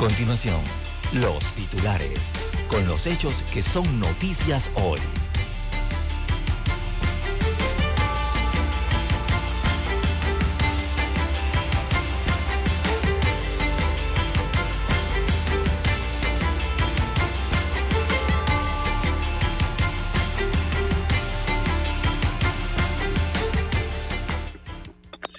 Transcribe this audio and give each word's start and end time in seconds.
Continuación, 0.00 0.62
los 1.12 1.52
titulares 1.52 2.32
con 2.68 2.88
los 2.88 3.06
hechos 3.06 3.42
que 3.52 3.60
son 3.60 4.00
noticias 4.00 4.70
hoy. 4.74 4.98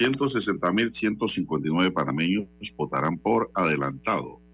160.159 0.01 1.93
panameños 1.93 2.47
votarán 2.75 3.17
por 3.17 3.51
adelantado. 3.55 4.50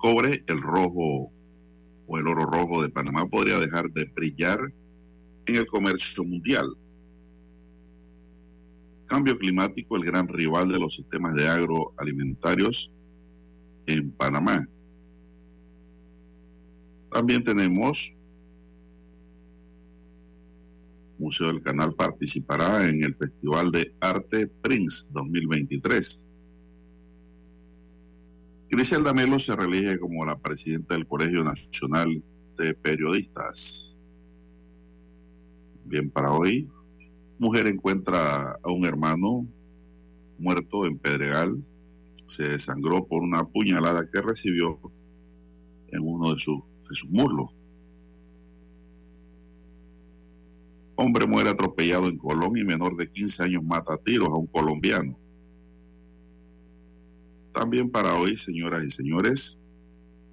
Cobre, 0.00 0.42
el 0.46 0.62
rojo 0.62 1.30
o 2.06 2.18
el 2.18 2.26
oro 2.26 2.46
rojo 2.46 2.82
de 2.82 2.88
Panamá 2.88 3.26
podría 3.26 3.58
dejar 3.58 3.90
de 3.90 4.06
brillar 4.14 4.72
en 5.44 5.56
el 5.56 5.66
comercio 5.66 6.24
mundial. 6.24 6.74
Cambio 9.06 9.36
climático, 9.38 9.96
el 9.96 10.04
gran 10.04 10.26
rival 10.26 10.70
de 10.70 10.78
los 10.78 10.94
sistemas 10.94 11.34
de 11.34 11.46
agroalimentarios 11.46 12.90
en 13.86 14.10
Panamá. 14.12 14.66
También 17.10 17.44
tenemos 17.44 18.16
Museo 21.18 21.48
del 21.48 21.62
Canal 21.62 21.94
participará 21.94 22.88
en 22.88 23.04
el 23.04 23.14
Festival 23.14 23.70
de 23.70 23.94
Arte 24.00 24.46
Prince 24.62 25.06
2023. 25.10 26.26
Griselda 28.70 29.12
Melo 29.12 29.40
se 29.40 29.56
reelige 29.56 29.98
como 29.98 30.24
la 30.24 30.38
presidenta 30.38 30.94
del 30.94 31.04
Colegio 31.04 31.42
Nacional 31.42 32.22
de 32.56 32.72
Periodistas. 32.72 33.96
Bien, 35.84 36.08
para 36.08 36.30
hoy, 36.30 36.70
mujer 37.40 37.66
encuentra 37.66 38.52
a 38.52 38.70
un 38.70 38.84
hermano 38.84 39.44
muerto 40.38 40.86
en 40.86 40.98
Pedregal. 40.98 41.60
Se 42.26 42.44
desangró 42.44 43.04
por 43.08 43.24
una 43.24 43.44
puñalada 43.44 44.08
que 44.08 44.20
recibió 44.20 44.78
en 45.88 46.06
uno 46.06 46.32
de 46.34 46.38
sus, 46.38 46.60
de 46.88 47.08
muslos. 47.08 47.50
Hombre 50.94 51.26
muere 51.26 51.50
atropellado 51.50 52.06
en 52.06 52.18
Colón 52.18 52.56
y 52.56 52.62
menor 52.62 52.94
de 52.94 53.10
15 53.10 53.42
años 53.42 53.64
mata 53.64 53.94
a 53.94 53.98
tiros 53.98 54.28
a 54.28 54.36
un 54.36 54.46
colombiano. 54.46 55.18
También 57.52 57.90
para 57.90 58.14
hoy, 58.16 58.36
señoras 58.36 58.84
y 58.84 58.90
señores, 58.90 59.58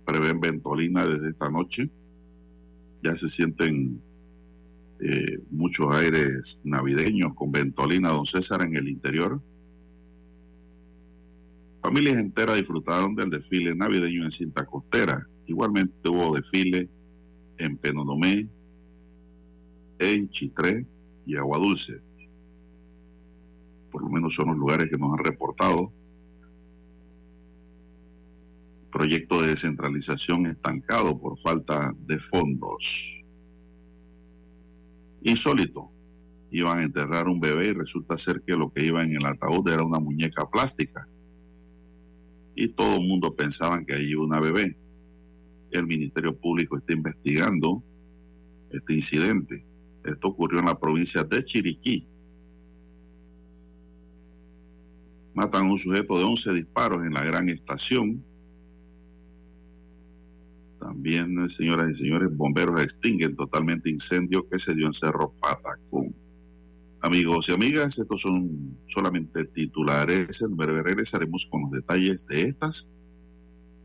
prevén 0.05 0.39
ventolina 0.39 1.05
desde 1.05 1.29
esta 1.29 1.49
noche. 1.49 1.89
Ya 3.03 3.15
se 3.15 3.27
sienten 3.27 4.01
eh, 5.00 5.39
muchos 5.51 5.95
aires 5.95 6.61
navideños 6.63 7.33
con 7.35 7.51
ventolina, 7.51 8.09
don 8.09 8.25
César, 8.25 8.61
en 8.61 8.75
el 8.75 8.88
interior. 8.88 9.41
Familias 11.81 12.17
enteras 12.17 12.57
disfrutaron 12.57 13.16
del 13.16 13.29
desfile 13.29 13.75
navideño 13.75 14.23
en 14.23 14.31
Cinta 14.31 14.66
Costera. 14.66 15.27
Igualmente 15.45 16.09
hubo 16.09 16.35
desfile 16.35 16.89
en 17.57 17.77
Penonomé, 17.77 18.47
en 20.00 20.29
Chitré 20.29 20.85
y 21.25 21.35
Agua 21.35 21.57
Dulce. 21.59 22.01
Por 23.91 24.01
lo 24.03 24.09
menos 24.09 24.35
son 24.35 24.47
los 24.47 24.57
lugares 24.57 24.89
que 24.89 24.97
nos 24.97 25.13
han 25.13 25.23
reportado. 25.23 25.94
Proyecto 28.92 29.42
de 29.42 29.50
descentralización 29.50 30.48
estancado 30.48 31.20
por 31.20 31.38
falta 31.38 31.94
de 32.00 32.20
fondos. 32.20 33.22
Insólito. 35.22 35.92
Iban 36.50 36.80
a 36.80 36.84
enterrar 36.84 37.28
un 37.28 37.42
bebé 37.42 37.68
y 37.68 37.74
resulta 37.74 38.18
ser 38.18 38.42
que 38.46 38.56
lo 38.56 38.72
que 38.72 38.86
iba 38.86 39.03
en 39.03 39.12
el 39.12 39.25
ataúd 39.25 39.68
era 39.68 39.84
una 39.84 40.00
muñeca 40.00 40.50
plástica. 40.50 41.08
Y 42.56 42.70
todo 42.70 42.96
el 42.96 43.08
mundo 43.08 43.36
pensaba 43.36 43.84
que 43.84 43.94
ahí 43.94 44.12
iba 44.12 44.24
una 44.24 44.40
bebé. 44.40 44.78
El 45.72 45.86
Ministerio 45.86 46.38
Público 46.38 46.78
está 46.78 46.94
investigando 46.94 47.84
este 48.72 48.94
incidente 48.94 49.68
esto 50.08 50.30
ocurrió 50.30 50.59
en 50.59 50.66
la 50.66 50.80
provincia 50.80 51.24
de 51.24 51.44
Chiriquí. 51.44 52.08
Matan 55.34 55.66
a 55.66 55.72
un 55.72 55.78
sujeto 55.78 56.18
de 56.18 56.24
11 56.24 56.54
disparos 56.54 57.06
en 57.06 57.14
la 57.14 57.24
gran 57.24 57.50
estación. 57.50 58.24
También, 60.79 61.49
señoras 61.49 61.91
y 61.91 61.95
señores, 61.95 62.29
bomberos 62.35 62.81
extinguen 62.81 63.35
totalmente 63.35 63.89
incendio 63.89 64.47
que 64.49 64.59
se 64.59 64.75
dio 64.75 64.88
en 64.88 64.93
Cerro 64.93 65.33
Patacón. 65.41 66.15
Amigos 67.01 67.49
y 67.49 67.53
amigas, 67.53 67.97
estos 67.97 68.21
son 68.21 68.77
solamente 68.88 69.45
titulares. 69.45 70.41
En 70.41 70.55
breve 70.55 70.83
regresaremos 70.83 71.47
con 71.49 71.63
los 71.63 71.71
detalles 71.71 72.25
de 72.27 72.43
estas 72.43 72.91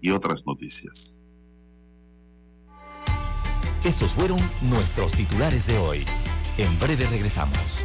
y 0.01 0.11
otras 0.11 0.45
noticias. 0.47 1.21
Estos 3.85 4.13
fueron 4.13 4.39
nuestros 4.63 5.13
titulares 5.13 5.67
de 5.67 5.77
hoy. 5.79 6.05
En 6.57 6.79
breve 6.79 7.07
regresamos. 7.07 7.85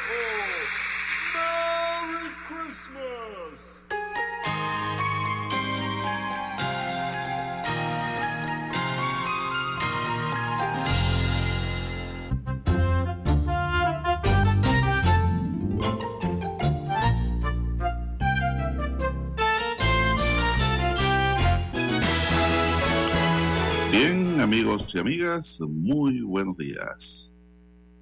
Amigos 24.91 24.95
y 24.95 24.99
amigas, 24.99 25.61
muy 25.61 26.21
buenos 26.21 26.57
días. 26.57 27.31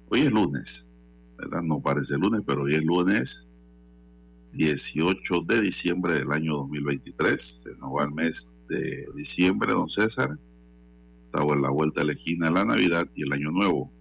Hoy 0.08 0.22
es 0.22 0.30
lunes, 0.30 0.88
¿verdad? 1.36 1.62
No 1.62 1.80
parece 1.80 2.16
lunes, 2.16 2.40
pero 2.46 2.62
hoy 2.62 2.74
es 2.74 2.84
lunes 2.84 3.48
18 4.52 5.42
de 5.42 5.60
diciembre 5.60 6.14
del 6.14 6.32
año 6.32 6.54
2023. 6.54 7.40
Se 7.40 7.70
nos 7.76 7.90
va 7.92 8.04
el 8.04 8.12
mes 8.12 8.52
de 8.68 9.06
diciembre, 9.14 9.72
don 9.72 9.88
César. 9.88 10.36
Estaba 11.26 11.54
en 11.54 11.62
la 11.62 11.70
vuelta 11.70 12.02
de 12.04 12.14
la 12.14 12.50
la 12.50 12.64
Navidad 12.64 13.08
y 13.14 13.22
el 13.22 13.32
Año 13.32 13.50
Nuevo. 13.50 13.92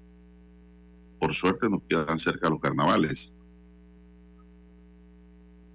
Por 1.19 1.33
suerte 1.33 1.69
nos 1.69 1.83
quedan 1.83 2.18
cerca 2.18 2.50
los 2.50 2.59
carnavales. 2.59 3.36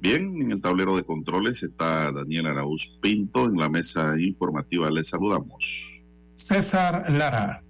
Bien, 0.01 0.43
en 0.43 0.53
el 0.53 0.61
tablero 0.61 0.97
de 0.97 1.05
controles 1.05 1.63
está 1.63 2.11
Daniel 2.13 2.47
Araúz 2.47 2.89
Pinto. 3.01 3.47
En 3.47 3.57
la 3.57 3.69
mesa 3.69 4.21
informativa 4.21 4.91
le 4.91 5.05
saludamos. 5.05 5.94
César 6.35 7.11
Lara. 7.11 7.61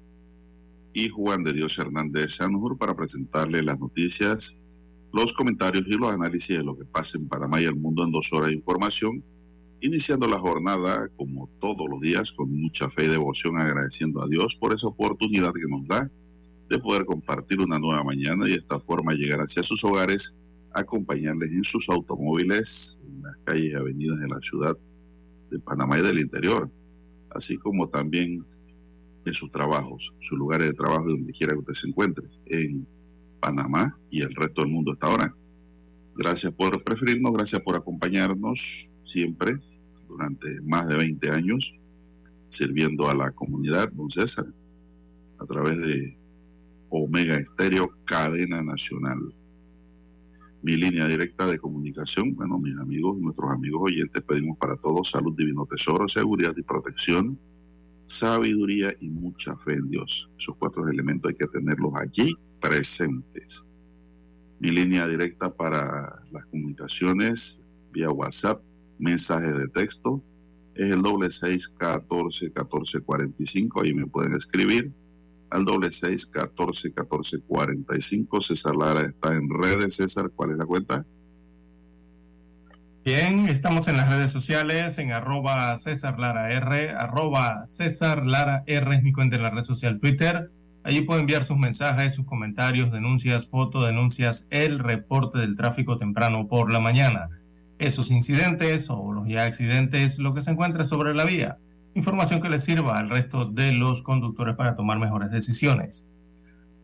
Y 0.93 1.09
Juan 1.09 1.45
de 1.45 1.53
Dios 1.53 1.79
Hernández 1.79 2.37
Sanjur 2.37 2.79
para 2.79 2.95
presentarle 2.95 3.63
las 3.63 3.79
noticias, 3.79 4.57
los 5.13 5.33
comentarios 5.33 5.87
y 5.87 5.93
los 5.93 6.13
análisis 6.13 6.59
de 6.59 6.65
lo 6.65 6.77
que 6.77 6.85
pasa 6.85 7.19
en 7.19 7.29
Panamá 7.29 7.61
y 7.61 7.65
el 7.65 7.77
mundo 7.77 8.05
en 8.05 8.13
dos 8.13 8.33
horas 8.33 8.49
de 8.49 8.55
información. 8.55 9.23
Iniciando 9.81 10.27
la 10.27 10.39
jornada, 10.39 11.09
como 11.17 11.51
todos 11.61 11.89
los 11.91 12.01
días, 12.01 12.33
con 12.33 12.51
mucha 12.51 12.89
fe 12.89 13.05
y 13.05 13.09
devoción, 13.09 13.59
agradeciendo 13.59 14.23
a 14.23 14.29
Dios 14.29 14.57
por 14.57 14.73
esa 14.73 14.87
oportunidad 14.87 15.53
que 15.53 15.69
nos 15.69 15.87
da 15.87 16.11
de 16.71 16.79
poder 16.79 17.05
compartir 17.05 17.61
una 17.61 17.79
nueva 17.79 18.03
mañana 18.03 18.47
y 18.47 18.53
de 18.53 18.57
esta 18.57 18.81
forma 18.81 19.13
llegar 19.13 19.41
hacia 19.41 19.63
sus 19.63 19.85
hogares 19.85 20.39
acompañarles 20.75 21.53
en 21.53 21.65
sus 21.65 21.89
automóviles 21.89 23.01
en 23.07 23.23
las 23.23 23.37
calles 23.45 23.73
y 23.73 23.75
avenidas 23.75 24.19
de 24.19 24.29
la 24.29 24.39
ciudad 24.41 24.77
de 25.51 25.59
Panamá 25.61 25.99
y 25.99 26.03
del 26.03 26.19
interior, 26.19 26.71
así 27.31 27.57
como 27.59 27.89
también 27.89 28.45
en 29.25 29.35
sus 29.35 29.51
trabajos, 29.51 30.15
sus 30.21 30.39
lugares 30.39 30.69
de 30.69 30.75
trabajo 30.75 31.07
donde 31.09 31.33
quiera 31.33 31.53
que 31.53 31.61
usted 31.61 31.75
se 31.75 31.89
encuentre, 31.89 32.27
en 32.47 32.87
Panamá 33.41 33.99
y 34.11 34.23
el 34.23 34.35
resto 34.35 34.63
del 34.63 34.71
mundo 34.71 34.93
hasta 34.93 35.07
ahora. 35.07 35.35
Gracias 36.17 36.53
por 36.53 36.83
preferirnos, 36.83 37.33
gracias 37.33 37.61
por 37.63 37.77
acompañarnos 37.77 38.91
siempre 39.05 39.59
durante 40.09 40.49
más 40.63 40.89
de 40.89 40.97
20 40.97 41.31
años 41.31 41.75
sirviendo 42.49 43.09
a 43.09 43.15
la 43.15 43.33
comunidad, 43.33 43.91
don 43.93 44.09
César, 44.09 44.47
a 45.39 45.47
través 45.47 45.77
de 45.79 46.17
Omega 46.89 47.37
Estéreo, 47.37 47.91
cadena 48.05 48.63
nacional 48.63 49.19
mi 50.65 50.77
línea 50.77 51.07
directa 51.07 51.47
de 51.47 51.59
comunicación. 51.59 52.35
Bueno, 52.35 52.59
mis 52.59 52.75
amigos, 52.79 53.19
nuestros 53.19 53.51
amigos 53.51 53.83
oyentes, 53.85 54.23
pedimos 54.23 54.57
para 54.57 54.77
todos 54.77 55.11
salud, 55.11 55.35
divino 55.37 55.67
tesoro, 55.67 56.09
seguridad 56.09 56.55
y 56.57 56.63
protección, 56.63 57.39
sabiduría 58.15 58.95
y 59.01 59.09
mucha 59.09 59.57
fe 59.57 59.75
en 59.75 59.89
Dios. 59.89 60.31
Esos 60.39 60.57
cuatro 60.57 60.89
elementos 60.89 61.31
hay 61.31 61.37
que 61.37 61.47
tenerlos 61.47 61.93
allí 61.97 62.35
presentes. 62.61 63.65
Mi 64.61 64.71
línea 64.71 65.07
directa 65.07 65.53
para 65.53 66.23
las 66.31 66.47
comunicaciones 66.47 67.61
vía 67.93 68.11
WhatsApp, 68.11 68.63
mensaje 68.99 69.53
de 69.53 69.69
texto, 69.69 70.23
es 70.75 70.91
el 70.91 71.03
doble 71.03 71.31
seis 71.31 71.69
catorce 71.69 72.51
catorce 72.53 73.01
cuarenta 73.01 73.43
y 73.43 73.47
cinco. 73.47 73.83
Ahí 73.83 73.93
me 73.95 74.07
pueden 74.07 74.35
escribir 74.35 74.93
al 75.51 75.65
doble 75.65 75.93
seis 75.93 76.27
catorce 76.27 76.93
catorce 76.93 77.41
cuarenta 77.41 77.97
y 77.97 78.01
cinco. 78.01 78.41
César 78.41 78.75
Lara 78.75 79.03
está 79.03 79.37
en 79.37 79.49
redes. 79.51 79.97
César, 79.97 80.31
¿cuál 80.35 80.53
es 80.53 80.59
la 80.59 80.67
cuenta? 80.67 81.07
Bien, 83.05 83.49
estamos 83.49 83.87
en 83.89 83.99
las 83.99 84.09
redes 84.09 84.31
sociales, 84.31 84.97
en 84.97 85.13
arroba 85.13 85.77
César 85.77 86.19
Lara 86.19 86.51
R, 86.51 86.89
arroba 86.89 87.65
César 87.69 88.25
Lara 88.25 88.65
R 88.67 88.97
es 88.97 89.03
mi 89.03 89.13
cuenta 89.13 89.37
en 89.37 89.43
la 89.43 89.51
red 89.51 89.65
social 89.65 90.01
Twitter. 90.01 90.51
Allí 90.85 91.03
puede 91.03 91.21
enviar 91.21 91.45
sus 91.45 91.59
mensajes, 91.59 92.15
sus 92.15 92.25
comentarios, 92.25 92.91
denuncias, 92.91 93.47
fotos, 93.49 93.85
denuncias, 93.85 94.49
el 94.49 94.79
reporte 94.79 95.39
del 95.39 95.55
tráfico 95.55 95.99
temprano 95.99 96.49
por 96.49 96.73
la 96.73 96.81
mañana. 96.81 97.29
Esos 97.79 98.11
incidentes 98.11 98.89
o 98.89 99.13
los 99.13 99.29
ya 99.29 99.45
accidentes, 99.45 100.19
lo 100.19 100.33
que 100.33 100.41
se 100.41 100.53
encuentra 100.53 100.87
sobre 100.87 101.13
la 101.13 101.25
vía 101.25 101.59
información 101.95 102.41
que 102.41 102.49
les 102.49 102.65
sirva 102.65 102.99
al 102.99 103.09
resto 103.09 103.45
de 103.45 103.73
los 103.73 104.03
conductores 104.03 104.57
para 104.57 104.77
tomar 104.77 104.99
mejores 104.99 105.31
decisiones. 105.31 106.05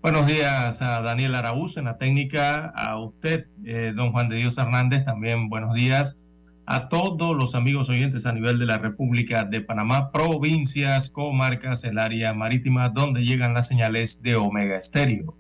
Buenos 0.02 0.26
días 0.26 0.81
a 0.81 1.02
Daniel 1.02 1.35
Araúz 1.35 1.76
en 1.76 1.85
la 1.85 1.99
técnica, 1.99 2.67
a 2.75 2.97
usted, 2.99 3.49
eh, 3.67 3.93
don 3.94 4.12
Juan 4.12 4.31
de 4.31 4.37
Dios 4.37 4.56
Hernández, 4.56 5.05
también 5.05 5.50
buenos 5.50 5.75
días 5.75 6.25
a 6.64 6.88
todos 6.88 7.37
los 7.37 7.55
amigos 7.55 7.91
oyentes 7.91 8.25
a 8.25 8.32
nivel 8.32 8.58
de 8.58 8.64
la 8.64 8.79
República 8.79 9.44
de 9.44 9.61
Panamá, 9.61 10.11
provincias, 10.11 11.11
comarcas, 11.11 11.85
el 11.85 11.99
área 11.99 12.32
marítima, 12.32 12.88
donde 12.88 13.25
llegan 13.25 13.52
las 13.52 13.69
señales 13.69 14.23
de 14.23 14.37
Omega 14.37 14.79
Estéreo. 14.79 15.37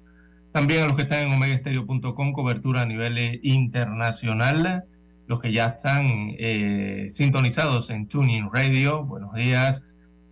También 0.52 0.82
a 0.82 0.86
los 0.88 0.96
que 0.96 1.02
están 1.02 1.28
en 1.28 1.32
omegaestereo.com, 1.32 2.32
cobertura 2.32 2.82
a 2.82 2.86
nivel 2.86 3.40
internacional 3.42 4.84
los 5.26 5.40
que 5.40 5.52
ya 5.52 5.68
están 5.68 6.34
eh, 6.38 7.06
sintonizados 7.10 7.88
en 7.88 8.08
Tuning 8.08 8.50
Radio, 8.52 9.04
buenos 9.04 9.32
días. 9.32 9.84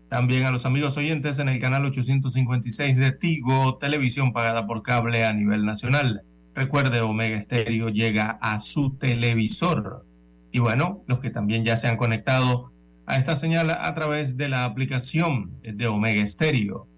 También 0.09 0.45
a 0.45 0.51
los 0.51 0.65
amigos 0.65 0.97
oyentes 0.97 1.39
en 1.39 1.51
el 1.51 1.61
canal 1.61 1.85
856 1.85 2.97
de 2.97 3.13
Tigo, 3.13 3.77
televisión 3.77 4.33
pagada 4.33 4.67
por 4.67 4.83
cable 4.83 5.27
a 5.27 5.35
nivel 5.35 5.67
nacional. 5.67 6.23
Recuerde, 6.55 7.03
Omega 7.03 7.41
Stereo 7.43 7.91
llega 7.91 8.39
a 8.41 8.59
su 8.59 8.97
televisor. 8.97 10.07
Y 10.51 10.61
bueno, 10.61 11.05
los 11.07 11.21
que 11.21 11.29
también 11.29 11.63
ya 11.63 11.77
se 11.77 11.89
han 11.89 11.99
conectado 11.99 12.73
a 13.05 13.19
esta 13.19 13.37
señal 13.37 13.71
a 13.71 13.93
través 13.95 14.39
de 14.39 14.49
la 14.49 14.65
aplicación 14.65 15.61
de 15.63 15.87
Omega 15.87 16.27
Stereo. 16.27 16.89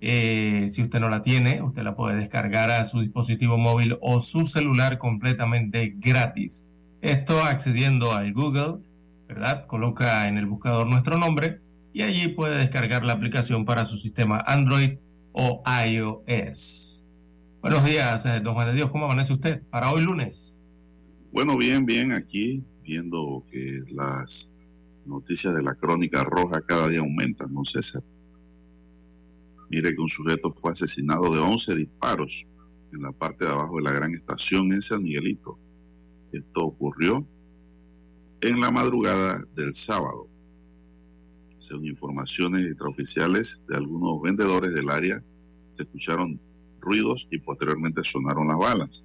Eh, 0.00 0.68
si 0.72 0.82
usted 0.82 0.98
no 0.98 1.08
la 1.08 1.22
tiene, 1.22 1.62
usted 1.62 1.82
la 1.82 1.94
puede 1.94 2.16
descargar 2.16 2.72
a 2.72 2.86
su 2.86 3.00
dispositivo 3.00 3.56
móvil 3.56 3.98
o 4.00 4.18
su 4.18 4.44
celular 4.44 4.98
completamente 4.98 5.94
gratis. 5.96 6.64
Esto 7.02 7.40
accediendo 7.40 8.14
al 8.14 8.32
Google, 8.32 8.84
¿verdad? 9.28 9.66
Coloca 9.66 10.26
en 10.26 10.38
el 10.38 10.46
buscador 10.46 10.88
nuestro 10.88 11.18
nombre 11.18 11.60
y 11.98 12.02
allí 12.02 12.28
puede 12.28 12.58
descargar 12.58 13.04
la 13.04 13.14
aplicación 13.14 13.64
para 13.64 13.84
su 13.84 13.96
sistema 13.96 14.40
Android 14.46 14.98
o 15.32 15.64
iOS. 15.84 17.04
Buenos 17.60 17.84
días, 17.84 18.24
eh, 18.24 18.38
don 18.40 18.54
Juan 18.54 18.68
de 18.68 18.74
Dios, 18.74 18.88
¿cómo 18.88 19.06
amanece 19.06 19.32
usted 19.32 19.62
para 19.68 19.90
hoy 19.90 20.02
lunes? 20.02 20.60
Bueno, 21.32 21.56
bien, 21.56 21.84
bien, 21.86 22.12
aquí 22.12 22.62
viendo 22.84 23.44
que 23.50 23.82
las 23.90 24.48
noticias 25.06 25.52
de 25.56 25.60
la 25.60 25.74
crónica 25.74 26.22
roja 26.22 26.60
cada 26.60 26.86
día 26.86 27.00
aumentan, 27.00 27.52
¿no, 27.52 27.64
César? 27.64 28.04
Mire 29.68 29.92
que 29.92 30.00
un 30.00 30.08
sujeto 30.08 30.52
fue 30.52 30.70
asesinado 30.70 31.34
de 31.34 31.40
11 31.40 31.74
disparos 31.74 32.46
en 32.92 33.02
la 33.02 33.10
parte 33.10 33.44
de 33.44 33.50
abajo 33.50 33.78
de 33.78 33.82
la 33.82 33.90
gran 33.90 34.14
estación 34.14 34.72
en 34.72 34.82
San 34.82 35.02
Miguelito. 35.02 35.58
Esto 36.30 36.64
ocurrió 36.64 37.26
en 38.40 38.60
la 38.60 38.70
madrugada 38.70 39.42
del 39.56 39.74
sábado. 39.74 40.28
Según 41.58 41.86
informaciones 41.86 42.66
extraoficiales 42.66 43.64
de 43.68 43.76
algunos 43.76 44.20
vendedores 44.22 44.72
del 44.74 44.90
área, 44.90 45.22
se 45.72 45.82
escucharon 45.82 46.40
ruidos 46.80 47.28
y 47.30 47.38
posteriormente 47.38 48.02
sonaron 48.04 48.48
las 48.48 48.58
balas. 48.58 49.04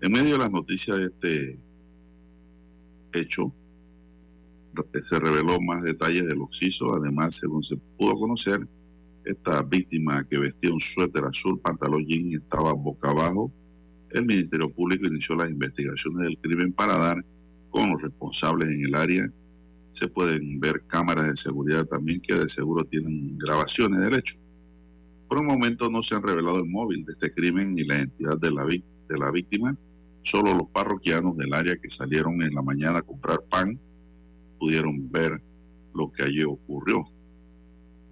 En 0.00 0.12
medio 0.12 0.32
de 0.32 0.38
las 0.38 0.50
noticias 0.50 0.98
de 0.98 1.04
este 1.06 1.58
hecho, 3.12 3.52
se 5.00 5.18
reveló 5.18 5.60
más 5.60 5.82
detalles 5.82 6.26
del 6.26 6.40
occiso. 6.40 6.94
Además, 6.94 7.36
según 7.36 7.62
se 7.62 7.76
pudo 7.98 8.18
conocer, 8.18 8.66
esta 9.24 9.62
víctima 9.62 10.26
que 10.28 10.38
vestía 10.38 10.72
un 10.72 10.80
suéter 10.80 11.24
azul, 11.24 11.60
pantalón 11.60 12.04
jean, 12.06 12.32
estaba 12.34 12.72
boca 12.72 13.10
abajo 13.10 13.52
el 14.12 14.26
Ministerio 14.26 14.70
Público 14.70 15.06
inició 15.06 15.34
las 15.36 15.50
investigaciones 15.50 16.22
del 16.22 16.38
crimen 16.38 16.72
para 16.72 16.98
dar 16.98 17.24
con 17.70 17.90
los 17.90 18.02
responsables 18.02 18.68
en 18.68 18.86
el 18.86 18.94
área. 18.94 19.32
Se 19.92 20.08
pueden 20.08 20.58
ver 20.58 20.84
cámaras 20.86 21.28
de 21.28 21.36
seguridad 21.36 21.84
también 21.84 22.20
que 22.20 22.34
de 22.34 22.48
seguro 22.48 22.84
tienen 22.84 23.38
grabaciones 23.38 24.00
del 24.00 24.14
hecho. 24.14 24.36
Por 25.28 25.38
el 25.38 25.46
momento 25.46 25.90
no 25.90 26.02
se 26.02 26.14
han 26.14 26.22
revelado 26.22 26.58
el 26.58 26.68
móvil 26.68 27.04
de 27.04 27.12
este 27.12 27.32
crimen 27.32 27.74
ni 27.74 27.84
la 27.84 27.98
identidad 27.98 28.38
de 28.38 28.50
la, 28.50 28.66
de 28.66 29.18
la 29.18 29.30
víctima. 29.30 29.76
Solo 30.22 30.54
los 30.54 30.68
parroquianos 30.68 31.36
del 31.36 31.52
área 31.52 31.76
que 31.76 31.90
salieron 31.90 32.42
en 32.42 32.54
la 32.54 32.62
mañana 32.62 32.98
a 32.98 33.02
comprar 33.02 33.40
pan 33.50 33.78
pudieron 34.58 35.10
ver 35.10 35.42
lo 35.94 36.10
que 36.12 36.22
allí 36.22 36.44
ocurrió. 36.44 37.04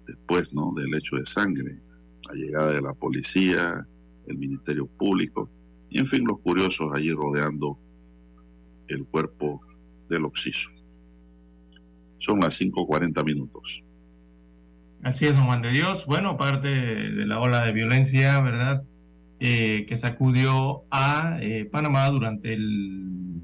Después 0.05 0.53
¿no? 0.53 0.73
del 0.75 0.93
hecho 0.95 1.15
de 1.15 1.25
sangre, 1.25 1.75
la 2.27 2.33
llegada 2.33 2.73
de 2.73 2.81
la 2.81 2.93
policía, 2.93 3.87
el 4.27 4.37
Ministerio 4.37 4.87
Público 4.87 5.49
y 5.89 5.99
en 5.99 6.07
fin 6.07 6.25
los 6.25 6.39
curiosos 6.39 6.91
allí 6.93 7.11
rodeando 7.11 7.77
el 8.87 9.05
cuerpo 9.05 9.61
del 10.09 10.25
occiso. 10.25 10.69
Son 12.21 12.39
las 12.39 12.61
5.40 12.61 13.25
minutos. 13.25 13.83
Así 15.01 15.25
es, 15.25 15.35
don 15.35 15.47
Juan 15.47 15.63
de 15.63 15.71
Dios. 15.71 16.05
Bueno, 16.05 16.29
aparte 16.29 16.67
de 16.67 17.25
la 17.25 17.39
ola 17.39 17.65
de 17.65 17.71
violencia, 17.71 18.39
¿verdad? 18.41 18.83
Eh, 19.39 19.87
que 19.87 19.97
sacudió 19.97 20.83
a 20.91 21.39
eh, 21.41 21.65
Panamá 21.65 22.07
durante 22.11 22.53
el 22.53 23.41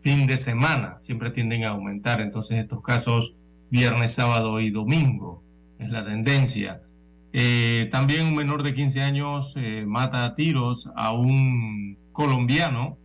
fin 0.00 0.28
de 0.28 0.36
semana. 0.36 0.96
Siempre 1.00 1.30
tienden 1.30 1.64
a 1.64 1.70
aumentar 1.70 2.20
entonces 2.20 2.58
estos 2.58 2.82
casos 2.82 3.36
viernes, 3.68 4.12
sábado 4.12 4.60
y 4.60 4.70
domingo. 4.70 5.42
Es 5.80 5.90
la 5.90 6.04
tendencia. 6.04 6.82
Eh, 7.32 7.88
también 7.90 8.26
un 8.26 8.36
menor 8.36 8.62
de 8.62 8.74
15 8.74 9.02
años 9.02 9.56
mata 9.86 10.24
a 10.24 10.36
tiros 10.36 10.88
a 10.94 11.12
un 11.12 11.98
colombiano. 12.12 12.96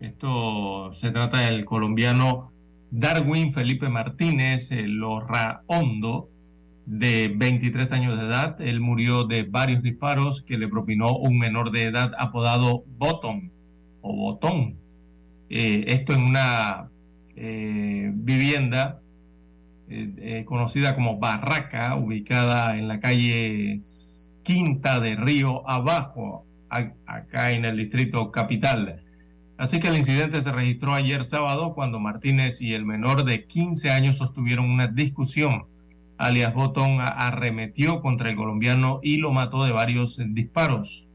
Esto 0.00 0.92
se 0.92 1.10
trata 1.10 1.40
del 1.40 1.64
colombiano 1.64 2.49
Darwin 2.90 3.52
Felipe 3.52 3.88
Martínez 3.88 4.70
eh, 4.72 4.86
Lorra 4.86 5.62
Hondo, 5.66 6.30
de 6.86 7.32
23 7.36 7.92
años 7.92 8.18
de 8.18 8.26
edad. 8.26 8.60
Él 8.60 8.80
murió 8.80 9.24
de 9.24 9.44
varios 9.44 9.82
disparos 9.82 10.42
que 10.42 10.58
le 10.58 10.68
propinó 10.68 11.16
un 11.16 11.38
menor 11.38 11.70
de 11.70 11.84
edad 11.84 12.12
apodado 12.18 12.84
Bottom 12.98 13.50
o 14.02 14.16
Botón. 14.16 14.76
eh, 15.48 15.84
esto 15.88 16.14
en 16.14 16.22
una 16.22 16.90
eh, 17.36 18.10
vivienda 18.14 19.00
eh, 19.88 20.44
conocida 20.46 20.94
como 20.94 21.18
Barraca, 21.18 21.96
ubicada 21.96 22.76
en 22.76 22.86
la 22.88 23.00
calle 23.00 23.78
Quinta 24.42 25.00
de 25.00 25.16
Río 25.16 25.68
Abajo, 25.68 26.46
acá 26.68 27.52
en 27.52 27.64
el 27.64 27.76
distrito 27.76 28.30
capital. 28.30 29.02
Así 29.60 29.78
que 29.78 29.88
el 29.88 29.98
incidente 29.98 30.40
se 30.40 30.52
registró 30.52 30.94
ayer 30.94 31.22
sábado 31.22 31.74
cuando 31.74 32.00
Martínez 32.00 32.62
y 32.62 32.72
el 32.72 32.86
menor 32.86 33.24
de 33.24 33.44
15 33.44 33.90
años 33.90 34.16
sostuvieron 34.16 34.64
una 34.70 34.86
discusión. 34.86 35.66
Alias 36.16 36.54
Botón 36.54 36.96
arremetió 36.98 38.00
contra 38.00 38.30
el 38.30 38.36
colombiano 38.36 39.00
y 39.02 39.18
lo 39.18 39.32
mató 39.32 39.62
de 39.64 39.72
varios 39.72 40.18
disparos. 40.28 41.10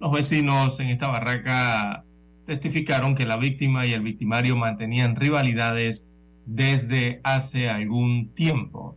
Los 0.00 0.10
vecinos 0.10 0.80
en 0.80 0.88
esta 0.88 1.08
barraca 1.08 2.06
testificaron 2.46 3.14
que 3.14 3.26
la 3.26 3.36
víctima 3.36 3.84
y 3.84 3.92
el 3.92 4.00
victimario 4.00 4.56
mantenían 4.56 5.14
rivalidades 5.14 6.10
desde 6.46 7.20
hace 7.24 7.68
algún 7.68 8.32
tiempo. 8.32 8.96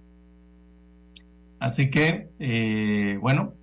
Así 1.59 1.89
que, 1.89 2.29
eh, 2.39 3.17
bueno, 3.19 3.55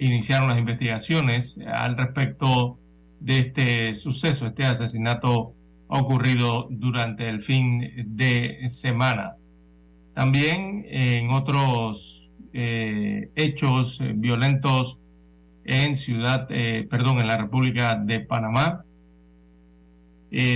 iniciaron 0.00 0.48
las 0.48 0.58
investigaciones 0.58 1.60
al 1.72 1.96
respecto 1.96 2.80
de 3.24 3.38
este 3.38 3.94
suceso, 3.94 4.46
este 4.46 4.64
asesinato 4.64 5.54
ocurrido 5.88 6.68
durante 6.70 7.28
el 7.28 7.40
fin 7.40 7.82
de 8.06 8.68
semana. 8.68 9.36
También 10.14 10.84
en 10.88 11.30
otros 11.30 12.36
eh, 12.52 13.30
hechos 13.34 14.02
violentos 14.16 15.00
en 15.64 15.96
Ciudad, 15.96 16.46
eh, 16.50 16.86
perdón, 16.88 17.18
en 17.18 17.26
la 17.26 17.36
República 17.36 17.94
de 17.96 18.20
Panamá, 18.20 18.84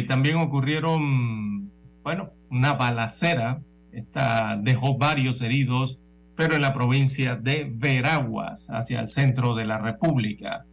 también 0.09 0.39
ocurrieron 0.39 1.71
bueno, 2.09 2.33
una 2.51 2.73
balacera, 2.73 3.61
esta 3.93 4.57
dejó 4.57 4.97
varios 4.97 5.43
heridos, 5.43 5.99
pero 6.37 6.55
en 6.55 6.63
la 6.63 6.73
provincia 6.73 7.37
de 7.37 7.71
Veraguas, 7.71 8.71
hacia 8.71 9.01
el 9.01 9.09
centro 9.09 9.55
de 9.55 9.67
la 9.67 9.77
República. 9.77 10.65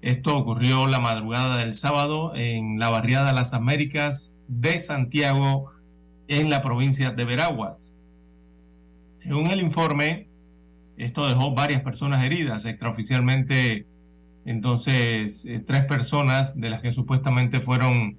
Esto 0.00 0.36
ocurrió 0.36 0.86
la 0.86 1.00
madrugada 1.00 1.56
del 1.56 1.74
sábado 1.74 2.32
en 2.36 2.78
la 2.78 2.88
barriada 2.88 3.32
Las 3.32 3.52
Américas 3.52 4.36
de 4.46 4.78
Santiago, 4.78 5.72
en 6.28 6.50
la 6.50 6.62
provincia 6.62 7.10
de 7.10 7.24
Veraguas. 7.24 7.92
Según 9.18 9.48
el 9.48 9.60
informe, 9.60 10.28
esto 10.96 11.26
dejó 11.26 11.54
varias 11.54 11.82
personas 11.82 12.24
heridas. 12.24 12.64
Extraoficialmente, 12.64 13.86
entonces, 14.44 15.44
eh, 15.46 15.58
tres 15.58 15.84
personas 15.86 16.60
de 16.60 16.70
las 16.70 16.80
que 16.80 16.92
supuestamente 16.92 17.60
fueron 17.60 18.18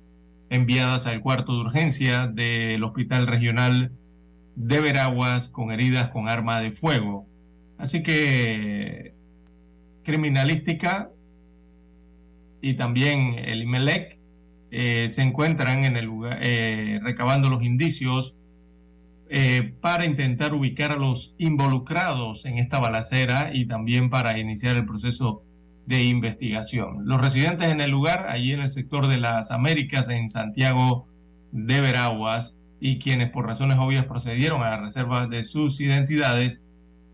enviadas 0.50 1.08
al 1.08 1.22
cuarto 1.22 1.54
de 1.54 1.62
urgencia 1.62 2.28
del 2.28 2.84
Hospital 2.84 3.28
Regional 3.28 3.92
de 4.56 4.82
Veraguas 4.82 5.48
con 5.48 5.72
heridas 5.72 6.10
con 6.10 6.28
arma 6.28 6.60
de 6.60 6.72
fuego. 6.72 7.26
Así 7.78 8.04
que 8.04 9.14
criminalística 10.04 11.12
y 12.62 12.74
también 12.76 13.36
el 13.38 13.64
IMELEC 13.64 14.20
eh, 14.72 15.08
se 15.10 15.22
encuentran 15.24 15.84
en 15.84 15.98
el 15.98 16.06
lugar, 16.06 16.40
eh, 16.42 17.00
recabando 17.02 17.50
los 17.50 17.64
indicios 17.64 18.38
eh, 19.30 19.74
para 19.82 20.06
intentar 20.06 20.54
ubicar 20.54 20.92
a 20.92 20.98
los 20.98 21.36
involucrados 21.38 22.46
en 22.46 22.58
esta 22.58 22.80
balacera 22.80 23.52
y 23.54 23.66
también 23.66 24.10
para 24.10 24.38
iniciar 24.40 24.76
el 24.76 24.86
proceso 24.86 25.44
de 25.86 26.04
investigación. 26.04 27.06
Los 27.06 27.20
residentes 27.20 27.72
en 27.72 27.82
el 27.82 27.90
lugar, 27.90 28.28
allí 28.30 28.52
en 28.52 28.60
el 28.60 28.70
sector 28.70 29.08
de 29.08 29.18
las 29.18 29.52
Américas, 29.52 30.10
en 30.10 30.30
Santiago 30.30 31.08
de 31.52 31.82
Veraguas, 31.82 32.56
y 32.80 33.00
quienes 33.00 33.30
por 33.30 33.46
razones 33.46 33.78
obvias 33.80 34.06
procedieron 34.06 34.62
a 34.62 34.70
la 34.70 34.78
reserva 34.78 35.28
de 35.28 35.44
sus 35.44 35.82
identidades, 35.82 36.64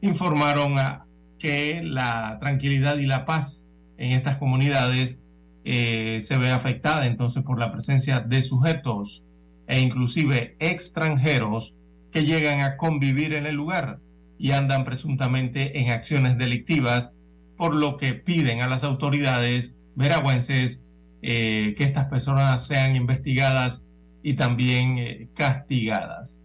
informaron 0.02 0.78
a 0.78 1.06
que 1.40 1.82
la 1.84 2.38
tranquilidad 2.40 2.98
y 2.98 3.06
la 3.06 3.26
paz 3.26 3.64
en 3.98 4.12
estas 4.12 4.38
comunidades 4.38 5.20
eh, 5.66 6.22
se 6.22 6.38
ve 6.38 6.52
afectada 6.52 7.08
entonces 7.08 7.44
por 7.44 7.60
la 7.60 7.72
presencia 7.72 8.20
de 8.20 8.44
sujetos 8.44 9.28
e 9.68 9.82
inclusive 9.82 10.56
extranjeros 10.60 11.76
que 12.12 12.24
llegan 12.24 12.62
a 12.62 12.78
convivir 12.78 13.34
en 13.34 13.48
el 13.48 13.56
lugar 13.56 14.00
y 14.38 14.52
andan 14.52 14.84
presuntamente 14.84 15.80
en 15.80 15.90
acciones 15.90 16.38
delictivas 16.38 17.14
por 17.58 17.74
lo 17.74 17.98
que 17.98 18.14
piden 18.14 18.62
a 18.62 18.68
las 18.68 18.84
autoridades 18.84 19.76
veragüenses 19.96 20.86
eh, 21.24 21.74
que 21.76 21.84
estas 21.84 22.06
personas 22.06 22.68
sean 22.68 22.96
investigadas 22.96 23.88
y 24.22 24.36
también 24.36 25.00
eh, 25.00 25.30
castigadas. 25.34 26.40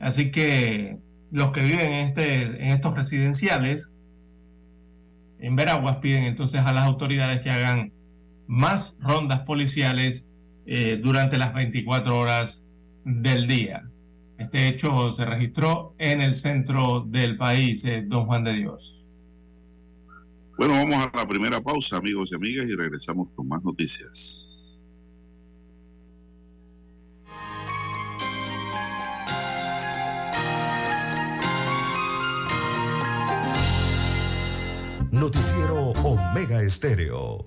Así 0.00 0.30
que 0.30 0.98
los 1.30 1.52
que 1.52 1.60
viven 1.60 1.92
en, 1.92 2.06
este, 2.06 2.42
en 2.42 2.72
estos 2.72 2.96
residenciales 2.96 3.92
en 5.38 5.56
Veraguas 5.56 5.96
piden 5.96 6.24
entonces 6.24 6.60
a 6.60 6.72
las 6.72 6.84
autoridades 6.84 7.42
que 7.42 7.50
hagan 7.50 7.92
más 8.46 8.98
rondas 9.00 9.40
policiales 9.40 10.28
eh, 10.66 11.00
durante 11.02 11.38
las 11.38 11.54
24 11.54 12.18
horas 12.18 12.66
del 13.04 13.46
día. 13.46 13.88
Este 14.38 14.68
hecho 14.68 15.12
se 15.12 15.24
registró 15.24 15.94
en 15.98 16.20
el 16.20 16.34
centro 16.34 17.04
del 17.06 17.36
país, 17.36 17.86
Don 18.06 18.26
Juan 18.26 18.44
de 18.44 18.54
Dios. 18.54 19.06
Bueno, 20.58 20.74
vamos 20.74 20.96
a 20.96 21.16
la 21.16 21.26
primera 21.26 21.60
pausa, 21.60 21.96
amigos 21.96 22.30
y 22.32 22.34
amigas, 22.34 22.66
y 22.68 22.74
regresamos 22.74 23.28
con 23.34 23.48
más 23.48 23.62
noticias. 23.64 24.52
Noticiero 35.10 35.92
Omega 36.02 36.62
Estéreo. 36.62 37.46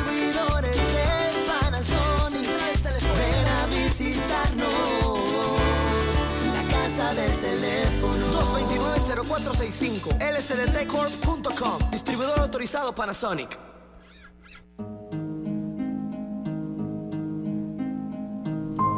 229-0465. 9.15 10.17
lsdtcorp.com. 10.19 11.91
Distribuidor 11.91 12.39
autorizado 12.39 12.93
Panasonic. 12.93 13.59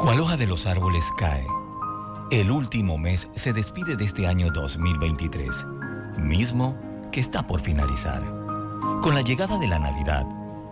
¿Cuál 0.00 0.20
hoja 0.20 0.36
de 0.36 0.46
los 0.46 0.66
árboles 0.66 1.06
cae? 1.16 1.46
El 2.30 2.50
último 2.50 2.98
mes 2.98 3.28
se 3.34 3.52
despide 3.52 3.96
de 3.96 4.04
este 4.04 4.26
año 4.26 4.50
2023, 4.50 5.64
mismo 6.18 6.78
que 7.10 7.20
está 7.20 7.46
por 7.46 7.60
finalizar. 7.60 8.22
Con 9.00 9.14
la 9.14 9.22
llegada 9.22 9.58
de 9.58 9.66
la 9.66 9.78
Navidad, 9.78 10.26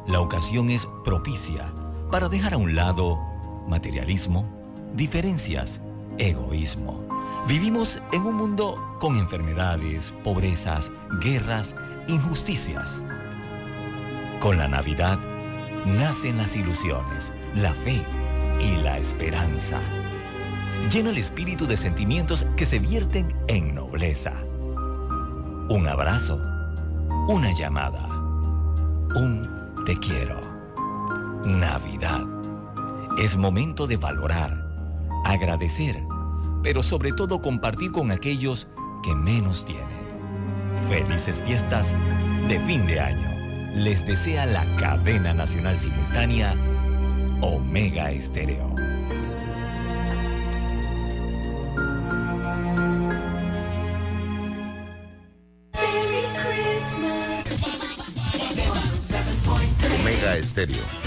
la 0.07 0.21
ocasión 0.21 0.69
es 0.69 0.87
propicia 1.05 1.73
para 2.11 2.29
dejar 2.29 2.55
a 2.55 2.57
un 2.59 2.75
lado 2.75 3.17
materialismo, 3.67 4.47
diferencias, 4.95 5.81
egoísmo. 6.19 7.22
Vivimos 7.49 8.01
en 8.13 8.25
un 8.25 8.37
mundo 8.37 8.97
con 9.01 9.17
enfermedades, 9.17 10.15
pobrezas, 10.23 10.93
guerras, 11.21 11.75
injusticias. 12.07 13.03
Con 14.39 14.59
la 14.59 14.69
Navidad 14.69 15.19
nacen 15.85 16.37
las 16.37 16.55
ilusiones, 16.55 17.33
la 17.57 17.73
fe 17.73 18.01
y 18.61 18.77
la 18.77 18.97
esperanza. 18.99 19.81
Llena 20.93 21.11
el 21.11 21.19
espíritu 21.19 21.67
de 21.67 21.77
sentimientos 21.77 22.47
que 22.57 22.65
se 22.65 22.79
vierten 22.79 23.27
en 23.49 23.75
nobleza. 23.75 24.33
Un 25.69 25.89
abrazo, 25.89 26.41
una 27.29 27.53
llamada, 27.53 28.07
un 29.17 29.83
te 29.85 29.97
quiero. 29.97 30.41
Navidad. 31.45 32.25
Es 33.19 33.37
momento 33.37 33.89
de 33.89 33.97
valorar, 33.97 34.65
agradecer, 35.25 36.05
pero 36.63 36.83
sobre 36.83 37.13
todo 37.13 37.41
compartir 37.41 37.91
con 37.93 38.11
aquellos 38.11 38.69
que 39.03 39.15
menos 39.15 39.65
tienen. 39.65 39.87
Felices 40.89 41.43
fiestas 41.43 41.95
de 42.49 42.61
fin 42.61 42.87
de 42.87 43.01
año. 43.01 43.29
Les 43.75 44.07
desea 44.07 44.47
la 44.47 44.65
cadena 44.77 45.33
nacional 45.33 45.77
simultánea 45.77 46.55
Omega 47.41 48.11
Estéreo. 48.11 48.69
Omega 60.01 60.37
Estéreo 60.37 61.02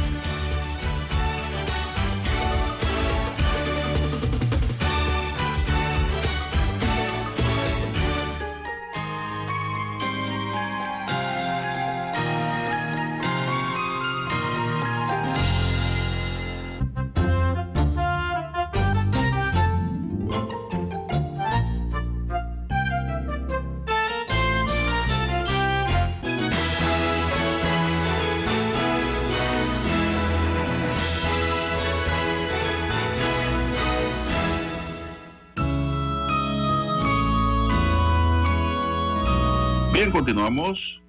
continuamos. 40.55 41.01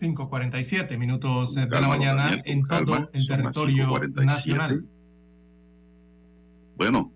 5.47 0.00 0.96
minutos 0.96 1.54
de 1.54 1.66
la 1.68 1.88
mañana 1.88 2.40
en 2.46 2.62
todo 2.62 3.10
el 3.12 3.26
territorio 3.26 3.98
nacional. 4.24 4.88
Bueno, 6.76 7.12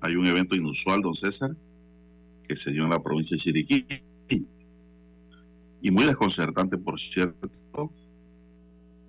hay 0.00 0.14
un 0.14 0.26
evento 0.26 0.54
inusual, 0.54 1.02
don 1.02 1.14
César, 1.14 1.56
que 2.46 2.54
se 2.54 2.70
dio 2.70 2.84
en 2.84 2.90
la 2.90 3.02
provincia 3.02 3.34
de 3.34 3.40
Chiriquí. 3.40 3.86
Y 5.80 5.90
muy 5.90 6.04
desconcertante, 6.04 6.78
por 6.78 7.00
cierto. 7.00 7.50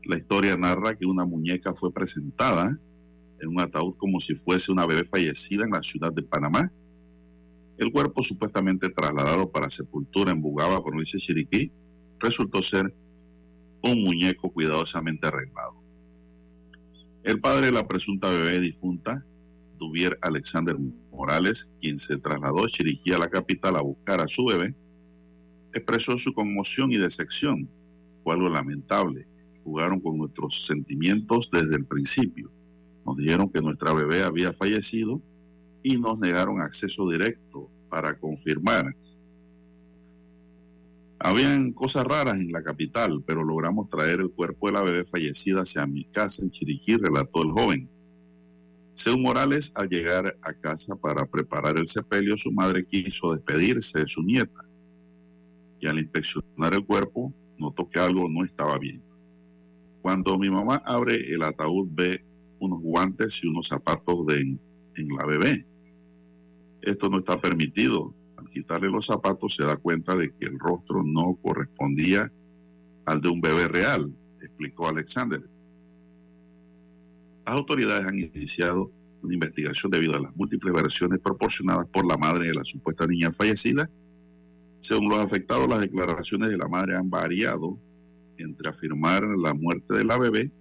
La 0.05 0.17
historia 0.17 0.57
narra 0.57 0.95
que 0.95 1.05
una 1.05 1.25
muñeca 1.25 1.75
fue 1.75 1.93
presentada 1.93 2.79
en 3.39 3.49
un 3.49 3.61
ataúd 3.61 3.95
como 3.97 4.19
si 4.19 4.33
fuese 4.33 4.71
una 4.71 4.87
bebé 4.87 5.05
fallecida 5.05 5.63
en 5.63 5.71
la 5.71 5.83
ciudad 5.83 6.11
de 6.11 6.23
Panamá 6.23 6.71
el 7.79 7.93
cuerpo 7.93 8.21
supuestamente 8.21 8.89
trasladado 8.89 9.49
para 9.49 9.69
sepultura 9.69 10.31
en 10.31 10.41
Bugaba, 10.41 10.83
provincia 10.83 11.17
de 11.17 11.21
Chiriquí, 11.21 11.71
resultó 12.19 12.61
ser 12.61 12.93
un 13.81 14.03
muñeco 14.03 14.51
cuidadosamente 14.51 15.27
arreglado. 15.27 15.81
El 17.23 17.39
padre 17.39 17.67
de 17.67 17.71
la 17.71 17.87
presunta 17.87 18.29
bebé 18.29 18.59
difunta, 18.59 19.25
Duvier 19.77 20.19
Alexander 20.21 20.75
Morales, 21.11 21.71
quien 21.79 21.97
se 21.99 22.17
trasladó 22.17 22.65
a 22.65 22.67
Chiriquí 22.67 23.13
a 23.13 23.17
la 23.17 23.29
capital 23.29 23.77
a 23.77 23.81
buscar 23.81 24.19
a 24.19 24.27
su 24.27 24.45
bebé, 24.45 24.75
expresó 25.73 26.17
su 26.17 26.33
conmoción 26.33 26.91
y 26.91 26.97
decepción. 26.97 27.69
Fue 28.23 28.33
algo 28.33 28.49
lamentable. 28.49 29.25
Jugaron 29.63 30.01
con 30.01 30.17
nuestros 30.17 30.65
sentimientos 30.65 31.49
desde 31.49 31.77
el 31.77 31.85
principio. 31.85 32.51
Nos 33.05 33.15
dijeron 33.15 33.49
que 33.49 33.61
nuestra 33.61 33.93
bebé 33.93 34.23
había 34.23 34.51
fallecido 34.51 35.21
y 35.83 35.97
nos 35.97 36.19
negaron 36.19 36.61
acceso 36.61 37.09
directo 37.09 37.69
para 37.89 38.17
confirmar. 38.17 38.95
Habían 41.19 41.73
cosas 41.73 42.05
raras 42.05 42.37
en 42.37 42.51
la 42.51 42.63
capital, 42.63 43.21
pero 43.25 43.43
logramos 43.43 43.89
traer 43.89 44.21
el 44.21 44.31
cuerpo 44.31 44.67
de 44.67 44.73
la 44.73 44.83
bebé 44.83 45.05
fallecida 45.05 45.61
hacia 45.61 45.85
mi 45.85 46.05
casa 46.05 46.43
en 46.43 46.51
Chiriquí, 46.51 46.95
relató 46.95 47.41
el 47.43 47.51
joven. 47.51 47.89
Según 48.93 49.23
Morales, 49.23 49.73
al 49.75 49.89
llegar 49.89 50.37
a 50.41 50.53
casa 50.53 50.95
para 50.95 51.25
preparar 51.25 51.77
el 51.77 51.87
sepelio, 51.87 52.37
su 52.37 52.51
madre 52.51 52.85
quiso 52.85 53.33
despedirse 53.33 53.99
de 53.99 54.07
su 54.07 54.23
nieta. 54.23 54.65
Y 55.81 55.87
al 55.87 55.99
inspeccionar 55.99 56.73
el 56.73 56.85
cuerpo, 56.85 57.33
notó 57.57 57.87
que 57.89 57.99
algo 57.99 58.29
no 58.29 58.45
estaba 58.45 58.77
bien. 58.77 59.01
Cuando 60.01 60.37
mi 60.37 60.49
mamá 60.49 60.81
abre 60.85 61.15
el 61.33 61.43
ataúd, 61.43 61.89
ve 61.91 62.23
unos 62.59 62.81
guantes 62.81 63.43
y 63.43 63.47
unos 63.47 63.67
zapatos 63.67 64.25
de, 64.25 64.57
en 64.99 65.09
la 65.09 65.25
bebé. 65.25 65.65
Esto 66.81 67.09
no 67.09 67.19
está 67.19 67.39
permitido. 67.39 68.13
Al 68.37 68.49
quitarle 68.49 68.89
los 68.89 69.05
zapatos 69.05 69.55
se 69.55 69.65
da 69.65 69.77
cuenta 69.77 70.15
de 70.15 70.31
que 70.35 70.45
el 70.45 70.59
rostro 70.59 71.03
no 71.03 71.37
correspondía 71.41 72.31
al 73.05 73.21
de 73.21 73.29
un 73.29 73.41
bebé 73.41 73.67
real, 73.67 74.15
explicó 74.41 74.87
Alexander. 74.87 75.41
Las 77.45 77.55
autoridades 77.55 78.05
han 78.05 78.19
iniciado 78.19 78.91
una 79.21 79.33
investigación 79.33 79.91
debido 79.91 80.15
a 80.15 80.21
las 80.21 80.35
múltiples 80.35 80.73
versiones 80.73 81.19
proporcionadas 81.19 81.87
por 81.87 82.05
la 82.05 82.17
madre 82.17 82.47
de 82.47 82.53
la 82.53 82.63
supuesta 82.63 83.05
niña 83.07 83.31
fallecida. 83.31 83.89
Según 84.79 85.09
los 85.09 85.19
afectados, 85.19 85.67
las 85.67 85.81
declaraciones 85.81 86.49
de 86.49 86.57
la 86.57 86.69
madre 86.69 86.95
han 86.95 87.09
variado 87.09 87.77
entre 88.37 88.69
afirmar 88.69 89.23
la 89.23 89.53
muerte 89.53 89.93
de 89.95 90.05
la 90.05 90.17
bebé, 90.17 90.51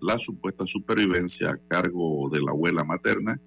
la 0.00 0.18
supuesta 0.18 0.66
supervivencia 0.66 1.50
a 1.50 1.56
cargo 1.68 2.28
de 2.30 2.40
la 2.40 2.50
abuela 2.50 2.82
materna 2.82 3.40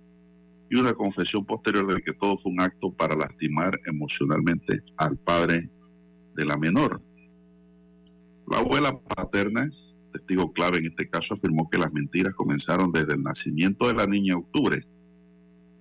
y 0.73 0.75
una 0.75 0.95
confesión 0.95 1.45
posterior 1.45 1.86
de 1.86 2.01
que 2.01 2.13
todo 2.13 2.36
fue 2.36 2.51
un 2.51 2.59
acto 2.59 2.91
para 2.91 3.15
lastimar 3.15 3.79
emocionalmente 3.86 4.81
al 4.97 5.15
padre 5.17 5.69
de 6.36 6.45
la 6.45 6.57
menor. 6.57 6.99
La 8.47 8.57
abuela 8.57 8.99
paterna, 8.99 9.69
testigo 10.12 10.51
clave 10.51 10.79
en 10.79 10.86
este 10.86 11.07
caso, 11.07 11.36
afirmó 11.36 11.69
que 11.69 11.77
las 11.77 11.93
mentiras 11.93 12.33
comenzaron 12.33 12.91
desde 12.91 13.13
el 13.13 13.21
nacimiento 13.21 13.88
de 13.88 13.93
la 13.93 14.07
niña 14.07 14.33
en 14.33 14.39
octubre. 14.39 14.83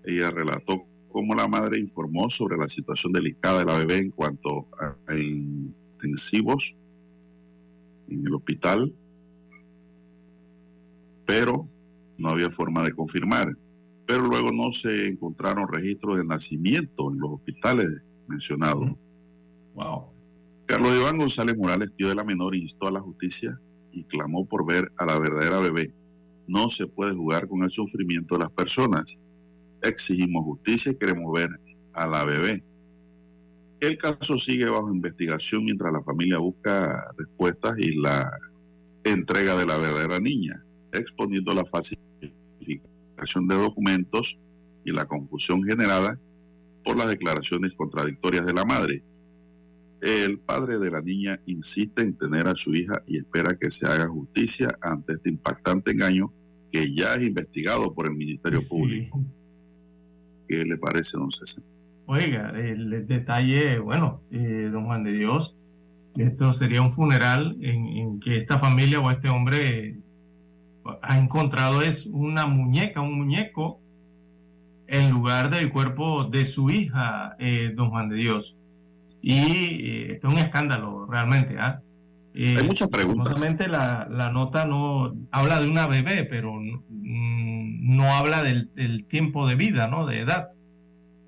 Ella 0.04 0.30
relató 0.30 0.84
cómo 1.08 1.34
la 1.34 1.48
madre 1.48 1.78
informó 1.78 2.28
sobre 2.28 2.58
la 2.58 2.68
situación 2.68 3.14
delicada 3.14 3.60
de 3.60 3.64
la 3.64 3.78
bebé 3.78 3.96
en 3.96 4.10
cuanto 4.10 4.68
a 5.08 5.14
intensivos 5.14 6.76
en 8.08 8.26
el 8.26 8.34
hospital, 8.34 8.94
pero 11.24 11.66
no 12.18 12.28
había 12.28 12.50
forma 12.50 12.84
de 12.84 12.92
confirmar 12.92 13.56
pero 14.12 14.26
luego 14.26 14.52
no 14.52 14.72
se 14.72 15.08
encontraron 15.08 15.72
registros 15.72 16.18
de 16.18 16.26
nacimiento 16.26 17.10
en 17.10 17.18
los 17.18 17.30
hospitales 17.30 17.88
mencionados. 18.28 18.90
Wow. 19.74 20.04
Carlos 20.66 20.94
Iván 20.94 21.16
González 21.16 21.56
Morales, 21.56 21.94
tío 21.96 22.10
de 22.10 22.14
la 22.14 22.22
menor, 22.22 22.54
instó 22.54 22.88
a 22.88 22.92
la 22.92 23.00
justicia 23.00 23.58
y 23.90 24.04
clamó 24.04 24.44
por 24.44 24.66
ver 24.66 24.92
a 24.98 25.06
la 25.06 25.18
verdadera 25.18 25.60
bebé. 25.60 25.94
No 26.46 26.68
se 26.68 26.86
puede 26.86 27.14
jugar 27.14 27.48
con 27.48 27.62
el 27.62 27.70
sufrimiento 27.70 28.34
de 28.34 28.40
las 28.40 28.50
personas. 28.50 29.18
Exigimos 29.80 30.44
justicia 30.44 30.92
y 30.92 30.96
queremos 30.96 31.32
ver 31.32 31.48
a 31.94 32.06
la 32.06 32.24
bebé. 32.24 32.62
El 33.80 33.96
caso 33.96 34.36
sigue 34.36 34.68
bajo 34.68 34.92
investigación 34.92 35.64
mientras 35.64 35.90
la 35.90 36.02
familia 36.02 36.36
busca 36.36 37.14
respuestas 37.16 37.78
y 37.78 37.98
la 37.98 38.30
entrega 39.04 39.56
de 39.56 39.64
la 39.64 39.78
verdadera 39.78 40.20
niña, 40.20 40.62
exponiendo 40.92 41.54
la 41.54 41.64
falsificación 41.64 42.91
de 43.16 43.54
documentos 43.56 44.38
y 44.84 44.92
la 44.92 45.06
confusión 45.06 45.62
generada 45.62 46.18
por 46.84 46.96
las 46.96 47.08
declaraciones 47.08 47.72
contradictorias 47.74 48.44
de 48.46 48.52
la 48.52 48.64
madre. 48.64 49.02
El 50.00 50.38
padre 50.40 50.78
de 50.78 50.90
la 50.90 51.00
niña 51.00 51.40
insiste 51.46 52.02
en 52.02 52.14
tener 52.14 52.48
a 52.48 52.56
su 52.56 52.74
hija 52.74 53.02
y 53.06 53.18
espera 53.18 53.56
que 53.56 53.70
se 53.70 53.86
haga 53.86 54.08
justicia 54.08 54.76
ante 54.80 55.14
este 55.14 55.30
impactante 55.30 55.92
engaño 55.92 56.32
que 56.72 56.92
ya 56.92 57.14
es 57.14 57.22
investigado 57.22 57.94
por 57.94 58.06
el 58.06 58.16
Ministerio 58.16 58.60
Público. 58.68 59.24
¿Qué 60.48 60.64
le 60.64 60.76
parece, 60.76 61.16
don 61.16 61.30
César? 61.30 61.62
Oiga, 62.06 62.50
el 62.50 63.06
detalle, 63.06 63.78
bueno, 63.78 64.22
eh, 64.32 64.68
don 64.72 64.86
Juan 64.86 65.04
de 65.04 65.12
Dios, 65.12 65.56
esto 66.16 66.52
sería 66.52 66.82
un 66.82 66.92
funeral 66.92 67.56
en, 67.60 67.86
en, 67.86 68.20
que 68.20 68.36
esta 68.36 68.58
familia 68.58 69.00
o 69.00 69.10
este 69.10 69.28
hombre 69.28 69.98
ha 71.02 71.18
encontrado 71.18 71.82
es 71.82 72.06
una 72.06 72.46
muñeca, 72.46 73.00
un 73.00 73.18
muñeco, 73.18 73.80
en 74.86 75.10
lugar 75.10 75.50
del 75.50 75.70
cuerpo 75.70 76.24
de 76.24 76.44
su 76.44 76.70
hija, 76.70 77.36
eh, 77.38 77.72
don 77.74 77.90
Juan 77.90 78.08
de 78.08 78.16
Dios. 78.16 78.58
Y 79.22 79.38
eh, 79.38 80.12
esto 80.12 80.28
es 80.28 80.34
un 80.34 80.40
escándalo 80.40 81.06
realmente. 81.06 81.56
¿ah? 81.58 81.80
Hay 82.34 82.56
eh, 82.56 82.62
muchas 82.62 82.88
preguntas. 82.88 83.40
La, 83.68 84.08
la 84.10 84.30
nota 84.30 84.64
no 84.64 85.14
habla 85.30 85.60
de 85.60 85.68
una 85.68 85.86
bebé, 85.86 86.24
pero 86.24 86.60
no, 86.60 86.82
mm, 86.88 88.00
habla 88.00 88.42
del, 88.42 89.04
tiempo 89.06 89.46
de 89.46 89.54
vida, 89.54 89.86
¿no? 89.86 90.06
De 90.06 90.20
edad. 90.20 90.50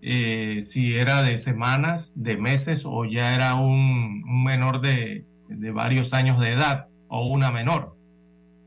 Eh, 0.00 0.64
si 0.66 0.96
era 0.96 1.22
de 1.22 1.38
semanas, 1.38 2.12
de 2.14 2.36
meses 2.36 2.84
o 2.84 3.04
ya 3.04 3.34
era 3.34 3.54
un, 3.54 4.22
menor 4.44 4.80
de, 4.80 5.24
varios 5.72 6.12
años 6.14 6.40
de 6.40 6.52
edad 6.52 6.88
o 7.08 7.26
una 7.28 7.50
menor. 7.50 7.96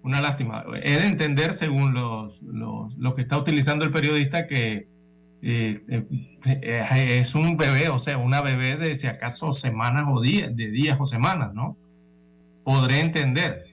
Una 0.07 0.21
lástima. 0.21 0.63
He 0.81 0.97
de 0.97 1.05
entender, 1.05 1.53
según 1.53 1.93
los, 1.93 2.41
lo 2.41 3.13
que 3.13 3.21
está 3.21 3.37
utilizando 3.37 3.83
el 3.83 3.91
periodista, 3.91 4.47
que 4.47 4.87
eh, 5.41 5.81
es 7.19 7.35
un 7.35 7.57
bebé, 7.57 7.89
o 7.89 7.99
sea, 7.99 8.17
una 8.17 8.41
bebé 8.41 8.77
de 8.77 8.95
si 8.95 9.07
acaso 9.07 9.51
semanas 9.51 10.05
o 10.09 10.21
días, 10.21 10.55
de 10.55 10.71
días 10.71 10.97
o 10.97 11.05
semanas, 11.05 11.53
¿no? 11.53 11.77
Podré 12.63 13.01
entender. 13.01 13.65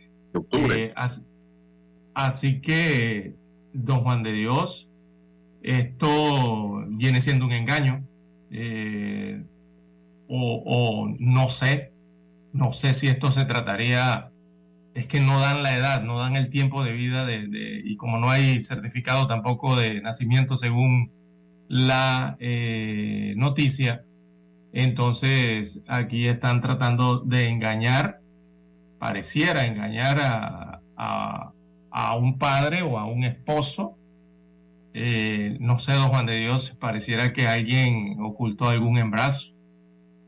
así, 2.14 2.61
que, 2.61 3.37
don 3.73 4.03
Juan 4.03 4.25
de 4.25 4.33
Dios, 4.33 4.90
esto 5.62 6.85
viene 6.88 7.20
siendo 7.20 7.47
un 7.47 7.53
engaño. 7.53 8.05
Eh, 8.51 9.44
o, 10.27 11.14
no 11.18 11.49
sé, 11.49 11.92
no 12.53 12.73
sé 12.73 12.92
si 12.92 13.07
esto 13.07 13.31
se 13.31 13.44
trataría, 13.44 14.33
es 14.94 15.07
que 15.07 15.20
no 15.20 15.40
dan 15.40 15.62
la 15.62 15.76
edad, 15.76 16.02
no 16.02 16.18
dan 16.18 16.37
el 16.37 16.50
tiempo 16.50 16.85
de 16.85 16.92
vida 16.92 17.26
de, 17.26 17.83
y 17.85 17.96
como 17.96 18.18
no 18.18 18.30
hay 18.30 18.61
certificado 18.61 19.26
tampoco 19.26 19.76
de 19.76 20.00
nacimiento 20.00 20.57
según 20.57 21.12
la 21.68 22.37
eh, 22.40 23.35
noticia, 23.37 24.04
entonces 24.72 25.83
aquí 25.88 26.26
están 26.28 26.61
tratando 26.61 27.20
de 27.20 27.48
engañar, 27.48 28.20
pareciera 28.98 29.66
engañar 29.66 30.18
a, 30.20 30.80
a 30.96 32.16
un 32.16 32.38
padre 32.38 32.83
o 32.83 32.98
a 32.98 33.07
un 33.07 33.24
esposo 33.24 33.96
eh, 34.96 35.57
no 35.59 35.80
sé, 35.80 35.92
don 35.92 36.09
Juan 36.09 36.24
de 36.24 36.38
Dios, 36.38 36.70
pareciera 36.70 37.33
que 37.33 37.48
alguien 37.48 38.16
ocultó 38.20 38.68
algún 38.68 38.96
embarazo 38.96 39.52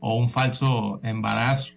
o 0.01 0.15
un 0.17 0.29
falso 0.29 0.99
embarazo. 1.03 1.76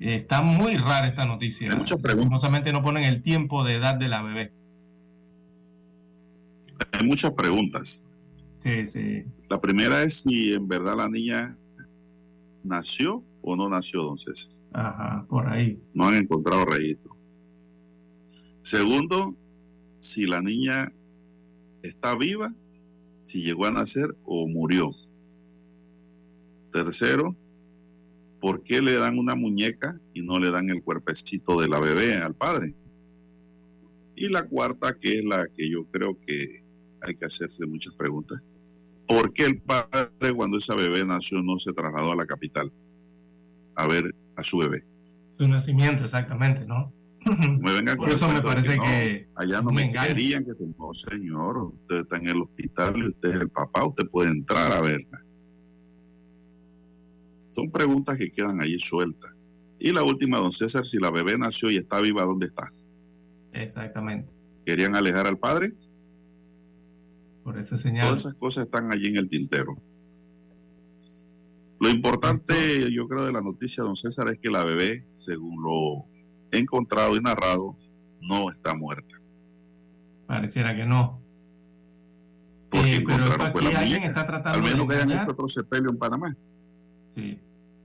Está 0.00 0.42
muy 0.42 0.76
rara 0.76 1.08
esta 1.08 1.24
noticia. 1.24 1.70
Hay 1.70 1.78
muchas 1.78 2.00
preguntas. 2.00 2.72
no 2.72 2.82
ponen 2.82 3.04
el 3.04 3.22
tiempo 3.22 3.64
de 3.64 3.76
edad 3.76 3.94
de 3.96 4.08
la 4.08 4.22
bebé. 4.22 4.52
Hay 6.92 7.06
muchas 7.06 7.32
preguntas. 7.32 8.06
Sí, 8.58 8.86
sí. 8.86 9.24
La 9.48 9.60
primera 9.60 10.02
es 10.02 10.22
si 10.22 10.54
en 10.54 10.66
verdad 10.66 10.96
la 10.96 11.08
niña 11.08 11.56
nació 12.62 13.22
o 13.42 13.56
no 13.56 13.68
nació, 13.68 14.02
don 14.02 14.18
César. 14.18 14.52
Ajá, 14.72 15.24
por 15.28 15.46
ahí. 15.46 15.80
No 15.92 16.08
han 16.08 16.14
encontrado 16.14 16.64
registro. 16.64 17.16
Segundo, 18.62 19.36
si 19.98 20.26
la 20.26 20.40
niña 20.40 20.92
está 21.82 22.16
viva, 22.16 22.52
si 23.22 23.42
llegó 23.42 23.66
a 23.66 23.70
nacer 23.70 24.16
o 24.24 24.48
murió. 24.48 24.90
Tercero, 26.72 27.36
¿por 28.44 28.62
qué 28.62 28.82
le 28.82 28.98
dan 28.98 29.18
una 29.18 29.34
muñeca 29.34 29.98
y 30.12 30.20
no 30.20 30.38
le 30.38 30.50
dan 30.50 30.68
el 30.68 30.82
cuerpecito 30.82 31.58
de 31.58 31.66
la 31.66 31.80
bebé 31.80 32.16
al 32.16 32.34
padre? 32.34 32.74
Y 34.16 34.28
la 34.28 34.42
cuarta, 34.42 34.98
que 35.00 35.20
es 35.20 35.24
la 35.24 35.48
que 35.48 35.70
yo 35.70 35.86
creo 35.86 36.18
que 36.26 36.62
hay 37.00 37.14
que 37.14 37.24
hacerse 37.24 37.64
muchas 37.64 37.94
preguntas. 37.94 38.42
¿Por 39.08 39.32
qué 39.32 39.46
el 39.46 39.62
padre 39.62 40.34
cuando 40.36 40.58
esa 40.58 40.74
bebé 40.74 41.06
nació 41.06 41.42
no 41.42 41.58
se 41.58 41.72
trasladó 41.72 42.12
a 42.12 42.16
la 42.16 42.26
capital 42.26 42.70
a 43.76 43.86
ver 43.86 44.14
a 44.36 44.44
su 44.44 44.58
bebé? 44.58 44.84
Su 45.38 45.48
nacimiento, 45.48 46.04
exactamente, 46.04 46.66
¿no? 46.66 46.92
Por 47.96 48.10
eso 48.10 48.28
me 48.28 48.42
parece 48.42 48.78
que, 48.78 49.26
allá 49.36 49.62
no 49.62 49.70
me 49.70 49.90
querían 49.90 50.44
que 50.44 50.52
no 50.78 50.92
señor 50.92 51.56
usted 51.56 52.00
está 52.00 52.18
en 52.18 52.26
el 52.26 52.42
hospital 52.42 52.98
y 52.98 53.08
usted 53.08 53.30
es 53.30 53.40
el 53.40 53.48
papá 53.48 53.86
usted 53.86 54.06
puede 54.08 54.28
entrar 54.28 54.70
a 54.70 54.82
verla 54.82 55.24
son 57.54 57.70
preguntas 57.70 58.18
que 58.18 58.30
quedan 58.30 58.60
ahí 58.60 58.78
sueltas. 58.78 59.32
Y 59.78 59.92
la 59.92 60.02
última 60.02 60.38
don 60.38 60.52
César 60.52 60.84
si 60.84 60.98
la 60.98 61.10
bebé 61.10 61.36
nació 61.38 61.70
y 61.70 61.76
está 61.76 62.00
viva 62.00 62.24
dónde 62.24 62.46
está 62.46 62.72
exactamente. 63.54 64.32
Querían 64.64 64.94
alejar 64.94 65.26
al 65.26 65.38
padre 65.38 65.72
por 67.42 67.58
esa 67.58 67.76
señal. 67.76 68.06
todas 68.06 68.20
esas 68.20 68.34
cosas 68.34 68.64
están 68.64 68.90
allí 68.90 69.08
en 69.08 69.16
el 69.16 69.28
tintero. 69.28 69.76
Lo 71.80 71.90
importante 71.90 72.90
yo 72.92 73.06
creo 73.06 73.26
de 73.26 73.32
la 73.32 73.42
noticia 73.42 73.82
don 73.82 73.96
César 73.96 74.28
es 74.28 74.38
que 74.38 74.50
la 74.50 74.64
bebé 74.64 75.04
según 75.10 75.62
lo 75.62 76.06
encontrado 76.50 77.16
y 77.16 77.20
narrado 77.20 77.76
no 78.20 78.50
está 78.50 78.74
muerta. 78.74 79.20
Pareciera 80.26 80.74
que 80.74 80.86
no. 80.86 81.20
Eh, 82.72 83.04
pero 83.06 83.24
aquí 83.24 83.66
alguien 83.76 84.02
está 84.04 84.26
tratando 84.26 84.58
Al 84.58 84.64
menos 84.64 84.88
de 84.88 84.94
que 84.94 85.02
hayan 85.02 85.18
hecho 85.18 85.30
otro 85.30 85.46
sepelio 85.46 85.90
en 85.90 85.98
Panamá. 85.98 86.34
Sí. 87.14 87.38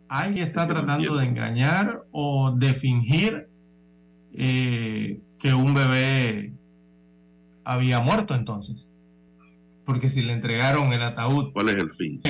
Alguien 0.08 0.48
está 0.48 0.68
tratando 0.68 1.18
de 1.18 1.26
engañar 1.26 2.04
o 2.12 2.52
de 2.52 2.74
fingir 2.74 3.48
eh, 4.34 5.22
que 5.38 5.54
un 5.54 5.74
bebé 5.74 6.54
había 7.64 8.00
muerto 8.00 8.34
entonces. 8.34 8.90
Porque 9.86 10.10
si 10.10 10.22
le 10.22 10.34
entregaron 10.34 10.94
el 10.94 11.04
ataúd. 11.04 11.52
¿Cuál 11.54 11.70
es 11.70 11.76
el 11.76 11.90
fin? 11.90 12.22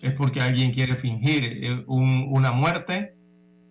Es 0.00 0.12
porque 0.14 0.40
alguien 0.40 0.72
quiere 0.72 0.96
fingir 0.96 1.44
eh, 1.44 1.84
una 1.86 2.52
muerte 2.52 3.14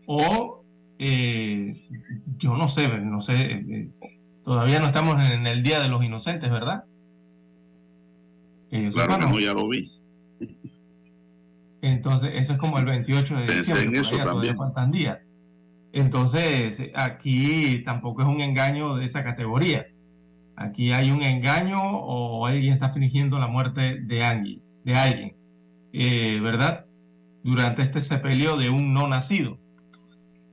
o 0.05 0.63
eh, 0.99 1.85
yo 2.37 2.55
no 2.55 2.67
sé, 2.67 2.87
no 2.99 3.21
sé, 3.21 3.51
eh, 3.51 3.89
todavía 4.43 4.79
no 4.79 4.87
estamos 4.87 5.21
en 5.21 5.45
el 5.47 5.63
Día 5.63 5.79
de 5.79 5.89
los 5.89 6.03
Inocentes, 6.03 6.49
¿verdad? 6.49 6.85
claro 8.91 9.17
no, 9.17 9.39
ya 9.39 9.53
lo 9.53 9.67
vi. 9.67 9.91
Entonces, 11.83 12.31
eso 12.33 12.53
es 12.53 12.57
como 12.57 12.79
el 12.79 12.85
28 12.85 13.35
de 13.35 13.55
diciembre. 13.55 13.87
En 13.87 13.95
eso 13.97 14.17
también. 14.17 14.57
faltan 14.57 14.91
días. 14.91 15.19
Entonces, 15.91 16.91
aquí 16.95 17.83
tampoco 17.83 18.23
es 18.23 18.27
un 18.27 18.41
engaño 18.41 18.95
de 18.95 19.05
esa 19.05 19.23
categoría. 19.23 19.85
Aquí 20.55 20.91
hay 20.91 21.11
un 21.11 21.21
engaño 21.21 21.81
o 21.81 22.45
alguien 22.47 22.73
está 22.73 22.89
fingiendo 22.89 23.37
la 23.37 23.47
muerte 23.47 23.99
de 24.01 24.23
alguien, 24.23 24.61
de 24.83 24.95
alguien 24.95 25.35
eh, 25.93 26.39
¿verdad? 26.41 26.85
Durante 27.43 27.83
este 27.83 28.01
sepelio 28.01 28.57
de 28.57 28.69
un 28.69 28.93
no 28.93 29.07
nacido. 29.07 29.59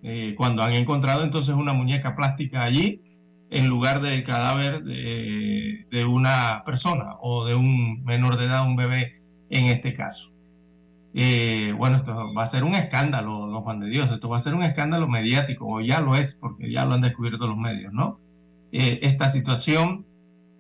Eh, 0.03 0.35
cuando 0.37 0.63
han 0.63 0.73
encontrado 0.73 1.25
entonces 1.25 1.55
una 1.55 1.73
muñeca 1.73 2.15
plástica 2.15 2.63
allí 2.63 3.03
en 3.51 3.69
lugar 3.69 4.01
del 4.01 4.23
cadáver 4.23 4.83
de, 4.83 6.05
una 6.09 6.63
persona 6.65 7.17
o 7.21 7.45
de 7.45 7.55
un 7.55 8.03
menor 8.05 8.37
de 8.37 8.47
edad, 8.47 8.67
un 8.67 8.77
bebé 8.77 9.15
en 9.49 9.67
este 9.67 9.93
caso. 9.93 10.31
Eh, 11.15 11.75
bueno, 11.77 11.97
esto 11.97 12.33
va 12.35 12.45
a 12.45 12.47
ser 12.47 12.65
un 12.65 12.75
escándalo, 12.75 13.47
don 13.47 13.63
Juan 13.63 13.81
de 13.81 13.89
Dios, 13.89 14.11
esto 14.11 14.29
va 14.29 14.37
a 14.37 14.41
ser 14.41 14.55
un 14.55 14.63
escándalo 14.63 15.09
mediático, 15.09 15.67
o 15.67 15.81
ya 15.81 16.01
lo 16.01 16.15
es, 16.15 16.35
porque 16.35 16.71
ya 16.71 16.85
lo 16.85 16.95
han 16.95 17.01
descubierto 17.01 17.47
los 17.47 17.57
medios, 17.57 17.93
¿no? 17.93 18.21
Eh, 18.73 19.01
esta 19.03 19.29
situación 19.29 20.07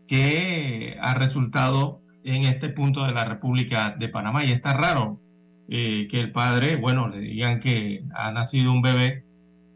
que 0.09 0.99
ha 1.01 1.15
resultado 1.15 2.03
en 2.25 2.45
este 2.45 2.69
punto 2.69 3.05
de 3.07 3.13
la 3.13 3.25
República 3.25 3.95
de 3.99 4.09
Panamá. 4.09 4.45
Y 4.45 4.53
está 4.53 4.75
raro 4.75 5.21
que 5.69 6.09
el 6.11 6.33
padre, 6.33 6.75
bueno, 6.75 7.09
le 7.09 7.21
digan 7.21 7.61
que 7.61 8.03
ha 8.13 8.33
nacido 8.33 8.73
un 8.73 8.83
bebé 8.83 9.25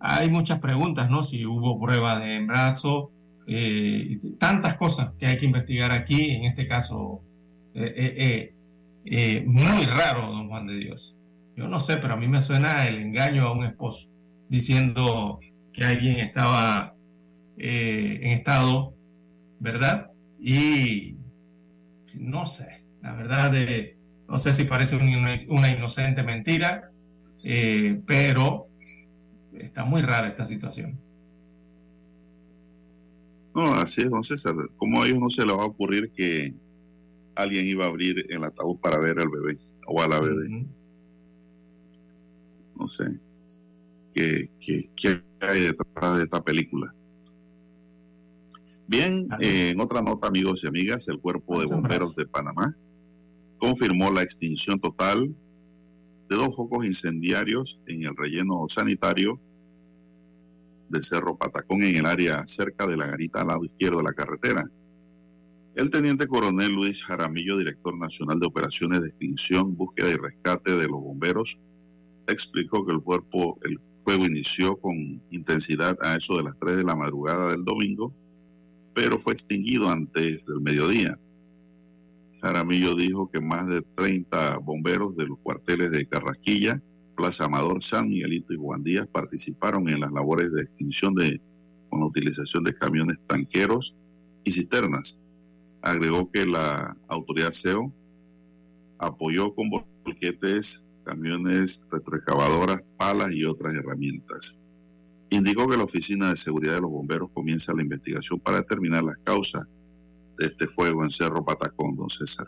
hay 0.07 0.29
muchas 0.29 0.59
preguntas, 0.59 1.09
¿no? 1.09 1.23
Si 1.23 1.47
hubo 1.47 1.81
prueba 1.81 2.21
de 2.21 2.37
embarazo, 2.37 3.11
eh, 3.47 4.19
tantas 4.39 4.75
cosas 4.75 5.13
que 5.19 5.25
hay 5.25 5.39
que 5.39 5.47
investigar 5.47 5.93
aquí, 5.93 6.33
en 6.33 6.45
este 6.45 6.67
caso, 6.67 7.23
eh, 7.73 8.53
eh, 9.05 9.45
muy 9.47 9.85
raro, 9.87 10.31
don 10.31 10.49
Juan 10.49 10.67
de 10.67 10.77
Dios. 10.77 11.17
Yo 11.57 11.69
no 11.69 11.81
sé, 11.81 11.99
pero 11.99 12.14
a 12.14 12.17
mí 12.17 12.29
me 12.29 12.43
suena 12.43 12.87
el 12.88 12.99
engaño 12.99 13.47
a 13.47 13.53
un 13.53 13.64
esposo, 13.64 14.11
diciendo 14.49 15.40
que 15.73 15.85
alguien 15.85 16.19
estaba 16.19 16.97
en 17.57 18.33
estado, 18.33 18.95
¿verdad? 19.61 20.11
Y 20.40 21.17
no 22.14 22.45
sé, 22.47 22.85
la 23.03 23.12
verdad, 23.14 23.53
no 24.29 24.38
sé 24.38 24.53
si 24.53 24.64
parece 24.64 24.97
una, 24.97 25.38
una 25.49 25.69
inocente 25.71 26.25
mentira, 26.25 26.90
pero 28.07 28.67
está 29.53 29.85
muy 29.85 30.03
rara 30.03 30.27
esta 30.27 30.45
situación. 30.45 30.99
No, 33.55 33.73
así 33.75 34.03
es, 34.03 34.11
don 34.11 34.25
César. 34.25 34.55
¿Cómo 34.77 35.03
a 35.03 35.07
ellos 35.07 35.21
no 35.21 35.31
se 35.31 35.47
les 35.47 35.57
va 35.57 35.62
a 35.62 35.67
ocurrir 35.67 36.11
que 36.11 36.53
alguien 37.35 37.66
iba 37.66 37.85
a 37.85 37.88
abrir 37.88 38.27
el 38.29 38.44
ataúd 38.44 38.79
para 38.79 38.99
ver 38.99 39.18
al 39.18 39.29
bebé 39.29 39.59
o 39.87 40.03
a 40.03 40.09
la 40.09 40.20
bebé? 40.20 40.66
No 42.77 42.88
sé. 42.88 43.18
¿Qué, 44.12 44.49
hay 45.40 45.61
detrás 45.62 46.16
de 46.16 46.23
esta 46.23 46.42
película? 46.42 46.94
Bien, 48.87 49.29
en 49.40 49.81
otra 49.81 50.03
nota, 50.03 50.29
amigos 50.29 50.62
y 50.62 50.68
amigas, 50.68 51.09
el 51.09 51.18
Cuerpo 51.18 51.61
de 51.61 51.66
Bomberos 51.66 52.14
de 52.14 52.27
Panamá 52.27 52.77
confirmó 53.59 54.11
la 54.11 54.23
extinción 54.23 54.79
total 54.79 55.35
de 56.29 56.37
dos 56.37 56.55
focos 56.55 56.85
incendiarios 56.85 57.81
en 57.87 58.05
el 58.05 58.14
relleno 58.14 58.66
sanitario 58.68 59.40
de 60.88 61.03
Cerro 61.03 61.37
Patacón 61.37 61.83
en 61.83 61.97
el 61.97 62.07
área 62.07 62.47
cerca 62.47 62.87
de 62.87 62.97
la 62.97 63.07
garita 63.07 63.40
al 63.40 63.49
lado 63.49 63.64
izquierdo 63.64 63.99
de 63.99 64.05
la 64.05 64.12
carretera. 64.12 64.70
El 65.75 65.91
teniente 65.91 66.29
coronel 66.29 66.73
Luis 66.73 67.05
Jaramillo, 67.05 67.59
director 67.59 67.99
nacional 67.99 68.39
de 68.39 68.47
operaciones 68.47 69.03
de 69.03 69.09
extinción, 69.09 69.77
búsqueda 69.77 70.11
y 70.11 70.15
rescate 70.15 70.71
de 70.71 70.87
los 70.87 71.01
bomberos, 71.01 71.59
explicó 72.29 72.87
que 72.87 72.93
el 72.93 73.01
cuerpo, 73.01 73.59
el 73.65 73.81
fuego 73.99 74.25
inició 74.25 74.77
con 74.77 75.21
intensidad 75.33 75.99
a 76.01 76.15
eso 76.15 76.37
de 76.37 76.45
las 76.45 76.57
3 76.61 76.77
de 76.77 76.85
la 76.85 76.95
madrugada 76.95 77.51
del 77.51 77.65
domingo, 77.65 78.15
pero 78.95 79.19
fue 79.19 79.33
extinguido 79.33 79.89
antes 79.91 80.47
del 80.47 80.61
mediodía. 80.61 81.19
Jaramillo 82.41 82.95
dijo 82.95 83.29
que 83.29 83.41
más 83.41 83.67
de 83.67 83.83
30 83.83 84.59
bomberos 84.59 85.17
de 85.17 85.27
los 85.27 85.41
cuarteles 85.41 85.91
de 85.91 86.07
Carrasquilla, 86.07 86.81
Plaza 87.17 87.47
Amador, 87.47 87.83
San 87.83 88.11
Miguelito 88.11 88.53
y 88.53 88.59
Juan 88.59 88.85
Díaz 88.85 89.09
participaron 89.09 89.89
en 89.89 89.99
las 89.99 90.13
labores 90.13 90.53
de 90.53 90.63
extinción 90.63 91.17
con 91.89 91.99
la 91.99 92.07
utilización 92.07 92.63
de 92.63 92.75
camiones 92.75 93.19
tanqueros 93.27 93.97
y 94.45 94.53
cisternas. 94.53 95.19
Agregó 95.85 96.31
que 96.33 96.47
la 96.47 96.97
autoridad 97.09 97.51
SEO 97.51 97.92
apoyó 98.99 99.55
con 99.55 99.68
bolquetes, 99.68 100.83
camiones 101.05 101.87
retroexcavadoras, 101.92 102.83
palas 102.97 103.31
y 103.33 103.44
otras 103.44 103.75
herramientas. 103.75 104.57
Indicó 105.29 105.68
que 105.68 105.77
la 105.77 105.85
Oficina 105.85 106.31
de 106.31 106.38
Seguridad 106.38 106.77
de 106.77 106.81
los 106.81 106.90
Bomberos 106.90 107.29
comienza 107.35 107.75
la 107.75 107.83
investigación 107.83 108.40
para 108.40 108.62
determinar 108.62 109.05
las 109.05 109.18
causas 109.18 109.68
de 110.38 110.47
este 110.47 110.68
fuego 110.68 111.05
en 111.05 111.11
Cerro 111.11 111.44
Patacón, 111.44 111.94
don 111.97 112.09
César. 112.09 112.47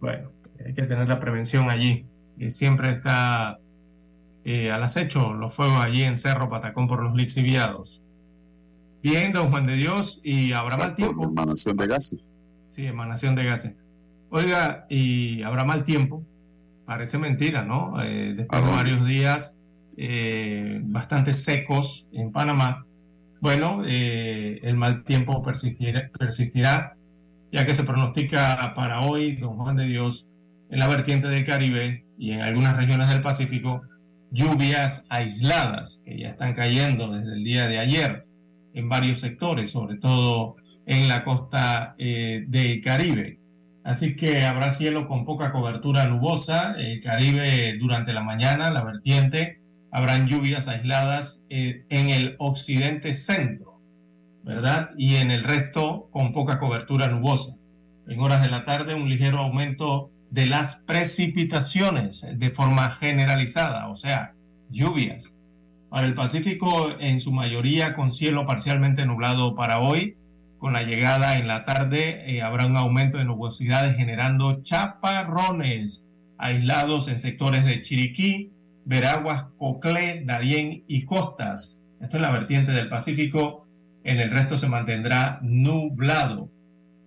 Bueno, 0.00 0.32
hay 0.64 0.72
que 0.72 0.84
tener 0.84 1.06
la 1.06 1.20
prevención 1.20 1.68
allí. 1.68 2.06
Y 2.38 2.50
siempre 2.50 2.92
está 2.92 3.58
eh, 4.42 4.70
al 4.70 4.82
acecho 4.82 5.34
los 5.34 5.54
fuegos 5.54 5.82
allí 5.82 6.02
en 6.04 6.16
Cerro 6.16 6.48
Patacón 6.48 6.88
por 6.88 7.02
los 7.02 7.14
lixiviados. 7.14 8.02
Bien, 9.02 9.32
don 9.32 9.50
Juan 9.50 9.66
de 9.66 9.76
Dios, 9.76 10.20
y 10.24 10.52
habrá 10.52 10.76
mal 10.76 10.94
tiempo. 10.96 11.24
Emanación 11.24 11.76
de 11.76 11.86
gases. 11.86 12.34
Sí, 12.68 12.84
emanación 12.84 13.36
de 13.36 13.44
gases. 13.44 13.72
Oiga, 14.30 14.86
y 14.88 15.42
habrá 15.42 15.64
mal 15.64 15.84
tiempo. 15.84 16.24
Parece 16.84 17.18
mentira, 17.18 17.62
¿no? 17.62 18.02
Eh, 18.02 18.34
después 18.36 18.64
de 18.64 18.70
varios 18.72 19.06
días 19.06 19.56
eh, 19.96 20.80
bastante 20.84 21.32
secos 21.32 22.08
en 22.12 22.32
Panamá, 22.32 22.86
bueno, 23.40 23.82
eh, 23.86 24.58
el 24.62 24.76
mal 24.76 25.04
tiempo 25.04 25.42
persistirá, 25.42 26.10
persistirá, 26.18 26.96
ya 27.52 27.64
que 27.64 27.74
se 27.74 27.84
pronostica 27.84 28.72
para 28.74 29.02
hoy, 29.02 29.36
don 29.36 29.56
Juan 29.56 29.76
de 29.76 29.86
Dios, 29.86 30.30
en 30.70 30.80
la 30.80 30.88
vertiente 30.88 31.28
del 31.28 31.44
Caribe 31.44 32.04
y 32.18 32.32
en 32.32 32.40
algunas 32.40 32.76
regiones 32.76 33.08
del 33.08 33.22
Pacífico, 33.22 33.82
lluvias 34.30 35.06
aisladas 35.08 36.02
que 36.04 36.18
ya 36.18 36.30
están 36.30 36.54
cayendo 36.54 37.08
desde 37.08 37.32
el 37.32 37.44
día 37.44 37.66
de 37.68 37.78
ayer 37.78 38.27
en 38.74 38.88
varios 38.88 39.20
sectores, 39.20 39.70
sobre 39.70 39.96
todo 39.96 40.56
en 40.86 41.08
la 41.08 41.24
costa 41.24 41.94
eh, 41.98 42.44
del 42.48 42.80
Caribe. 42.80 43.38
Así 43.84 44.16
que 44.16 44.44
habrá 44.44 44.72
cielo 44.72 45.06
con 45.06 45.24
poca 45.24 45.50
cobertura 45.50 46.06
nubosa, 46.06 46.74
el 46.78 47.00
Caribe 47.00 47.76
durante 47.78 48.12
la 48.12 48.22
mañana, 48.22 48.70
la 48.70 48.84
vertiente, 48.84 49.60
habrán 49.90 50.26
lluvias 50.26 50.68
aisladas 50.68 51.44
eh, 51.48 51.84
en 51.88 52.10
el 52.10 52.36
occidente 52.38 53.14
centro, 53.14 53.80
¿verdad? 54.44 54.90
Y 54.98 55.16
en 55.16 55.30
el 55.30 55.44
resto 55.44 56.08
con 56.10 56.32
poca 56.32 56.58
cobertura 56.58 57.08
nubosa. 57.08 57.54
En 58.06 58.20
horas 58.20 58.42
de 58.42 58.50
la 58.50 58.64
tarde 58.64 58.94
un 58.94 59.08
ligero 59.08 59.38
aumento 59.38 60.10
de 60.30 60.46
las 60.46 60.76
precipitaciones 60.86 62.26
de 62.30 62.50
forma 62.50 62.90
generalizada, 62.90 63.88
o 63.88 63.96
sea, 63.96 64.34
lluvias. 64.70 65.34
Para 65.90 66.06
el 66.06 66.14
Pacífico, 66.14 66.90
en 67.00 67.20
su 67.20 67.32
mayoría 67.32 67.94
con 67.94 68.12
cielo 68.12 68.46
parcialmente 68.46 69.06
nublado 69.06 69.54
para 69.54 69.80
hoy, 69.80 70.16
con 70.58 70.74
la 70.74 70.82
llegada 70.82 71.38
en 71.38 71.46
la 71.46 71.64
tarde 71.64 72.24
eh, 72.26 72.42
habrá 72.42 72.66
un 72.66 72.76
aumento 72.76 73.16
de 73.16 73.24
nubosidades 73.24 73.96
generando 73.96 74.62
chaparrones 74.62 76.04
aislados 76.36 77.08
en 77.08 77.18
sectores 77.18 77.64
de 77.64 77.80
Chiriquí, 77.80 78.52
Veraguas, 78.84 79.46
Coclé, 79.56 80.24
Darién 80.24 80.84
y 80.88 81.04
Costas. 81.04 81.84
Esto 82.00 82.16
es 82.16 82.22
la 82.22 82.32
vertiente 82.32 82.72
del 82.72 82.88
Pacífico. 82.88 83.66
En 84.04 84.20
el 84.20 84.30
resto 84.30 84.58
se 84.58 84.68
mantendrá 84.68 85.38
nublado. 85.42 86.50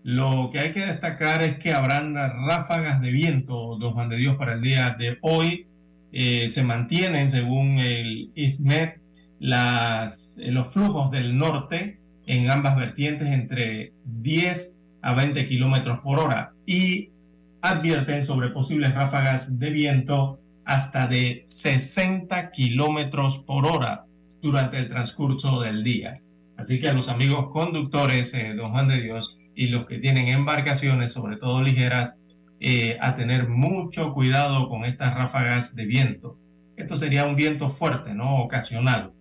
Lo 0.04 0.50
que 0.52 0.60
hay 0.60 0.72
que 0.72 0.86
destacar 0.86 1.44
es 1.44 1.58
que 1.58 1.74
habrán 1.74 2.16
ráfagas 2.16 3.00
de 3.02 3.12
viento, 3.12 3.78
dos 3.78 3.94
Juan 3.94 4.10
de 4.10 4.18
Dios, 4.18 4.36
para 4.36 4.54
el 4.54 4.62
día 4.62 4.96
de 4.98 5.18
hoy. 5.22 5.68
Eh, 6.12 6.50
se 6.50 6.64
mantienen, 6.64 7.32
según 7.32 7.80
el 7.80 8.32
IFMET, 8.36 9.02
las, 9.40 10.38
los 10.44 10.68
flujos 10.68 11.10
del 11.12 11.38
norte 11.38 12.00
en 12.28 12.50
ambas 12.50 12.78
vertientes 12.78 13.28
entre 13.30 13.94
10 14.06 14.78
a 15.02 15.14
20 15.14 15.48
kilómetros 15.48 16.00
por 16.00 16.20
hora 16.20 16.54
y 16.66 17.10
advierten 17.62 18.24
sobre 18.24 18.50
posibles 18.50 18.94
ráfagas 18.94 19.58
de 19.60 19.70
viento 19.70 20.40
hasta 20.66 21.08
de 21.08 21.44
60 21.48 22.52
kilómetros 22.52 23.40
por 23.40 23.66
hora 23.66 24.06
durante 24.42 24.78
el 24.78 24.88
transcurso 24.88 25.62
del 25.62 25.84
día. 25.84 26.22
Así 26.58 26.80
que 26.80 26.90
a 26.90 26.94
los 26.94 27.10
amigos 27.10 27.50
conductores, 27.52 28.34
eh, 28.34 28.54
don 28.56 28.72
Juan 28.72 28.88
de 28.88 29.02
Dios, 29.02 29.38
y 29.56 29.68
los 29.68 29.86
que 29.86 29.98
tienen 29.98 30.28
embarcaciones, 30.28 31.12
sobre 31.12 31.38
todo 31.38 31.62
ligeras, 31.62 32.16
eh, 32.64 32.96
a 33.02 33.16
tener 33.16 33.50
mucho 33.50 34.14
cuidado 34.14 34.70
con 34.70 34.86
estas 34.86 35.16
ráfagas 35.16 35.76
de 35.76 35.86
viento. 35.86 36.38
Esto 36.78 36.96
sería 36.96 37.26
un 37.26 37.36
viento 37.36 37.70
fuerte, 37.70 38.14
¿no? 38.14 38.38
Ocasional. 38.38 39.14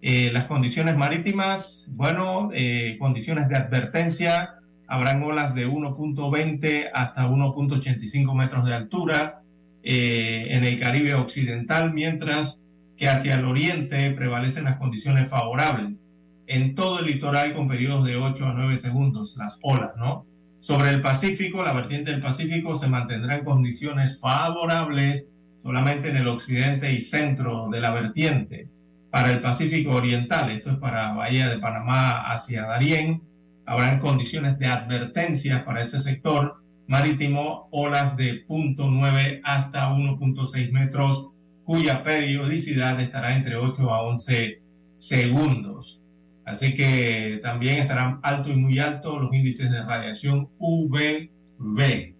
Eh, 0.00 0.30
las 0.32 0.46
condiciones 0.46 0.96
marítimas, 0.96 1.90
bueno, 1.92 2.48
eh, 2.54 2.96
condiciones 2.98 3.50
de 3.50 3.56
advertencia, 3.56 4.54
habrán 4.86 5.22
olas 5.22 5.54
de 5.54 5.68
1.20 5.68 6.90
hasta 6.94 7.28
1.85 7.28 8.34
metros 8.34 8.64
de 8.64 8.74
altura 8.74 9.42
en 9.82 10.64
el 10.64 10.78
Caribe 10.78 11.14
Occidental, 11.14 11.92
mientras 11.94 12.64
que 12.96 13.08
hacia 13.08 13.34
el 13.34 13.44
oriente 13.44 14.10
prevalecen 14.10 14.64
las 14.64 14.76
condiciones 14.76 15.30
favorables 15.30 16.02
en 16.46 16.74
todo 16.74 17.00
el 17.00 17.06
litoral 17.06 17.54
con 17.54 17.68
periodos 17.68 18.06
de 18.06 18.16
8 18.16 18.46
a 18.46 18.54
9 18.54 18.78
segundos, 18.78 19.36
las 19.36 19.58
olas, 19.62 19.90
¿no? 19.96 20.26
Sobre 20.60 20.90
el 20.90 21.00
Pacífico, 21.00 21.62
la 21.62 21.72
vertiente 21.72 22.10
del 22.10 22.20
Pacífico 22.20 22.76
se 22.76 22.88
mantendrá 22.88 23.36
en 23.36 23.44
condiciones 23.44 24.18
favorables 24.18 25.28
solamente 25.62 26.08
en 26.08 26.16
el 26.16 26.28
occidente 26.28 26.92
y 26.92 27.00
centro 27.00 27.68
de 27.70 27.80
la 27.80 27.92
vertiente. 27.92 28.68
Para 29.10 29.30
el 29.30 29.40
Pacífico 29.40 29.92
Oriental, 29.92 30.50
esto 30.50 30.70
es 30.70 30.76
para 30.78 31.12
Bahía 31.12 31.48
de 31.48 31.58
Panamá 31.58 32.30
hacia 32.32 32.66
Darién, 32.66 33.22
habrán 33.64 33.98
condiciones 33.98 34.58
de 34.58 34.66
advertencia 34.66 35.64
para 35.64 35.82
ese 35.82 36.00
sector 36.00 36.62
marítimo, 36.86 37.68
olas 37.70 38.16
de 38.16 38.46
0.9 38.46 39.40
hasta 39.44 39.90
1.6 39.90 40.72
metros, 40.72 41.28
cuya 41.64 42.02
periodicidad 42.02 42.98
estará 43.00 43.36
entre 43.36 43.56
8 43.56 43.90
a 43.90 44.02
11 44.02 44.62
segundos. 44.96 46.02
Así 46.48 46.74
que 46.74 47.40
también 47.42 47.76
estarán 47.76 48.20
altos 48.22 48.52
y 48.52 48.56
muy 48.56 48.78
altos 48.78 49.20
los 49.20 49.34
índices 49.34 49.70
de 49.70 49.82
radiación 49.82 50.48
UVB. 50.58 52.14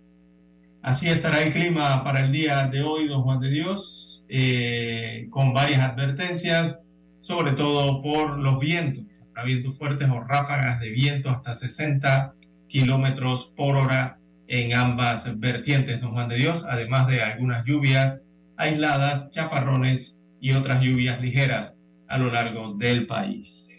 Así 0.82 1.08
estará 1.08 1.42
el 1.42 1.52
clima 1.52 2.04
para 2.04 2.26
el 2.26 2.30
día 2.30 2.66
de 2.66 2.82
hoy, 2.82 3.08
don 3.08 3.22
Juan 3.22 3.40
de 3.40 3.48
Dios, 3.48 4.24
eh, 4.28 5.28
con 5.30 5.54
varias 5.54 5.82
advertencias, 5.82 6.84
sobre 7.18 7.52
todo 7.52 8.02
por 8.02 8.38
los 8.38 8.60
vientos. 8.60 9.04
Vientos 9.44 9.78
fuertes 9.78 10.10
o 10.10 10.20
ráfagas 10.20 10.80
de 10.80 10.90
viento 10.90 11.30
hasta 11.30 11.54
60 11.54 12.34
kilómetros 12.66 13.54
por 13.56 13.76
hora 13.76 14.18
en 14.48 14.74
ambas 14.74 15.38
vertientes, 15.38 16.00
don 16.00 16.10
Juan 16.10 16.28
de 16.28 16.36
Dios, 16.36 16.66
además 16.68 17.06
de 17.06 17.22
algunas 17.22 17.64
lluvias 17.64 18.20
aisladas, 18.56 19.30
chaparrones 19.30 20.18
y 20.40 20.52
otras 20.52 20.82
lluvias 20.82 21.20
ligeras 21.22 21.76
a 22.08 22.18
lo 22.18 22.32
largo 22.32 22.74
del 22.74 23.06
país. 23.06 23.77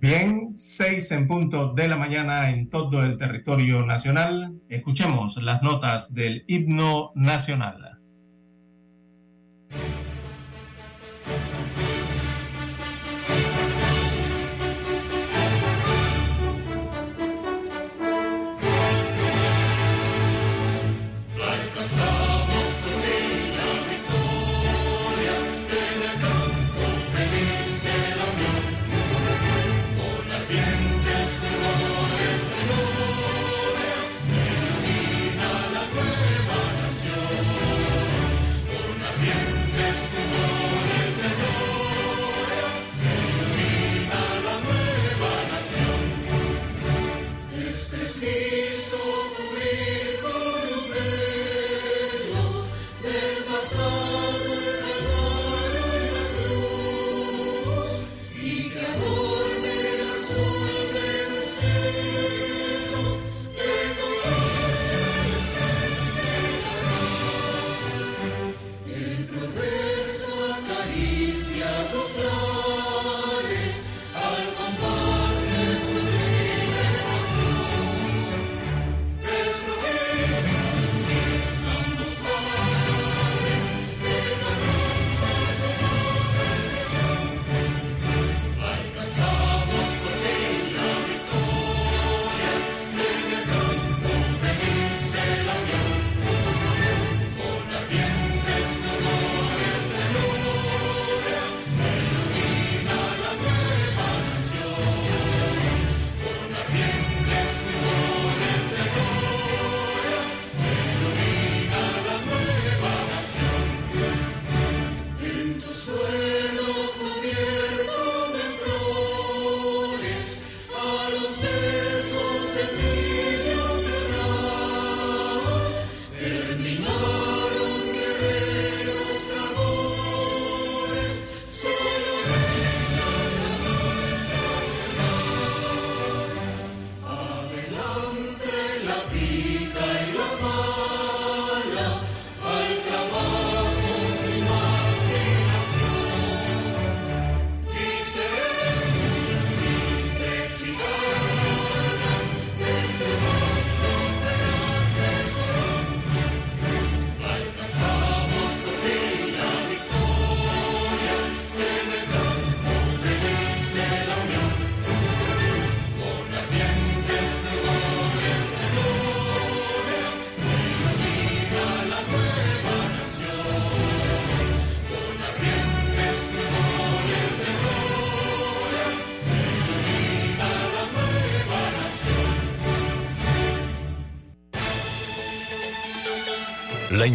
Bien, 0.00 0.54
seis 0.56 1.10
en 1.10 1.28
punto 1.28 1.74
de 1.74 1.86
la 1.86 1.98
mañana 1.98 2.48
en 2.48 2.70
todo 2.70 3.02
el 3.02 3.18
territorio 3.18 3.84
nacional. 3.84 4.58
Escuchemos 4.70 5.36
las 5.36 5.62
notas 5.62 6.14
del 6.14 6.42
himno 6.48 7.12
nacional. 7.14 7.99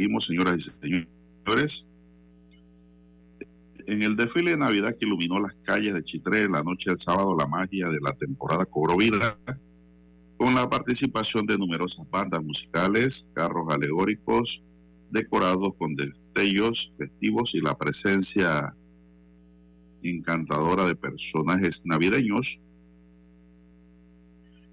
Seguimos, 0.00 0.24
señoras 0.24 0.56
y 0.56 0.70
señores. 0.80 1.86
En 3.86 4.02
el 4.02 4.16
desfile 4.16 4.52
de 4.52 4.56
Navidad 4.56 4.96
que 4.98 5.04
iluminó 5.04 5.38
las 5.40 5.54
calles 5.62 5.92
de 5.92 6.02
Chitré 6.02 6.48
la 6.48 6.62
noche 6.62 6.88
del 6.88 6.98
sábado, 6.98 7.36
la 7.36 7.46
magia 7.46 7.88
de 7.88 7.98
la 8.00 8.14
temporada 8.14 8.64
cobró 8.64 8.96
vida 8.96 9.38
con 10.38 10.54
la 10.54 10.70
participación 10.70 11.44
de 11.44 11.58
numerosas 11.58 12.08
bandas 12.08 12.42
musicales, 12.42 13.30
carros 13.34 13.66
alegóricos, 13.68 14.62
decorados 15.10 15.74
con 15.76 15.94
destellos 15.94 16.90
festivos 16.96 17.54
y 17.54 17.60
la 17.60 17.76
presencia 17.76 18.74
encantadora 20.02 20.86
de 20.86 20.96
personajes 20.96 21.84
navideños. 21.84 22.58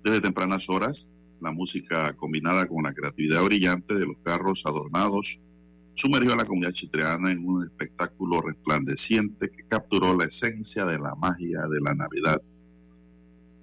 Desde 0.06 0.22
tempranas 0.22 0.70
horas, 0.70 1.12
la 1.41 1.52
música 1.52 2.13
combinada 2.13 2.67
con 2.67 2.84
la 2.84 2.93
creatividad 2.93 3.43
brillante 3.43 3.95
de 3.95 4.06
los 4.06 4.17
carros 4.23 4.63
adornados 4.65 5.39
sumergió 5.97 6.34
a 6.34 6.38
la 6.38 6.45
comunidad 6.45 6.73
chitreana 6.73 7.32
en 7.32 7.45
un 7.45 7.63
espectáculo 7.63 8.41
resplandeciente 8.41 9.50
que 9.50 9.63
capturó 9.67 10.15
la 10.15 10.26
esencia 10.26 10.86
de 10.86 11.00
la 11.00 11.15
magia 11.15 11.62
de 11.67 11.82
la 11.82 11.95
Navidad. 11.95 12.39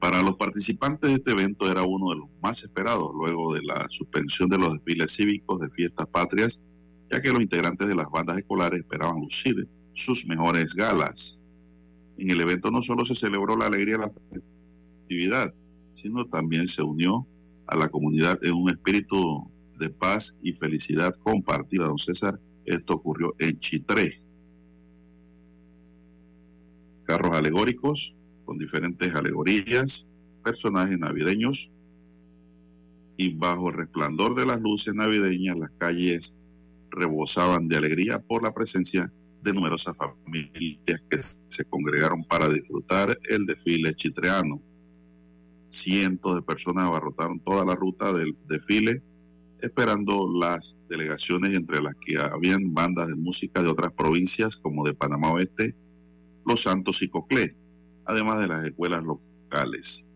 Para 0.00 0.20
los 0.22 0.36
participantes 0.36 1.10
de 1.10 1.16
este 1.16 1.30
evento 1.30 1.70
era 1.70 1.82
uno 1.82 2.10
de 2.10 2.16
los 2.16 2.28
más 2.42 2.62
esperados 2.62 3.10
luego 3.14 3.54
de 3.54 3.62
la 3.62 3.86
suspensión 3.88 4.48
de 4.48 4.58
los 4.58 4.74
desfiles 4.74 5.12
cívicos 5.12 5.60
de 5.60 5.70
fiestas 5.70 6.06
patrias, 6.08 6.60
ya 7.10 7.22
que 7.22 7.32
los 7.32 7.40
integrantes 7.40 7.86
de 7.86 7.94
las 7.94 8.10
bandas 8.10 8.36
escolares 8.36 8.80
esperaban 8.80 9.20
lucir 9.20 9.68
sus 9.92 10.26
mejores 10.26 10.74
galas. 10.74 11.40
En 12.18 12.30
el 12.30 12.40
evento 12.40 12.70
no 12.70 12.82
solo 12.82 13.04
se 13.04 13.14
celebró 13.14 13.56
la 13.56 13.66
alegría 13.66 13.94
de 13.94 14.00
la 14.00 14.10
festividad, 15.06 15.54
sino 15.92 16.26
también 16.26 16.66
se 16.66 16.82
unió 16.82 17.26
a 17.66 17.76
la 17.76 17.88
comunidad 17.88 18.38
en 18.42 18.54
un 18.54 18.70
espíritu 18.70 19.50
de 19.78 19.90
paz 19.90 20.38
y 20.42 20.52
felicidad 20.52 21.14
compartida, 21.22 21.86
don 21.86 21.98
César. 21.98 22.40
Esto 22.64 22.94
ocurrió 22.94 23.34
en 23.38 23.58
Chitré. 23.58 24.20
Carros 27.04 27.34
alegóricos 27.34 28.14
con 28.44 28.58
diferentes 28.58 29.14
alegorías, 29.14 30.08
personajes 30.42 30.98
navideños 30.98 31.70
y 33.16 33.34
bajo 33.34 33.68
el 33.68 33.76
resplandor 33.76 34.34
de 34.34 34.46
las 34.46 34.60
luces 34.60 34.94
navideñas 34.94 35.56
las 35.56 35.70
calles 35.78 36.36
rebosaban 36.90 37.68
de 37.68 37.76
alegría 37.76 38.18
por 38.18 38.42
la 38.42 38.52
presencia 38.52 39.12
de 39.42 39.52
numerosas 39.52 39.96
familias 39.96 41.02
que 41.10 41.18
se 41.48 41.64
congregaron 41.64 42.24
para 42.24 42.48
disfrutar 42.48 43.18
el 43.28 43.44
desfile 43.46 43.94
chitreano. 43.94 44.60
Cientos 45.74 46.36
de 46.36 46.42
personas 46.42 46.84
abarrotaron 46.84 47.40
toda 47.40 47.64
la 47.64 47.74
ruta 47.74 48.12
del 48.12 48.36
desfile 48.46 49.02
esperando 49.60 50.30
las 50.32 50.76
delegaciones 50.88 51.52
entre 51.52 51.82
las 51.82 51.96
que 51.96 52.16
habían 52.16 52.72
bandas 52.72 53.08
de 53.08 53.16
música 53.16 53.60
de 53.60 53.68
otras 53.68 53.92
provincias 53.92 54.56
como 54.56 54.86
de 54.86 54.94
Panamá 54.94 55.32
Oeste, 55.32 55.74
Los 56.46 56.62
Santos 56.62 57.02
y 57.02 57.08
Coclé, 57.08 57.56
además 58.04 58.38
de 58.38 58.46
las 58.46 58.64
escuelas 58.64 59.02
locales, 59.02 60.06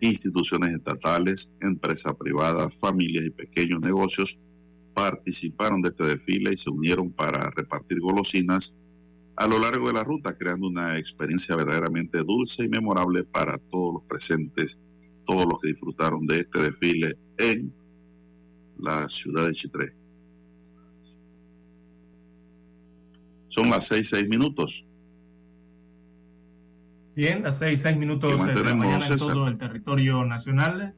instituciones 0.00 0.74
estatales, 0.74 1.52
empresas 1.60 2.14
privadas, 2.16 2.76
familias 2.76 3.24
y 3.24 3.30
pequeños 3.30 3.82
negocios 3.82 4.36
participaron 4.94 5.80
de 5.80 5.90
este 5.90 6.04
desfile 6.04 6.54
y 6.54 6.56
se 6.56 6.70
unieron 6.70 7.12
para 7.12 7.50
repartir 7.50 8.00
golosinas 8.00 8.74
a 9.36 9.46
lo 9.46 9.60
largo 9.60 9.86
de 9.86 9.92
la 9.92 10.02
ruta, 10.02 10.36
creando 10.36 10.66
una 10.66 10.98
experiencia 10.98 11.54
verdaderamente 11.54 12.18
dulce 12.18 12.64
y 12.64 12.68
memorable 12.68 13.22
para 13.22 13.58
todos 13.58 13.94
los 13.94 14.02
presentes, 14.04 14.80
todos 15.24 15.46
los 15.46 15.60
que 15.60 15.68
disfrutaron 15.68 16.26
de 16.26 16.40
este 16.40 16.62
desfile 16.62 17.16
en 17.38 17.72
la 18.78 19.08
ciudad 19.08 19.46
de 19.46 19.52
Chitré. 19.52 19.92
Son 23.48 23.70
las 23.70 23.86
seis, 23.86 24.08
seis 24.08 24.28
minutos. 24.28 24.84
Bien, 27.14 27.42
las 27.42 27.58
seis, 27.58 27.82
seis 27.82 27.96
minutos 27.96 28.44
de 28.44 28.64
la 28.64 28.74
mañana 28.74 29.06
en 29.06 29.16
todo 29.16 29.46
el 29.46 29.56
territorio 29.56 30.24
nacional. 30.24 30.94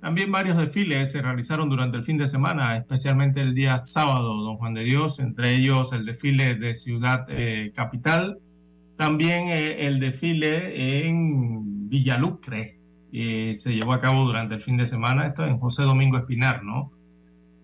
También 0.00 0.30
varios 0.30 0.56
desfiles 0.56 1.10
se 1.10 1.20
realizaron 1.20 1.68
durante 1.68 1.96
el 1.96 2.04
fin 2.04 2.16
de 2.16 2.28
semana, 2.28 2.76
especialmente 2.76 3.40
el 3.40 3.54
día 3.54 3.76
sábado, 3.78 4.36
don 4.36 4.56
Juan 4.56 4.74
de 4.74 4.84
Dios, 4.84 5.18
entre 5.18 5.54
ellos 5.56 5.92
el 5.92 6.06
desfile 6.06 6.54
de 6.54 6.74
Ciudad 6.74 7.26
eh, 7.28 7.72
Capital, 7.74 8.38
también 8.96 9.48
eh, 9.48 9.86
el 9.86 9.98
desfile 9.98 11.06
en 11.06 11.88
Villalucre, 11.88 12.75
eh, 13.18 13.54
se 13.54 13.74
llevó 13.74 13.94
a 13.94 14.00
cabo 14.02 14.26
durante 14.26 14.56
el 14.56 14.60
fin 14.60 14.76
de 14.76 14.84
semana, 14.84 15.26
esto 15.26 15.46
en 15.46 15.58
José 15.58 15.84
Domingo 15.84 16.18
Espinar, 16.18 16.62
¿no? 16.62 16.92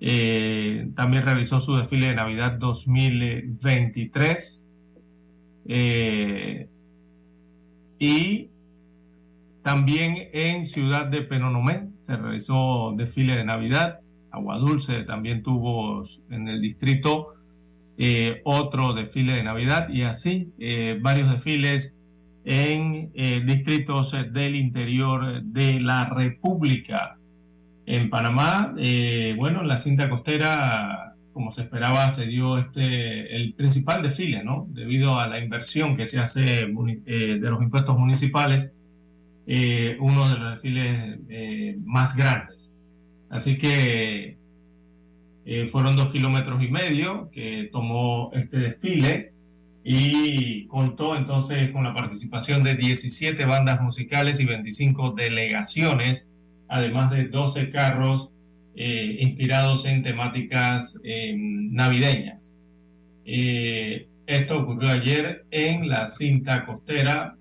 Eh, 0.01 0.89
también 0.97 1.27
realizó 1.27 1.61
su 1.61 1.77
desfile 1.77 2.07
de 2.07 2.15
Navidad 2.15 2.53
2023. 2.53 4.71
Eh, 5.67 6.71
y 7.99 8.49
también 9.63 10.31
en 10.33 10.65
Ciudad 10.65 11.09
de 11.09 11.21
Penonomé 11.21 11.91
se 12.07 12.17
realizó 12.17 12.95
desfile 12.97 13.37
de 13.37 13.45
Navidad. 13.45 14.01
Agua 14.31 14.57
Dulce 14.57 15.03
también 15.03 15.43
tuvo 15.43 16.03
en 16.31 16.49
el 16.49 16.63
distrito 16.63 17.35
otro 18.45 18.95
desfile 18.95 19.35
de 19.35 19.45
Navidad 19.45 19.91
y 19.91 20.03
así 20.03 20.51
varios 21.03 21.31
desfiles 21.31 21.99
en 22.45 23.13
distritos 23.47 24.17
del 24.33 24.57
interior 24.57 25.43
de 25.43 25.81
la 25.81 26.07
República. 26.07 27.19
En 27.85 28.11
Panamá, 28.11 28.75
eh, 28.79 29.35
bueno, 29.37 29.63
en 29.63 29.69
la 29.69 29.77
cinta 29.77 30.09
costera, 30.09 31.15
como 31.33 31.51
se 31.51 31.63
esperaba, 31.63 32.13
se 32.13 32.27
dio 32.27 32.59
este, 32.59 33.35
el 33.35 33.55
principal 33.55 34.03
desfile, 34.03 34.45
¿no? 34.45 34.67
Debido 34.71 35.19
a 35.19 35.27
la 35.27 35.41
inversión 35.41 35.97
que 35.97 36.07
se 36.07 36.21
hace 36.21 36.61
eh, 36.63 37.39
de 37.41 37.51
los 37.51 37.61
impuestos 37.61 37.99
municipales, 37.99 38.71
eh, 39.47 39.97
uno 40.01 40.29
de 40.29 40.39
los 40.39 40.51
desfiles 40.53 41.19
más 41.85 42.15
grandes. 42.15 42.71
Así 43.29 43.59
que 43.59 44.37
fueron 45.73 45.97
dos 45.97 46.11
kilómetros 46.11 46.63
y 46.63 46.69
medio 46.69 47.31
que 47.33 47.69
tomó 47.73 48.31
este 48.33 48.59
desfile 48.59 49.32
y 49.85 50.67
contó 50.67 51.17
entonces 51.17 51.71
con 51.71 51.85
la 51.85 51.95
participación 51.95 52.63
de 52.63 52.77
17 52.77 53.45
bandas 53.47 53.81
musicales 53.81 54.39
y 54.41 54.45
25 54.45 55.13
delegaciones 55.13 56.29
además 56.73 57.11
de 57.11 57.29
12 57.29 57.69
carros 57.69 58.31
eh, 58.75 59.19
inspirados 59.21 59.85
en 59.85 60.03
temáticas 60.03 60.99
em, 61.05 61.71
navideñas. 61.71 62.55
Eh, 63.27 64.09
esto 64.27 64.61
ocurrió 64.61 64.89
ayer 64.89 65.45
en 65.51 65.91
la 65.91 66.07
cinta 66.07 66.65
costera, 66.65 67.37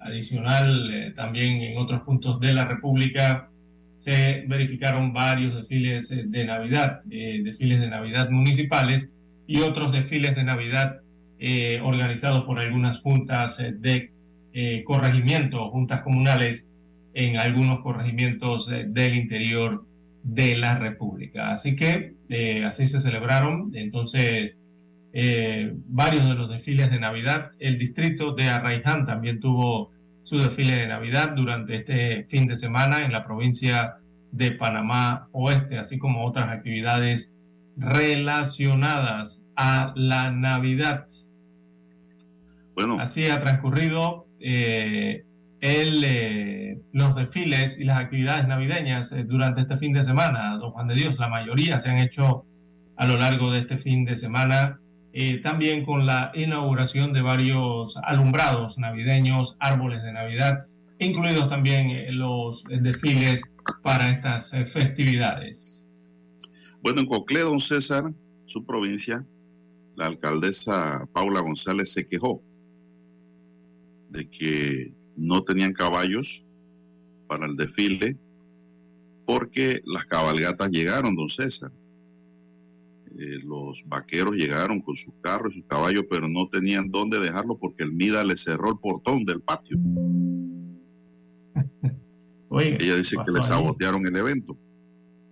adicional 0.00 0.92
eh, 0.92 1.12
también 1.12 1.62
en 1.62 1.78
otros 1.78 2.00
puntos 2.00 2.40
de 2.40 2.52
la 2.52 2.64
República 2.64 3.48
se 3.98 4.44
verificaron 4.48 5.12
varios 5.12 5.54
desfiles 5.54 6.08
de 6.08 6.44
Navidad, 6.44 7.02
desfiles 7.04 7.80
de 7.80 7.88
Navidad 7.88 8.30
municipales 8.30 9.10
y 9.46 9.60
otros 9.60 9.90
desfiles 9.90 10.36
de 10.36 10.44
Navidad 10.44 11.00
organizados 11.82 12.44
por 12.44 12.58
algunas 12.58 13.00
juntas 13.00 13.62
de 13.78 14.12
corregimiento, 14.84 15.68
juntas 15.70 16.02
comunales 16.02 16.68
en 17.16 17.38
algunos 17.38 17.80
corregimientos 17.80 18.70
eh, 18.70 18.84
del 18.86 19.16
interior 19.16 19.86
de 20.22 20.54
la 20.56 20.78
República. 20.78 21.50
Así 21.50 21.74
que 21.74 22.14
eh, 22.28 22.62
así 22.64 22.84
se 22.84 23.00
celebraron 23.00 23.68
entonces 23.74 24.58
eh, 25.14 25.72
varios 25.86 26.28
de 26.28 26.34
los 26.34 26.50
desfiles 26.50 26.90
de 26.90 27.00
Navidad. 27.00 27.52
El 27.58 27.78
distrito 27.78 28.34
de 28.34 28.50
Arraiján 28.50 29.06
también 29.06 29.40
tuvo 29.40 29.92
su 30.22 30.38
desfile 30.40 30.76
de 30.76 30.88
Navidad 30.88 31.34
durante 31.34 31.76
este 31.76 32.26
fin 32.28 32.46
de 32.46 32.58
semana 32.58 33.02
en 33.06 33.12
la 33.12 33.24
provincia 33.24 33.96
de 34.30 34.50
Panamá 34.52 35.30
Oeste, 35.32 35.78
así 35.78 35.96
como 35.96 36.26
otras 36.26 36.50
actividades 36.50 37.34
relacionadas 37.78 39.42
a 39.56 39.94
la 39.96 40.32
Navidad. 40.32 41.06
Bueno, 42.76 42.98
Así 43.00 43.24
ha 43.26 43.40
transcurrido 43.40 44.26
eh, 44.38 45.24
el, 45.60 46.04
eh, 46.04 46.78
los 46.92 47.16
desfiles 47.16 47.80
y 47.80 47.84
las 47.84 47.98
actividades 47.98 48.46
navideñas 48.46 49.12
eh, 49.12 49.24
durante 49.24 49.62
este 49.62 49.78
fin 49.78 49.94
de 49.94 50.04
semana, 50.04 50.58
don 50.58 50.72
Juan 50.72 50.86
de 50.86 50.94
Dios. 50.94 51.18
La 51.18 51.28
mayoría 51.28 51.80
se 51.80 51.88
han 51.88 51.98
hecho 51.98 52.44
a 52.96 53.06
lo 53.06 53.16
largo 53.16 53.50
de 53.50 53.60
este 53.60 53.78
fin 53.78 54.04
de 54.04 54.16
semana, 54.16 54.80
también 55.42 55.86
con 55.86 56.04
la 56.04 56.30
inauguración 56.34 57.14
de 57.14 57.22
varios 57.22 57.96
alumbrados 58.02 58.76
navideños, 58.76 59.56
árboles 59.60 60.02
de 60.02 60.12
Navidad, 60.12 60.66
incluidos 60.98 61.48
también 61.48 62.18
los 62.18 62.64
desfiles 62.64 63.54
para 63.82 64.10
estas 64.10 64.50
festividades. 64.50 65.94
bueno, 66.82 67.00
en 67.00 67.06
Coclé, 67.06 67.40
don 67.40 67.60
César, 67.60 68.12
su 68.44 68.66
provincia, 68.66 69.24
la 69.94 70.06
alcaldesa 70.06 71.06
Paula 71.14 71.40
González 71.40 71.92
se 71.92 72.06
quejó 72.06 72.42
de 74.10 74.28
que 74.28 74.92
no 75.16 75.42
tenían 75.44 75.72
caballos 75.72 76.44
para 77.26 77.46
el 77.46 77.56
desfile 77.56 78.16
porque 79.26 79.82
las 79.84 80.06
cabalgatas 80.06 80.70
llegaron, 80.70 81.16
don 81.16 81.28
César. 81.28 81.72
Eh, 83.18 83.38
los 83.44 83.82
vaqueros 83.86 84.36
llegaron 84.36 84.80
con 84.80 84.94
sus 84.94 85.14
carros 85.22 85.52
y 85.52 85.60
sus 85.60 85.66
caballos, 85.66 86.04
pero 86.08 86.28
no 86.28 86.48
tenían 86.48 86.90
dónde 86.90 87.18
dejarlo 87.18 87.58
porque 87.58 87.82
el 87.82 87.92
MIDA 87.92 88.22
le 88.24 88.36
cerró 88.36 88.70
el 88.70 88.78
portón 88.78 89.24
del 89.24 89.40
patio. 89.40 89.76
Oye, 92.48 92.76
Ella 92.80 92.96
dice 92.96 93.16
que 93.24 93.32
le 93.32 93.38
ahí? 93.38 93.44
sabotearon 93.44 94.06
el 94.06 94.16
evento. 94.16 94.56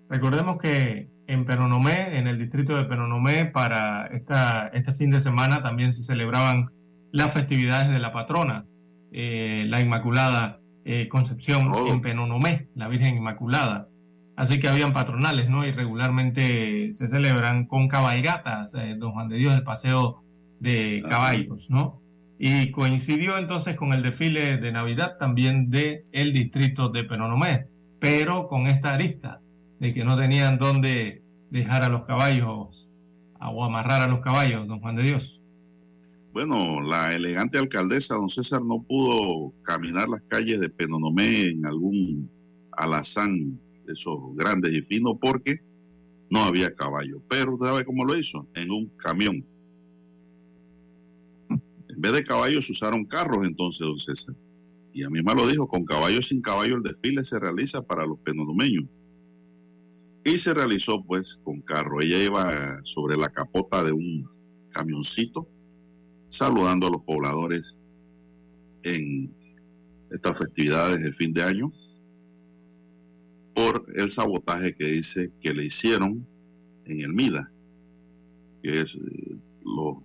Recordemos 0.08 0.58
que 0.58 1.08
en 1.26 1.44
Penonomé, 1.44 2.18
en 2.18 2.26
el 2.26 2.38
distrito 2.38 2.76
de 2.76 2.84
Penonomé, 2.84 3.46
para 3.46 4.06
esta, 4.06 4.68
este 4.68 4.92
fin 4.92 5.10
de 5.10 5.20
semana 5.20 5.62
también 5.62 5.92
se 5.92 6.02
celebraban 6.02 6.70
las 7.14 7.32
festividades 7.32 7.92
de 7.92 8.00
la 8.00 8.10
patrona, 8.10 8.66
eh, 9.12 9.66
la 9.68 9.80
Inmaculada 9.80 10.58
eh, 10.84 11.06
Concepción 11.06 11.70
Oh. 11.72 11.92
en 11.92 12.02
Penonomé, 12.02 12.68
la 12.74 12.88
Virgen 12.88 13.16
Inmaculada. 13.16 13.88
Así 14.36 14.58
que 14.58 14.66
habían 14.66 14.92
patronales, 14.92 15.48
¿no? 15.48 15.64
Y 15.64 15.70
regularmente 15.70 16.92
se 16.92 17.06
celebran 17.06 17.66
con 17.66 17.86
cabalgatas, 17.86 18.74
eh, 18.74 18.96
don 18.98 19.12
Juan 19.12 19.28
de 19.28 19.36
Dios, 19.36 19.54
el 19.54 19.62
paseo 19.62 20.24
de 20.58 21.04
caballos, 21.08 21.70
¿no? 21.70 22.02
Y 22.36 22.72
coincidió 22.72 23.38
entonces 23.38 23.76
con 23.76 23.92
el 23.92 24.02
desfile 24.02 24.58
de 24.58 24.72
Navidad 24.72 25.16
también 25.16 25.70
de 25.70 26.04
el 26.10 26.32
distrito 26.32 26.88
de 26.88 27.04
Penonomé, 27.04 27.68
pero 28.00 28.48
con 28.48 28.66
esta 28.66 28.92
arista 28.92 29.40
de 29.78 29.94
que 29.94 30.04
no 30.04 30.16
tenían 30.16 30.58
dónde 30.58 31.22
dejar 31.48 31.84
a 31.84 31.88
los 31.88 32.06
caballos 32.06 32.88
o 33.40 33.64
amarrar 33.64 34.02
a 34.02 34.08
los 34.08 34.18
caballos, 34.18 34.66
don 34.66 34.80
Juan 34.80 34.96
de 34.96 35.04
Dios. 35.04 35.43
Bueno, 36.34 36.80
la 36.80 37.14
elegante 37.14 37.58
alcaldesa, 37.58 38.16
don 38.16 38.28
César, 38.28 38.60
no 38.60 38.82
pudo 38.82 39.54
caminar 39.62 40.08
las 40.08 40.20
calles 40.22 40.58
de 40.58 40.68
Penonomé 40.68 41.50
en 41.50 41.64
algún 41.64 42.28
alazán 42.72 43.56
de 43.86 43.92
esos 43.92 44.18
grandes 44.34 44.72
y 44.72 44.82
finos 44.82 45.14
porque 45.20 45.60
no 46.30 46.42
había 46.42 46.74
caballo. 46.74 47.22
Pero 47.28 47.54
¿usted 47.54 47.68
sabe 47.68 47.84
cómo 47.84 48.04
lo 48.04 48.16
hizo? 48.16 48.48
En 48.56 48.72
un 48.72 48.88
camión. 48.96 49.46
En 51.88 52.00
vez 52.00 52.12
de 52.12 52.24
caballos 52.24 52.68
usaron 52.68 53.04
carros 53.04 53.46
entonces, 53.46 53.86
don 53.86 54.00
César. 54.00 54.34
Y 54.92 55.04
a 55.04 55.10
mí 55.10 55.22
me 55.22 55.36
lo 55.36 55.46
dijo, 55.46 55.68
con 55.68 55.84
caballo 55.84 56.20
sin 56.20 56.42
caballo 56.42 56.74
el 56.74 56.82
desfile 56.82 57.22
se 57.22 57.38
realiza 57.38 57.80
para 57.80 58.06
los 58.06 58.18
penonomeños. 58.18 58.86
Y 60.24 60.38
se 60.38 60.52
realizó 60.52 61.00
pues 61.04 61.36
con 61.44 61.60
carro. 61.60 62.00
Ella 62.00 62.24
iba 62.24 62.80
sobre 62.82 63.16
la 63.16 63.28
capota 63.28 63.84
de 63.84 63.92
un 63.92 64.28
camioncito 64.70 65.48
saludando 66.34 66.88
a 66.88 66.90
los 66.90 67.02
pobladores 67.02 67.76
en 68.82 69.32
estas 70.10 70.36
festividades 70.36 71.02
de 71.02 71.12
fin 71.12 71.32
de 71.32 71.42
año 71.44 71.72
por 73.54 73.86
el 73.94 74.10
sabotaje 74.10 74.74
que 74.74 74.84
dice 74.86 75.30
que 75.40 75.54
le 75.54 75.66
hicieron 75.66 76.26
en 76.86 77.00
el 77.02 77.12
MIDA, 77.12 77.50
que 78.62 78.80
es 78.80 78.96
eh, 78.96 79.38
los, 79.64 79.96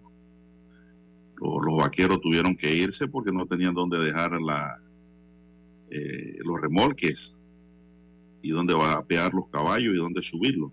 los, 1.38 1.65
los 1.65 1.77
vaqueros 1.77 2.21
tuvieron 2.21 2.55
que 2.55 2.75
irse 2.75 3.07
porque 3.07 3.32
no 3.32 3.47
tenían 3.47 3.73
dónde 3.73 3.97
dejar 3.97 4.39
la, 4.39 4.80
eh, 5.89 6.38
los 6.45 6.61
remolques 6.61 7.38
y 8.43 8.51
dónde 8.51 8.75
vapear 8.75 9.34
los 9.34 9.47
caballos 9.49 9.95
y 9.95 9.97
dónde 9.97 10.21
subirlos. 10.21 10.71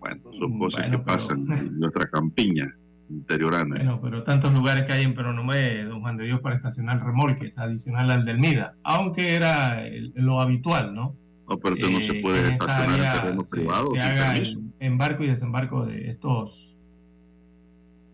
Bueno, 0.00 0.22
son 0.32 0.56
Mm, 0.56 0.58
cosas 0.58 0.80
bueno, 0.84 0.98
que 0.98 1.04
pero- 1.04 1.16
pasan 1.16 1.52
en 1.52 1.78
nuestra 1.78 2.08
campiña 2.08 2.74
interiorana. 3.10 3.76
Bueno, 3.76 4.00
pero 4.02 4.22
tantos 4.22 4.52
lugares 4.52 4.86
que 4.86 4.92
hay 4.92 5.04
en 5.04 5.14
Penonomé, 5.14 5.84
don 5.84 6.00
Juan 6.00 6.16
de 6.16 6.24
Dios, 6.26 6.40
para 6.40 6.56
estacionar 6.56 7.04
remolques, 7.04 7.58
adicional 7.58 8.10
al 8.10 8.24
del 8.24 8.38
MIDA, 8.38 8.74
aunque 8.82 9.34
era 9.34 9.86
el- 9.86 10.12
lo 10.16 10.40
habitual, 10.40 10.94
¿no? 10.94 11.14
No, 11.48 11.58
pero 11.58 11.74
usted 11.74 11.90
no 11.90 12.00
se 12.00 12.18
Eh, 12.18 12.22
puede 12.22 12.52
estacionar 12.52 12.88
en 12.88 12.94
área 13.06 13.20
terrenos 13.20 13.48
se- 13.50 13.56
privados 13.56 13.90
se 13.92 13.98
sin 13.98 14.06
haga 14.06 14.32
permiso. 14.32 14.60
embarco 14.80 15.24
y 15.24 15.26
desembarco 15.26 15.84
de 15.86 16.10
estos 16.10 16.70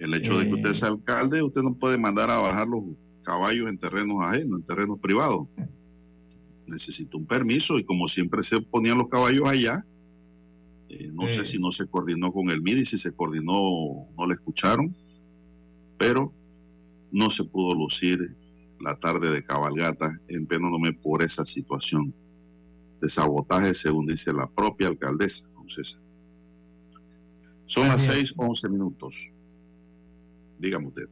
El 0.01 0.15
hecho 0.15 0.39
de 0.39 0.49
que 0.49 0.55
usted 0.55 0.71
eh, 0.71 0.75
sea 0.75 0.89
alcalde, 0.89 1.43
usted 1.43 1.61
no 1.63 1.75
puede 1.75 1.99
mandar 1.99 2.31
a 2.31 2.39
bajar 2.39 2.67
los 2.67 2.81
caballos 3.23 3.69
en 3.69 3.77
terrenos 3.79 4.17
ajenos, 4.25 4.61
en 4.61 4.65
terrenos 4.65 4.99
privados. 4.99 5.47
Necesita 6.67 7.17
un 7.17 7.27
permiso 7.27 7.79
y 7.79 7.85
como 7.85 8.09
siempre 8.09 8.43
se 8.43 8.61
ponían 8.63 8.97
los 8.99 9.09
caballos 9.09 9.49
allá, 9.49 9.85
eh, 10.91 11.11
no 11.13 11.29
sé 11.29 11.45
si 11.45 11.59
no 11.59 11.71
se 11.73 11.87
coordinó 11.87 12.33
con 12.33 12.51
el 12.51 12.63
MIDI, 12.63 12.85
si 12.85 12.99
se 12.99 13.13
coordinó, 13.13 14.09
no 14.17 14.27
le 14.27 14.35
escucharon, 14.35 14.95
pero 15.99 16.33
no 17.13 17.31
se 17.31 17.45
pudo 17.45 17.75
lucir 17.75 18.37
la 18.81 18.95
tarde 18.99 19.31
de 19.31 19.43
cabalgata 19.43 20.11
en 20.29 20.47
Penonomé 20.47 20.93
por 20.93 21.23
esa 21.23 21.45
situación 21.45 22.15
de 23.01 23.09
sabotaje, 23.09 23.75
según 23.75 24.07
dice 24.07 24.33
la 24.33 24.47
propia 24.49 24.89
alcaldesa. 24.89 25.49
don 25.55 25.69
César. 25.69 26.01
Son 27.67 27.89
las. 27.89 28.03
6, 28.03 28.35
11 28.37 28.69
minutos. 28.69 29.31
Dígame 30.59 30.89
usted. 30.89 31.05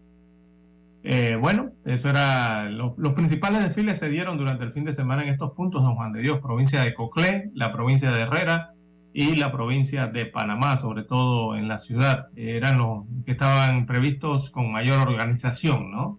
Eh, 1.04 1.36
bueno, 1.40 1.72
eso 1.84 2.08
era. 2.10 2.68
lo- 2.68 2.94
los 2.98 3.12
principales 3.12 3.62
desfiles 3.64 3.98
se 3.98 4.08
dieron 4.10 4.36
durante 4.36 4.64
el 4.64 4.72
fin 4.72 4.84
de 4.84 4.92
semana 4.92 5.22
en 5.22 5.28
estos 5.28 5.52
puntos, 5.52 5.82
don 5.82 5.94
Juan 5.94 6.12
de 6.12 6.20
Dios, 6.22 6.40
provincia 6.40 6.82
de 6.82 6.94
Coclé, 6.94 7.50
la 7.54 7.72
provincia 7.72 8.10
de 8.10 8.22
Herrera 8.22 8.74
y 9.12 9.36
la 9.36 9.50
provincia 9.50 10.06
de 10.06 10.26
Panamá, 10.26 10.76
sobre 10.76 11.04
todo 11.04 11.56
en 11.56 11.68
la 11.68 11.78
ciudad. 11.78 12.28
Eran 12.36 12.78
los 12.78 13.04
que 13.24 13.32
estaban 13.32 13.86
previstos 13.86 14.50
con 14.50 14.70
mayor 14.70 15.08
organización, 15.08 15.90
¿no? 15.90 16.18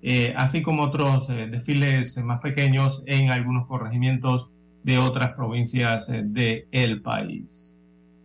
Eh, 0.00 0.34
así 0.36 0.62
como 0.62 0.84
otros 0.84 1.28
eh, 1.28 1.48
desfiles 1.48 2.16
más 2.18 2.40
pequeños 2.40 3.02
en 3.06 3.30
algunos 3.30 3.66
corregimientos 3.66 4.52
de 4.84 4.98
otras 4.98 5.32
provincias 5.32 6.08
eh, 6.08 6.22
del 6.24 7.02
país. 7.02 7.78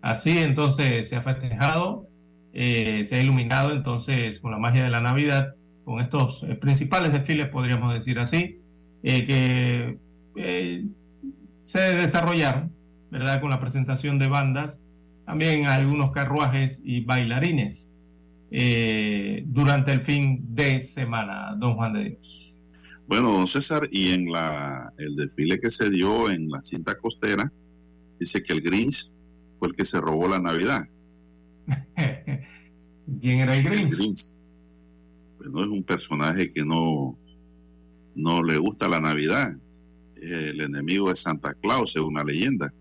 Así 0.03 0.37
entonces 0.37 1.07
se 1.07 1.15
ha 1.15 1.21
festejado, 1.21 2.07
eh, 2.51 3.05
se 3.07 3.15
ha 3.15 3.21
iluminado 3.21 3.71
entonces 3.71 4.39
con 4.41 4.51
la 4.51 4.59
magia 4.59 4.83
de 4.83 4.89
la 4.89 4.99
Navidad 4.99 5.55
con 5.85 6.01
estos 6.01 6.43
eh, 6.43 6.55
principales 6.55 7.13
desfiles, 7.13 7.47
podríamos 7.47 7.93
decir 7.93 8.19
así, 8.19 8.59
eh, 9.01 9.25
que 9.25 9.97
se 11.61 11.79
desarrollaron, 11.79 12.72
¿verdad? 13.13 13.39
Con 13.41 13.51
la 13.51 13.59
presentación 13.59 14.17
de 14.17 14.27
bandas, 14.27 14.81
también 15.27 15.67
algunos 15.67 16.11
carruajes 16.11 16.81
y 16.83 17.01
bailarines 17.01 17.93
eh, 18.49 19.43
durante 19.45 19.91
el 19.91 20.01
fin 20.01 20.43
de 20.55 20.81
semana, 20.81 21.55
don 21.55 21.75
Juan 21.75 21.93
de 21.93 22.03
Dios. 22.05 22.55
Bueno, 23.07 23.31
don 23.31 23.45
César, 23.45 23.87
y 23.91 24.13
en 24.13 24.31
la, 24.31 24.91
el 24.97 25.15
desfile 25.15 25.59
que 25.59 25.69
se 25.69 25.91
dio 25.91 26.31
en 26.31 26.49
la 26.49 26.59
cinta 26.63 26.95
costera, 26.95 27.51
dice 28.19 28.41
que 28.41 28.53
el 28.53 28.61
Grinch 28.61 29.11
fue 29.57 29.67
el 29.67 29.75
que 29.75 29.85
se 29.85 30.01
robó 30.01 30.27
la 30.27 30.39
Navidad. 30.39 30.83
¿Quién 33.21 33.39
era 33.41 33.55
el 33.55 33.67
El 33.67 33.71
Grinch? 33.71 33.95
Grinch. 33.95 34.33
Bueno, 35.37 35.61
es 35.61 35.67
un 35.67 35.83
personaje 35.83 36.49
que 36.49 36.65
no, 36.65 37.15
no 38.15 38.41
le 38.41 38.57
gusta 38.57 38.87
la 38.87 38.99
Navidad. 38.99 39.55
Es 40.15 40.31
el 40.31 40.61
enemigo 40.61 41.09
de 41.09 41.15
Santa 41.15 41.53
Claus, 41.53 41.91
según 41.91 42.15
la 42.15 42.23
leyenda. 42.23 42.73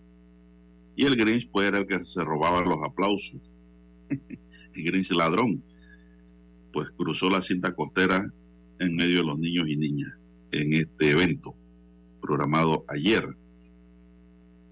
Y 1.02 1.04
el 1.04 1.16
Grinch 1.16 1.50
pues 1.50 1.66
era 1.66 1.78
el 1.78 1.86
que 1.88 2.04
se 2.04 2.22
robaba 2.22 2.60
los 2.60 2.80
aplausos. 2.84 3.40
el 4.08 4.84
Grinch 4.84 5.10
ladrón. 5.10 5.60
Pues 6.72 6.92
cruzó 6.92 7.28
la 7.28 7.42
cinta 7.42 7.74
costera 7.74 8.32
en 8.78 8.94
medio 8.94 9.18
de 9.18 9.26
los 9.26 9.36
niños 9.36 9.66
y 9.68 9.76
niñas 9.76 10.12
en 10.52 10.74
este 10.74 11.10
evento 11.10 11.56
programado 12.20 12.84
ayer. 12.86 13.36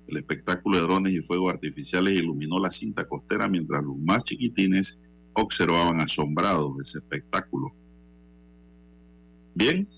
El 0.06 0.18
espectáculo 0.18 0.76
de 0.76 0.84
drones 0.84 1.12
y 1.14 1.20
fuegos 1.20 1.52
artificiales 1.52 2.14
iluminó 2.14 2.60
la 2.60 2.70
cinta 2.70 3.08
costera 3.08 3.48
mientras 3.48 3.82
los 3.82 3.98
más 3.98 4.22
chiquitines 4.22 5.00
observaban 5.32 5.98
asombrados 5.98 6.70
ese 6.80 6.98
espectáculo. 6.98 7.72
Bien, 9.56 9.88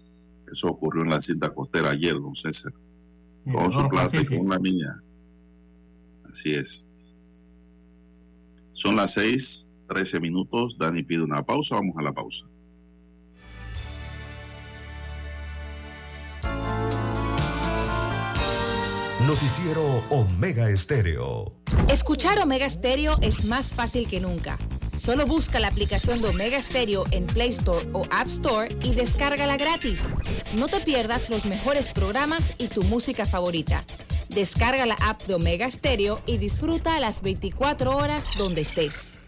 eso 0.51 0.69
ocurrió 0.69 1.03
en 1.03 1.11
la 1.11 1.21
cinta 1.21 1.51
costera 1.51 1.91
ayer, 1.91 2.15
don 2.15 2.35
César. 2.35 2.73
Con 3.45 3.71
su 3.71 3.87
plata 3.87 4.19
y 4.19 4.25
con 4.25 4.49
la 4.49 4.59
niña. 4.59 5.03
Así 6.33 6.55
es. 6.55 6.87
Son 8.73 8.97
las 8.97 9.13
6, 9.13 9.75
13 9.89 10.19
minutos. 10.19 10.79
Dani 10.79 11.03
pide 11.03 11.23
una 11.23 11.43
pausa. 11.45 11.77
Vamos 11.77 11.95
a 11.99 12.03
la 12.03 12.13
pausa. 12.13 12.47
Noticiero 19.27 20.03
Omega 20.09 20.69
Estéreo. 20.69 21.55
Escuchar 21.89 22.39
Omega 22.41 22.67
Estéreo 22.67 23.19
es 23.21 23.45
más 23.45 23.69
fácil 23.69 24.09
que 24.09 24.21
nunca. 24.21 24.59
Solo 24.99 25.27
busca 25.27 25.61
la 25.61 25.69
aplicación 25.69 26.23
de 26.23 26.29
Omega 26.29 26.61
Stereo 26.63 27.05
en 27.11 27.27
Play 27.27 27.51
Store 27.51 27.89
o 27.93 28.07
App 28.11 28.29
Store 28.29 28.69
y 28.83 28.95
descárgala 28.95 29.57
gratis. 29.57 30.01
No 30.57 30.69
te 30.69 30.81
pierdas 30.81 31.29
los 31.29 31.45
mejores 31.45 31.93
programas 31.93 32.55
y 32.59 32.69
tu 32.69 32.83
música 32.85 33.27
favorita. 33.27 33.85
Descarga 34.35 34.87
la 34.87 34.95
app 34.95 35.21
de 35.25 35.35
Omega 35.35 35.71
Stereo 35.71 36.19
y 36.25 36.39
disfruta 36.39 36.99
las 37.01 37.21
24 37.21 37.95
horas 37.95 38.25
donde 38.39 38.63
estés. 38.63 39.19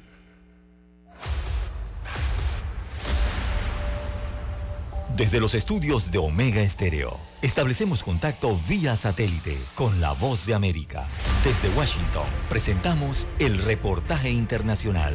Desde 5.14 5.40
los 5.40 5.54
estudios 5.54 6.10
de 6.10 6.18
Omega 6.18 6.60
Estéreo, 6.62 7.18
establecemos 7.42 8.02
contacto 8.02 8.58
vía 8.66 8.96
satélite 8.96 9.56
con 9.76 10.00
la 10.00 10.12
voz 10.12 10.44
de 10.46 10.54
América. 10.54 11.04
Desde 11.44 11.68
Washington, 11.76 12.24
presentamos 12.48 13.26
el 13.38 13.58
reportaje 13.58 14.30
internacional. 14.30 15.14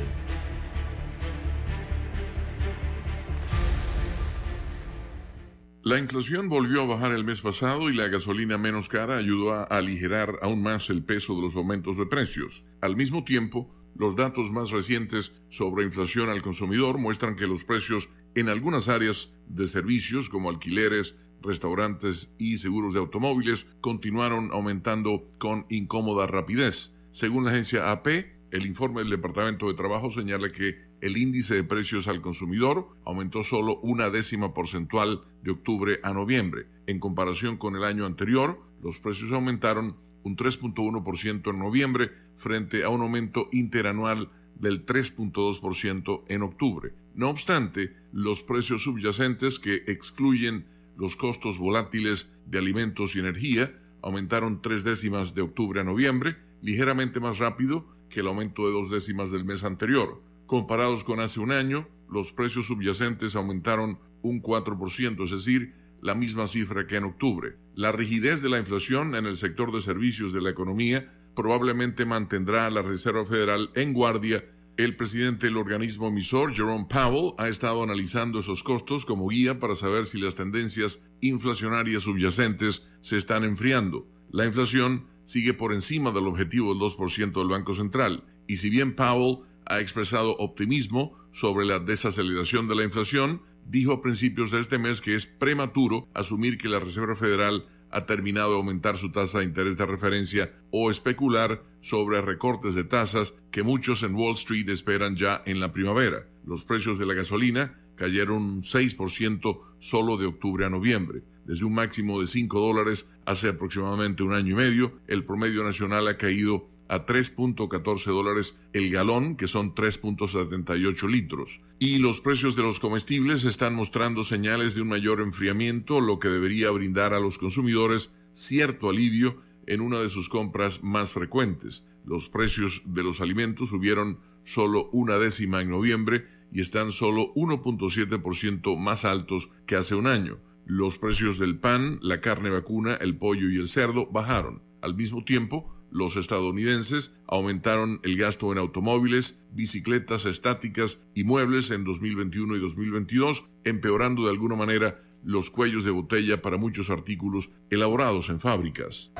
La 5.90 5.98
inflación 5.98 6.50
volvió 6.50 6.84
a 6.84 6.86
bajar 6.86 7.14
el 7.14 7.24
mes 7.24 7.42
pasado 7.42 7.90
y 7.90 7.96
la 7.96 8.10
gasolina 8.10 8.60
menos 8.60 8.90
cara 8.90 9.18
ayudó 9.18 9.54
a 9.54 9.64
aligerar 9.64 10.38
aún 10.44 10.62
más 10.62 10.92
el 10.92 11.04
peso 11.04 11.36
de 11.36 11.42
los 11.42 11.56
aumentos 11.56 11.98
de 11.98 12.06
precios. 12.06 12.64
Al 12.80 12.96
mismo 12.96 13.24
tiempo, 13.24 13.76
los 13.96 14.16
datos 14.16 14.52
más 14.52 14.70
recientes 14.70 15.34
sobre 15.50 15.86
inflación 15.86 16.30
al 16.30 16.44
consumidor 16.44 17.00
muestran 17.00 17.36
que 17.36 17.48
los 17.48 17.64
precios 17.64 18.12
en 18.36 18.50
algunas 18.50 18.88
áreas 18.88 19.34
de 19.48 19.66
servicios 19.66 20.30
como 20.30 20.52
alquileres, 20.52 21.16
restaurantes 21.42 22.36
y 22.38 22.58
seguros 22.58 22.94
de 22.94 23.00
automóviles 23.00 23.66
continuaron 23.82 24.52
aumentando 24.54 25.34
con 25.40 25.66
incómoda 25.70 26.28
rapidez. 26.28 26.94
Según 27.10 27.46
la 27.46 27.50
agencia 27.50 27.90
AP, 27.90 28.28
el 28.52 28.68
informe 28.68 29.02
del 29.02 29.10
Departamento 29.10 29.68
de 29.68 29.74
Trabajo 29.74 30.12
señala 30.12 30.52
que 30.52 30.89
el 31.02 31.18
índice 31.18 31.56
de 31.56 31.64
precios 31.64 32.08
al 32.08 32.22
consumidor 32.22 32.88
aumentó 33.06 33.44
solo 33.44 33.80
una 33.82 34.10
décima 34.10 34.54
porcentual 34.54 35.24
de 35.44 35.52
octubre 35.52 36.00
a 36.04 36.14
noviembre. 36.14 36.68
En 36.88 37.00
comparación 37.00 37.58
con 37.58 37.76
el 37.76 37.84
año 37.84 38.06
anterior, 38.06 38.62
los 38.82 39.00
precios 39.00 39.32
aumentaron 39.32 39.96
un 40.24 40.36
3.1% 40.36 41.50
en 41.50 41.60
noviembre 41.60 42.12
frente 42.36 42.84
a 42.84 42.90
un 42.90 43.02
aumento 43.02 43.50
interanual 43.52 44.30
del 44.60 44.86
3.2% 44.86 46.24
en 46.28 46.42
octubre. 46.42 46.94
No 47.16 47.30
obstante, 47.30 47.96
los 48.12 48.42
precios 48.42 48.84
subyacentes 48.84 49.60
que 49.60 49.84
excluyen 49.88 50.66
los 50.98 51.16
costos 51.16 51.58
volátiles 51.58 52.34
de 52.46 52.58
alimentos 52.58 53.16
y 53.16 53.20
energía 53.20 53.74
aumentaron 54.02 54.62
tres 54.62 54.84
décimas 54.84 55.34
de 55.34 55.42
octubre 55.42 55.80
a 55.80 55.84
noviembre, 55.84 56.38
ligeramente 56.62 57.20
más 57.20 57.40
rápido 57.40 57.86
que 58.10 58.20
el 58.20 58.28
aumento 58.28 58.66
de 58.66 58.74
dos 58.74 58.90
décimas 58.90 59.32
del 59.32 59.46
mes 59.46 59.64
anterior. 59.64 60.22
Comparados 60.50 61.04
con 61.04 61.20
hace 61.20 61.40
un 61.40 61.52
año, 61.52 61.88
los 62.10 62.34
precios 62.34 62.66
subyacentes 62.66 63.36
aumentaron 63.36 64.00
un 64.24 64.42
4%, 64.42 65.24
es 65.24 65.30
decir, 65.30 65.76
la 66.02 66.16
misma 66.16 66.48
cifra 66.48 66.88
que 66.88 66.96
en 66.96 67.04
octubre. 67.04 67.58
La 67.76 67.92
rigidez 67.92 68.42
de 68.42 68.50
la 68.50 68.58
inflación 68.58 69.14
en 69.14 69.28
el 69.28 69.38
sector 69.38 69.72
de 69.72 69.80
servicios 69.80 70.34
de 70.34 70.42
la 70.42 70.50
economía 70.50 71.14
probablemente 71.36 72.04
mantendrá 72.04 72.66
a 72.66 72.72
la 72.72 72.82
Reserva 72.82 73.28
Federal 73.28 73.70
en 73.76 73.94
guardia. 73.94 74.44
El 74.76 74.96
presidente 74.96 75.46
del 75.46 75.58
organismo 75.58 76.08
emisor, 76.08 76.52
Jerome 76.52 76.88
Powell, 76.90 77.36
ha 77.38 77.48
estado 77.48 77.84
analizando 77.84 78.40
esos 78.40 78.64
costos 78.64 79.06
como 79.06 79.28
guía 79.28 79.60
para 79.60 79.76
saber 79.76 80.08
si 80.08 80.20
las 80.20 80.36
tendencias 80.36 81.06
inflacionarias 81.22 82.02
subyacentes 82.02 82.90
se 83.02 83.18
están 83.18 83.44
enfriando. 83.44 84.08
La 84.32 84.48
inflación 84.48 85.06
sigue 85.26 85.54
por 85.54 85.74
encima 85.74 86.10
del 86.10 86.26
objetivo 86.26 86.74
del 86.74 86.82
2% 86.82 87.34
del 87.34 87.50
Banco 87.50 87.76
Central, 87.76 88.24
y 88.48 88.58
si 88.58 88.72
bien 88.72 88.96
Powell 88.96 89.48
ha 89.70 89.80
expresado 89.80 90.36
optimismo 90.38 91.16
sobre 91.32 91.66
la 91.66 91.80
desaceleración 91.80 92.68
de 92.68 92.76
la 92.76 92.84
inflación, 92.84 93.44
dijo 93.66 93.94
a 93.94 94.02
principios 94.02 94.52
de 94.52 94.60
este 94.60 94.80
mes 94.80 95.00
que 95.00 95.16
es 95.16 95.28
prematuro 95.28 96.08
asumir 96.14 96.58
que 96.58 96.68
la 96.68 96.80
Reserva 96.80 97.16
Federal 97.16 97.68
ha 97.92 98.06
terminado 98.06 98.52
de 98.52 98.58
aumentar 98.58 98.98
su 98.98 99.12
tasa 99.12 99.40
de 99.40 99.46
interés 99.46 99.78
de 99.78 99.86
referencia 99.86 100.52
o 100.72 100.92
especular 100.92 101.64
sobre 101.82 102.22
recortes 102.22 102.76
de 102.76 102.84
tasas 102.84 103.36
que 103.52 103.64
muchos 103.64 104.04
en 104.04 104.16
Wall 104.16 104.34
Street 104.34 104.70
esperan 104.70 105.16
ya 105.16 105.42
en 105.46 105.60
la 105.60 105.72
primavera. 105.72 106.28
Los 106.46 106.64
precios 106.64 106.98
de 106.98 107.06
la 107.06 107.14
gasolina 107.14 107.80
cayeron 107.96 108.38
un 108.38 108.64
6% 108.64 109.60
solo 109.78 110.18
de 110.18 110.26
octubre 110.26 110.66
a 110.66 110.70
noviembre. 110.70 111.24
Desde 111.46 111.66
un 111.66 111.74
máximo 111.74 112.22
de 112.22 112.28
5 112.28 112.60
dólares 112.60 113.10
hace 113.26 113.50
aproximadamente 113.50 114.24
un 114.24 114.34
año 114.34 114.54
y 114.54 114.56
medio, 114.56 115.00
el 115.08 115.26
promedio 115.26 115.64
nacional 115.64 116.08
ha 116.08 116.18
caído 116.18 116.70
a 116.90 117.06
3.14 117.06 118.06
dólares 118.06 118.58
el 118.74 118.92
galón, 118.92 119.36
que 119.36 119.48
son 119.48 119.74
3.78 119.74 121.10
litros. 121.10 121.62
Y 121.80 122.00
los 122.00 122.20
precios 122.20 122.56
de 122.56 122.64
los 122.64 122.80
comestibles 122.80 123.46
están 123.46 123.76
mostrando 123.76 124.24
señales 124.24 124.76
de 124.76 124.82
un 124.82 124.90
mayor 124.90 125.22
enfriamiento, 125.22 126.02
lo 126.02 126.20
que 126.20 126.28
debería 126.28 126.72
brindar 126.72 127.14
a 127.14 127.20
los 127.20 127.38
consumidores 127.38 128.14
cierto 128.34 128.90
alivio 128.90 129.42
en 129.68 129.82
una 129.82 130.00
de 130.00 130.10
sus 130.10 130.30
compras 130.30 130.84
más 130.84 131.14
frecuentes. 131.14 131.86
Los 132.04 132.28
precios 132.28 132.82
de 132.86 133.04
los 133.04 133.22
alimentos 133.22 133.70
subieron 133.70 134.20
solo 134.44 134.90
una 134.92 135.18
décima 135.18 135.62
en 135.62 135.70
noviembre 135.70 136.26
y 136.52 136.62
están 136.62 136.92
solo 136.92 137.34
1.7% 137.36 138.78
más 138.78 139.06
altos 139.06 139.52
que 139.68 139.76
hace 139.76 139.94
un 139.94 140.08
año. 140.08 140.40
Los 140.66 140.98
precios 140.98 141.38
del 141.38 141.60
pan, 141.60 142.00
la 142.02 142.20
carne 142.22 142.50
vacuna, 142.50 142.96
el 142.96 143.18
pollo 143.18 143.50
y 143.50 143.58
el 143.58 143.68
cerdo 143.68 144.08
bajaron. 144.08 144.64
Al 144.82 144.96
mismo 144.96 145.24
tiempo, 145.24 145.79
los 145.92 146.16
estadounidenses 146.16 147.18
aumentaron 147.28 148.00
el 148.04 148.18
gasto 148.18 148.52
en 148.52 148.58
automóviles, 148.58 149.44
bicicletas 149.52 150.26
estáticas 150.26 151.04
y 151.14 151.24
muebles 151.24 151.72
en 151.72 151.84
2021 151.84 152.56
y 152.56 152.60
2022, 152.60 153.46
empeorando 153.64 154.24
de 154.24 154.30
alguna 154.30 154.56
manera 154.56 155.02
los 155.24 155.52
cuellos 155.52 155.84
de 155.84 155.92
botella 155.92 156.42
para 156.42 156.58
muchos 156.58 156.90
artículos 156.90 157.50
elaborados 157.70 158.30
en 158.30 158.40
fábricas. 158.40 159.12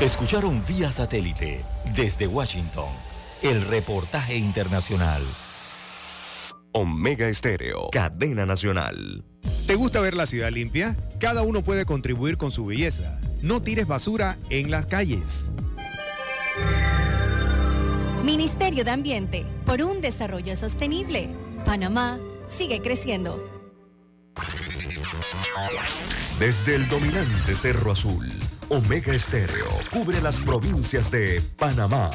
Escucharon 0.00 0.62
vía 0.68 0.92
satélite 0.92 1.64
desde 1.96 2.28
Washington 2.28 2.86
el 3.42 3.62
reportaje 3.62 4.36
internacional. 4.36 5.22
Omega 6.72 7.28
Estéreo, 7.28 7.88
cadena 7.90 8.46
nacional. 8.46 9.24
¿Te 9.66 9.74
gusta 9.74 10.00
ver 10.00 10.14
la 10.14 10.26
ciudad 10.26 10.50
limpia? 10.50 10.96
Cada 11.18 11.42
uno 11.42 11.62
puede 11.62 11.84
contribuir 11.84 12.36
con 12.36 12.50
su 12.50 12.64
belleza. 12.64 13.20
No 13.42 13.62
tires 13.62 13.86
basura 13.86 14.36
en 14.50 14.70
las 14.70 14.86
calles. 14.86 15.50
Ministerio 18.24 18.84
de 18.84 18.90
Ambiente, 18.90 19.46
por 19.64 19.82
un 19.82 20.00
desarrollo 20.00 20.56
sostenible. 20.56 21.30
Panamá 21.64 22.18
sigue 22.56 22.80
creciendo. 22.80 23.38
Desde 26.38 26.76
el 26.76 26.88
dominante 26.88 27.54
Cerro 27.54 27.92
Azul, 27.92 28.30
Omega 28.68 29.14
Estéreo 29.14 29.66
cubre 29.90 30.20
las 30.20 30.38
provincias 30.38 31.10
de 31.10 31.42
Panamá, 31.58 32.10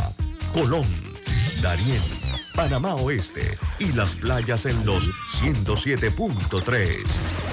Colón, 0.54 0.88
Darién, 1.62 2.02
Panamá 2.56 2.96
Oeste 2.96 3.58
y 3.80 3.92
las 3.92 4.16
playas 4.16 4.66
en 4.66 4.86
los 4.86 5.10
107.3. 5.42 7.53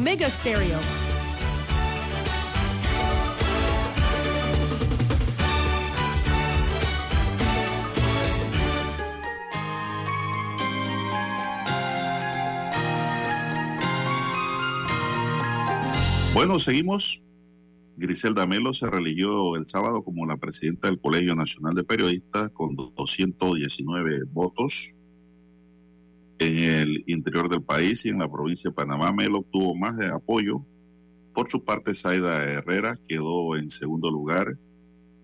Omega 0.00 0.30
Stereo. 0.30 0.78
Bueno, 16.32 16.58
seguimos. 16.58 17.22
Griselda 17.98 18.46
Melo 18.46 18.72
se 18.72 18.88
religió 18.88 19.54
el 19.56 19.66
sábado 19.66 20.02
como 20.02 20.24
la 20.24 20.38
presidenta 20.38 20.88
del 20.88 20.98
Colegio 20.98 21.36
Nacional 21.36 21.74
de 21.74 21.84
Periodistas 21.84 22.48
con 22.54 22.74
219 22.74 24.22
votos. 24.32 24.94
En 26.40 26.56
el 26.56 27.04
interior 27.06 27.50
del 27.50 27.62
país 27.62 28.06
y 28.06 28.08
en 28.08 28.18
la 28.18 28.30
provincia 28.30 28.70
de 28.70 28.74
Panamá, 28.74 29.12
Melo 29.12 29.40
obtuvo 29.40 29.74
más 29.76 29.98
de 29.98 30.06
apoyo. 30.06 30.64
Por 31.34 31.50
su 31.50 31.62
parte, 31.62 31.94
Zaida 31.94 32.42
Herrera 32.44 32.98
quedó 33.06 33.56
en 33.56 33.68
segundo 33.68 34.10
lugar 34.10 34.56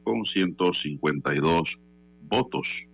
con 0.04 0.26
152 0.26 1.78
votos. 2.28 2.86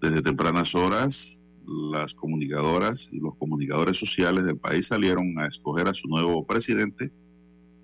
Desde 0.00 0.20
tempranas 0.20 0.74
horas, 0.74 1.40
las 1.64 2.12
comunicadoras 2.12 3.08
y 3.12 3.20
los 3.20 3.36
comunicadores 3.36 3.96
sociales 3.96 4.44
del 4.44 4.58
país 4.58 4.88
salieron 4.88 5.38
a 5.38 5.46
escoger 5.46 5.86
a 5.86 5.94
su 5.94 6.08
nuevo 6.08 6.44
presidente, 6.44 7.12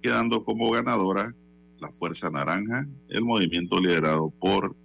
quedando 0.02 0.44
como 0.44 0.68
ganadora 0.72 1.32
la 1.78 1.92
Fuerza 1.92 2.28
Naranja, 2.28 2.88
el 3.08 3.22
movimiento 3.22 3.80
liderado 3.80 4.30
por 4.30 4.76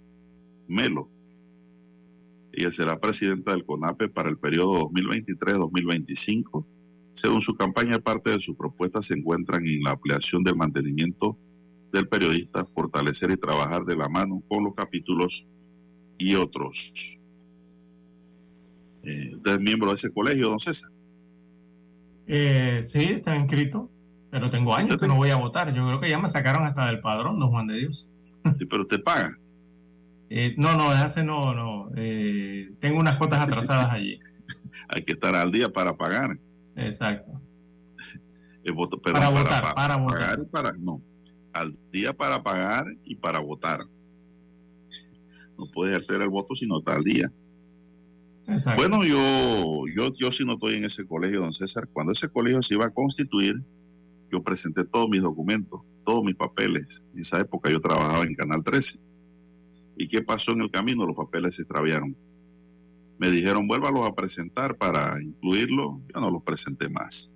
Melo. 0.68 1.10
Ella 2.56 2.72
será 2.72 2.98
presidenta 2.98 3.52
del 3.52 3.66
CONAPE 3.66 4.08
para 4.08 4.30
el 4.30 4.38
periodo 4.38 4.88
2023-2025. 4.88 6.64
Según 7.12 7.42
su 7.42 7.54
campaña, 7.54 7.98
parte 7.98 8.30
de 8.30 8.40
sus 8.40 8.56
propuestas 8.56 9.04
se 9.06 9.14
encuentran 9.14 9.66
en 9.66 9.82
la 9.82 9.90
ampliación 9.90 10.42
del 10.42 10.56
mantenimiento 10.56 11.36
del 11.92 12.08
periodista, 12.08 12.64
fortalecer 12.64 13.30
y 13.30 13.36
trabajar 13.36 13.84
de 13.84 13.96
la 13.96 14.08
mano 14.08 14.42
con 14.48 14.64
los 14.64 14.74
capítulos 14.74 15.46
y 16.16 16.34
otros. 16.34 17.18
Eh, 19.02 19.34
¿Usted 19.34 19.52
es 19.52 19.60
miembro 19.60 19.90
de 19.90 19.96
ese 19.96 20.10
colegio, 20.10 20.48
don 20.48 20.58
César? 20.58 20.90
Eh, 22.26 22.84
sí, 22.86 23.04
está 23.04 23.36
inscrito, 23.36 23.90
pero 24.30 24.50
tengo 24.50 24.74
años 24.74 24.96
que 24.96 25.06
no 25.06 25.16
voy 25.16 25.28
a 25.28 25.36
votar. 25.36 25.74
Yo 25.74 25.86
creo 25.86 26.00
que 26.00 26.08
ya 26.08 26.18
me 26.18 26.30
sacaron 26.30 26.64
hasta 26.64 26.86
del 26.86 27.00
padrón, 27.00 27.38
don 27.38 27.50
Juan 27.50 27.66
de 27.66 27.80
Dios. 27.80 28.08
Sí, 28.52 28.64
pero 28.64 28.82
usted 28.82 29.02
paga. 29.02 29.38
Eh, 30.28 30.54
no, 30.58 30.76
no, 30.76 30.90
hace 30.90 31.22
no, 31.24 31.54
no. 31.54 31.90
Eh, 31.96 32.72
tengo 32.80 32.98
unas 32.98 33.16
cuotas 33.16 33.40
atrasadas 33.40 33.90
allí. 33.92 34.18
Hay 34.88 35.02
que 35.04 35.12
estar 35.12 35.34
al 35.34 35.52
día 35.52 35.68
para 35.72 35.96
pagar. 35.96 36.38
Exacto. 36.76 37.40
El 38.64 38.72
voto, 38.72 39.00
pero 39.00 39.14
Para 39.14 39.28
votar, 39.30 39.62
pa- 39.62 39.74
para 39.74 39.96
votar. 39.96 40.18
pagar 40.18 40.38
y 40.40 40.44
para 40.46 40.72
no. 40.72 41.00
Al 41.52 41.76
día 41.92 42.12
para 42.12 42.42
pagar 42.42 42.86
y 43.04 43.14
para 43.14 43.38
votar. 43.40 43.80
No 45.58 45.70
puede 45.72 45.90
ejercer 45.92 46.20
el 46.20 46.28
voto 46.28 46.54
si 46.54 46.66
no 46.66 46.78
está 46.80 46.96
al 46.96 47.04
día. 47.04 47.30
Exacto. 48.48 48.80
Bueno, 48.82 49.04
yo, 49.04 49.84
yo, 49.94 50.12
yo 50.14 50.30
sí 50.30 50.44
no 50.44 50.54
estoy 50.54 50.74
en 50.74 50.84
ese 50.84 51.06
colegio, 51.06 51.40
don 51.40 51.52
César. 51.52 51.88
Cuando 51.92 52.12
ese 52.12 52.28
colegio 52.28 52.60
se 52.62 52.74
iba 52.74 52.86
a 52.86 52.90
constituir, 52.90 53.62
yo 54.30 54.42
presenté 54.42 54.84
todos 54.84 55.08
mis 55.08 55.22
documentos, 55.22 55.80
todos 56.04 56.22
mis 56.24 56.34
papeles. 56.36 57.06
En 57.14 57.20
esa 57.20 57.40
época 57.40 57.70
yo 57.70 57.80
trabajaba 57.80 58.24
en 58.24 58.34
Canal 58.34 58.62
13. 58.62 58.98
¿Y 59.96 60.08
qué 60.08 60.22
pasó 60.22 60.52
en 60.52 60.62
el 60.62 60.70
camino? 60.70 61.06
Los 61.06 61.16
papeles 61.16 61.56
se 61.56 61.62
extraviaron. 61.62 62.16
Me 63.18 63.30
dijeron, 63.30 63.66
vuélvalos 63.66 64.06
a 64.06 64.14
presentar 64.14 64.76
para 64.76 65.20
incluirlo. 65.22 66.00
Yo 66.14 66.20
no 66.20 66.30
los 66.30 66.42
presenté 66.42 66.88
más. 66.88 67.32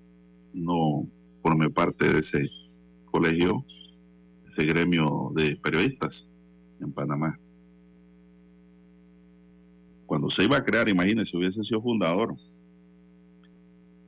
No 0.52 1.06
formé 1.42 1.70
parte 1.70 2.12
de 2.12 2.18
ese 2.18 2.48
colegio, 3.06 3.64
ese 4.46 4.64
gremio 4.66 5.32
de 5.34 5.56
periodistas 5.56 6.30
en 6.80 6.92
Panamá 6.92 7.38
cuando 10.10 10.28
se 10.28 10.42
iba 10.42 10.56
a 10.56 10.64
crear, 10.64 10.88
imagínense, 10.88 11.36
hubiese 11.36 11.62
sido 11.62 11.80
fundador. 11.80 12.34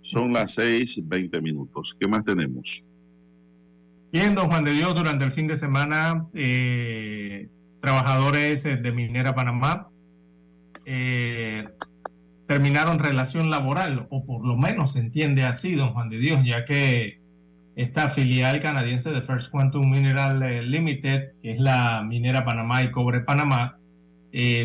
Son 0.01 0.33
las 0.33 0.55
seis, 0.55 1.01
veinte 1.05 1.41
minutos. 1.41 1.97
¿Qué 1.97 2.09
más 2.09 2.25
tenemos? 2.25 2.85
Bien, 4.11 4.35
don 4.35 4.49
Juan 4.49 4.65
de 4.65 4.73
Dios, 4.73 4.97
durante 4.97 5.25
el 5.25 5.31
fin 5.31 5.47
de 5.47 5.57
semana, 5.57 6.27
eh, 6.35 7.49
trabajadores 7.83 8.65
eh, 8.65 8.77
de 8.77 8.93
Minera 8.93 9.35
Panamá 9.35 9.89
eh, 10.87 11.69
terminaron 12.47 13.01
relación 13.01 13.51
laboral, 13.51 14.07
o 14.09 14.25
por 14.25 14.47
lo 14.47 14.57
menos 14.57 14.93
se 14.93 15.01
entiende 15.01 15.45
así, 15.45 15.75
don 15.75 15.93
Juan 15.93 16.09
de 16.09 16.19
Dios, 16.19 16.41
ya 16.45 16.65
que 16.65 17.21
esta 17.75 18.09
filial 18.09 18.61
canadiense 18.61 19.11
de 19.11 19.23
First 19.23 19.51
Quantum 19.51 19.91
Mineral 19.91 20.43
eh, 20.43 20.63
Limited, 20.63 21.33
que 21.43 21.53
es 21.53 21.61
la 21.61 22.03
Minera 22.07 22.45
Panamá 22.45 22.83
y 22.83 22.91
Cobre 22.91 23.21
Panamá, 23.21 23.79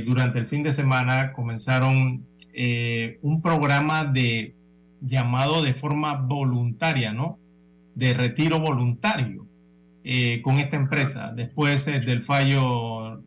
durante 0.06 0.40
el 0.40 0.48
fin 0.48 0.64
de 0.64 0.72
semana 0.72 1.34
comenzaron 1.34 2.26
un 3.22 3.42
programa 3.42 4.06
de 4.06 4.56
llamado 5.02 5.62
de 5.62 5.74
forma 5.74 6.14
voluntaria, 6.14 7.12
¿no? 7.12 7.38
De 7.94 8.14
retiro 8.14 8.62
voluntario 8.62 9.47
eh, 10.10 10.42
con 10.42 10.58
esta 10.58 10.78
empresa 10.78 11.34
después 11.36 11.86
eh, 11.90 12.00
del 12.00 12.24
fallo 12.24 13.22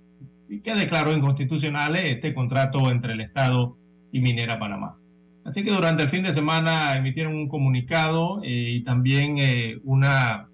que 0.65 0.75
declaró 0.75 1.13
inconstitucional 1.15 1.95
este 1.97 2.33
contrato 2.33 2.91
entre 2.91 3.13
el 3.13 3.21
Estado 3.21 3.77
y 4.11 4.21
Minera 4.21 4.59
Panamá. 4.59 4.99
Así 5.45 5.63
que 5.63 5.73
durante 5.73 6.03
el 6.03 6.09
fin 6.09 6.23
de 6.23 6.33
semana 6.33 6.97
emitieron 6.97 7.35
un 7.35 7.49
comunicado 7.49 8.41
eh, 8.43 8.77
y 8.77 8.81
también 8.81 9.37
eh, 9.37 9.79
una, 9.85 10.49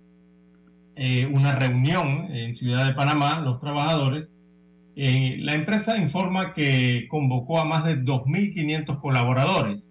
eh, 0.96 1.26
una 1.26 1.54
reunión 1.54 2.26
en 2.30 2.56
Ciudad 2.56 2.86
de 2.86 2.94
Panamá, 2.94 3.40
los 3.40 3.60
trabajadores. 3.60 4.28
Eh, 4.96 5.36
la 5.38 5.54
empresa 5.54 5.96
informa 5.96 6.52
que 6.52 7.06
convocó 7.08 7.60
a 7.60 7.64
más 7.64 7.84
de 7.84 8.02
2.500 8.02 9.00
colaboradores 9.00 9.88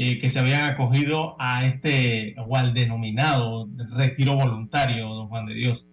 eh, 0.00 0.16
que 0.18 0.30
se 0.30 0.38
habían 0.38 0.62
acogido 0.70 1.34
a 1.40 1.66
este, 1.66 2.36
o 2.38 2.56
al 2.56 2.72
denominado 2.72 3.68
retiro 3.96 4.36
voluntario, 4.36 5.08
don 5.08 5.26
Juan 5.26 5.44
de 5.44 5.54
Dios. 5.54 5.88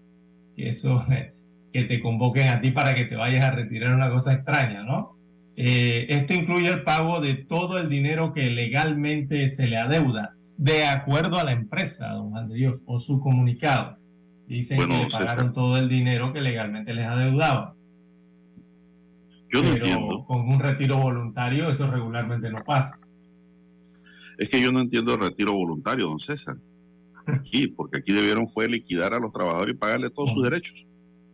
Que 0.56 0.70
eso, 0.70 1.01
que 1.74 1.84
te 1.86 1.99
convoquen 1.99 2.49
a 2.49 2.60
ti 2.62 2.70
para 2.70 2.93
que 2.93 3.06
te 3.06 3.16
vayas 3.16 3.43
a 3.43 3.49
retirar 3.49 3.95
una 3.95 4.12
cosa 4.12 4.34
extraña, 4.34 4.84
¿no? 4.84 5.18
Eh, 5.56 6.06
esto 6.10 6.36
incluye 6.36 6.68
el 6.68 6.84
pago 6.84 7.20
de 7.20 7.34
todo 7.34 7.80
el 7.80 7.89
dinero 7.89 8.32
que 8.32 8.51
legalmente 8.51 9.49
se 9.49 9.66
le 9.66 9.78
adeuda, 9.78 10.36
de 10.60 10.86
acuerdo 10.86 11.39
a 11.39 11.43
la 11.43 11.53
empresa, 11.53 12.10
don 12.10 12.30
Juan 12.30 12.47
de 12.47 12.53
Dios, 12.58 12.84
o 12.86 12.99
su 12.99 13.20
comunicado. 13.20 13.97
Dicen 14.45 14.78
Bueno, 14.78 14.97
que 14.97 15.03
le 15.06 15.10
pagaron 15.10 15.45
César. 15.45 15.53
todo 15.53 15.78
el 15.78 15.89
dinero 15.89 16.32
que 16.32 16.41
legalmente 16.41 16.93
les 16.93 17.08
adeudaba. 17.08 17.74
Yo 19.49 19.64
no 19.64 19.74
pero 19.74 19.74
entiendo. 19.74 20.26
con 20.26 20.47
un 20.47 20.60
retiro 20.60 20.97
voluntario 20.97 21.72
eso 21.72 21.89
regularmente 21.89 22.51
no 22.51 22.64
pasa. 22.64 23.05
Es 24.38 24.50
que 24.50 24.62
yo 24.62 24.72
no 24.72 24.82
entiendo 24.82 25.14
el 25.14 25.20
retiro 25.20 25.54
voluntario, 25.54 26.08
don 26.08 26.20
César. 26.20 26.58
Aquí, 27.28 27.68
porque 27.68 27.98
aquí 27.98 28.14
debieron 28.14 28.48
fue 28.48 28.68
liquidar 28.68 29.14
a 29.14 29.20
los 29.20 29.32
trabajadores 29.34 29.76
y 29.76 29.78
pagarle 29.78 30.10
todos 30.10 30.32
sus 30.32 30.44
derechos. 30.44 30.88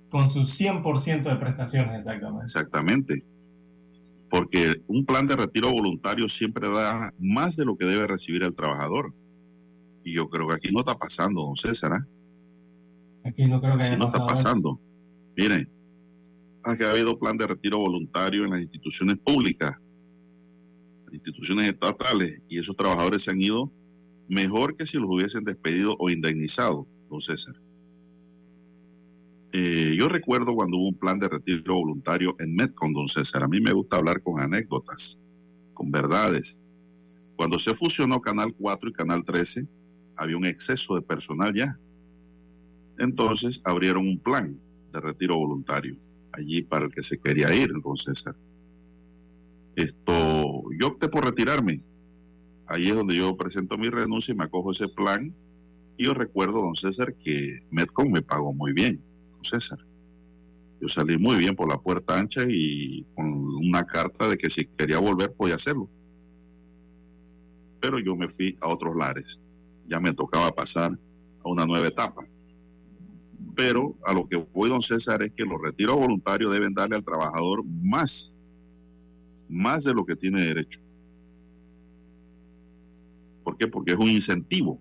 Con 0.10 0.30
sus 0.30 0.60
100% 0.60 1.24
de 1.24 1.36
prestaciones, 1.36 1.95
exactamente. 1.95 2.43
Exactamente. 2.43 3.26
Porque 4.30 4.82
un 4.88 5.06
plan 5.06 5.28
de 5.28 5.36
retiro 5.36 5.72
voluntario 5.72 6.30
siempre 6.30 6.70
da 6.70 7.14
más 7.20 7.58
de 7.58 7.66
lo 7.66 7.78
que 7.78 7.86
debe 7.86 8.08
recibir 8.08 8.43
el 8.43 8.56
trabajador. 8.56 9.14
Y 10.04 10.14
yo 10.14 10.30
creo 10.30 10.47
que 10.47 10.56
aquí 10.56 10.70
no 10.72 10.80
está 10.80 10.97
pasando, 10.97 11.41
don 11.41 11.56
César. 11.56 11.93
¿ah? 11.93 12.08
Aquí 13.26 13.45
no 13.45 13.62
creo 13.62 13.78
que 13.78 13.84
haya 13.84 13.97
no 13.97 14.08
está 14.08 14.20
pasado 14.20 14.34
eso. 14.34 14.43
pasando. 14.43 14.80
Miren, 15.36 15.70
que 16.78 16.86
ha 16.86 16.91
habido 16.91 17.18
plan 17.20 17.38
de 17.38 17.47
retiro 17.47 17.80
voluntario 17.80 18.43
en 18.45 18.52
las 18.52 18.62
instituciones 18.62 19.18
públicas, 19.18 19.76
instituciones 21.12 21.70
estatales, 21.70 22.41
y 22.47 22.59
esos 22.59 22.76
trabajadores 22.76 23.24
se 23.24 23.32
han 23.32 23.41
ido 23.41 23.72
mejor 24.28 24.76
que 24.76 24.86
si 24.86 24.97
los 24.97 25.09
hubiesen 25.09 25.43
despedido 25.43 25.95
o 25.99 26.09
indemnizado, 26.09 26.88
don 27.09 27.22
César. 27.22 27.55
Eh, 29.53 29.95
yo 29.97 30.07
recuerdo 30.07 30.55
cuando 30.55 30.78
hubo 30.78 30.88
un 30.88 30.97
plan 30.97 31.20
de 31.20 31.28
retiro 31.28 31.76
voluntario 31.76 32.36
en 32.39 32.55
Metcon, 32.55 32.93
don 32.93 33.07
César. 33.09 33.43
A 33.43 33.47
mí 33.49 33.59
me 33.59 33.74
gusta 33.74 33.97
hablar 33.97 34.24
con 34.24 34.39
anécdotas, 34.39 35.20
con 35.74 35.91
verdades. 35.91 36.59
Cuando 37.36 37.59
se 37.59 37.74
fusionó 37.74 38.22
Canal 38.22 38.53
4 38.57 38.89
y 38.89 38.93
Canal 38.93 39.26
13, 39.26 39.68
había 40.16 40.38
un 40.38 40.45
exceso 40.45 40.95
de 40.95 41.01
personal 41.01 41.53
ya. 41.53 41.78
Entonces 42.97 43.62
abrieron 43.66 44.07
un 44.07 44.20
plan 44.20 44.57
de 44.91 45.01
retiro 45.01 45.36
voluntario 45.36 45.97
allí 46.32 46.62
para 46.62 46.86
el 46.86 46.91
que 46.91 47.03
se 47.03 47.20
quería 47.20 47.53
ir, 47.53 47.74
don 47.84 47.97
César. 47.97 48.36
Esto, 49.76 50.63
yo 50.80 50.88
opté 50.88 51.07
por 51.07 51.26
retirarme. 51.26 51.84
Ahí 52.67 52.89
es 52.89 52.95
donde 52.95 53.15
yo 53.15 53.36
presento 53.36 53.78
mi 53.78 53.89
renuncia 53.89 54.34
y 54.34 54.38
me 54.38 54.45
acojo 54.45 54.72
ese 54.72 54.88
plan. 54.88 55.36
Y 55.97 56.05
yo 56.05 56.13
recuerdo, 56.13 56.61
don 56.61 56.76
César, 56.76 57.13
que 57.15 57.59
Metcon 57.69 58.11
me 58.11 58.22
pagó 58.22 58.53
muy 58.53 58.74
bien, 58.74 59.01
don 59.34 59.43
César. 59.43 59.80
Yo 60.82 60.88
salí 60.88 61.17
muy 61.17 61.38
bien 61.38 61.55
por 61.55 61.69
la 61.69 61.80
puerta 61.80 62.17
ancha 62.17 62.41
y 62.47 63.05
con 63.13 63.28
una 63.28 63.86
carta 63.86 64.28
de 64.28 64.38
que 64.38 64.49
si 64.49 64.65
quería 64.65 64.97
volver 64.97 65.32
podía 65.34 65.55
hacerlo. 65.55 65.88
Pero 67.80 67.99
yo 67.99 68.15
me 68.15 68.30
fui 68.30 68.57
a 68.61 68.67
otros 68.67 68.95
lares. 68.95 69.41
Ya 69.88 69.99
me 69.99 70.13
tocaba 70.13 70.51
pasar 70.51 70.97
a 71.43 71.49
una 71.49 71.65
nueva 71.65 71.88
etapa. 71.88 72.26
Pero 73.55 73.95
a 74.05 74.13
lo 74.13 74.28
que 74.28 74.38
voy, 74.38 74.69
don 74.69 74.82
César, 74.82 75.22
es 75.22 75.32
que 75.34 75.45
los 75.45 75.61
retiros 75.61 75.97
voluntarios 75.97 76.51
deben 76.51 76.74
darle 76.74 76.95
al 76.95 77.03
trabajador 77.03 77.63
más, 77.65 78.36
más 79.52 79.84
de 79.84 79.93
lo 79.93 80.06
que 80.06 80.16
tiene 80.16 80.43
derecho. 80.43 80.80
¿Por 83.43 83.56
qué? 83.56 83.68
Porque 83.68 83.91
es 83.91 83.97
un 83.97 84.10
incentivo. 84.10 84.80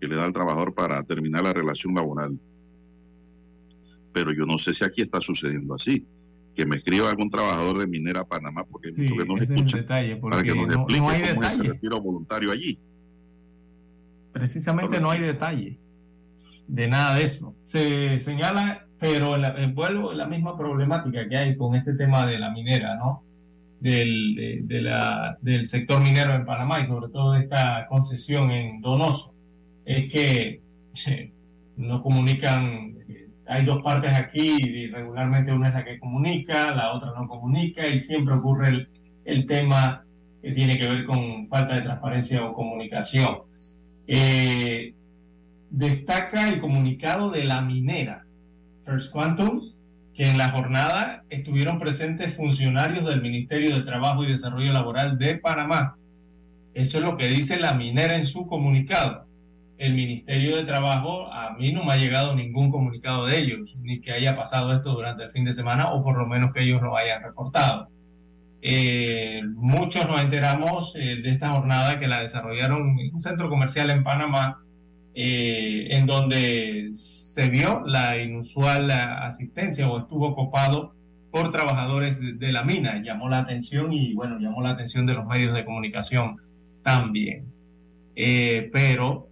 que 0.00 0.08
le 0.08 0.16
da 0.16 0.24
al 0.24 0.32
trabajador 0.32 0.74
para 0.74 1.02
terminar 1.02 1.44
la 1.44 1.52
relación 1.52 1.94
laboral. 1.94 2.38
Pero 4.12 4.32
yo 4.32 4.44
no 4.44 4.58
sé 4.58 4.72
si 4.74 4.84
aquí 4.84 5.02
está 5.02 5.20
sucediendo 5.20 5.74
así. 5.74 6.06
Que 6.54 6.66
me 6.66 6.76
escriba 6.76 7.10
algún 7.10 7.30
trabajador 7.30 7.78
de 7.78 7.86
Minera 7.88 8.24
Panamá, 8.24 8.64
porque 8.64 8.88
hay 8.88 8.94
mucho 8.94 9.16
que 9.16 9.24
no 9.24 9.36
escuchan, 9.36 9.86
para 10.20 10.42
que 10.42 10.54
nos 10.54 10.72
explique 10.72 11.00
cómo 11.00 11.12
es 11.12 11.54
ese 11.54 11.62
retiro 11.64 12.00
voluntario 12.00 12.52
allí. 12.52 12.78
Precisamente 14.32 15.00
no 15.00 15.10
hay 15.10 15.20
detalle 15.20 15.78
de 16.68 16.88
nada 16.88 17.16
de 17.16 17.24
eso. 17.24 17.54
Se 17.62 18.18
señala, 18.18 18.86
pero 18.98 19.36
la, 19.36 19.54
vuelvo 19.74 20.12
la 20.12 20.26
misma 20.26 20.56
problemática 20.56 21.28
que 21.28 21.36
hay 21.36 21.56
con 21.56 21.74
este 21.74 21.94
tema 21.94 22.26
de 22.26 22.38
la 22.38 22.50
minera, 22.50 22.96
¿no? 22.96 23.23
Del, 23.84 24.66
de, 24.66 24.80
la, 24.80 25.36
del 25.42 25.68
sector 25.68 26.00
minero 26.00 26.32
en 26.34 26.46
Panamá 26.46 26.80
y 26.80 26.86
sobre 26.86 27.12
todo 27.12 27.32
de 27.32 27.40
esta 27.40 27.86
concesión 27.86 28.50
en 28.50 28.80
Donoso, 28.80 29.34
es 29.84 30.10
que 30.10 30.62
no 31.76 32.02
comunican, 32.02 32.94
hay 33.46 33.62
dos 33.66 33.82
partes 33.82 34.10
aquí 34.14 34.56
y 34.58 34.86
regularmente 34.86 35.52
una 35.52 35.68
es 35.68 35.74
la 35.74 35.84
que 35.84 35.98
comunica, 36.00 36.74
la 36.74 36.94
otra 36.94 37.12
no 37.14 37.28
comunica 37.28 37.86
y 37.86 37.98
siempre 37.98 38.32
ocurre 38.32 38.68
el, 38.68 38.88
el 39.26 39.44
tema 39.44 40.06
que 40.40 40.52
tiene 40.52 40.78
que 40.78 40.88
ver 40.88 41.04
con 41.04 41.46
falta 41.48 41.74
de 41.74 41.82
transparencia 41.82 42.42
o 42.42 42.54
comunicación. 42.54 43.40
Eh, 44.06 44.94
destaca 45.68 46.48
el 46.48 46.58
comunicado 46.58 47.30
de 47.30 47.44
la 47.44 47.60
minera 47.60 48.24
First 48.80 49.12
Quantum, 49.12 49.73
que 50.14 50.28
en 50.28 50.38
la 50.38 50.50
jornada 50.50 51.24
estuvieron 51.28 51.78
presentes 51.78 52.36
funcionarios 52.36 53.04
del 53.04 53.20
Ministerio 53.20 53.74
de 53.74 53.82
Trabajo 53.82 54.22
y 54.22 54.30
Desarrollo 54.30 54.72
Laboral 54.72 55.18
de 55.18 55.36
Panamá. 55.36 55.96
Eso 56.72 56.98
es 56.98 57.04
lo 57.04 57.16
que 57.16 57.26
dice 57.26 57.58
la 57.58 57.74
minera 57.74 58.16
en 58.16 58.24
su 58.24 58.46
comunicado. 58.46 59.26
El 59.76 59.94
Ministerio 59.94 60.56
de 60.56 60.62
Trabajo, 60.62 61.32
a 61.32 61.54
mí 61.54 61.72
no 61.72 61.82
me 61.82 61.92
ha 61.92 61.96
llegado 61.96 62.34
ningún 62.36 62.70
comunicado 62.70 63.26
de 63.26 63.38
ellos, 63.38 63.76
ni 63.80 64.00
que 64.00 64.12
haya 64.12 64.36
pasado 64.36 64.72
esto 64.72 64.92
durante 64.92 65.24
el 65.24 65.30
fin 65.30 65.44
de 65.44 65.52
semana, 65.52 65.90
o 65.90 66.04
por 66.04 66.16
lo 66.16 66.26
menos 66.26 66.54
que 66.54 66.62
ellos 66.62 66.80
lo 66.80 66.96
hayan 66.96 67.22
reportado. 67.22 67.88
Eh, 68.62 69.42
muchos 69.56 70.06
nos 70.06 70.20
enteramos 70.20 70.94
eh, 70.94 71.16
de 71.22 71.30
esta 71.30 71.50
jornada 71.50 71.98
que 71.98 72.06
la 72.06 72.20
desarrollaron 72.20 72.96
un 73.12 73.20
centro 73.20 73.48
comercial 73.48 73.90
en 73.90 74.04
Panamá, 74.04 74.63
eh, 75.14 75.88
en 75.90 76.06
donde 76.06 76.90
se 76.92 77.48
vio 77.48 77.82
la 77.86 78.18
inusual 78.20 78.90
asistencia 78.90 79.88
o 79.88 79.98
estuvo 79.98 80.34
copado 80.34 80.94
por 81.30 81.50
trabajadores 81.50 82.38
de, 82.38 82.52
la 82.52 82.64
mina. 82.64 83.02
Llamó 83.02 83.28
la 83.28 83.38
atención 83.38 83.92
y 83.92 84.14
bueno, 84.14 84.38
llamó 84.38 84.62
la 84.62 84.70
atención 84.70 85.06
de 85.06 85.14
los 85.14 85.26
medios 85.26 85.54
de 85.54 85.64
comunicación 85.64 86.36
también. 86.82 87.46
pero, 88.14 89.28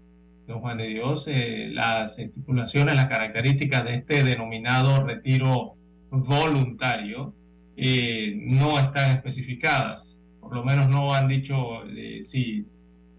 don 0.46 0.60
Juan 0.60 0.78
de 0.78 0.88
Dios, 0.88 1.28
las 1.70 2.18
estipulaciones, 2.18 2.96
las 2.96 3.08
características 3.08 3.84
de 3.84 3.94
este 3.94 4.24
denominado 4.24 5.04
retiro 5.04 5.76
voluntario, 6.10 7.34
eh, 7.76 8.34
no 8.36 8.78
están 8.78 9.12
especificadas. 9.12 10.20
Por 10.40 10.54
lo 10.54 10.64
menos 10.64 10.88
no 10.88 11.14
han 11.14 11.28
dicho 11.28 11.84
eh, 11.86 12.20
si 12.22 12.66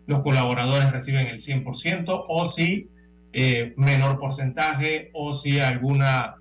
los 0.06 0.22
colaboradores 0.22 0.92
reciben 0.92 1.28
el 1.28 1.40
100% 1.40 2.26
o 2.28 2.50
si 2.50 2.90
eh, 3.32 3.74
menor 3.78 4.18
porcentaje 4.18 5.10
o 5.14 5.34
si 5.34 5.60
alguna 5.60 6.36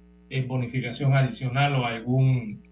bonificación 0.46 1.14
adicional 1.14 1.74
o 1.74 1.84
algún 1.84 2.62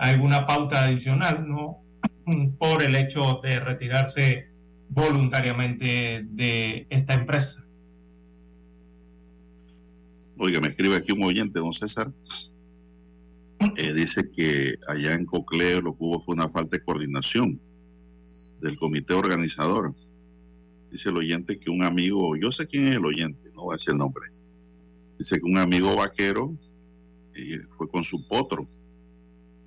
alguna 0.00 0.46
pauta 0.46 0.84
adicional, 0.84 1.46
¿no? 1.46 1.82
Por 2.58 2.82
el 2.82 2.96
hecho 2.96 3.40
de 3.42 3.60
retirarse 3.60 4.48
voluntariamente 4.88 6.24
de 6.24 6.86
esta 6.90 7.14
empresa. 7.14 7.64
Oiga, 10.38 10.60
me 10.60 10.68
escribe 10.68 10.96
aquí 10.96 11.12
un 11.12 11.22
oyente, 11.22 11.58
don 11.58 11.72
César, 11.72 12.10
eh, 13.76 13.92
dice 13.92 14.30
que 14.30 14.76
allá 14.88 15.14
en 15.14 15.26
Cocleo 15.26 15.82
lo 15.82 15.92
que 15.92 16.02
hubo 16.02 16.20
fue 16.20 16.34
una 16.34 16.48
falta 16.48 16.78
de 16.78 16.82
coordinación 16.82 17.60
del 18.60 18.78
comité 18.78 19.14
organizador. 19.14 19.94
Dice 20.90 21.08
el 21.08 21.16
oyente 21.16 21.58
que 21.58 21.70
un 21.70 21.84
amigo, 21.84 22.36
yo 22.36 22.50
sé 22.52 22.66
quién 22.66 22.88
es 22.88 22.96
el 22.96 23.04
oyente, 23.04 23.50
no 23.54 23.62
voy 23.62 23.72
a 23.72 23.76
decir 23.76 23.92
el 23.92 23.98
nombre. 23.98 24.28
Dice 25.18 25.38
que 25.38 25.46
un 25.46 25.58
amigo 25.58 25.94
vaquero 25.96 26.52
eh, 27.34 27.60
fue 27.70 27.88
con 27.88 28.02
su 28.04 28.26
potro, 28.26 28.68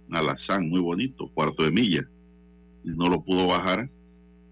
un 0.08 0.16
alazán 0.16 0.70
muy 0.70 0.82
bonito, 0.82 1.30
cuarto 1.34 1.64
de 1.64 1.72
milla, 1.72 2.02
y 2.84 2.90
no 2.90 3.08
lo 3.10 3.24
pudo 3.24 3.48
bajar 3.48 3.90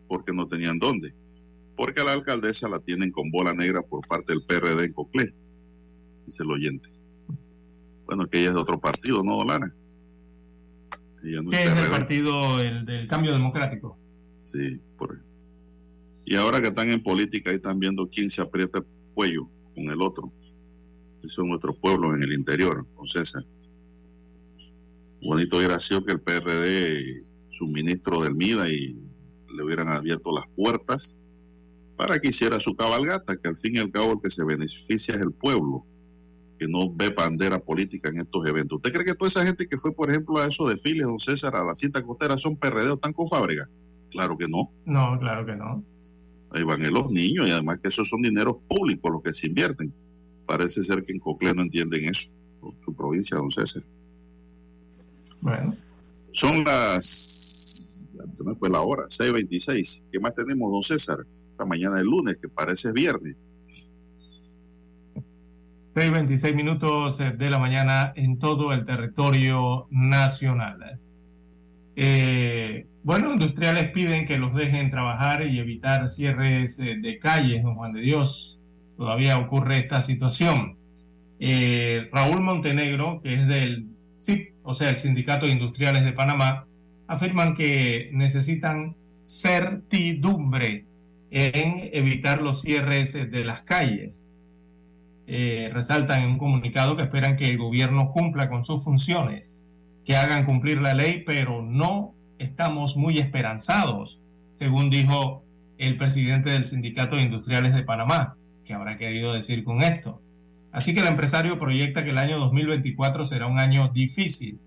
porque 0.08 0.34
no 0.34 0.48
tenían 0.48 0.80
dónde. 0.80 1.14
Porque 1.76 2.02
a 2.02 2.04
la 2.04 2.14
alcaldesa 2.14 2.70
la 2.70 2.80
tienen 2.80 3.12
con 3.12 3.32
bola 3.32 3.54
negra 3.54 3.82
por 3.82 4.08
parte 4.08 4.34
del 4.34 4.44
PRD 4.44 4.86
en 4.86 4.94
Coclé, 4.94 5.34
dice 6.26 6.44
el 6.44 6.52
oyente. 6.52 6.90
Bueno, 8.06 8.28
que 8.28 8.40
ella 8.40 8.50
es 8.50 8.56
de 8.56 8.62
otro 8.62 8.80
partido, 8.80 9.24
¿no, 9.24 9.44
Lara? 9.44 9.74
¿Qué 11.22 11.64
es 11.64 11.78
el 11.78 11.90
partido 11.90 12.60
el, 12.60 12.86
del 12.86 13.08
cambio 13.08 13.34
democrático? 13.34 14.01
Sí, 14.44 14.80
por 14.98 15.22
Y 16.26 16.36
ahora 16.36 16.62
que 16.62 16.68
están 16.68 16.90
en 16.90 17.02
política, 17.02 17.50
ahí 17.50 17.58
están 17.58 17.80
viendo 17.80 18.10
quién 18.10 18.30
se 18.30 18.42
aprieta 18.42 18.80
el 18.80 18.86
cuello 19.14 19.50
con 19.76 19.86
el 19.86 20.02
otro. 20.02 20.32
Eso 21.24 21.42
es 21.42 21.48
nuestro 21.48 21.74
pueblo 21.74 22.16
en 22.16 22.24
el 22.24 22.34
interior, 22.34 22.86
con 22.96 23.08
César. 23.08 23.46
Bonito 25.22 25.58
hubiera 25.58 25.80
sido 25.80 26.04
que 26.04 26.14
el 26.14 26.20
PRD, 26.20 27.24
su 27.52 27.68
ministro 27.68 28.24
del 28.24 28.36
MIDA, 28.36 28.70
y 28.70 28.98
le 29.56 29.64
hubieran 29.64 29.90
abierto 29.90 30.32
las 30.32 30.46
puertas 30.56 31.16
para 31.96 32.20
que 32.20 32.30
hiciera 32.30 32.60
su 32.60 32.76
cabalgata, 32.76 33.38
que 33.38 33.48
al 33.48 33.60
fin 33.60 33.76
y 33.76 33.80
al 33.80 33.92
cabo 33.92 34.14
el 34.14 34.22
que 34.22 34.32
se 34.32 34.44
beneficia 34.44 35.14
es 35.14 35.22
el 35.22 35.32
pueblo 35.32 35.86
que 36.58 36.68
no 36.68 36.92
ve 36.92 37.10
bandera 37.10 37.60
política 37.60 38.10
en 38.10 38.18
estos 38.18 38.48
eventos. 38.48 38.78
¿Usted 38.78 38.94
cree 38.94 39.06
que 39.06 39.16
toda 39.16 39.30
esa 39.30 39.46
gente 39.46 39.68
que 39.68 39.78
fue, 39.78 39.94
por 39.94 40.10
ejemplo, 40.10 40.38
a 40.38 40.48
esos 40.48 40.70
desfiles, 40.70 41.08
don 41.08 41.20
César, 41.20 41.56
a 41.56 41.64
la 41.64 41.76
cinta 41.76 42.04
costera, 42.04 42.38
son 42.38 42.56
PRD 42.56 42.90
o 42.90 42.94
están 42.94 43.14
con 43.14 43.28
fábrica? 43.28 43.68
Claro 44.12 44.38
que 44.38 44.48
no. 44.48 44.72
No, 44.86 45.18
claro 45.20 45.46
que 45.46 45.56
no. 45.56 45.84
Ahí 46.52 46.64
van 46.64 46.84
los 46.92 47.10
niños 47.10 47.48
y 47.48 47.52
además 47.52 47.80
que 47.80 47.88
esos 47.88 48.10
son 48.10 48.22
dineros 48.22 48.58
públicos 48.68 49.12
los 49.12 49.24
que 49.24 49.34
se 49.34 49.48
invierten. 49.48 49.94
Parece 50.46 50.84
ser 50.84 51.04
que 51.04 51.14
en 51.14 51.20
Cocle 51.20 51.54
no 51.54 51.62
entienden 51.62 52.06
eso, 52.06 52.30
su 52.84 52.94
provincia, 52.94 53.38
don 53.38 53.50
César. 53.50 53.84
Bueno. 55.40 55.76
Son 56.34 56.64
las, 56.64 58.06
se 58.38 58.44
me 58.44 58.56
fue 58.56 58.70
la 58.70 58.82
hora, 58.82 59.04
6.26. 59.04 60.04
¿Qué 60.12 60.20
más 60.20 60.36
tenemos, 60.36 60.72
don 60.72 60.84
César? 60.84 61.26
Esta 61.52 61.66
mañana 61.66 61.98
es 61.98 62.04
lunes, 62.04 62.38
que 62.38 62.50
parece 62.50 62.92
viernes. 62.92 63.36
6.26 65.96 66.56
minutos 66.56 67.20
eh, 67.20 67.32
de 67.32 67.50
la 67.50 67.60
mañana 67.60 68.14
en 68.16 68.40
todo 68.40 68.72
el 68.72 68.86
territorio 68.86 69.88
nacional. 69.90 71.00
Eh, 72.04 72.88
bueno, 73.04 73.32
industriales 73.32 73.92
piden 73.92 74.26
que 74.26 74.40
los 74.40 74.56
dejen 74.56 74.90
trabajar 74.90 75.46
y 75.46 75.60
evitar 75.60 76.10
cierres 76.10 76.80
eh, 76.80 76.98
de 77.00 77.20
calles, 77.20 77.62
don 77.62 77.76
Juan 77.76 77.94
de 77.94 78.02
Dios. 78.02 78.60
Todavía 78.98 79.38
ocurre 79.38 79.78
esta 79.78 80.02
situación. 80.02 80.78
Raúl 82.12 82.42
Montenegro, 82.42 83.22
que 83.22 83.34
es 83.34 83.48
del 83.48 83.88
CIP, 84.18 84.54
o 84.64 84.74
sea, 84.76 84.90
el 84.90 84.98
Sindicato 84.98 85.46
de 85.46 85.52
Industriales 85.52 86.06
de 86.06 86.14
Panamá, 86.14 86.68
afirman 87.08 87.56
que 87.56 88.10
necesitan 88.14 88.96
certidumbre 89.24 90.86
en 91.32 91.90
evitar 91.94 92.42
los 92.42 92.62
cierres 92.62 93.14
de 93.14 93.46
las 93.46 93.62
calles 93.62 94.26
eh, 95.34 95.70
resaltan 95.72 96.24
en 96.24 96.32
un 96.32 96.38
comunicado 96.38 96.98
que 96.98 97.04
esperan 97.04 97.38
que 97.38 97.50
el 97.50 97.58
gobierno 97.58 98.12
cumpla 98.12 98.50
con 98.50 98.66
sus 98.66 98.84
funciones, 98.84 99.56
que 100.06 100.16
hagan 100.16 100.46
cumplir 100.46 100.82
la 100.82 100.94
ley, 100.94 101.24
pero 101.26 101.62
no 101.62 102.14
estamos 102.40 102.98
muy 102.98 103.20
esperanzados, 103.20 104.22
según 104.56 104.90
dijo 104.90 105.44
el 105.78 105.98
presidente 105.98 106.50
del 106.50 106.68
Sindicato 106.68 107.16
de 107.16 107.24
Industriales 107.24 107.74
de 107.74 107.84
Panamá, 107.84 108.36
que 108.66 108.74
habrá 108.74 108.98
querido 108.98 109.34
decir 109.34 109.64
con 109.64 109.82
esto. 109.82 110.22
Así 110.72 110.94
que 110.94 111.02
el 111.02 111.08
empresario 111.08 111.60
proyecta 111.60 112.04
que 112.04 112.12
el 112.12 112.18
año 112.18 112.40
2024 112.40 113.26
será 113.26 113.48
un 113.48 113.60
año 113.60 113.90
difícil. 113.90 114.60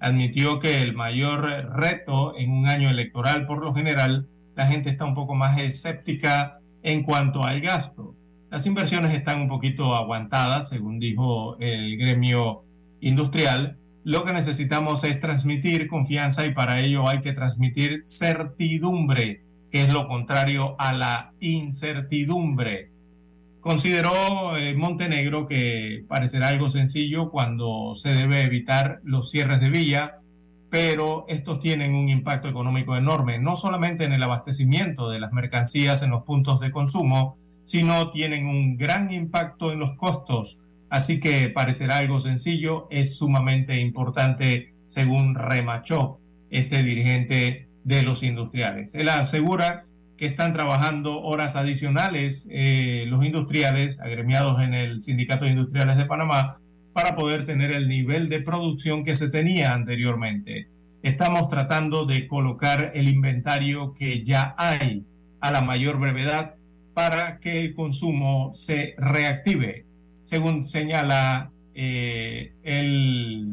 Admitió 0.00 0.58
que 0.58 0.82
el 0.82 0.94
mayor 0.94 1.70
reto 1.72 2.34
en 2.36 2.50
un 2.50 2.68
año 2.68 2.90
electoral, 2.90 3.46
por 3.46 3.64
lo 3.64 3.72
general, 3.72 4.26
la 4.56 4.66
gente 4.66 4.90
está 4.90 5.04
un 5.04 5.14
poco 5.14 5.34
más 5.34 5.58
escéptica 5.58 6.58
en 6.82 7.02
cuanto 7.02 7.44
al 7.44 7.60
gasto. 7.60 8.14
Las 8.50 8.66
inversiones 8.66 9.14
están 9.14 9.40
un 9.40 9.48
poquito 9.48 9.94
aguantadas, 9.94 10.68
según 10.68 10.98
dijo 10.98 11.56
el 11.58 11.96
gremio 11.96 12.64
industrial. 13.00 13.78
Lo 14.04 14.22
que 14.22 14.34
necesitamos 14.34 15.02
es 15.04 15.18
transmitir 15.18 15.88
confianza 15.88 16.44
y 16.44 16.52
para 16.52 16.80
ello 16.80 17.08
hay 17.08 17.22
que 17.22 17.32
transmitir 17.32 18.02
certidumbre, 18.06 19.42
que 19.70 19.82
es 19.82 19.92
lo 19.92 20.06
contrario 20.08 20.76
a 20.78 20.92
la 20.92 21.32
incertidumbre. 21.40 22.90
Consideró 23.60 24.58
eh, 24.58 24.74
Montenegro 24.74 25.46
que 25.46 26.04
parecerá 26.06 26.48
algo 26.48 26.68
sencillo 26.68 27.30
cuando 27.30 27.94
se 27.94 28.12
debe 28.12 28.42
evitar 28.42 29.00
los 29.04 29.30
cierres 29.30 29.62
de 29.62 29.70
vía, 29.70 30.18
pero 30.68 31.24
estos 31.26 31.60
tienen 31.60 31.94
un 31.94 32.10
impacto 32.10 32.46
económico 32.46 32.98
enorme, 32.98 33.38
no 33.38 33.56
solamente 33.56 34.04
en 34.04 34.12
el 34.12 34.22
abastecimiento 34.22 35.08
de 35.08 35.18
las 35.18 35.32
mercancías 35.32 36.02
en 36.02 36.10
los 36.10 36.24
puntos 36.24 36.60
de 36.60 36.72
consumo, 36.72 37.38
sino 37.64 38.10
tienen 38.10 38.46
un 38.46 38.76
gran 38.76 39.10
impacto 39.10 39.72
en 39.72 39.78
los 39.78 39.94
costos. 39.94 40.60
Así 40.90 41.20
que 41.20 41.48
parecerá 41.48 41.98
algo 41.98 42.20
sencillo, 42.20 42.86
es 42.90 43.16
sumamente 43.16 43.80
importante, 43.80 44.74
según 44.86 45.34
remachó 45.34 46.20
este 46.50 46.82
dirigente 46.82 47.68
de 47.84 48.02
los 48.02 48.22
industriales. 48.22 48.94
Él 48.94 49.08
asegura 49.08 49.84
que 50.16 50.26
están 50.26 50.52
trabajando 50.52 51.20
horas 51.22 51.56
adicionales 51.56 52.48
eh, 52.50 53.04
los 53.08 53.24
industriales 53.24 53.98
agremiados 54.00 54.60
en 54.60 54.74
el 54.74 55.02
Sindicato 55.02 55.44
de 55.44 55.50
Industriales 55.52 55.96
de 55.96 56.06
Panamá 56.06 56.58
para 56.92 57.16
poder 57.16 57.44
tener 57.44 57.72
el 57.72 57.88
nivel 57.88 58.28
de 58.28 58.40
producción 58.40 59.04
que 59.04 59.16
se 59.16 59.28
tenía 59.28 59.74
anteriormente. 59.74 60.68
Estamos 61.02 61.48
tratando 61.48 62.06
de 62.06 62.28
colocar 62.28 62.92
el 62.94 63.08
inventario 63.08 63.92
que 63.92 64.24
ya 64.24 64.54
hay 64.56 65.04
a 65.40 65.50
la 65.50 65.60
mayor 65.60 65.98
brevedad 65.98 66.54
para 66.94 67.40
que 67.40 67.60
el 67.60 67.74
consumo 67.74 68.52
se 68.54 68.94
reactive, 68.96 69.84
según 70.24 70.66
señala 70.66 71.52
eh, 71.74 72.52
el 72.62 73.46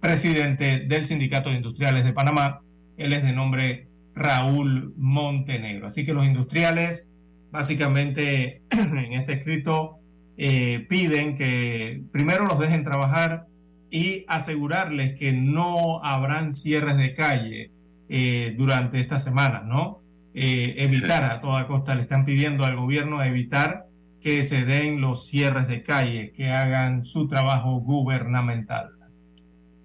presidente 0.00 0.80
del 0.80 1.04
Sindicato 1.04 1.50
de 1.50 1.56
Industriales 1.56 2.04
de 2.04 2.12
Panamá. 2.12 2.62
Él 2.96 3.12
es 3.12 3.22
de 3.22 3.32
nombre 3.32 3.86
Raúl 4.14 4.94
Montenegro. 4.96 5.86
Así 5.86 6.04
que 6.04 6.12
los 6.14 6.26
industriales, 6.26 7.12
básicamente 7.50 8.62
en 8.70 9.12
este 9.12 9.34
escrito, 9.34 9.98
eh, 10.36 10.86
piden 10.88 11.34
que 11.34 12.02
primero 12.12 12.46
los 12.46 12.58
dejen 12.58 12.84
trabajar 12.84 13.46
y 13.90 14.24
asegurarles 14.28 15.14
que 15.14 15.32
no 15.32 16.02
habrán 16.04 16.52
cierres 16.52 16.96
de 16.96 17.14
calle 17.14 17.70
eh, 18.08 18.54
durante 18.56 19.00
esta 19.00 19.18
semana, 19.18 19.62
¿no? 19.64 20.00
Eh, 20.34 20.74
evitar 20.78 21.24
a 21.24 21.40
toda 21.40 21.66
costa, 21.66 21.94
le 21.94 22.02
están 22.02 22.24
pidiendo 22.24 22.64
al 22.64 22.76
gobierno 22.76 23.22
evitar 23.22 23.87
que 24.20 24.42
se 24.42 24.64
den 24.64 25.00
los 25.00 25.26
cierres 25.26 25.68
de 25.68 25.82
calle, 25.82 26.32
que 26.32 26.50
hagan 26.50 27.04
su 27.04 27.28
trabajo 27.28 27.80
gubernamental. 27.80 28.92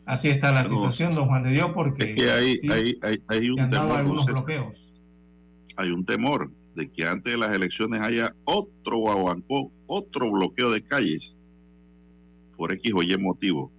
Así 0.05 0.27
está 0.27 0.51
la 0.51 0.63
situación, 0.63 1.15
don 1.15 1.27
Juan 1.27 1.43
de 1.43 1.51
Dios, 1.51 1.71
porque 1.73 2.15
hay, 2.29 2.59
hay, 3.29 3.49
un 3.49 3.69
temor, 3.69 3.99
algunos 3.99 4.25
bloqueos. 4.25 4.89
Hay 5.77 5.91
un 5.91 6.05
temor 6.05 6.51
de 6.75 6.91
que 6.91 7.05
antes 7.07 7.31
de 7.31 7.39
las 7.39 7.51
elecciones 7.53 8.01
haya 8.01 8.35
otro 8.43 8.97
guaguancó, 8.97 9.71
otro 9.87 10.29
bloqueo 10.29 10.71
de 10.71 10.83
calles 10.83 11.37
por 12.57 12.73
X 12.73 12.93
o 12.95 13.03
Y 13.03 13.17
motivo. 13.17 13.71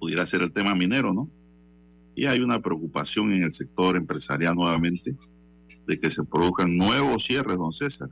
Pudiera 0.00 0.26
ser 0.26 0.42
el 0.42 0.52
tema 0.52 0.74
minero, 0.74 1.12
¿no? 1.12 1.28
Y 2.16 2.26
hay 2.26 2.40
una 2.40 2.60
preocupación 2.60 3.32
en 3.32 3.44
el 3.44 3.52
sector 3.52 3.96
empresarial 3.96 4.56
nuevamente 4.56 5.14
de 5.86 6.00
que 6.00 6.10
se 6.10 6.24
produzcan 6.24 6.76
nuevos 6.76 7.24
cierres, 7.24 7.56
don 7.56 7.72
César. 7.72 8.10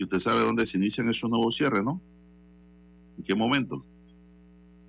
Y 0.00 0.04
usted 0.04 0.18
sabe 0.18 0.40
dónde 0.40 0.64
se 0.64 0.78
inician 0.78 1.10
esos 1.10 1.28
nuevos 1.28 1.54
cierres, 1.56 1.84
¿no? 1.84 2.00
¿En 3.18 3.22
qué 3.22 3.34
momento? 3.34 3.84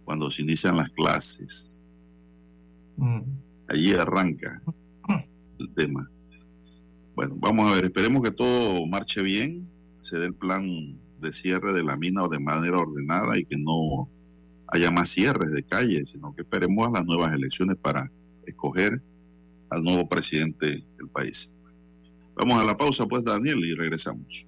Cuando 0.05 0.32
se 0.32 0.41
inician 0.41 0.78
las 0.78 0.89
clases. 0.91 1.82
Mm. 2.95 3.20
Allí 3.68 3.93
arranca 3.93 4.64
el 5.59 5.74
tema. 5.74 6.09
Bueno, 7.14 7.36
vamos 7.39 7.68
a 7.68 7.76
ver, 7.76 7.84
esperemos 7.84 8.24
que 8.24 8.32
todo 8.32 8.88
marche 8.88 9.22
bien, 9.22 9.70
se 9.97 10.18
dé 10.18 10.28
el 10.28 10.34
plan 10.34 10.66
de 11.20 11.34
cierre 11.34 11.74
de 11.74 11.84
la 11.84 11.97
mina 11.97 12.24
o 12.24 12.30
de 12.30 12.39
manera 12.39 12.78
ordenada 12.78 13.38
y 13.38 13.43
que 13.43 13.57
no 13.57 14.09
haya 14.68 14.91
más 14.91 15.09
cierres 15.09 15.51
de 15.51 15.64
calles, 15.64 16.12
sino 16.12 16.34
que 16.34 16.43
esperemos 16.43 16.88
a 16.88 16.91
las 16.91 17.05
nuevas 17.05 17.34
elecciones 17.34 17.76
para 17.76 18.09
escoger 18.45 19.01
al 19.72 19.84
nuevo 19.84 20.07
presidente 20.07 20.86
del 20.97 21.09
país. 21.12 21.53
Vamos 22.34 22.62
a 22.62 22.64
la 22.64 22.78
pausa, 22.78 23.05
pues, 23.05 23.26
Daniel, 23.26 23.59
y 23.66 23.76
regresamos. 23.76 24.47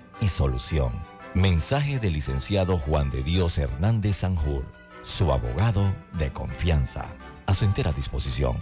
y 0.21 0.27
solución. 0.27 0.93
Mensaje 1.33 1.99
del 1.99 2.13
licenciado 2.13 2.77
Juan 2.77 3.09
de 3.09 3.23
Dios 3.23 3.57
Hernández 3.57 4.17
Sanjur, 4.17 4.65
su 5.01 5.31
abogado 5.31 5.91
de 6.13 6.31
confianza. 6.31 7.13
A 7.47 7.53
su 7.53 7.65
entera 7.65 7.91
disposición. 7.91 8.55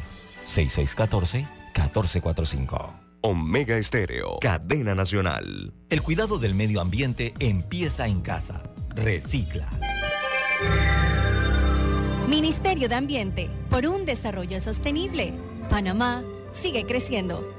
6614 0.46 1.48
1445. 1.76 2.94
Omega 3.22 3.78
Estéreo, 3.78 4.40
cadena 4.40 4.96
nacional. 4.96 5.74
El 5.90 6.02
cuidado 6.02 6.40
del 6.40 6.56
medio 6.56 6.80
ambiente 6.80 7.34
empieza 7.40 8.08
en 8.08 8.22
casa. 8.22 8.64
Recicla. 8.96 9.70
Ministerio 12.30 12.88
de 12.88 12.96
Ambiente, 12.96 13.50
por 13.70 13.88
un 13.88 14.06
desarrollo 14.06 14.62
sostenible. 14.62 15.34
Panamá 15.70 16.24
sigue 16.62 16.86
creciendo. 16.86 17.59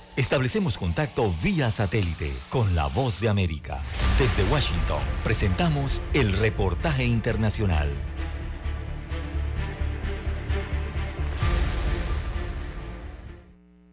establecemos 0.21 0.77
contacto 0.77 1.33
vía 1.41 1.71
satélite 1.71 2.31
con 2.49 2.75
la 2.75 2.85
voz 2.87 3.19
de 3.19 3.27
América. 3.27 3.81
Desde 4.19 4.49
Washington, 4.51 5.01
presentamos 5.23 5.99
el 6.13 6.31
reportaje 6.33 7.05
internacional. 7.05 7.89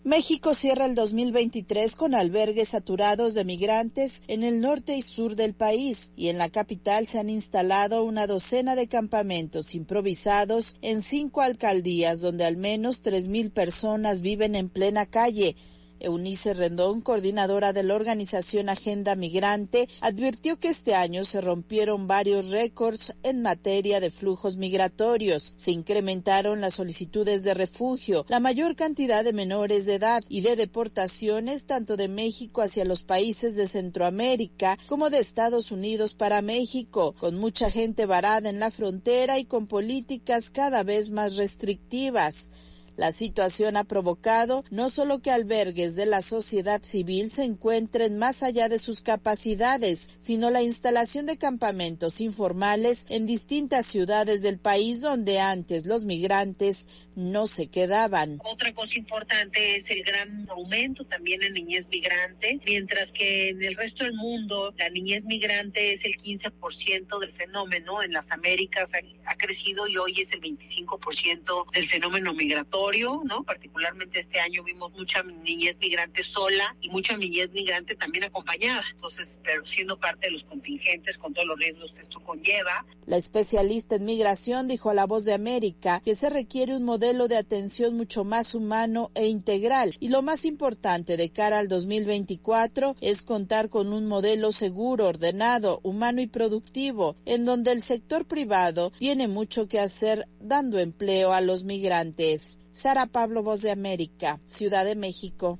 México 0.04 0.54
cierra 0.54 0.86
el 0.86 0.94
2023 0.94 1.96
con 1.96 2.14
albergues 2.14 2.70
saturados 2.70 3.34
de 3.34 3.44
migrantes 3.44 4.22
en 4.26 4.42
el 4.42 4.60
norte 4.60 4.96
y 4.96 5.02
sur 5.02 5.34
del 5.34 5.54
país 5.54 6.12
y 6.16 6.28
en 6.28 6.38
la 6.38 6.48
capital 6.48 7.06
se 7.06 7.18
han 7.18 7.28
instalado 7.28 8.04
una 8.04 8.26
docena 8.26 8.74
de 8.74 8.88
campamentos 8.88 9.74
improvisados 9.74 10.76
en 10.80 11.02
cinco 11.02 11.40
alcaldías 11.42 12.20
donde 12.20 12.46
al 12.46 12.56
menos 12.56 13.02
3.000 13.02 13.50
personas 13.50 14.20
viven 14.22 14.54
en 14.54 14.70
plena 14.70 15.04
calle 15.04 15.56
Eunice 16.00 16.54
Rendón, 16.54 17.00
coordinadora 17.00 17.72
de 17.72 17.82
la 17.82 17.94
organización 17.94 18.68
Agenda 18.68 19.14
Migrante, 19.14 19.88
advirtió 20.00 20.58
que 20.58 20.68
este 20.68 20.94
año 20.94 21.24
se 21.24 21.40
rompieron 21.40 22.06
varios 22.06 22.50
récords 22.50 23.14
en 23.22 23.42
materia 23.42 24.00
de 24.00 24.10
flujos 24.10 24.56
migratorios. 24.56 25.54
Se 25.56 25.70
incrementaron 25.70 26.60
las 26.60 26.74
solicitudes 26.74 27.44
de 27.44 27.54
refugio, 27.54 28.24
la 28.28 28.40
mayor 28.40 28.76
cantidad 28.76 29.24
de 29.24 29.32
menores 29.32 29.86
de 29.86 29.94
edad 29.94 30.22
y 30.28 30.40
de 30.40 30.56
deportaciones 30.56 31.66
tanto 31.66 31.96
de 31.96 32.08
México 32.08 32.62
hacia 32.62 32.84
los 32.84 33.02
países 33.02 33.54
de 33.54 33.66
Centroamérica 33.66 34.78
como 34.86 35.10
de 35.10 35.18
Estados 35.18 35.70
Unidos 35.70 36.14
para 36.14 36.42
México, 36.42 37.14
con 37.18 37.36
mucha 37.36 37.70
gente 37.70 38.06
varada 38.06 38.48
en 38.48 38.60
la 38.60 38.70
frontera 38.70 39.38
y 39.38 39.44
con 39.44 39.66
políticas 39.66 40.50
cada 40.50 40.82
vez 40.82 41.10
más 41.10 41.36
restrictivas. 41.36 42.50
La 42.98 43.12
situación 43.12 43.76
ha 43.76 43.84
provocado 43.84 44.64
no 44.70 44.88
solo 44.88 45.20
que 45.20 45.30
albergues 45.30 45.94
de 45.94 46.04
la 46.04 46.20
sociedad 46.20 46.82
civil 46.82 47.30
se 47.30 47.44
encuentren 47.44 48.18
más 48.18 48.42
allá 48.42 48.68
de 48.68 48.80
sus 48.80 49.02
capacidades, 49.02 50.10
sino 50.18 50.50
la 50.50 50.62
instalación 50.62 51.24
de 51.24 51.38
campamentos 51.38 52.20
informales 52.20 53.06
en 53.08 53.24
distintas 53.24 53.86
ciudades 53.86 54.42
del 54.42 54.58
país 54.58 55.00
donde 55.00 55.38
antes 55.38 55.86
los 55.86 56.02
migrantes 56.02 56.88
no 57.14 57.46
se 57.46 57.68
quedaban. 57.68 58.40
Otra 58.44 58.74
cosa 58.74 58.98
importante 58.98 59.76
es 59.76 59.90
el 59.90 60.02
gran 60.02 60.48
aumento 60.50 61.04
también 61.04 61.42
en 61.44 61.54
niñez 61.54 61.86
migrante, 61.88 62.60
mientras 62.64 63.12
que 63.12 63.50
en 63.50 63.62
el 63.62 63.76
resto 63.76 64.04
del 64.04 64.14
mundo 64.14 64.74
la 64.76 64.88
niñez 64.90 65.24
migrante 65.24 65.92
es 65.92 66.04
el 66.04 66.16
15% 66.16 67.18
del 67.20 67.32
fenómeno, 67.32 68.02
en 68.02 68.12
las 68.12 68.30
Américas 68.32 68.92
ha, 68.94 68.98
ha 69.30 69.36
crecido 69.36 69.86
y 69.86 69.96
hoy 69.96 70.20
es 70.20 70.32
el 70.32 70.40
25% 70.40 71.72
del 71.72 71.88
fenómeno 71.88 72.34
migratorio, 72.34 72.87
¿no? 73.24 73.44
Particularmente 73.44 74.20
este 74.20 74.40
año 74.40 74.62
vimos 74.64 74.92
mucha 74.92 75.22
niñez 75.22 75.76
migrante 75.78 76.22
sola 76.22 76.74
y 76.80 76.88
mucha 76.88 77.16
niñez 77.16 77.50
migrante 77.52 77.94
también 77.96 78.24
acompañada, 78.24 78.82
entonces, 78.92 79.38
pero 79.44 79.64
siendo 79.64 79.98
parte 79.98 80.26
de 80.26 80.32
los 80.32 80.44
contingentes 80.44 81.18
con 81.18 81.34
todos 81.34 81.46
los 81.46 81.58
riesgos 81.58 81.92
que 81.92 82.00
esto 82.00 82.20
conlleva. 82.20 82.86
La 83.06 83.16
especialista 83.16 83.96
en 83.96 84.04
migración 84.04 84.68
dijo 84.68 84.90
a 84.90 84.94
La 84.94 85.06
Voz 85.06 85.24
de 85.24 85.34
América 85.34 86.00
que 86.04 86.14
se 86.14 86.30
requiere 86.30 86.76
un 86.76 86.84
modelo 86.84 87.28
de 87.28 87.36
atención 87.36 87.96
mucho 87.96 88.24
más 88.24 88.54
humano 88.54 89.10
e 89.14 89.26
integral 89.26 89.96
y 90.00 90.08
lo 90.08 90.22
más 90.22 90.44
importante 90.44 91.16
de 91.16 91.30
cara 91.30 91.58
al 91.58 91.68
2024 91.68 92.96
es 93.00 93.22
contar 93.22 93.68
con 93.68 93.92
un 93.92 94.06
modelo 94.06 94.52
seguro, 94.52 95.08
ordenado, 95.08 95.80
humano 95.82 96.20
y 96.20 96.26
productivo, 96.26 97.16
en 97.26 97.44
donde 97.44 97.72
el 97.72 97.82
sector 97.82 98.26
privado 98.26 98.92
tiene 98.98 99.28
mucho 99.28 99.68
que 99.68 99.80
hacer 99.80 100.28
dando 100.40 100.78
empleo 100.78 101.32
a 101.32 101.40
los 101.40 101.64
migrantes. 101.64 102.58
Sara 102.78 103.06
Pablo, 103.06 103.42
Voz 103.42 103.62
de 103.62 103.72
América, 103.72 104.38
Ciudad 104.46 104.84
de 104.84 104.94
México. 104.94 105.58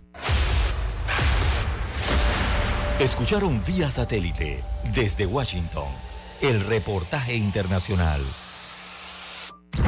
Escucharon 3.01 3.61
vía 3.65 3.91
satélite 3.91 4.63
desde 4.95 5.27
Washington 5.27 5.89
el 6.43 6.65
reportaje 6.67 7.35
internacional. 7.35 8.21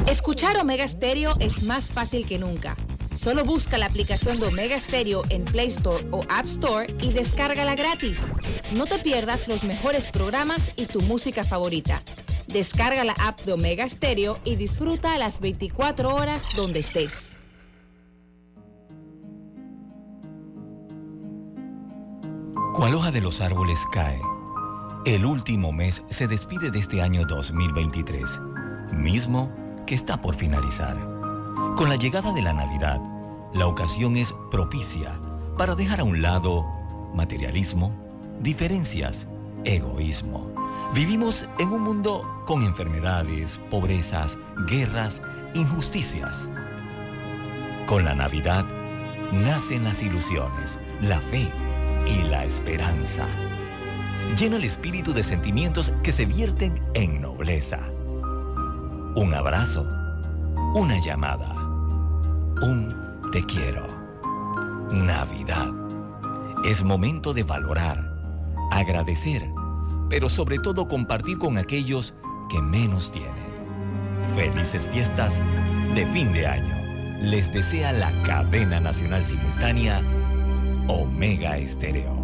Escuchar 0.08 0.56
Omega 0.56 0.88
Stereo 0.88 1.36
es 1.38 1.62
más 1.62 1.92
fácil 1.92 2.26
que 2.26 2.40
nunca. 2.40 2.74
Solo 3.16 3.44
busca 3.44 3.78
la 3.78 3.86
aplicación 3.86 4.40
de 4.40 4.46
Omega 4.46 4.80
Stereo 4.80 5.22
en 5.28 5.44
Play 5.44 5.68
Store 5.68 6.04
o 6.10 6.24
App 6.28 6.46
Store 6.46 6.92
y 7.00 7.12
descárgala 7.12 7.76
gratis. 7.76 8.18
No 8.74 8.86
te 8.86 8.98
pierdas 8.98 9.46
los 9.46 9.62
mejores 9.62 10.10
programas 10.10 10.72
y 10.74 10.86
tu 10.86 11.00
música 11.02 11.44
favorita. 11.44 12.02
Descarga 12.52 13.04
la 13.04 13.12
app 13.12 13.40
de 13.42 13.52
Omega 13.52 13.88
Stereo 13.88 14.36
y 14.44 14.56
disfruta 14.56 15.16
las 15.18 15.38
24 15.38 16.12
horas 16.12 16.48
donde 16.56 16.80
estés. 16.80 17.36
Cual 22.74 22.94
hoja 22.94 23.12
de 23.12 23.20
los 23.20 23.40
árboles 23.40 23.78
cae. 23.92 24.18
El 25.06 25.26
último 25.26 25.70
mes 25.70 26.02
se 26.10 26.26
despide 26.26 26.72
de 26.72 26.80
este 26.80 27.02
año 27.02 27.24
2023, 27.24 28.40
mismo 28.94 29.54
que 29.86 29.94
está 29.94 30.20
por 30.20 30.34
finalizar. 30.34 30.96
Con 31.76 31.88
la 31.88 31.96
llegada 31.96 32.32
de 32.32 32.42
la 32.42 32.52
Navidad, 32.52 33.00
la 33.54 33.68
ocasión 33.68 34.16
es 34.16 34.34
propicia 34.50 35.20
para 35.56 35.76
dejar 35.76 36.00
a 36.00 36.04
un 36.04 36.20
lado 36.20 36.64
materialismo, 37.14 37.94
diferencias, 38.40 39.28
egoísmo. 39.64 40.52
Vivimos 40.94 41.48
en 41.60 41.68
un 41.68 41.82
mundo 41.82 42.26
con 42.46 42.62
enfermedades, 42.62 43.60
pobrezas, 43.70 44.36
guerras, 44.66 45.22
injusticias. 45.54 46.48
Con 47.86 48.04
la 48.04 48.12
Navidad 48.12 48.64
nacen 49.30 49.84
las 49.84 50.02
ilusiones, 50.02 50.80
la 51.00 51.20
fe 51.20 51.48
y 52.08 52.24
la 52.24 52.44
esperanza. 52.44 53.24
Llena 54.36 54.56
el 54.56 54.64
espíritu 54.64 55.12
de 55.12 55.22
sentimientos 55.22 55.92
que 56.02 56.10
se 56.10 56.26
vierten 56.26 56.74
en 56.94 57.20
nobleza. 57.20 57.78
Un 59.14 59.32
abrazo, 59.32 59.86
una 60.74 60.98
llamada, 60.98 61.52
un 62.62 63.30
te 63.30 63.44
quiero. 63.44 63.86
Navidad. 64.90 65.70
Es 66.64 66.82
momento 66.82 67.32
de 67.32 67.44
valorar, 67.44 68.12
agradecer, 68.72 69.48
pero 70.10 70.28
sobre 70.28 70.58
todo 70.58 70.88
compartir 70.88 71.38
con 71.38 71.56
aquellos 71.56 72.14
que 72.50 72.60
menos 72.60 73.12
tienen. 73.12 73.32
Felices 74.34 74.88
fiestas 74.88 75.40
de 75.94 76.04
fin 76.06 76.32
de 76.32 76.46
año. 76.46 76.76
Les 77.22 77.52
desea 77.52 77.92
la 77.92 78.10
cadena 78.22 78.80
nacional 78.80 79.24
simultánea 79.24 80.02
Omega 80.88 81.56
Estéreo. 81.58 82.20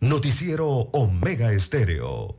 Noticiero 0.00 0.66
Omega 0.92 1.52
Estéreo. 1.52 2.38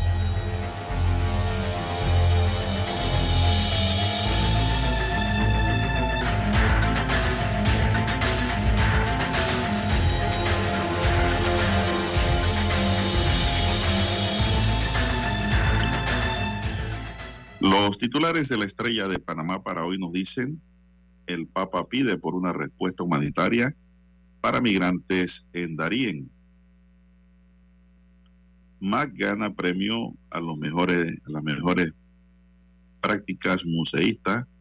Los 17.61 17.99
titulares 17.99 18.49
de 18.49 18.57
la 18.57 18.65
estrella 18.65 19.07
de 19.07 19.19
Panamá 19.19 19.61
para 19.61 19.85
hoy 19.85 19.99
nos 19.99 20.11
dicen, 20.11 20.59
el 21.27 21.45
Papa 21.45 21.87
pide 21.87 22.17
por 22.17 22.33
una 22.33 22.53
respuesta 22.53 23.03
humanitaria 23.03 23.75
para 24.41 24.61
migrantes 24.61 25.47
en 25.53 25.75
Darién. 25.75 26.31
MAC 28.79 29.11
gana 29.13 29.53
premio 29.53 30.11
a, 30.31 30.39
los 30.39 30.57
mejores, 30.57 31.21
a 31.23 31.29
las 31.29 31.43
mejores 31.43 31.93
prácticas 32.99 33.63
museístas. 33.63 34.51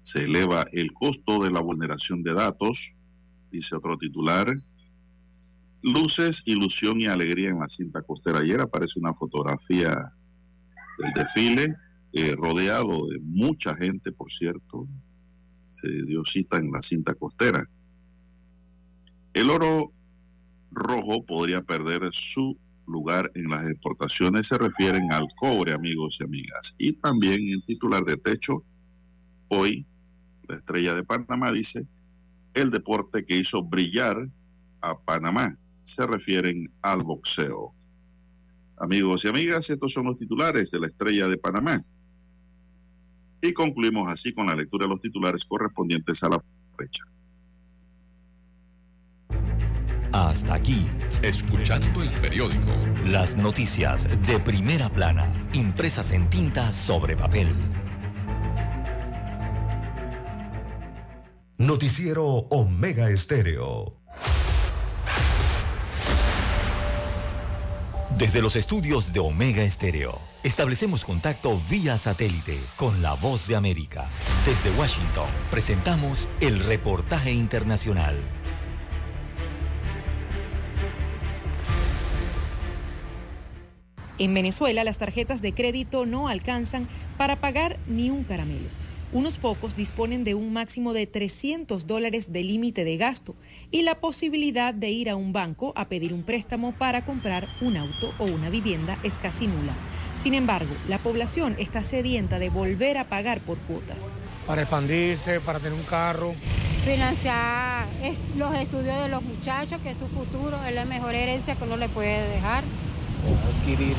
Se 0.00 0.24
eleva 0.24 0.66
el 0.72 0.94
costo 0.94 1.42
de 1.42 1.50
la 1.50 1.60
vulneración 1.60 2.22
de 2.22 2.32
datos, 2.32 2.94
dice 3.52 3.76
otro 3.76 3.98
titular. 3.98 4.50
Luces, 5.82 6.42
ilusión 6.46 7.02
y 7.02 7.06
alegría 7.06 7.50
en 7.50 7.60
la 7.60 7.68
cinta 7.68 8.00
costera. 8.00 8.38
Ayer 8.38 8.62
aparece 8.62 8.98
una 8.98 9.12
fotografía 9.12 10.14
del 10.98 11.12
desfile, 11.14 11.74
eh, 12.12 12.34
rodeado 12.36 13.06
de 13.08 13.18
mucha 13.20 13.74
gente, 13.74 14.12
por 14.12 14.32
cierto. 14.32 14.86
Se 15.70 15.88
dio 16.04 16.24
cita 16.24 16.56
en 16.56 16.72
la 16.72 16.82
cinta 16.82 17.14
costera. 17.14 17.68
El 19.34 19.50
oro 19.50 19.92
rojo 20.70 21.24
podría 21.24 21.62
perder 21.62 22.08
su 22.12 22.58
lugar 22.86 23.30
en 23.34 23.48
las 23.50 23.68
exportaciones. 23.68 24.48
Se 24.48 24.58
refieren 24.58 25.12
al 25.12 25.28
cobre, 25.36 25.72
amigos 25.72 26.18
y 26.20 26.24
amigas. 26.24 26.74
Y 26.78 26.94
también 26.94 27.48
en 27.48 27.62
titular 27.62 28.04
de 28.04 28.16
techo, 28.16 28.64
hoy, 29.48 29.86
la 30.48 30.56
estrella 30.56 30.94
de 30.94 31.04
Panamá 31.04 31.52
dice, 31.52 31.86
el 32.54 32.70
deporte 32.70 33.24
que 33.24 33.36
hizo 33.36 33.62
brillar 33.62 34.28
a 34.80 34.98
Panamá. 34.98 35.56
Se 35.82 36.06
refieren 36.06 36.70
al 36.82 37.02
boxeo. 37.02 37.74
Amigos 38.80 39.24
y 39.24 39.28
amigas, 39.28 39.68
estos 39.70 39.92
son 39.92 40.06
los 40.06 40.16
titulares 40.16 40.70
de 40.70 40.80
la 40.80 40.86
estrella 40.86 41.26
de 41.26 41.36
Panamá. 41.36 41.80
Y 43.42 43.52
concluimos 43.52 44.08
así 44.08 44.32
con 44.32 44.46
la 44.46 44.54
lectura 44.54 44.86
de 44.86 44.90
los 44.90 45.00
titulares 45.00 45.44
correspondientes 45.44 46.22
a 46.22 46.28
la 46.28 46.44
fecha. 46.76 47.04
Hasta 50.12 50.54
aquí. 50.54 50.86
Escuchando 51.22 52.02
el 52.02 52.08
periódico. 52.20 52.72
Las 53.04 53.36
noticias 53.36 54.08
de 54.26 54.40
primera 54.40 54.88
plana, 54.88 55.48
impresas 55.52 56.12
en 56.12 56.30
tinta 56.30 56.72
sobre 56.72 57.16
papel. 57.16 57.48
Noticiero 61.58 62.24
Omega 62.24 63.10
Estéreo. 63.10 63.97
Desde 68.18 68.42
los 68.42 68.56
estudios 68.56 69.12
de 69.12 69.20
Omega 69.20 69.62
Estéreo, 69.62 70.18
establecemos 70.42 71.04
contacto 71.04 71.56
vía 71.70 71.96
satélite 71.98 72.58
con 72.76 73.00
la 73.00 73.14
voz 73.14 73.46
de 73.46 73.54
América. 73.54 74.06
Desde 74.44 74.76
Washington, 74.76 75.28
presentamos 75.52 76.28
el 76.40 76.58
reportaje 76.58 77.30
internacional. 77.30 78.16
En 84.18 84.34
Venezuela 84.34 84.82
las 84.82 84.98
tarjetas 84.98 85.40
de 85.40 85.54
crédito 85.54 86.04
no 86.04 86.26
alcanzan 86.26 86.88
para 87.16 87.36
pagar 87.36 87.78
ni 87.86 88.10
un 88.10 88.24
caramelo. 88.24 88.87
Unos 89.10 89.38
pocos 89.38 89.74
disponen 89.74 90.22
de 90.22 90.34
un 90.34 90.52
máximo 90.52 90.92
de 90.92 91.06
300 91.06 91.86
dólares 91.86 92.30
de 92.30 92.44
límite 92.44 92.84
de 92.84 92.98
gasto 92.98 93.36
y 93.70 93.80
la 93.80 93.94
posibilidad 94.00 94.74
de 94.74 94.90
ir 94.90 95.08
a 95.08 95.16
un 95.16 95.32
banco 95.32 95.72
a 95.76 95.88
pedir 95.88 96.12
un 96.12 96.24
préstamo 96.24 96.72
para 96.72 97.06
comprar 97.06 97.48
un 97.62 97.78
auto 97.78 98.12
o 98.18 98.24
una 98.24 98.50
vivienda 98.50 98.98
es 99.02 99.14
casi 99.14 99.46
nula. 99.46 99.72
Sin 100.22 100.34
embargo, 100.34 100.74
la 100.88 100.98
población 100.98 101.56
está 101.58 101.82
sedienta 101.84 102.38
de 102.38 102.50
volver 102.50 102.98
a 102.98 103.08
pagar 103.08 103.40
por 103.40 103.56
cuotas. 103.60 104.10
Para 104.46 104.62
expandirse, 104.62 105.40
para 105.40 105.58
tener 105.58 105.72
un 105.72 105.86
carro. 105.86 106.34
Financiar 106.84 107.86
los 108.36 108.54
estudios 108.56 108.98
de 108.98 109.08
los 109.08 109.22
muchachos, 109.22 109.80
que 109.80 109.90
es 109.90 109.96
su 109.96 110.06
futuro, 110.08 110.62
es 110.64 110.74
la 110.74 110.84
mejor 110.84 111.14
herencia 111.14 111.54
que 111.54 111.64
uno 111.64 111.78
le 111.78 111.88
puede 111.88 112.28
dejar. 112.28 112.62
Adquirir 113.56 113.96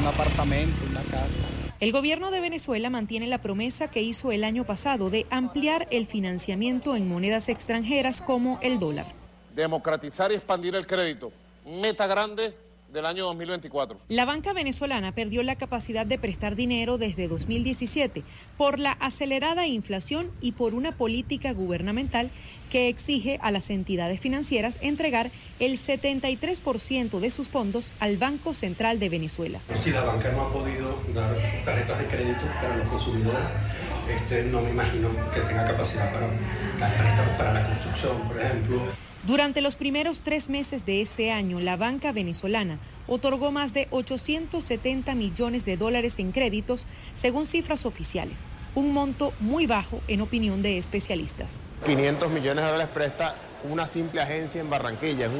un 0.00 0.06
apartamento, 0.08 0.84
una 0.90 1.02
casa. 1.02 1.67
El 1.80 1.92
gobierno 1.92 2.32
de 2.32 2.40
Venezuela 2.40 2.90
mantiene 2.90 3.28
la 3.28 3.40
promesa 3.40 3.88
que 3.88 4.02
hizo 4.02 4.32
el 4.32 4.42
año 4.42 4.64
pasado 4.64 5.10
de 5.10 5.26
ampliar 5.30 5.86
el 5.92 6.06
financiamiento 6.06 6.96
en 6.96 7.08
monedas 7.08 7.48
extranjeras 7.48 8.20
como 8.20 8.58
el 8.62 8.80
dólar. 8.80 9.06
Democratizar 9.54 10.32
y 10.32 10.34
expandir 10.34 10.74
el 10.74 10.88
crédito. 10.88 11.30
Meta 11.64 12.08
grande 12.08 12.52
del 12.92 13.06
año 13.06 13.24
2024. 13.26 13.98
La 14.08 14.24
banca 14.24 14.52
venezolana 14.52 15.12
perdió 15.12 15.42
la 15.42 15.56
capacidad 15.56 16.06
de 16.06 16.18
prestar 16.18 16.56
dinero 16.56 16.98
desde 16.98 17.28
2017 17.28 18.24
por 18.56 18.78
la 18.78 18.92
acelerada 18.92 19.66
inflación 19.66 20.30
y 20.40 20.52
por 20.52 20.74
una 20.74 20.92
política 20.92 21.52
gubernamental 21.52 22.30
que 22.70 22.88
exige 22.88 23.38
a 23.42 23.50
las 23.50 23.70
entidades 23.70 24.20
financieras 24.20 24.78
entregar 24.80 25.30
el 25.58 25.78
73% 25.78 27.18
de 27.18 27.30
sus 27.30 27.48
fondos 27.48 27.92
al 28.00 28.16
Banco 28.16 28.54
Central 28.54 28.98
de 28.98 29.08
Venezuela. 29.08 29.60
Si 29.78 29.90
la 29.90 30.04
banca 30.04 30.30
no 30.32 30.42
ha 30.42 30.52
podido 30.52 30.98
dar 31.14 31.36
tarjetas 31.64 31.98
de 31.98 32.06
crédito 32.06 32.44
para 32.60 32.76
los 32.76 32.88
consumidores, 32.88 33.40
este, 34.08 34.44
no 34.44 34.62
me 34.62 34.70
imagino 34.70 35.08
que 35.34 35.40
tenga 35.40 35.64
capacidad 35.64 36.12
para 36.12 36.28
dar 36.78 36.96
préstamos 36.96 37.34
para 37.36 37.52
la 37.52 37.66
construcción, 37.66 38.18
por 38.26 38.40
ejemplo. 38.40 39.07
Durante 39.28 39.60
los 39.60 39.76
primeros 39.76 40.22
tres 40.22 40.48
meses 40.48 40.86
de 40.86 41.02
este 41.02 41.30
año, 41.32 41.60
la 41.60 41.76
banca 41.76 42.12
venezolana 42.12 42.78
otorgó 43.06 43.52
más 43.52 43.74
de 43.74 43.86
870 43.90 45.14
millones 45.14 45.66
de 45.66 45.76
dólares 45.76 46.18
en 46.18 46.32
créditos, 46.32 46.86
según 47.12 47.44
cifras 47.44 47.84
oficiales, 47.84 48.46
un 48.74 48.94
monto 48.94 49.34
muy 49.40 49.66
bajo 49.66 50.00
en 50.08 50.22
opinión 50.22 50.62
de 50.62 50.78
especialistas. 50.78 51.60
500 51.84 52.30
millones 52.30 52.64
de 52.64 52.70
dólares 52.70 52.94
presta 52.94 53.34
una 53.64 53.86
simple 53.86 54.20
agencia 54.20 54.60
en 54.60 54.70
Barranquilla, 54.70 55.26
es 55.26 55.32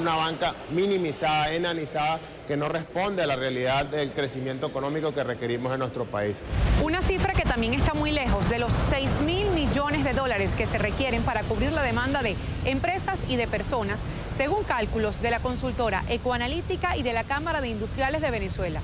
una 0.00 0.16
banca 0.16 0.54
minimizada, 0.70 1.52
enanizada, 1.52 2.20
que 2.46 2.56
no 2.56 2.68
responde 2.68 3.22
a 3.22 3.26
la 3.26 3.36
realidad 3.36 3.86
del 3.86 4.10
crecimiento 4.10 4.66
económico 4.66 5.12
que 5.12 5.24
requerimos 5.24 5.72
en 5.72 5.80
nuestro 5.80 6.04
país. 6.04 6.40
Una 6.82 7.02
cifra 7.02 7.32
que 7.32 7.42
también 7.42 7.74
está 7.74 7.94
muy 7.94 8.10
lejos 8.10 8.48
de 8.48 8.58
los 8.58 8.72
6 8.72 9.20
mil 9.20 9.48
millones 9.50 10.04
de 10.04 10.12
dólares 10.12 10.54
que 10.54 10.66
se 10.66 10.78
requieren 10.78 11.22
para 11.22 11.42
cubrir 11.42 11.72
la 11.72 11.82
demanda 11.82 12.22
de 12.22 12.36
empresas 12.64 13.24
y 13.28 13.36
de 13.36 13.46
personas, 13.46 14.02
según 14.36 14.64
cálculos 14.64 15.22
de 15.22 15.30
la 15.30 15.40
consultora 15.40 16.02
Ecoanalítica 16.08 16.96
y 16.96 17.02
de 17.02 17.12
la 17.12 17.24
Cámara 17.24 17.60
de 17.60 17.68
Industriales 17.68 18.20
de 18.20 18.30
Venezuela. 18.30 18.80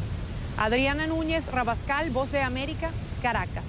Adriana 0.56 1.06
Núñez 1.06 1.50
Rabascal, 1.50 2.10
Voz 2.10 2.32
de 2.32 2.42
América, 2.42 2.90
Caracas. 3.22 3.64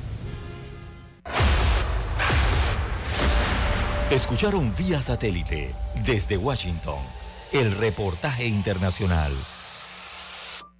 Escucharon 4.12 4.74
vía 4.76 5.02
satélite 5.02 5.74
desde 6.06 6.36
Washington 6.36 7.00
el 7.54 7.72
reportaje 7.72 8.46
internacional. 8.46 9.32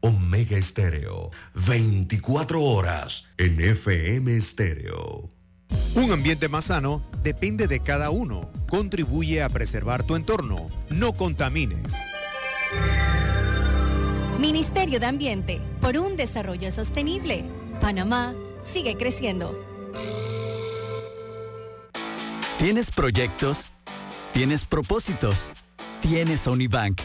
Omega 0.02 0.58
Estéreo, 0.58 1.32
24 1.54 2.62
horas 2.62 3.30
en 3.38 3.62
FM 3.62 4.36
Estéreo. 4.36 5.32
Un 5.96 6.12
ambiente 6.12 6.50
más 6.50 6.66
sano 6.66 7.02
depende 7.24 7.68
de 7.68 7.80
cada 7.80 8.10
uno. 8.10 8.52
Contribuye 8.70 9.42
a 9.42 9.48
preservar 9.48 10.04
tu 10.04 10.18
entorno. 10.18 10.68
No 10.90 11.14
contamines. 11.14 11.94
Ministerio 14.40 15.00
de 15.00 15.06
Ambiente, 15.06 15.62
por 15.80 15.98
un 15.98 16.18
desarrollo 16.18 16.70
sostenible. 16.70 17.46
Panamá 17.80 18.34
sigue 18.74 18.98
creciendo. 18.98 19.71
¿Tienes 22.62 22.92
proyectos? 22.92 23.66
¿Tienes 24.34 24.66
propósitos? 24.66 25.50
Tienes 26.00 26.46
Unibank. 26.46 27.02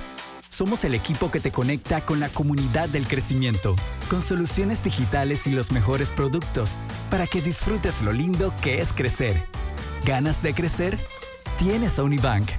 Somos 0.51 0.85
el 0.85 0.95
equipo 0.95 1.31
que 1.31 1.41
te 1.41 1.51
conecta 1.51 2.05
con 2.05 2.20
la 2.20 2.28
comunidad 2.28 2.91
del 2.91 3.09
crecimiento, 3.09 3.74
con 4.11 4.20
soluciones 4.20 4.83
digitales 4.83 5.47
y 5.47 5.53
los 5.53 5.73
mejores 5.73 6.11
productos, 6.11 6.77
para 7.09 7.27
que 7.27 7.41
disfrutes 7.41 8.03
lo 8.03 8.12
lindo 8.12 8.55
que 8.62 8.83
es 8.83 8.93
crecer. 8.93 9.49
¿Ganas 10.05 10.43
de 10.43 10.53
crecer? 10.53 10.99
Tienes 11.57 11.99
Unibank. 11.99 12.51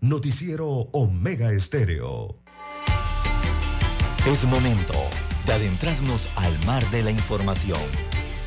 Noticiero 0.00 0.68
Omega 0.70 1.52
Estéreo. 1.52 2.40
Es 4.24 4.42
momento 4.44 4.94
de 5.44 5.52
adentrarnos 5.52 6.30
al 6.36 6.58
mar 6.64 6.90
de 6.90 7.02
la 7.02 7.10
información. 7.10 8.09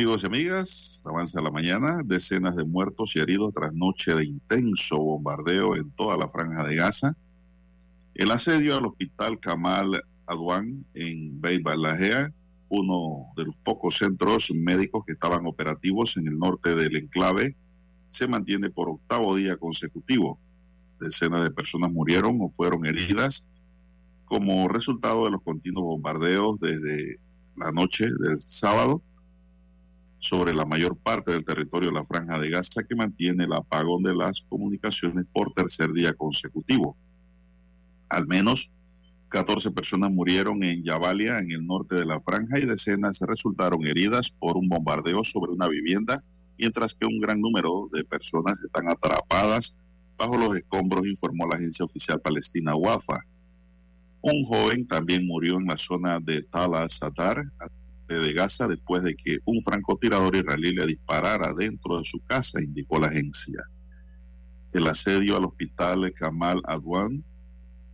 Amigos 0.00 0.22
y 0.22 0.26
amigas, 0.28 1.02
avanza 1.04 1.42
la 1.42 1.50
mañana, 1.50 2.00
decenas 2.02 2.56
de 2.56 2.64
muertos 2.64 3.14
y 3.14 3.18
heridos 3.18 3.52
tras 3.52 3.74
noche 3.74 4.14
de 4.14 4.24
intenso 4.24 4.96
bombardeo 4.96 5.76
en 5.76 5.90
toda 5.90 6.16
la 6.16 6.26
franja 6.26 6.66
de 6.66 6.76
Gaza. 6.76 7.14
El 8.14 8.30
asedio 8.30 8.78
al 8.78 8.86
hospital 8.86 9.38
Kamal 9.38 10.02
Adwan 10.24 10.86
en 10.94 11.38
Beit 11.42 11.62
Balajea, 11.62 12.32
uno 12.70 13.26
de 13.36 13.44
los 13.44 13.54
pocos 13.56 13.98
centros 13.98 14.50
médicos 14.54 15.04
que 15.04 15.12
estaban 15.12 15.46
operativos 15.46 16.16
en 16.16 16.28
el 16.28 16.38
norte 16.38 16.74
del 16.74 16.96
enclave, 16.96 17.54
se 18.08 18.26
mantiene 18.26 18.70
por 18.70 18.88
octavo 18.88 19.36
día 19.36 19.58
consecutivo. 19.58 20.38
Decenas 20.98 21.42
de 21.42 21.50
personas 21.50 21.92
murieron 21.92 22.38
o 22.40 22.48
fueron 22.48 22.86
heridas 22.86 23.46
como 24.24 24.66
resultado 24.66 25.26
de 25.26 25.32
los 25.32 25.42
continuos 25.42 25.84
bombardeos 25.84 26.58
desde 26.58 27.20
la 27.54 27.70
noche 27.70 28.06
del 28.18 28.40
sábado 28.40 29.02
sobre 30.20 30.54
la 30.54 30.66
mayor 30.66 30.96
parte 30.96 31.32
del 31.32 31.44
territorio 31.44 31.88
de 31.88 31.94
la 31.94 32.04
Franja 32.04 32.38
de 32.38 32.50
Gaza 32.50 32.82
que 32.84 32.94
mantiene 32.94 33.44
el 33.44 33.52
apagón 33.52 34.02
de 34.02 34.14
las 34.14 34.42
comunicaciones 34.42 35.24
por 35.32 35.52
tercer 35.52 35.92
día 35.92 36.12
consecutivo. 36.12 36.96
Al 38.08 38.26
menos 38.26 38.70
14 39.30 39.70
personas 39.70 40.10
murieron 40.10 40.62
en 40.62 40.84
Yabalia, 40.84 41.38
en 41.38 41.52
el 41.52 41.66
norte 41.66 41.94
de 41.94 42.04
la 42.04 42.20
Franja, 42.20 42.58
y 42.58 42.66
decenas 42.66 43.20
resultaron 43.20 43.86
heridas 43.86 44.30
por 44.30 44.56
un 44.56 44.68
bombardeo 44.68 45.24
sobre 45.24 45.52
una 45.52 45.68
vivienda, 45.68 46.22
mientras 46.58 46.92
que 46.92 47.06
un 47.06 47.18
gran 47.20 47.40
número 47.40 47.88
de 47.92 48.04
personas 48.04 48.60
están 48.62 48.90
atrapadas 48.90 49.76
bajo 50.18 50.36
los 50.36 50.56
escombros, 50.56 51.06
informó 51.06 51.46
la 51.46 51.56
agencia 51.56 51.84
oficial 51.84 52.20
palestina 52.20 52.74
WAFA. 52.74 53.24
Un 54.20 54.44
joven 54.44 54.86
también 54.86 55.26
murió 55.26 55.56
en 55.58 55.66
la 55.66 55.78
zona 55.78 56.20
de 56.20 56.42
Tal 56.42 56.74
al-Sadar, 56.74 57.44
de 58.14 58.32
Gaza 58.32 58.68
después 58.68 59.02
de 59.02 59.14
que 59.14 59.38
un 59.44 59.60
francotirador 59.60 60.34
israelí 60.36 60.72
le 60.72 60.86
disparara 60.86 61.52
dentro 61.52 61.98
de 61.98 62.04
su 62.04 62.20
casa, 62.20 62.62
indicó 62.62 62.98
la 62.98 63.08
agencia. 63.08 63.62
El 64.72 64.86
asedio 64.86 65.36
al 65.36 65.44
hospital 65.44 66.12
Kamal 66.14 66.60
Adwan 66.64 67.24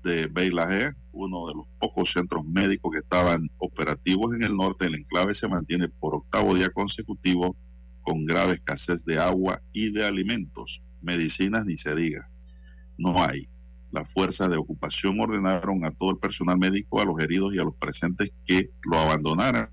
de 0.02 0.28
Beilaje, 0.28 0.94
uno 1.12 1.48
de 1.48 1.54
los 1.54 1.66
pocos 1.80 2.12
centros 2.12 2.44
médicos 2.44 2.92
que 2.92 2.98
estaban 2.98 3.50
operativos 3.58 4.34
en 4.34 4.42
el 4.42 4.56
norte 4.56 4.84
del 4.84 4.96
enclave, 4.96 5.34
se 5.34 5.48
mantiene 5.48 5.88
por 5.88 6.14
octavo 6.14 6.54
día 6.54 6.70
consecutivo 6.70 7.56
con 8.02 8.24
grave 8.24 8.54
escasez 8.54 9.04
de 9.04 9.18
agua 9.18 9.60
y 9.72 9.90
de 9.92 10.06
alimentos, 10.06 10.80
medicinas 11.02 11.64
ni 11.64 11.76
se 11.76 11.94
diga. 11.94 12.30
No 12.98 13.22
hay. 13.22 13.48
Las 13.90 14.12
fuerzas 14.12 14.50
de 14.50 14.56
ocupación 14.56 15.18
ordenaron 15.20 15.84
a 15.84 15.90
todo 15.90 16.10
el 16.10 16.18
personal 16.18 16.58
médico, 16.58 17.00
a 17.00 17.04
los 17.04 17.20
heridos 17.20 17.54
y 17.54 17.58
a 17.58 17.64
los 17.64 17.74
presentes 17.74 18.32
que 18.44 18.70
lo 18.84 18.98
abandonaran 18.98 19.70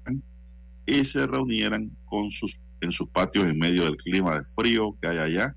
y 0.85 1.05
se 1.05 1.25
reunieran 1.27 1.91
con 2.05 2.31
sus, 2.31 2.59
en 2.81 2.91
sus 2.91 3.09
patios 3.09 3.45
en 3.47 3.57
medio 3.57 3.83
del 3.83 3.97
clima 3.97 4.39
de 4.39 4.45
frío 4.45 4.97
que 5.01 5.07
hay 5.07 5.17
allá, 5.17 5.55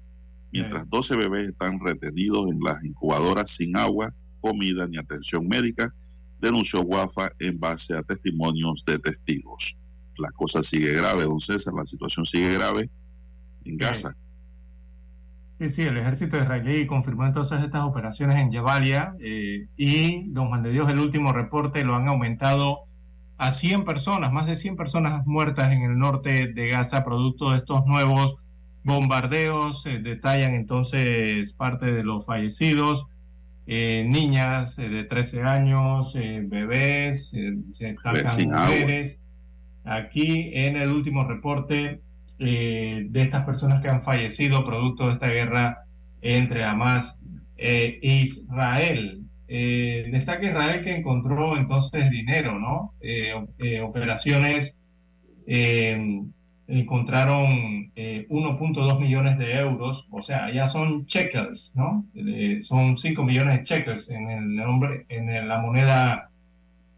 mientras 0.52 0.88
12 0.88 1.16
bebés 1.16 1.48
están 1.48 1.80
retenidos 1.80 2.50
en 2.50 2.60
las 2.60 2.82
incubadoras 2.84 3.50
sin 3.50 3.76
agua, 3.76 4.14
comida 4.40 4.86
ni 4.86 4.96
atención 4.96 5.46
médica, 5.46 5.92
denunció 6.38 6.82
Guafa 6.82 7.30
en 7.38 7.58
base 7.58 7.96
a 7.96 8.02
testimonios 8.02 8.84
de 8.84 8.98
testigos. 8.98 9.76
La 10.18 10.30
cosa 10.30 10.62
sigue 10.62 10.92
grave, 10.92 11.24
don 11.24 11.40
César, 11.40 11.74
la 11.74 11.84
situación 11.84 12.24
sigue 12.24 12.54
grave 12.54 12.90
en 13.64 13.76
Gaza. 13.76 14.16
Sí, 15.58 15.70
sí, 15.70 15.82
el 15.82 15.96
ejército 15.96 16.36
israelí 16.36 16.86
confirmó 16.86 17.24
entonces 17.24 17.62
estas 17.64 17.82
operaciones 17.82 18.36
en 18.36 18.52
Jabalia 18.52 19.14
eh, 19.20 19.68
y, 19.76 20.28
don 20.28 20.48
Juan 20.48 20.62
de 20.62 20.70
Dios, 20.70 20.90
el 20.90 20.98
último 20.98 21.32
reporte 21.32 21.82
lo 21.82 21.96
han 21.96 22.08
aumentado 22.08 22.80
a 23.38 23.50
100 23.50 23.84
personas, 23.84 24.32
más 24.32 24.46
de 24.46 24.56
100 24.56 24.76
personas 24.76 25.26
muertas 25.26 25.72
en 25.72 25.82
el 25.82 25.98
norte 25.98 26.52
de 26.52 26.68
Gaza, 26.68 27.04
producto 27.04 27.50
de 27.50 27.58
estos 27.58 27.86
nuevos 27.86 28.36
bombardeos. 28.82 29.82
Se 29.82 29.98
detallan 29.98 30.54
entonces 30.54 31.52
parte 31.52 31.86
de 31.86 32.02
los 32.02 32.24
fallecidos, 32.24 33.06
eh, 33.66 34.06
niñas 34.08 34.78
eh, 34.78 34.88
de 34.88 35.04
13 35.04 35.42
años, 35.42 36.14
eh, 36.14 36.42
bebés, 36.44 37.30
se 37.30 37.94
mujeres. 38.46 39.22
Aquí 39.84 40.50
en 40.54 40.76
el 40.76 40.90
último 40.90 41.24
reporte 41.24 42.00
de 42.38 43.08
estas 43.14 43.44
personas 43.44 43.80
que 43.80 43.88
han 43.88 44.02
fallecido 44.02 44.64
producto 44.66 45.06
de 45.06 45.14
esta 45.14 45.28
guerra 45.28 45.84
entre 46.20 46.64
Hamas 46.64 47.20
e 47.56 47.98
Israel. 48.02 49.25
Eh, 49.48 50.08
destaca 50.10 50.46
Israel 50.46 50.82
que 50.82 50.94
encontró 50.94 51.56
entonces 51.56 52.10
dinero, 52.10 52.58
¿no? 52.58 52.94
Eh, 53.00 53.32
eh, 53.58 53.80
operaciones 53.80 54.80
eh, 55.46 56.22
encontraron 56.68 57.92
1.2 57.94 59.00
millones 59.00 59.38
de 59.38 59.56
euros, 59.56 60.08
o 60.10 60.20
sea, 60.20 60.52
ya 60.52 60.66
son 60.66 61.04
shekels, 61.04 61.74
¿no? 61.76 62.04
son 62.64 62.98
5 62.98 63.22
millones 63.22 63.58
de 63.58 63.64
shekels 63.64 64.10
en 64.10 64.28
el 64.30 64.56
nombre, 64.56 65.06
en 65.08 65.46
la 65.46 65.60
moneda 65.60 66.30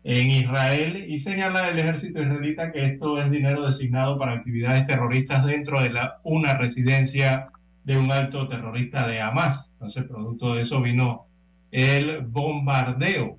en 0.05 0.31
Israel 0.31 1.05
y 1.07 1.19
señala 1.19 1.69
el 1.69 1.79
ejército 1.79 2.23
israelita 2.23 2.73
que 2.73 2.87
esto 2.87 3.21
es 3.21 3.31
dinero 3.31 3.67
designado 3.67 4.19
para 4.19 4.33
actividades 4.33 4.87
terroristas 4.87 5.45
dentro 5.45 5.83
de 5.83 5.91
la, 5.91 6.21
una 6.25 6.57
residencia 6.57 7.51
de 7.85 7.99
un 7.99 8.11
alto 8.11 8.49
terrorista 8.49 9.07
de 9.07 9.21
Hamas. 9.21 9.71
Entonces, 9.73 10.05
producto 10.05 10.55
de 10.55 10.63
eso 10.63 10.81
vino 10.81 11.28
el 11.71 12.21
bombardeo. 12.23 13.39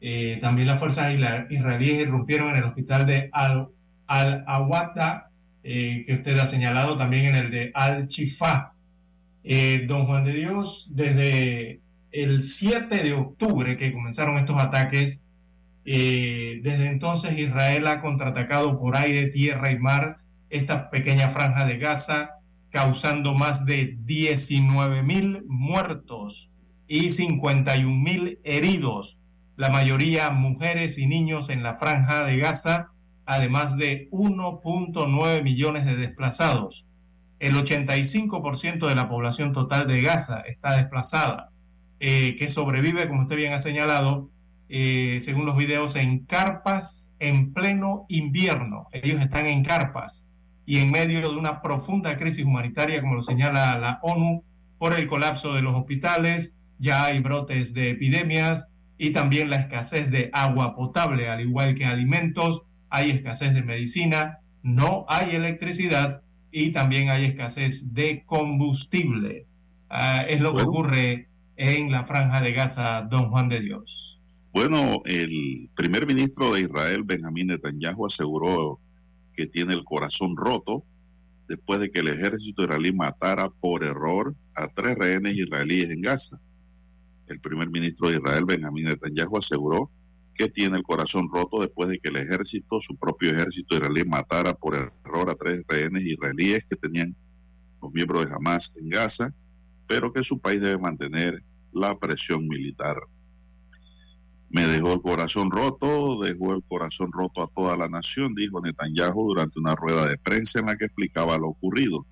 Eh, 0.00 0.38
también 0.40 0.68
las 0.68 0.78
fuerzas 0.78 1.12
israelíes 1.50 2.02
irrumpieron 2.02 2.50
en 2.50 2.56
el 2.56 2.64
hospital 2.64 3.06
de 3.06 3.30
Al-Awata, 4.06 5.30
eh, 5.62 6.04
que 6.06 6.14
usted 6.14 6.38
ha 6.38 6.46
señalado, 6.46 6.96
también 6.96 7.26
en 7.26 7.34
el 7.34 7.50
de 7.50 7.70
Al-Chifa. 7.74 8.72
Eh, 9.42 9.84
don 9.86 10.06
Juan 10.06 10.24
de 10.24 10.32
Dios, 10.32 10.90
desde 10.94 11.80
el 12.12 12.42
7 12.42 13.02
de 13.02 13.12
octubre 13.12 13.76
que 13.76 13.92
comenzaron 13.92 14.36
estos 14.36 14.58
ataques, 14.58 15.22
desde 15.84 16.88
entonces 16.88 17.38
Israel 17.38 17.86
ha 17.86 18.00
contraatacado 18.00 18.76
por 18.76 18.96
aire, 18.96 19.28
tierra 19.28 19.70
y 19.70 19.78
mar 19.78 20.18
esta 20.50 20.90
pequeña 20.90 21.28
franja 21.28 21.64
de 21.64 21.78
Gaza, 21.78 22.30
causando 22.70 23.34
más 23.34 23.66
de 23.66 23.96
19 24.04 25.04
mil 25.04 25.44
muertos 25.46 26.55
y 26.88 27.10
51 27.10 27.94
mil 27.94 28.38
heridos, 28.44 29.20
la 29.56 29.70
mayoría 29.70 30.30
mujeres 30.30 30.98
y 30.98 31.06
niños 31.06 31.48
en 31.48 31.62
la 31.62 31.74
franja 31.74 32.24
de 32.24 32.36
Gaza, 32.36 32.92
además 33.24 33.76
de 33.76 34.08
1.9 34.10 35.42
millones 35.42 35.84
de 35.86 35.96
desplazados. 35.96 36.86
El 37.38 37.54
85% 37.54 38.86
de 38.86 38.94
la 38.94 39.08
población 39.08 39.52
total 39.52 39.86
de 39.86 40.00
Gaza 40.00 40.40
está 40.40 40.76
desplazada, 40.76 41.48
eh, 42.00 42.36
que 42.38 42.48
sobrevive, 42.48 43.08
como 43.08 43.22
usted 43.22 43.36
bien 43.36 43.52
ha 43.52 43.58
señalado, 43.58 44.30
eh, 44.68 45.18
según 45.22 45.46
los 45.46 45.56
videos, 45.56 45.96
en 45.96 46.24
carpas 46.24 47.14
en 47.18 47.52
pleno 47.52 48.06
invierno. 48.08 48.88
Ellos 48.92 49.20
están 49.20 49.46
en 49.46 49.64
carpas 49.64 50.28
y 50.64 50.78
en 50.78 50.90
medio 50.90 51.20
de 51.20 51.36
una 51.36 51.62
profunda 51.62 52.16
crisis 52.16 52.44
humanitaria, 52.44 53.00
como 53.00 53.14
lo 53.14 53.22
señala 53.22 53.78
la 53.78 54.00
ONU, 54.02 54.44
por 54.78 54.98
el 54.98 55.06
colapso 55.06 55.54
de 55.54 55.62
los 55.62 55.74
hospitales, 55.74 56.55
ya 56.78 57.04
hay 57.04 57.20
brotes 57.20 57.74
de 57.74 57.90
epidemias 57.90 58.68
y 58.98 59.10
también 59.10 59.50
la 59.50 59.56
escasez 59.56 60.10
de 60.10 60.30
agua 60.32 60.74
potable, 60.74 61.28
al 61.28 61.40
igual 61.40 61.74
que 61.74 61.84
alimentos, 61.84 62.62
hay 62.88 63.10
escasez 63.10 63.54
de 63.54 63.62
medicina, 63.62 64.38
no 64.62 65.04
hay 65.08 65.34
electricidad 65.34 66.22
y 66.50 66.70
también 66.72 67.10
hay 67.10 67.24
escasez 67.24 67.92
de 67.92 68.24
combustible. 68.24 69.46
Ah, 69.88 70.24
es 70.28 70.40
lo 70.40 70.54
que 70.54 70.62
ocurre 70.62 71.28
en 71.56 71.90
la 71.90 72.04
franja 72.04 72.40
de 72.40 72.52
Gaza, 72.52 73.02
don 73.02 73.30
Juan 73.30 73.48
de 73.48 73.60
Dios. 73.60 74.20
Bueno, 74.52 75.02
el 75.04 75.68
primer 75.76 76.06
ministro 76.06 76.54
de 76.54 76.62
Israel, 76.62 77.02
Benjamín 77.04 77.48
Netanyahu, 77.48 78.06
aseguró 78.06 78.80
que 79.34 79.46
tiene 79.46 79.74
el 79.74 79.84
corazón 79.84 80.34
roto 80.36 80.82
después 81.46 81.78
de 81.80 81.90
que 81.90 82.00
el 82.00 82.08
ejército 82.08 82.62
israelí 82.62 82.92
matara 82.92 83.50
por 83.50 83.84
error 83.84 84.34
a 84.54 84.68
tres 84.68 84.96
rehenes 84.96 85.34
israelíes 85.34 85.90
en 85.90 86.00
Gaza. 86.00 86.40
El 87.26 87.40
primer 87.40 87.68
ministro 87.70 88.08
de 88.08 88.16
Israel, 88.16 88.44
Benjamín 88.44 88.84
Netanyahu, 88.84 89.38
aseguró 89.38 89.90
que 90.34 90.48
tiene 90.48 90.76
el 90.76 90.82
corazón 90.82 91.28
roto 91.32 91.60
después 91.60 91.88
de 91.88 91.98
que 91.98 92.08
el 92.08 92.16
ejército, 92.16 92.80
su 92.80 92.96
propio 92.96 93.30
ejército 93.30 93.76
israelí, 93.76 94.04
matara 94.04 94.54
por 94.54 94.74
error 94.74 95.30
a 95.30 95.34
tres 95.34 95.64
rehenes 95.66 96.02
israelíes 96.02 96.64
que 96.68 96.76
tenían 96.76 97.16
los 97.82 97.92
miembros 97.92 98.26
de 98.26 98.34
Hamas 98.34 98.76
en 98.76 98.90
Gaza, 98.90 99.34
pero 99.86 100.12
que 100.12 100.22
su 100.22 100.38
país 100.38 100.60
debe 100.60 100.78
mantener 100.78 101.42
la 101.72 101.98
presión 101.98 102.46
militar. 102.46 102.96
Me 104.48 104.66
dejó 104.66 104.92
el 104.92 105.02
corazón 105.02 105.50
roto, 105.50 106.20
dejó 106.22 106.54
el 106.54 106.62
corazón 106.62 107.10
roto 107.12 107.42
a 107.42 107.48
toda 107.48 107.76
la 107.76 107.88
nación, 107.88 108.34
dijo 108.34 108.60
Netanyahu 108.60 109.28
durante 109.28 109.58
una 109.58 109.74
rueda 109.74 110.06
de 110.06 110.18
prensa 110.18 110.60
en 110.60 110.66
la 110.66 110.76
que 110.76 110.84
explicaba 110.84 111.36
lo 111.38 111.48
ocurrido. 111.48 112.06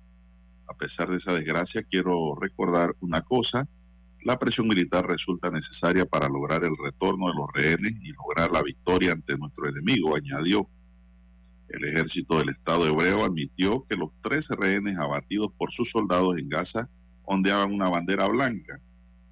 A 0.67 0.75
pesar 0.75 1.09
de 1.09 1.17
esa 1.17 1.33
desgracia, 1.33 1.83
quiero 1.83 2.35
recordar 2.35 2.95
una 2.99 3.21
cosa, 3.21 3.67
la 4.25 4.39
presión 4.39 4.67
militar 4.67 5.05
resulta 5.05 5.51
necesaria 5.51 6.03
para 6.03 6.27
lograr 6.27 6.63
el 6.63 6.75
retorno 6.83 7.27
de 7.27 7.35
los 7.35 7.47
rehenes 7.53 7.93
y 8.01 8.11
lograr 8.11 8.51
la 8.51 8.63
victoria 8.63 9.11
ante 9.11 9.37
nuestro 9.37 9.69
enemigo, 9.69 10.15
añadió. 10.15 10.67
El 11.69 11.85
ejército 11.85 12.39
del 12.39 12.49
Estado 12.49 12.87
hebreo 12.87 13.23
admitió 13.23 13.85
que 13.87 13.95
los 13.95 14.09
13 14.21 14.55
rehenes 14.55 14.97
abatidos 14.97 15.49
por 15.55 15.71
sus 15.71 15.91
soldados 15.91 16.39
en 16.39 16.49
Gaza 16.49 16.89
ondeaban 17.23 17.71
una 17.71 17.87
bandera 17.87 18.25
blanca 18.27 18.81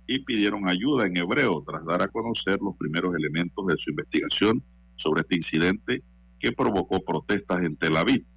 y 0.05 0.19
pidieron 0.19 0.69
ayuda 0.69 1.07
en 1.07 1.17
hebreo 1.17 1.63
tras 1.65 1.83
dar 1.85 2.03
a 2.03 2.07
conocer 2.07 2.59
los 2.61 2.77
primeros 2.77 3.15
elementos 3.15 3.65
de 3.65 3.77
su 3.79 3.89
investigación 3.89 4.63
sobre 4.95 5.21
este 5.21 5.35
incidente 5.35 6.03
que 6.37 6.51
provocó 6.51 7.03
protestas 7.03 7.63
en 7.63 7.77
Tel 7.77 7.97
Aviv. 7.97 8.27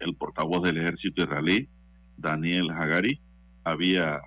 El 0.00 0.16
portavoz 0.16 0.62
del 0.62 0.78
ejército 0.78 1.22
israelí, 1.22 1.68
Daniel 2.16 2.70
Hagari, 2.70 3.20
había 3.62 4.20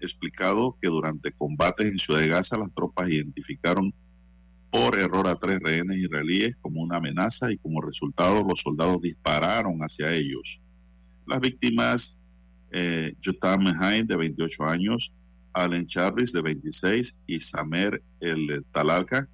explicado 0.00 0.76
que 0.80 0.88
durante 0.88 1.32
combates 1.32 1.90
en 1.90 1.98
Ciudad 1.98 2.20
de 2.20 2.28
Gaza 2.28 2.58
las 2.58 2.72
tropas 2.72 3.08
identificaron 3.08 3.92
por 4.70 4.98
error 4.98 5.26
a 5.26 5.36
tres 5.36 5.60
rehenes 5.60 5.96
israelíes 5.96 6.56
como 6.60 6.82
una 6.82 6.96
amenaza 6.96 7.50
y 7.50 7.56
como 7.58 7.80
resultado 7.80 8.42
los 8.42 8.60
soldados 8.60 9.00
dispararon 9.00 9.78
hacia 9.80 10.12
ellos. 10.12 10.60
Las 11.26 11.40
víctimas, 11.40 12.18
eh, 12.72 13.14
Jotam 13.24 13.64
de 13.64 14.16
28 14.16 14.64
años, 14.64 15.12
Allen 15.52 15.86
Charles, 15.86 16.32
de 16.32 16.42
26, 16.42 17.16
y 17.26 17.40
Samer 17.40 18.02
El 18.20 18.64
Talalka, 18.72 19.28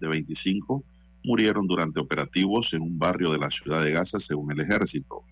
de 0.00 0.08
25, 0.08 0.84
murieron 1.22 1.66
durante 1.66 2.00
operativos 2.00 2.72
en 2.72 2.82
un 2.82 2.98
barrio 2.98 3.30
de 3.30 3.38
la 3.38 3.50
ciudad 3.50 3.84
de 3.84 3.92
Gaza, 3.92 4.18
según 4.18 4.50
el 4.50 4.60
ejército. 4.60 5.22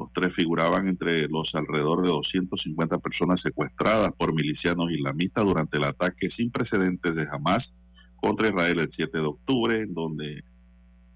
Los 0.00 0.14
tres 0.14 0.34
figuraban 0.34 0.88
entre 0.88 1.28
los 1.28 1.54
alrededor 1.54 2.00
de 2.00 2.08
250 2.08 2.98
personas 3.00 3.42
secuestradas 3.42 4.10
por 4.12 4.34
milicianos 4.34 4.90
islamistas 4.90 5.44
durante 5.44 5.76
el 5.76 5.84
ataque 5.84 6.30
sin 6.30 6.50
precedentes 6.50 7.16
de 7.16 7.26
Hamas 7.30 7.76
contra 8.16 8.48
Israel 8.48 8.80
el 8.80 8.90
7 8.90 9.18
de 9.18 9.26
octubre, 9.26 9.80
en 9.80 9.92
donde 9.92 10.42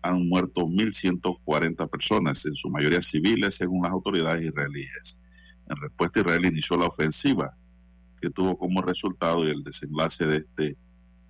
han 0.02 0.28
muerto 0.28 0.66
1.140 0.66 1.88
personas, 1.88 2.44
en 2.44 2.54
su 2.56 2.68
mayoría 2.68 3.00
civiles, 3.00 3.54
según 3.54 3.84
las 3.84 3.92
autoridades 3.92 4.44
israelíes. 4.44 5.16
En 5.70 5.76
respuesta, 5.76 6.20
Israel 6.20 6.44
inició 6.44 6.76
la 6.76 6.88
ofensiva, 6.88 7.56
que 8.20 8.28
tuvo 8.28 8.58
como 8.58 8.82
resultado 8.82 9.44
el 9.44 9.64
desenlace 9.64 10.26
de 10.26 10.36
este 10.36 10.76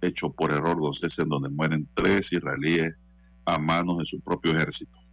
hecho 0.03 0.33
por 0.33 0.53
error, 0.53 0.77
don 0.81 0.93
en 1.03 1.29
donde 1.29 1.51
mueren 1.51 1.89
tres 1.95 2.33
israelíes 2.33 2.97
a 3.45 3.61
manos 3.61 3.99
de 3.99 4.07
su 4.07 4.21
propio 4.21 4.51
ejército. 4.51 5.04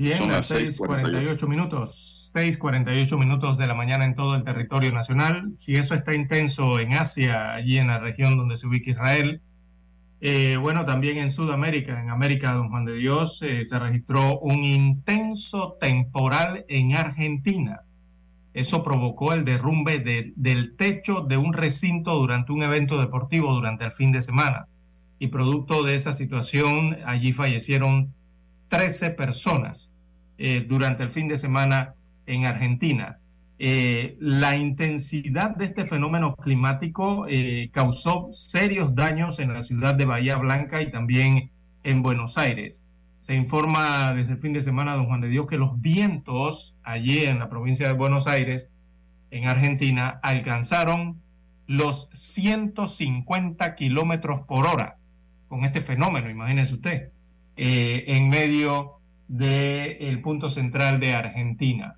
Bien, 0.00 0.16
Son 0.16 0.28
las 0.28 0.50
las 0.50 0.60
6:48 0.60 1.46
minutos. 1.46 2.30
6:48 2.32 3.18
minutos 3.18 3.58
de 3.58 3.66
la 3.66 3.74
mañana 3.74 4.04
en 4.04 4.14
todo 4.14 4.34
el 4.34 4.44
territorio 4.44 4.92
nacional. 4.92 5.52
Si 5.58 5.74
eso 5.76 5.94
está 5.94 6.14
intenso 6.14 6.78
en 6.80 6.94
Asia, 6.94 7.52
allí 7.54 7.78
en 7.78 7.88
la 7.88 7.98
región 7.98 8.36
donde 8.38 8.56
se 8.56 8.66
ubica 8.66 8.90
Israel, 8.90 9.42
eh, 10.22 10.56
bueno, 10.58 10.86
también 10.86 11.18
en 11.18 11.30
Sudamérica, 11.30 12.00
en 12.00 12.08
América, 12.08 12.52
don 12.52 12.70
Juan 12.70 12.84
de 12.86 12.94
Dios, 12.94 13.42
eh, 13.42 13.64
se 13.66 13.78
registró 13.78 14.38
un 14.38 14.64
intenso 14.64 15.76
temporal 15.80 16.64
en 16.68 16.94
Argentina. 16.94 17.80
Eso 18.54 18.82
provocó 18.82 19.32
el 19.34 19.44
derrumbe 19.44 19.98
de- 19.98 20.32
del 20.36 20.76
techo 20.76 21.20
de 21.20 21.36
un 21.36 21.52
recinto 21.52 22.14
durante 22.18 22.52
un 22.52 22.62
evento 22.62 22.98
deportivo 22.98 23.52
durante 23.54 23.84
el 23.84 23.92
fin 23.92 24.12
de 24.12 24.22
semana. 24.22 24.66
Y 25.18 25.26
producto 25.28 25.82
de 25.84 25.94
esa 25.94 26.12
situación, 26.14 26.96
allí 27.04 27.32
fallecieron 27.32 28.14
13 28.70 29.10
personas 29.10 29.92
eh, 30.38 30.64
durante 30.66 31.02
el 31.02 31.10
fin 31.10 31.28
de 31.28 31.36
semana 31.36 31.96
en 32.24 32.46
Argentina. 32.46 33.18
Eh, 33.58 34.16
la 34.20 34.56
intensidad 34.56 35.54
de 35.54 35.66
este 35.66 35.84
fenómeno 35.84 36.34
climático 36.36 37.26
eh, 37.28 37.68
causó 37.74 38.30
serios 38.32 38.94
daños 38.94 39.38
en 39.38 39.52
la 39.52 39.62
ciudad 39.62 39.96
de 39.96 40.06
Bahía 40.06 40.36
Blanca 40.36 40.80
y 40.80 40.90
también 40.90 41.50
en 41.84 42.02
Buenos 42.02 42.38
Aires. 42.38 42.86
Se 43.20 43.34
informa 43.34 44.14
desde 44.14 44.32
el 44.32 44.38
fin 44.38 44.54
de 44.54 44.62
semana, 44.62 44.94
don 44.94 45.06
Juan 45.06 45.20
de 45.20 45.28
Dios, 45.28 45.46
que 45.46 45.58
los 45.58 45.78
vientos 45.82 46.78
allí 46.82 47.24
en 47.24 47.38
la 47.38 47.50
provincia 47.50 47.86
de 47.86 47.92
Buenos 47.92 48.26
Aires, 48.26 48.70
en 49.30 49.46
Argentina, 49.46 50.20
alcanzaron 50.22 51.20
los 51.66 52.08
150 52.14 53.74
kilómetros 53.74 54.40
por 54.42 54.66
hora 54.66 54.96
con 55.48 55.64
este 55.64 55.80
fenómeno, 55.80 56.30
imagínese 56.30 56.74
usted, 56.74 57.10
eh, 57.56 58.04
en 58.08 58.28
medio 58.28 59.00
del 59.28 60.20
punto 60.22 60.48
central 60.48 61.00
de 61.00 61.14
Argentina. 61.14 61.96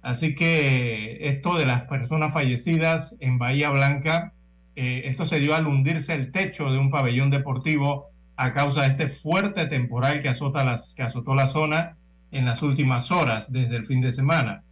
Así 0.00 0.34
que 0.34 1.28
esto 1.28 1.56
de 1.56 1.64
las 1.64 1.84
personas 1.84 2.32
fallecidas 2.32 3.16
en 3.20 3.38
Bahía 3.38 3.70
Blanca, 3.70 4.32
eh, 4.74 5.02
esto 5.04 5.26
se 5.26 5.38
dio 5.38 5.54
al 5.54 5.66
hundirse 5.66 6.14
el 6.14 6.32
techo 6.32 6.70
de 6.70 6.78
un 6.78 6.90
pabellón 6.90 7.30
deportivo 7.30 8.06
a 8.36 8.52
causa 8.52 8.82
de 8.82 8.88
este 8.88 9.08
fuerte 9.08 9.66
temporal 9.66 10.22
que, 10.22 10.28
azota 10.28 10.64
las, 10.64 10.94
que 10.96 11.02
azotó 11.02 11.34
la 11.34 11.46
zona 11.46 11.96
en 12.32 12.46
las 12.46 12.62
últimas 12.62 13.12
horas 13.12 13.52
desde 13.52 13.76
el 13.76 13.86
fin 13.86 14.00
de 14.00 14.10
semana. 14.10 14.64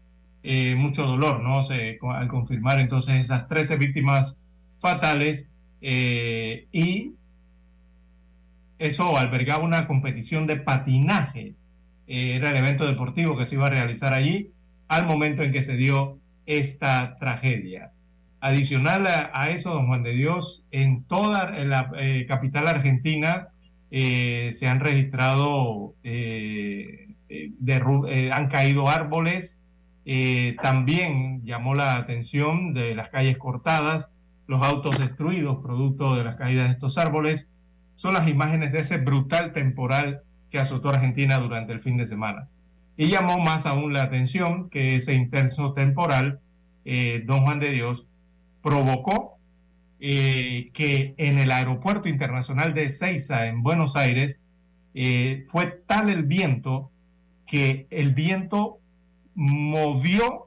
Eh, 0.42 0.74
mucho 0.74 1.06
dolor, 1.06 1.42
¿no? 1.42 1.62
Se, 1.62 1.98
al 2.02 2.26
confirmar 2.26 2.80
entonces 2.80 3.16
esas 3.16 3.46
13 3.46 3.76
víctimas 3.76 4.38
fatales 4.80 5.50
eh, 5.82 6.66
y 6.72 7.12
eso 8.80 9.16
albergaba 9.18 9.62
una 9.62 9.86
competición 9.86 10.46
de 10.46 10.56
patinaje. 10.56 11.54
Eh, 12.06 12.34
era 12.36 12.50
el 12.50 12.56
evento 12.56 12.86
deportivo 12.86 13.36
que 13.36 13.44
se 13.46 13.54
iba 13.54 13.66
a 13.66 13.70
realizar 13.70 14.14
allí 14.14 14.50
al 14.88 15.06
momento 15.06 15.42
en 15.42 15.52
que 15.52 15.62
se 15.62 15.76
dio 15.76 16.18
esta 16.46 17.16
tragedia. 17.18 17.92
Adicional 18.40 19.06
a, 19.06 19.50
eso, 19.50 19.74
don 19.74 19.86
Juan 19.86 20.02
de 20.02 20.12
Dios, 20.12 20.66
en 20.70 21.04
toda 21.04 21.50
la 21.64 21.92
eh, 21.98 22.24
capital 22.26 22.66
argentina 22.68 23.48
eh, 23.90 24.50
se 24.54 24.66
han 24.66 24.80
registrado, 24.80 25.94
han 28.32 28.48
caído 28.48 28.88
árboles, 28.88 29.62
también 30.62 31.44
llamó 31.44 31.74
la 31.74 31.98
atención 31.98 32.72
de 32.72 32.94
las 32.94 33.10
calles 33.10 33.36
cortadas, 33.36 34.14
los 34.46 34.62
autos 34.62 34.98
destruidos 34.98 35.58
producto 35.62 36.16
de 36.16 36.24
las 36.24 36.36
caídas 36.36 36.68
de 36.68 36.72
estos 36.72 36.96
árboles, 36.96 37.50
son 38.00 38.14
las 38.14 38.28
imágenes 38.28 38.72
de 38.72 38.78
ese 38.78 38.96
brutal 38.96 39.52
temporal 39.52 40.22
que 40.50 40.58
azotó 40.58 40.88
Argentina 40.88 41.36
durante 41.36 41.74
el 41.74 41.82
fin 41.82 41.98
de 41.98 42.06
semana. 42.06 42.48
Y 42.96 43.08
llamó 43.08 43.38
más 43.38 43.66
aún 43.66 43.92
la 43.92 44.04
atención 44.04 44.70
que 44.70 44.96
ese 44.96 45.12
intenso 45.12 45.74
temporal, 45.74 46.40
eh, 46.86 47.22
don 47.26 47.44
Juan 47.44 47.60
de 47.60 47.72
Dios, 47.72 48.08
provocó 48.62 49.36
eh, 50.00 50.70
que 50.72 51.12
en 51.18 51.36
el 51.36 51.50
aeropuerto 51.50 52.08
internacional 52.08 52.72
de 52.72 52.88
Ceiza, 52.88 53.46
en 53.48 53.62
Buenos 53.62 53.96
Aires, 53.96 54.40
eh, 54.94 55.44
fue 55.46 55.66
tal 55.66 56.08
el 56.08 56.22
viento 56.22 56.90
que 57.46 57.86
el 57.90 58.14
viento 58.14 58.78
movió 59.34 60.46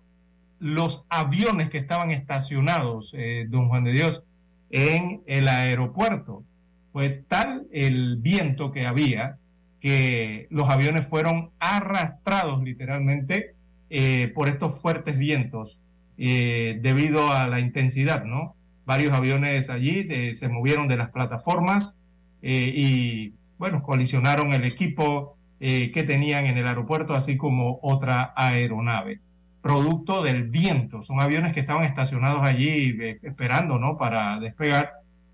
los 0.57 1.05
aviones 1.09 1.69
que 1.69 1.77
estaban 1.77 2.09
estacionados, 2.09 3.13
eh, 3.15 3.45
don 3.47 3.67
Juan 3.69 3.83
de 3.83 3.91
Dios, 3.91 4.25
en 4.71 5.21
el 5.27 5.47
aeropuerto. 5.49 6.45
Fue 6.93 7.09
tal 7.27 7.67
el 7.73 8.17
viento 8.17 8.71
que 8.71 8.85
había 8.85 9.37
que 9.81 10.47
los 10.49 10.69
aviones 10.69 11.05
fueron 11.05 11.51
arrastrados 11.59 12.63
literalmente 12.63 13.55
eh, 13.89 14.31
por 14.33 14.47
estos 14.47 14.81
fuertes 14.81 15.17
vientos 15.17 15.83
eh, 16.17 16.77
debido 16.81 17.31
a 17.31 17.47
la 17.47 17.59
intensidad, 17.59 18.23
¿no? 18.23 18.55
Varios 18.85 19.13
aviones 19.13 19.69
allí 19.69 20.05
eh, 20.09 20.35
se 20.35 20.47
movieron 20.47 20.87
de 20.87 20.95
las 20.95 21.09
plataformas 21.09 21.99
eh, 22.41 22.71
y, 22.75 23.33
bueno, 23.57 23.81
colisionaron 23.81 24.53
el 24.53 24.63
equipo 24.63 25.37
que 25.59 26.03
tenían 26.05 26.45
en 26.45 26.57
el 26.57 26.67
aeropuerto, 26.67 27.13
así 27.13 27.37
como 27.37 27.79
otra 27.81 28.33
aeronave. 28.35 29.21
Producto 29.61 30.21
del 30.21 30.49
viento, 30.49 31.03
son 31.03 31.21
aviones 31.21 31.53
que 31.53 31.61
estaban 31.61 31.85
estacionados 31.85 32.41
allí 32.41 32.97
esperando, 33.21 33.79
¿no? 33.79 33.97
Para 33.97 34.41
despegar 34.41 34.91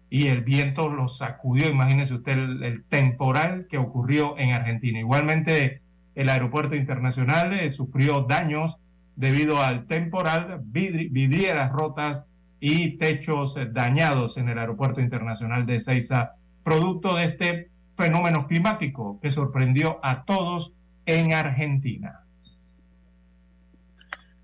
y 0.10 0.28
el 0.28 0.42
viento 0.44 0.90
los 0.90 1.18
sacudió. 1.18 1.70
Imagínese 1.70 2.16
usted 2.16 2.34
el, 2.34 2.64
el 2.64 2.84
temporal 2.84 3.68
que 3.70 3.78
ocurrió 3.78 4.38
en 4.38 4.52
Argentina. 4.52 5.00
Igualmente, 5.00 5.82
el 6.16 6.30
aeropuerto 6.30 6.76
internacional 6.76 7.54
eh, 7.54 7.72
sufrió 7.72 8.22
daños 8.22 8.80
debido 9.16 9.62
al 9.62 9.86
temporal, 9.86 10.62
vidri- 10.72 11.10
vidrieras 11.12 11.72
rotas 11.72 12.26
y 12.60 12.98
techos 12.98 13.58
dañados 13.74 14.38
en 14.38 14.50
el 14.50 14.58
aeropuerto 14.60 15.00
internacional 15.02 15.66
de 15.66 15.80
Ceiza, 15.80 16.34
producto 16.64 17.16
de 17.16 17.26
este 17.26 17.70
fenómeno 17.96 18.48
climático 18.48 19.20
que 19.22 19.30
sorprendió 19.32 20.00
a 20.04 20.24
todos 20.24 20.76
en 21.06 21.34
Argentina. 21.34 22.22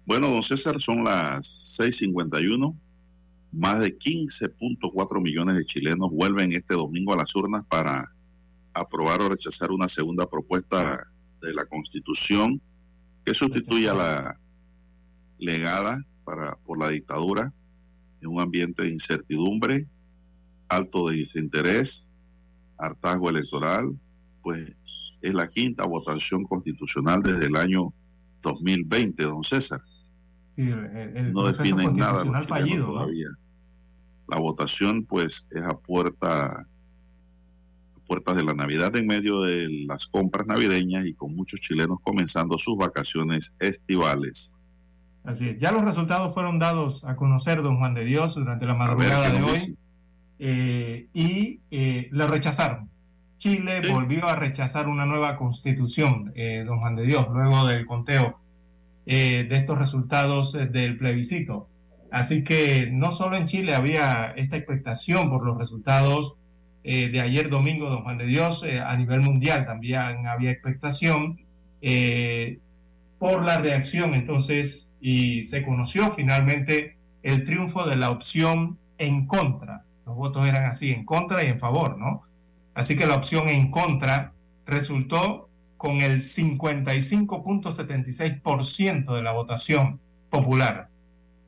Bueno, 0.05 0.27
don 0.29 0.43
César, 0.43 0.79
son 0.79 1.03
las 1.03 1.77
6:51. 1.79 2.75
Más 3.55 3.79
de 3.79 3.97
15.4 3.97 5.21
millones 5.21 5.55
de 5.55 5.65
chilenos 5.65 6.09
vuelven 6.11 6.51
este 6.53 6.73
domingo 6.73 7.13
a 7.13 7.17
las 7.17 7.33
urnas 7.35 7.63
para 7.69 8.11
aprobar 8.73 9.21
o 9.21 9.29
rechazar 9.29 9.71
una 9.71 9.87
segunda 9.87 10.29
propuesta 10.29 11.07
de 11.41 11.53
la 11.53 11.65
Constitución 11.65 12.61
que 13.23 13.33
sustituye 13.33 13.89
a 13.89 13.93
la 13.93 14.39
legada 15.39 16.03
para, 16.23 16.55
por 16.65 16.79
la 16.79 16.89
dictadura 16.89 17.53
en 18.21 18.27
un 18.29 18.41
ambiente 18.41 18.83
de 18.83 18.89
incertidumbre, 18.89 19.87
alto 20.67 21.07
de 21.09 21.17
desinterés, 21.17 22.09
hartazgo 22.77 23.29
electoral, 23.29 23.97
pues 24.41 24.73
es 25.21 25.33
la 25.33 25.47
quinta 25.47 25.85
votación 25.85 26.43
constitucional 26.43 27.21
desde 27.21 27.45
el 27.45 27.55
año 27.55 27.93
2020, 28.41 29.23
don 29.23 29.43
César 29.43 29.81
Y 30.57 30.63
el- 30.63 31.17
el 31.17 31.33
no 31.33 31.43
definen 31.47 31.95
nada 31.97 32.23
los 32.25 32.45
fallido, 32.47 32.87
¿no? 33.07 33.11
La 34.27 34.39
votación, 34.39 35.05
pues, 35.05 35.47
es 35.51 35.61
a 35.61 35.77
puerta 35.77 36.67
puertas 38.07 38.35
de 38.35 38.43
la 38.43 38.53
Navidad 38.53 38.95
en 38.95 39.07
medio 39.07 39.41
de 39.41 39.67
las 39.87 40.05
compras 40.05 40.45
navideñas 40.45 41.07
y 41.07 41.15
con 41.15 41.35
muchos 41.35 41.59
chilenos 41.59 41.97
comenzando 42.03 42.59
sus 42.59 42.77
vacaciones 42.77 43.55
estivales. 43.57 44.55
Así 45.23 45.49
es. 45.49 45.59
Ya 45.59 45.71
los 45.71 45.83
resultados 45.83 46.31
fueron 46.33 46.59
dados 46.59 47.03
a 47.03 47.15
conocer, 47.15 47.63
don 47.63 47.77
Juan 47.77 47.95
de 47.95 48.05
Dios, 48.05 48.35
durante 48.35 48.67
la 48.67 48.75
madrugada 48.75 49.31
de 49.31 49.41
hoy 49.41 49.77
eh, 50.37 51.07
y 51.13 51.61
eh, 51.71 52.09
lo 52.11 52.27
rechazaron. 52.27 52.91
Chile 53.37 53.81
volvió 53.89 54.27
a 54.27 54.35
rechazar 54.35 54.87
una 54.87 55.05
nueva 55.05 55.35
constitución, 55.35 56.31
eh, 56.35 56.63
don 56.65 56.79
Juan 56.79 56.95
de 56.95 57.03
Dios, 57.05 57.27
luego 57.31 57.65
del 57.65 57.85
conteo 57.85 58.39
eh, 59.05 59.45
de 59.47 59.55
estos 59.55 59.77
resultados 59.77 60.55
eh, 60.55 60.65
del 60.67 60.97
plebiscito. 60.97 61.69
Así 62.15 62.45
que 62.45 62.87
no 62.93 63.11
solo 63.11 63.35
en 63.35 63.45
Chile 63.45 63.75
había 63.75 64.31
esta 64.37 64.55
expectación 64.55 65.29
por 65.29 65.45
los 65.45 65.57
resultados 65.57 66.37
eh, 66.85 67.09
de 67.09 67.19
ayer 67.19 67.49
domingo, 67.49 67.89
don 67.89 68.03
Juan 68.03 68.17
de 68.17 68.25
Dios, 68.25 68.63
eh, 68.63 68.79
a 68.79 68.95
nivel 68.95 69.19
mundial 69.19 69.65
también 69.65 70.25
había 70.25 70.49
expectación 70.49 71.41
eh, 71.81 72.59
por 73.19 73.43
la 73.43 73.57
reacción 73.57 74.13
entonces 74.13 74.93
y 75.01 75.43
se 75.43 75.65
conoció 75.65 76.09
finalmente 76.09 76.95
el 77.21 77.43
triunfo 77.43 77.85
de 77.85 77.97
la 77.97 78.11
opción 78.11 78.77
en 78.97 79.27
contra. 79.27 79.83
Los 80.05 80.15
votos 80.15 80.47
eran 80.47 80.71
así, 80.71 80.93
en 80.93 81.03
contra 81.03 81.43
y 81.43 81.47
en 81.47 81.59
favor, 81.59 81.97
¿no? 81.97 82.21
Así 82.75 82.95
que 82.95 83.07
la 83.07 83.15
opción 83.15 83.49
en 83.49 83.69
contra 83.69 84.31
resultó 84.65 85.49
con 85.75 85.99
el 85.99 86.21
55.76% 86.21 89.13
de 89.13 89.21
la 89.21 89.33
votación 89.33 89.99
popular. 90.29 90.94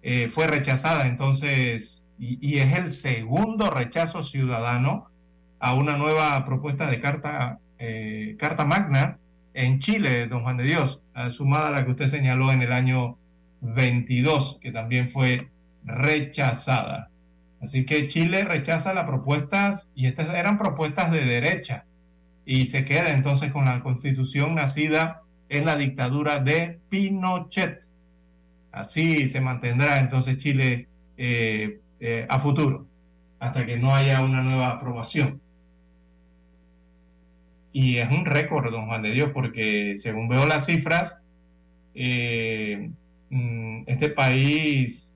Eh, 0.10 0.30
fue 0.30 0.48
rechazada 0.48 1.06
entonces 1.06 2.06
y, 2.18 2.60
es 2.60 2.78
el 2.78 2.92
segundo 2.92 3.70
rechazo 3.70 4.24
ciudadano 4.24 5.10
a 5.60 5.74
una 5.74 5.98
nueva 5.98 6.46
propuesta 6.46 6.90
de 6.90 7.02
carta, 7.02 7.60
eh, 7.78 8.38
carta 8.40 8.64
magna 8.64 9.20
en 9.54 9.80
Chile, 9.80 10.28
don 10.28 10.44
Juan 10.44 10.56
de 10.56 10.64
Dios, 10.64 11.04
sumada 11.30 11.68
a 11.68 11.72
la 11.72 11.84
que 11.84 11.92
usted 11.92 12.08
señaló 12.08 12.54
en 12.54 12.62
el 12.62 12.72
año 12.72 13.18
22, 13.60 14.60
que 14.62 14.72
también 14.72 15.10
fue 15.10 15.50
rechazada. 15.84 17.10
Así 17.62 17.86
que 17.86 18.08
Chile 18.08 18.46
rechaza 18.46 18.94
las 18.94 19.08
propuestas, 19.08 19.92
y 19.94 20.08
estas 20.08 20.30
eran 20.34 20.58
propuestas 20.58 21.12
de 21.12 21.26
derecha, 21.26 21.84
y 22.46 22.68
se 22.68 22.86
queda 22.86 23.14
entonces 23.14 23.52
con 23.52 23.66
la 23.66 23.82
constitución 23.82 24.56
nacida 24.56 25.24
en 25.50 25.66
la 25.66 25.76
dictadura 25.76 26.40
de 26.40 26.80
Pinochet. 26.88 27.87
Así 28.72 29.28
se 29.28 29.42
mantendrá 29.42 30.00
entonces 30.00 30.38
Chile 30.38 30.88
eh, 31.18 31.80
eh, 32.00 32.26
a 32.30 32.40
futuro, 32.40 32.86
hasta 33.40 33.66
que 33.66 33.78
no 33.78 33.96
haya 33.96 34.22
una 34.22 34.42
nueva 34.42 34.70
aprobación. 34.70 35.42
Y 37.74 37.98
es 37.98 38.10
un 38.12 38.26
récord, 38.26 38.72
don 38.72 38.88
Juan 38.88 39.02
de 39.02 39.12
Dios, 39.12 39.32
porque 39.32 39.96
según 39.98 40.28
veo 40.28 40.46
las 40.46 40.66
cifras, 40.66 41.24
eh, 41.96 42.92
mm, 43.30 43.84
este 43.88 44.10
país 44.10 45.16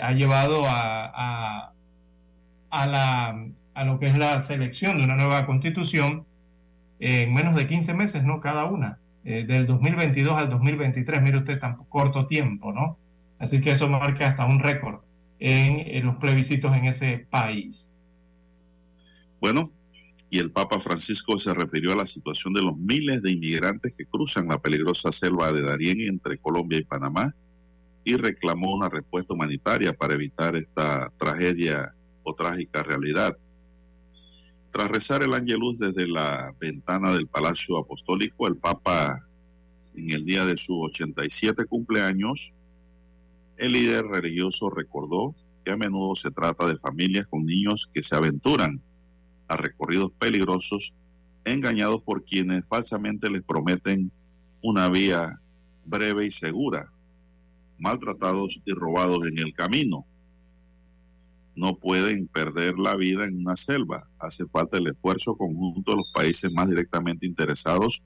ha 0.00 0.12
llevado 0.12 0.64
a, 0.66 1.04
a, 1.14 1.72
a, 2.70 2.86
la, 2.86 3.46
a 3.74 3.84
lo 3.84 3.98
que 3.98 4.06
es 4.06 4.16
la 4.16 4.40
selección 4.40 4.96
de 4.96 5.04
una 5.04 5.16
nueva 5.16 5.46
constitución 5.46 6.24
en 6.98 7.34
menos 7.34 7.54
de 7.54 7.66
15 7.66 7.94
meses, 7.94 8.24
¿no? 8.24 8.40
Cada 8.40 8.64
una, 8.64 8.98
eh, 9.24 9.44
del 9.46 9.66
2022 9.66 10.36
al 10.36 10.50
2023, 10.50 11.22
mire 11.22 11.38
usted, 11.38 11.58
tan 11.58 11.76
corto 11.76 12.26
tiempo, 12.26 12.72
¿no? 12.72 12.98
Así 13.38 13.60
que 13.60 13.72
eso 13.72 13.88
marca 13.88 14.28
hasta 14.28 14.44
un 14.44 14.60
récord 14.60 15.00
en, 15.38 15.80
en 15.80 16.06
los 16.06 16.16
plebiscitos 16.16 16.74
en 16.74 16.86
ese 16.86 17.26
país. 17.30 17.90
Bueno, 19.40 19.70
y 20.30 20.38
el 20.38 20.50
Papa 20.50 20.80
Francisco 20.80 21.38
se 21.38 21.54
refirió 21.54 21.92
a 21.92 21.96
la 21.96 22.06
situación 22.06 22.54
de 22.54 22.62
los 22.62 22.76
miles 22.76 23.22
de 23.22 23.30
inmigrantes 23.30 23.94
que 23.96 24.04
cruzan 24.04 24.48
la 24.48 24.58
peligrosa 24.58 25.12
selva 25.12 25.52
de 25.52 25.62
Darién 25.62 26.00
entre 26.00 26.38
Colombia 26.38 26.78
y 26.78 26.84
Panamá 26.84 27.34
y 28.04 28.16
reclamó 28.16 28.74
una 28.74 28.88
respuesta 28.88 29.32
humanitaria 29.32 29.92
para 29.92 30.14
evitar 30.14 30.56
esta 30.56 31.10
tragedia 31.16 31.94
o 32.22 32.32
trágica 32.34 32.82
realidad. 32.82 33.36
Tras 34.74 34.88
rezar 34.88 35.22
el 35.22 35.32
ángelus 35.34 35.78
desde 35.78 36.08
la 36.08 36.52
ventana 36.58 37.12
del 37.12 37.28
Palacio 37.28 37.78
Apostólico, 37.78 38.48
el 38.48 38.56
Papa, 38.56 39.24
en 39.94 40.10
el 40.10 40.24
día 40.24 40.44
de 40.44 40.56
su 40.56 40.82
87 40.82 41.64
cumpleaños, 41.66 42.52
el 43.56 43.70
líder 43.70 44.04
religioso 44.06 44.70
recordó 44.70 45.32
que 45.64 45.70
a 45.70 45.76
menudo 45.76 46.16
se 46.16 46.32
trata 46.32 46.66
de 46.66 46.76
familias 46.76 47.28
con 47.28 47.46
niños 47.46 47.88
que 47.94 48.02
se 48.02 48.16
aventuran 48.16 48.82
a 49.46 49.56
recorridos 49.56 50.10
peligrosos, 50.18 50.92
engañados 51.44 52.02
por 52.02 52.24
quienes 52.24 52.66
falsamente 52.66 53.30
les 53.30 53.44
prometen 53.44 54.10
una 54.60 54.88
vía 54.88 55.40
breve 55.84 56.26
y 56.26 56.32
segura, 56.32 56.90
maltratados 57.78 58.60
y 58.64 58.72
robados 58.72 59.24
en 59.24 59.38
el 59.38 59.54
camino. 59.54 60.04
No 61.56 61.76
pueden 61.76 62.26
perder 62.26 62.78
la 62.78 62.96
vida 62.96 63.26
en 63.26 63.38
una 63.38 63.56
selva. 63.56 64.08
Hace 64.18 64.46
falta 64.46 64.78
el 64.78 64.88
esfuerzo 64.88 65.36
conjunto 65.36 65.92
de 65.92 65.98
los 65.98 66.10
países 66.12 66.52
más 66.52 66.68
directamente 66.68 67.26
interesados 67.26 68.02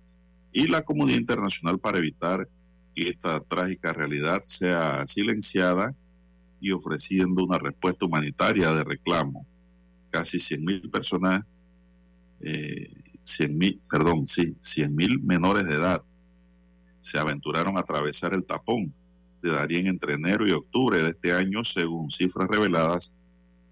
y 0.53 0.67
la 0.67 0.83
comunidad 0.83 1.19
internacional 1.19 1.79
para 1.79 1.99
evitar 1.99 2.49
que 2.95 3.09
esta 3.09 3.41
trágica 3.41 3.93
realidad 3.93 4.43
sea 4.45 5.07
silenciada 5.07 5.95
y 6.61 6.73
ofreciendo 6.73 7.45
una 7.45 7.59
respuesta 7.59 8.07
humanitaria 8.07 8.73
de 8.73 8.85
reclamo 8.85 9.47
casi 10.11 10.41
100 10.41 10.65
mil 10.65 10.91
personas, 10.91 11.45
eh, 12.41 12.91
100 13.25 13.59
mil, 13.59 13.81
perdón, 13.91 14.27
sí, 14.27 14.57
100 14.59 14.95
mil 14.95 15.21
menores 15.21 15.65
de 15.65 15.75
edad 15.75 16.03
se 17.01 17.19
aventuraron 17.19 17.77
a 17.77 17.81
atravesar 17.81 18.35
el 18.35 18.45
tapón 18.45 18.93
de 19.43 19.51
Darien 19.51 19.87
entre 19.87 20.15
enero 20.15 20.47
y 20.47 20.53
octubre 20.53 21.03
de 21.03 21.11
este 21.11 21.33
año, 21.33 21.65
según 21.65 22.11
cifras 22.11 22.49
reveladas 22.49 23.13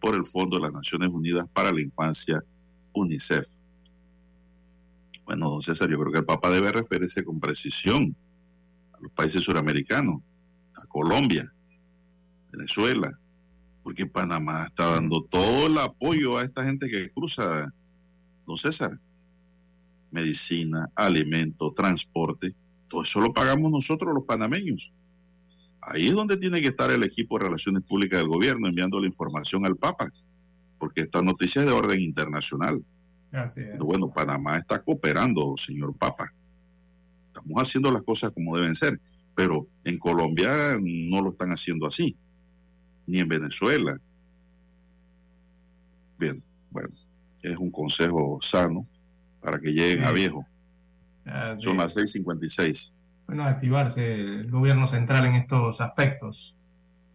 por 0.01 0.14
el 0.14 0.24
Fondo 0.24 0.56
de 0.56 0.62
las 0.62 0.73
Naciones 0.73 1.10
Unidas 1.10 1.47
para 1.52 1.73
la 1.73 1.81
Infancia, 1.81 2.43
UNICEF. 2.93 3.47
Bueno, 5.24 5.51
don 5.51 5.62
César, 5.62 5.90
yo 5.90 5.98
creo 5.98 6.12
que 6.12 6.18
el 6.18 6.24
Papa 6.24 6.51
debe 6.51 6.70
referirse 6.70 7.24
con 7.24 7.40
precisión 7.40 8.14
a 8.93 9.01
los 9.01 9.10
países 9.12 9.43
suramericanos, 9.43 10.23
a 10.74 10.86
Colombia, 10.86 11.52
Venezuela, 12.52 13.10
porque 13.82 14.06
Panamá 14.06 14.66
está 14.66 14.90
dando 14.90 15.24
todo 15.24 15.66
el 15.66 15.78
apoyo 15.78 16.39
a 16.39 16.43
esta 16.43 16.64
gente 16.64 16.89
que 16.89 17.10
cruza, 17.10 17.73
don 18.47 18.56
César. 18.56 18.98
Medicina, 20.12 20.90
alimento, 20.94 21.73
transporte, 21.73 22.55
todo 22.89 23.02
eso 23.02 23.20
lo 23.20 23.32
pagamos 23.32 23.70
nosotros 23.70 24.14
los 24.14 24.24
panameños. 24.24 24.93
Ahí 25.88 26.08
es 26.08 26.14
donde 26.14 26.36
tiene 26.36 26.60
que 26.60 26.68
estar 26.68 26.90
el 26.90 27.04
equipo 27.04 27.38
de 27.38 27.44
relaciones 27.44 27.84
públicas 27.84 28.18
del 28.18 28.28
gobierno 28.28 28.66
enviando 28.66 29.00
la 29.00 29.06
información 29.06 29.64
al 29.64 29.76
Papa, 29.76 30.12
porque 30.78 31.02
esta 31.02 31.22
noticia 31.22 31.62
es 31.62 31.68
de 31.68 31.72
orden 31.72 32.00
internacional. 32.00 32.84
Pero 33.30 33.84
bueno, 33.84 34.12
Panamá 34.12 34.56
está 34.56 34.82
cooperando, 34.82 35.56
señor 35.56 35.94
Papa. 35.96 36.32
Estamos 37.28 37.62
haciendo 37.62 37.92
las 37.92 38.02
cosas 38.02 38.32
como 38.32 38.56
deben 38.56 38.74
ser, 38.74 39.00
pero 39.36 39.68
en 39.84 39.98
Colombia 39.98 40.76
no 40.82 41.22
lo 41.22 41.30
están 41.30 41.52
haciendo 41.52 41.86
así 41.86 42.16
ni 43.06 43.20
en 43.20 43.28
Venezuela. 43.28 43.96
Bien, 46.18 46.42
bueno, 46.70 46.94
es 47.42 47.56
un 47.58 47.70
consejo 47.70 48.38
sano 48.42 48.86
para 49.40 49.60
que 49.60 49.70
lleguen 49.70 50.02
a 50.02 50.10
viejo. 50.10 50.44
Son 51.58 51.76
las 51.76 51.96
6:56. 51.96 52.92
Bueno, 53.27 53.44
activarse 53.44 54.15
el 54.15 54.51
gobierno 54.51 54.86
central 54.86 55.27
en 55.27 55.35
estos 55.35 55.81
aspectos. 55.81 56.57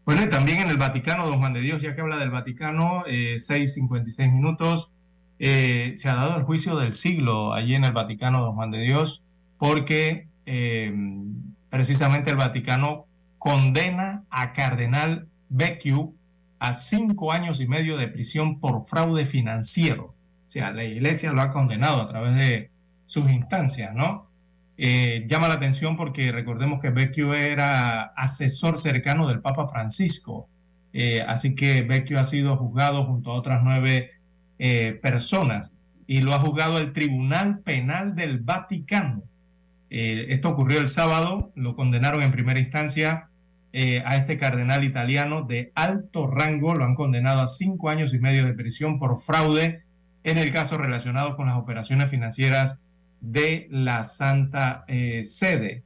Bueno, 0.05 0.23
y 0.23 0.29
también 0.29 0.59
en 0.59 0.69
el 0.69 0.77
Vaticano, 0.77 1.27
don 1.27 1.39
Juan 1.39 1.53
de 1.53 1.61
Dios, 1.61 1.81
ya 1.81 1.95
que 1.95 2.01
habla 2.01 2.17
del 2.17 2.31
Vaticano, 2.31 3.03
eh, 3.07 3.37
6.56 3.39 4.31
minutos, 4.31 4.91
eh, 5.39 5.93
se 5.97 6.09
ha 6.09 6.15
dado 6.15 6.37
el 6.37 6.43
juicio 6.43 6.75
del 6.75 6.93
siglo 6.93 7.53
allí 7.53 7.75
en 7.75 7.83
el 7.83 7.93
Vaticano, 7.93 8.41
don 8.41 8.55
Juan 8.55 8.71
de 8.71 8.79
Dios, 8.79 9.23
porque 9.57 10.27
eh, 10.45 10.93
precisamente 11.69 12.31
el 12.31 12.37
Vaticano 12.37 13.05
condena 13.37 14.23
a 14.29 14.53
Cardenal 14.53 15.27
Becciu 15.49 16.15
a 16.59 16.75
cinco 16.75 17.31
años 17.31 17.59
y 17.61 17.67
medio 17.67 17.97
de 17.97 18.07
prisión 18.07 18.59
por 18.59 18.85
fraude 18.85 19.25
financiero. 19.25 20.13
O 20.47 20.49
sea, 20.49 20.71
la 20.71 20.83
iglesia 20.83 21.31
lo 21.31 21.41
ha 21.41 21.49
condenado 21.49 22.01
a 22.01 22.07
través 22.07 22.35
de 22.35 22.71
sus 23.05 23.29
instancias, 23.31 23.95
¿no? 23.95 24.30
Eh, 24.83 25.27
llama 25.27 25.47
la 25.47 25.53
atención 25.53 25.95
porque 25.95 26.31
recordemos 26.31 26.79
que 26.79 26.89
Becchio 26.89 27.35
era 27.35 28.01
asesor 28.15 28.79
cercano 28.79 29.27
del 29.27 29.39
Papa 29.39 29.67
Francisco. 29.67 30.49
Eh, 30.91 31.21
así 31.21 31.53
que 31.53 31.83
Becchio 31.83 32.19
ha 32.19 32.25
sido 32.25 32.57
juzgado 32.57 33.05
junto 33.05 33.29
a 33.29 33.35
otras 33.35 33.61
nueve 33.63 34.09
eh, 34.57 34.99
personas 34.99 35.75
y 36.07 36.21
lo 36.21 36.33
ha 36.33 36.39
juzgado 36.39 36.79
el 36.79 36.93
Tribunal 36.93 37.59
Penal 37.59 38.15
del 38.15 38.39
Vaticano. 38.39 39.21
Esto 39.91 40.49
ocurrió 40.49 40.79
el 40.79 40.87
sábado, 40.87 41.51
lo 41.53 41.75
condenaron 41.75 42.23
en 42.23 42.31
primera 42.31 42.61
instancia 42.61 43.29
a 43.73 44.15
este 44.15 44.37
cardenal 44.37 44.85
italiano 44.85 45.41
de 45.41 45.73
alto 45.75 46.27
rango, 46.27 46.75
lo 46.75 46.85
han 46.85 46.95
condenado 46.95 47.41
a 47.41 47.47
cinco 47.47 47.89
años 47.89 48.13
y 48.13 48.19
medio 48.19 48.45
de 48.45 48.53
prisión 48.53 48.99
por 48.99 49.19
fraude 49.19 49.83
en 50.23 50.37
el 50.37 50.53
caso 50.53 50.77
relacionado 50.77 51.35
con 51.35 51.47
las 51.47 51.57
operaciones 51.57 52.09
financieras 52.09 52.81
de 53.21 53.67
la 53.69 54.03
Santa 54.03 54.83
eh, 54.87 55.23
Sede. 55.23 55.83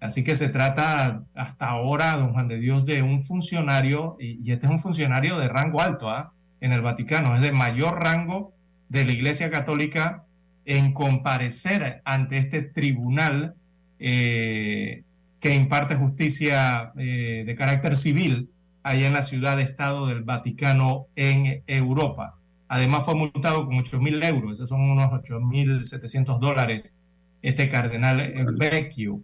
Así 0.00 0.24
que 0.24 0.34
se 0.34 0.48
trata 0.48 1.24
hasta 1.34 1.68
ahora, 1.68 2.16
don 2.16 2.32
Juan 2.32 2.48
de 2.48 2.58
Dios, 2.58 2.86
de 2.86 3.02
un 3.02 3.22
funcionario, 3.22 4.16
y, 4.18 4.50
este 4.50 4.66
es 4.66 4.72
un 4.72 4.80
funcionario 4.80 5.38
de 5.38 5.48
rango 5.48 5.82
alto 5.82 6.10
¿ah? 6.10 6.32
en 6.60 6.72
el 6.72 6.80
Vaticano, 6.80 7.36
es 7.36 7.42
de 7.42 7.52
mayor 7.52 8.02
rango 8.02 8.54
de 8.88 9.04
la 9.04 9.12
Iglesia 9.12 9.50
Católica 9.50 10.24
en 10.64 10.92
comparecer 10.92 12.00
ante 12.04 12.38
este 12.38 12.62
tribunal 12.62 13.54
eh, 13.98 15.04
que 15.38 15.54
imparte 15.54 15.96
justicia 15.96 16.92
eh, 16.96 17.44
de 17.46 17.54
carácter 17.54 17.96
civil 17.96 18.50
allá 18.82 19.06
en 19.06 19.12
la 19.12 19.22
ciudad-estado 19.22 20.06
del 20.06 20.22
Vaticano 20.22 21.06
en 21.16 21.62
Europa. 21.66 22.39
Además 22.72 23.04
fue 23.04 23.16
multado 23.16 23.66
con 23.66 23.78
8 23.78 23.98
mil 23.98 24.22
euros, 24.22 24.52
esos 24.52 24.68
son 24.68 24.82
unos 24.82 25.12
8 25.12 25.40
mil 25.40 25.84
700 25.84 26.38
dólares, 26.38 26.94
este 27.42 27.68
cardenal 27.68 28.32
Vecchio. 28.56 29.22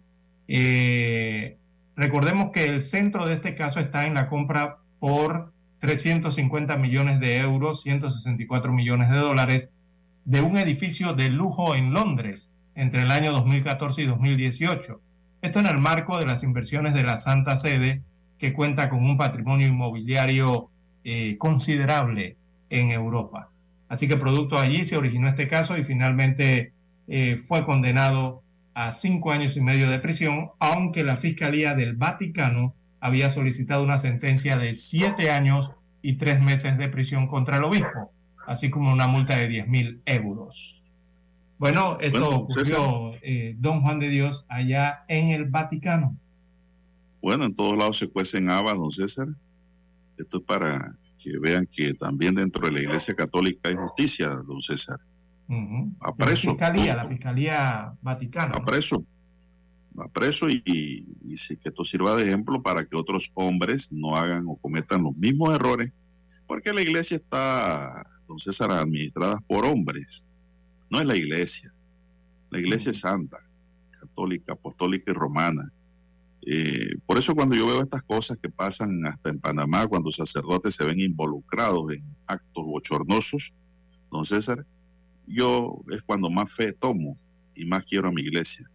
Eh, 0.49 1.55
recordemos 1.95 2.51
que 2.51 2.65
el 2.65 2.81
centro 2.81 3.25
de 3.25 3.35
este 3.35 3.55
caso 3.55 3.79
está 3.79 4.05
en 4.05 4.15
la 4.15 4.27
compra 4.27 4.79
por 4.99 5.53
350 5.79 6.75
millones 6.75 7.21
de 7.21 7.37
euros, 7.37 7.83
164 7.83 8.73
millones 8.73 9.09
de 9.09 9.17
dólares, 9.17 9.71
de 10.25 10.41
un 10.41 10.57
edificio 10.57 11.13
de 11.13 11.29
lujo 11.29 11.73
en 11.73 11.93
Londres 11.93 12.53
entre 12.75 13.03
el 13.03 13.11
año 13.11 13.31
2014 13.31 14.01
y 14.01 14.07
2018. 14.07 14.99
Esto 15.41 15.59
en 15.61 15.67
el 15.67 15.77
marco 15.77 16.19
de 16.19 16.25
las 16.25 16.43
inversiones 16.43 16.93
de 16.93 17.03
la 17.03 17.15
Santa 17.15 17.55
Sede, 17.55 18.01
que 18.39 18.51
cuenta 18.51 18.89
con 18.89 19.05
un 19.05 19.15
patrimonio 19.15 19.69
inmobiliario 19.69 20.69
eh, 21.05 21.37
considerable 21.37 22.35
en 22.69 22.91
Europa. 22.91 23.49
Así 23.89 24.07
que 24.07 24.17
producto 24.17 24.57
allí 24.57 24.83
se 24.83 24.97
originó 24.97 25.29
este 25.29 25.47
caso 25.47 25.77
y 25.77 25.83
finalmente 25.83 26.73
eh, 27.07 27.37
fue 27.43 27.65
condenado 27.65 28.43
a 28.73 28.91
cinco 28.91 29.31
años 29.31 29.57
y 29.57 29.61
medio 29.61 29.89
de 29.89 29.99
prisión, 29.99 30.51
aunque 30.59 31.03
la 31.03 31.17
Fiscalía 31.17 31.73
del 31.73 31.95
Vaticano 31.95 32.75
había 32.99 33.29
solicitado 33.29 33.83
una 33.83 33.97
sentencia 33.97 34.57
de 34.57 34.73
siete 34.73 35.31
años 35.31 35.71
y 36.01 36.13
tres 36.13 36.41
meses 36.41 36.77
de 36.77 36.89
prisión 36.89 37.27
contra 37.27 37.57
el 37.57 37.63
obispo, 37.63 38.11
así 38.45 38.69
como 38.69 38.91
una 38.91 39.07
multa 39.07 39.35
de 39.37 39.47
10 39.47 39.67
mil 39.67 40.01
euros. 40.05 40.83
Bueno, 41.57 41.97
esto 41.99 42.29
ocurrió, 42.29 43.13
eh, 43.23 43.55
don 43.57 43.81
Juan 43.81 43.99
de 43.99 44.09
Dios, 44.09 44.45
allá 44.47 45.03
en 45.07 45.29
el 45.29 45.45
Vaticano. 45.45 46.15
Bueno, 47.21 47.45
en 47.45 47.55
todos 47.55 47.77
lados 47.77 47.97
se 47.97 48.07
cuecen 48.07 48.49
habas, 48.49 48.77
don 48.77 48.91
César. 48.91 49.27
Esto 50.17 50.37
es 50.37 50.43
para 50.43 50.95
que 51.27 51.39
vean 51.39 51.67
que 51.69 51.93
también 51.93 52.35
dentro 52.35 52.65
de 52.65 52.71
la 52.71 52.79
Iglesia 52.81 53.13
Católica 53.13 53.69
hay 53.69 53.75
justicia, 53.75 54.29
don 54.47 54.61
César. 54.61 54.99
A 55.99 56.15
preso. 56.15 56.47
La 56.47 56.53
Fiscalía, 56.53 56.95
la 56.95 57.05
Fiscalía 57.05 57.93
Vaticana. 58.01 58.55
A 58.55 58.63
preso. 58.63 59.03
A 59.97 60.07
preso 60.07 60.49
y, 60.49 60.61
y, 60.65 61.35
que 61.57 61.69
esto 61.69 61.83
sirva 61.83 62.15
de 62.15 62.27
ejemplo 62.27 62.61
para 62.61 62.85
que 62.85 62.95
otros 62.95 63.31
hombres 63.33 63.91
no 63.91 64.15
hagan 64.15 64.45
o 64.47 64.55
cometan 64.55 65.03
los 65.03 65.15
mismos 65.17 65.55
errores, 65.55 65.91
porque 66.45 66.71
la 66.71 66.81
iglesia 66.81 67.17
está, 67.17 68.05
don 68.27 68.39
César, 68.39 68.71
administrada 68.71 69.37
por 69.47 69.65
hombres. 69.65 70.25
No 70.89 70.99
es 70.99 71.05
la 71.05 71.15
iglesia. 71.15 71.73
La 72.51 72.59
iglesia 72.59 72.91
es 72.91 73.01
santa, 73.01 73.37
católica, 73.99 74.53
apostólica 74.53 75.11
y 75.11 75.13
romana. 75.13 75.73
Eh, 76.45 76.97
por 77.05 77.17
eso 77.17 77.35
cuando 77.35 77.55
yo 77.55 77.67
veo 77.67 77.81
estas 77.81 78.03
cosas 78.03 78.37
que 78.37 78.49
pasan 78.49 79.05
hasta 79.05 79.29
en 79.29 79.39
Panamá, 79.39 79.87
cuando 79.87 80.11
sacerdotes 80.11 80.75
se 80.75 80.85
ven 80.85 80.99
involucrados 80.99 81.91
en 81.91 82.03
actos 82.25 82.65
bochornosos, 82.65 83.53
don 84.11 84.23
César, 84.23 84.65
yo 85.27 85.81
es 85.91 86.01
cuando 86.03 86.29
más 86.29 86.53
fe 86.53 86.71
tomo 86.71 87.17
y 87.53 87.65
más 87.65 87.83
quiero 87.85 88.09
a 88.09 88.11
mi 88.11 88.21
iglesia, 88.21 88.69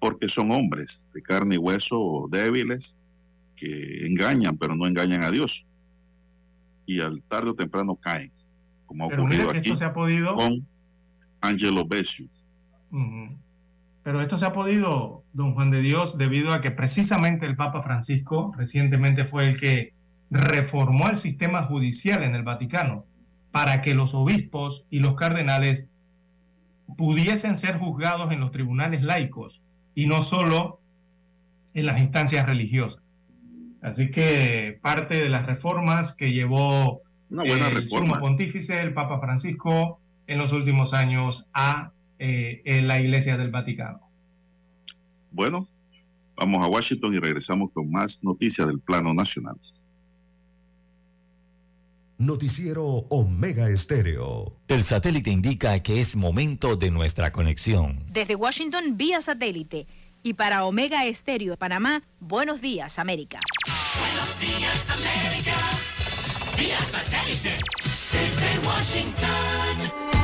porque 0.00 0.28
son 0.28 0.50
hombres 0.50 1.06
de 1.14 1.22
carne 1.22 1.56
y 1.56 1.58
hueso 1.58 2.28
débiles 2.30 2.96
que 3.54 4.06
engañan, 4.06 4.56
pero 4.56 4.74
no 4.74 4.86
engañan 4.86 5.22
a 5.22 5.30
Dios. 5.30 5.66
Y 6.86 7.00
al 7.00 7.22
tarde 7.22 7.50
o 7.50 7.54
temprano 7.54 7.94
caen, 7.94 8.32
como 8.84 9.04
ha 9.04 9.06
ocurrido 9.06 9.50
aquí 9.50 9.76
se 9.76 9.84
ha 9.84 9.92
podido... 9.92 10.34
con 10.34 10.66
Angelo 11.40 11.86
Besio. 11.86 12.28
Pero 14.02 14.20
esto 14.20 14.36
se 14.36 14.46
ha 14.46 14.52
podido, 14.52 15.24
don 15.32 15.54
Juan 15.54 15.70
de 15.70 15.80
Dios, 15.80 16.18
debido 16.18 16.52
a 16.52 16.60
que 16.60 16.70
precisamente 16.70 17.46
el 17.46 17.56
Papa 17.56 17.82
Francisco 17.82 18.52
recientemente 18.56 19.24
fue 19.24 19.48
el 19.48 19.60
que 19.60 19.94
reformó 20.30 21.08
el 21.08 21.16
sistema 21.16 21.62
judicial 21.64 22.22
en 22.22 22.34
el 22.34 22.42
Vaticano 22.42 23.04
para 23.50 23.82
que 23.82 23.94
los 23.94 24.14
obispos 24.14 24.86
y 24.90 24.98
los 24.98 25.14
cardenales 25.14 25.88
pudiesen 26.96 27.56
ser 27.56 27.78
juzgados 27.78 28.32
en 28.32 28.40
los 28.40 28.50
tribunales 28.50 29.02
laicos 29.02 29.62
y 29.94 30.06
no 30.06 30.22
solo 30.22 30.80
en 31.74 31.86
las 31.86 32.00
instancias 32.00 32.46
religiosas. 32.46 33.02
Así 33.82 34.10
que 34.10 34.78
parte 34.82 35.20
de 35.20 35.28
las 35.28 35.46
reformas 35.46 36.14
que 36.14 36.32
llevó 36.32 37.02
el 37.30 37.84
sumo 37.84 38.18
pontífice, 38.18 38.80
el 38.80 38.94
Papa 38.94 39.20
Francisco, 39.20 40.00
en 40.26 40.38
los 40.38 40.52
últimos 40.52 40.94
años 40.94 41.48
a 41.52 41.92
eh, 42.24 42.62
en 42.64 42.86
la 42.86 43.00
Iglesia 43.00 43.36
del 43.36 43.50
Vaticano. 43.50 43.98
Bueno, 45.32 45.68
vamos 46.36 46.62
a 46.62 46.68
Washington 46.68 47.12
y 47.14 47.18
regresamos 47.18 47.72
con 47.72 47.90
más 47.90 48.22
noticias 48.22 48.68
del 48.68 48.78
plano 48.78 49.12
nacional. 49.12 49.58
Noticiero 52.18 52.84
Omega 53.10 53.68
Estéreo. 53.68 54.56
El 54.68 54.84
satélite 54.84 55.30
indica 55.30 55.82
que 55.82 56.00
es 56.00 56.14
momento 56.14 56.76
de 56.76 56.92
nuestra 56.92 57.32
conexión. 57.32 57.98
Desde 58.12 58.36
Washington, 58.36 58.96
vía 58.96 59.20
satélite. 59.20 59.88
Y 60.22 60.34
para 60.34 60.64
Omega 60.64 61.04
Estéreo 61.04 61.50
de 61.50 61.56
Panamá, 61.56 62.04
buenos 62.20 62.60
días, 62.60 63.00
América. 63.00 63.40
Buenos 63.98 64.38
días, 64.38 64.90
América. 64.92 65.56
Vía 66.56 66.78
satélite. 66.82 67.56
Desde 68.12 68.68
Washington. 68.68 70.21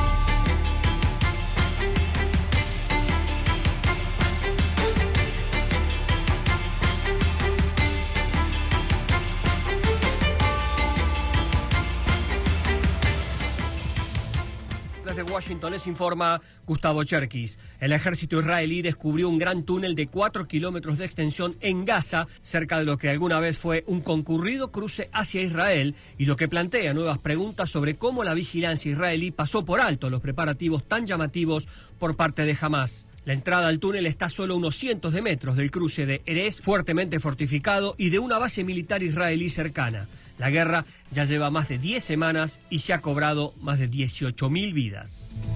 Washington 15.23 15.71
les 15.71 15.87
informa 15.87 16.41
Gustavo 16.65 17.03
Cherkis. 17.03 17.59
El 17.79 17.93
ejército 17.93 18.39
israelí 18.39 18.81
descubrió 18.81 19.29
un 19.29 19.37
gran 19.37 19.63
túnel 19.63 19.95
de 19.95 20.07
4 20.07 20.47
kilómetros 20.47 20.97
de 20.97 21.05
extensión 21.05 21.55
en 21.61 21.85
Gaza, 21.85 22.27
cerca 22.41 22.79
de 22.79 22.85
lo 22.85 22.97
que 22.97 23.09
alguna 23.09 23.39
vez 23.39 23.57
fue 23.57 23.83
un 23.87 24.01
concurrido 24.01 24.71
cruce 24.71 25.09
hacia 25.13 25.41
Israel, 25.41 25.95
y 26.17 26.25
lo 26.25 26.35
que 26.35 26.47
plantea 26.47 26.93
nuevas 26.93 27.17
preguntas 27.17 27.69
sobre 27.69 27.95
cómo 27.95 28.23
la 28.23 28.33
vigilancia 28.33 28.91
israelí 28.91 29.31
pasó 29.31 29.65
por 29.65 29.81
alto 29.81 30.09
los 30.09 30.21
preparativos 30.21 30.83
tan 30.83 31.05
llamativos 31.05 31.67
por 31.97 32.15
parte 32.15 32.45
de 32.45 32.57
Hamas. 32.59 33.07
La 33.25 33.33
entrada 33.33 33.67
al 33.67 33.79
túnel 33.79 34.05
está 34.05 34.25
a 34.25 34.29
solo 34.29 34.55
unos 34.55 34.75
cientos 34.75 35.13
de 35.13 35.21
metros 35.21 35.55
del 35.55 35.71
cruce 35.71 36.05
de 36.05 36.21
Erez, 36.25 36.61
fuertemente 36.61 37.19
fortificado, 37.19 37.95
y 37.97 38.09
de 38.09 38.19
una 38.19 38.37
base 38.37 38.63
militar 38.63 39.03
israelí 39.03 39.49
cercana. 39.49 40.07
La 40.39 40.49
guerra 40.49 40.85
ya 41.11 41.25
lleva 41.25 41.51
más 41.51 41.67
de 41.67 41.77
10 41.77 42.03
semanas 42.03 42.59
y 42.69 42.79
se 42.79 42.93
ha 42.93 43.01
cobrado 43.01 43.53
más 43.61 43.77
de 43.77 43.89
18.000 43.89 44.73
vidas. 44.73 45.53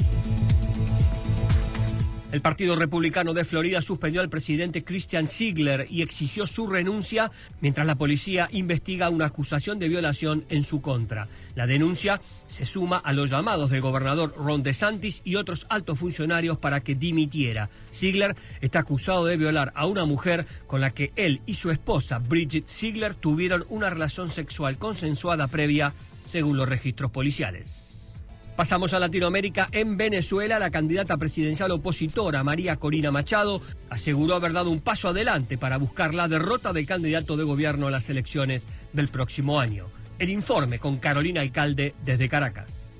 El 2.33 2.41
Partido 2.41 2.75
Republicano 2.75 3.31
de 3.35 3.45
Florida 3.45 3.79
suspendió 3.79 4.19
al 4.19 4.27
presidente 4.27 4.83
Christian 4.83 5.27
Ziegler 5.27 5.85
y 5.87 6.01
exigió 6.01 6.47
su 6.47 6.65
renuncia 6.65 7.29
mientras 7.61 7.85
la 7.85 7.93
policía 7.93 8.49
investiga 8.51 9.11
una 9.11 9.27
acusación 9.27 9.77
de 9.77 9.87
violación 9.87 10.43
en 10.49 10.63
su 10.63 10.81
contra. 10.81 11.27
La 11.53 11.67
denuncia 11.67 12.19
se 12.47 12.65
suma 12.65 12.97
a 12.97 13.13
los 13.13 13.29
llamados 13.29 13.69
del 13.69 13.81
gobernador 13.81 14.33
Ron 14.35 14.63
DeSantis 14.63 15.21
y 15.23 15.35
otros 15.35 15.67
altos 15.69 15.99
funcionarios 15.99 16.57
para 16.57 16.79
que 16.79 16.95
dimitiera. 16.95 17.69
Ziegler 17.93 18.35
está 18.61 18.79
acusado 18.79 19.25
de 19.25 19.37
violar 19.37 19.71
a 19.75 19.85
una 19.85 20.05
mujer 20.05 20.47
con 20.65 20.81
la 20.81 20.89
que 20.89 21.13
él 21.15 21.39
y 21.45 21.53
su 21.53 21.69
esposa 21.69 22.17
Bridget 22.17 22.67
Ziegler 22.67 23.13
tuvieron 23.13 23.63
una 23.69 23.91
relación 23.91 24.31
sexual 24.31 24.79
consensuada 24.79 25.47
previa, 25.47 25.93
según 26.25 26.57
los 26.57 26.67
registros 26.67 27.11
policiales. 27.11 27.92
Pasamos 28.55 28.93
a 28.93 28.99
Latinoamérica. 28.99 29.67
En 29.71 29.97
Venezuela, 29.97 30.59
la 30.59 30.69
candidata 30.69 31.17
presidencial 31.17 31.71
opositora 31.71 32.43
María 32.43 32.75
Corina 32.75 33.09
Machado 33.09 33.61
aseguró 33.89 34.35
haber 34.35 34.53
dado 34.53 34.69
un 34.69 34.79
paso 34.79 35.09
adelante 35.09 35.57
para 35.57 35.77
buscar 35.77 36.13
la 36.13 36.27
derrota 36.27 36.71
del 36.71 36.85
candidato 36.85 37.35
de 37.35 37.45
gobierno 37.45 37.87
a 37.87 37.91
las 37.91 38.11
elecciones 38.11 38.67
del 38.93 39.07
próximo 39.07 39.59
año. 39.59 39.87
El 40.19 40.29
informe 40.29 40.77
con 40.77 40.97
Carolina 40.97 41.41
Alcalde 41.41 41.95
desde 42.05 42.29
Caracas. 42.29 42.92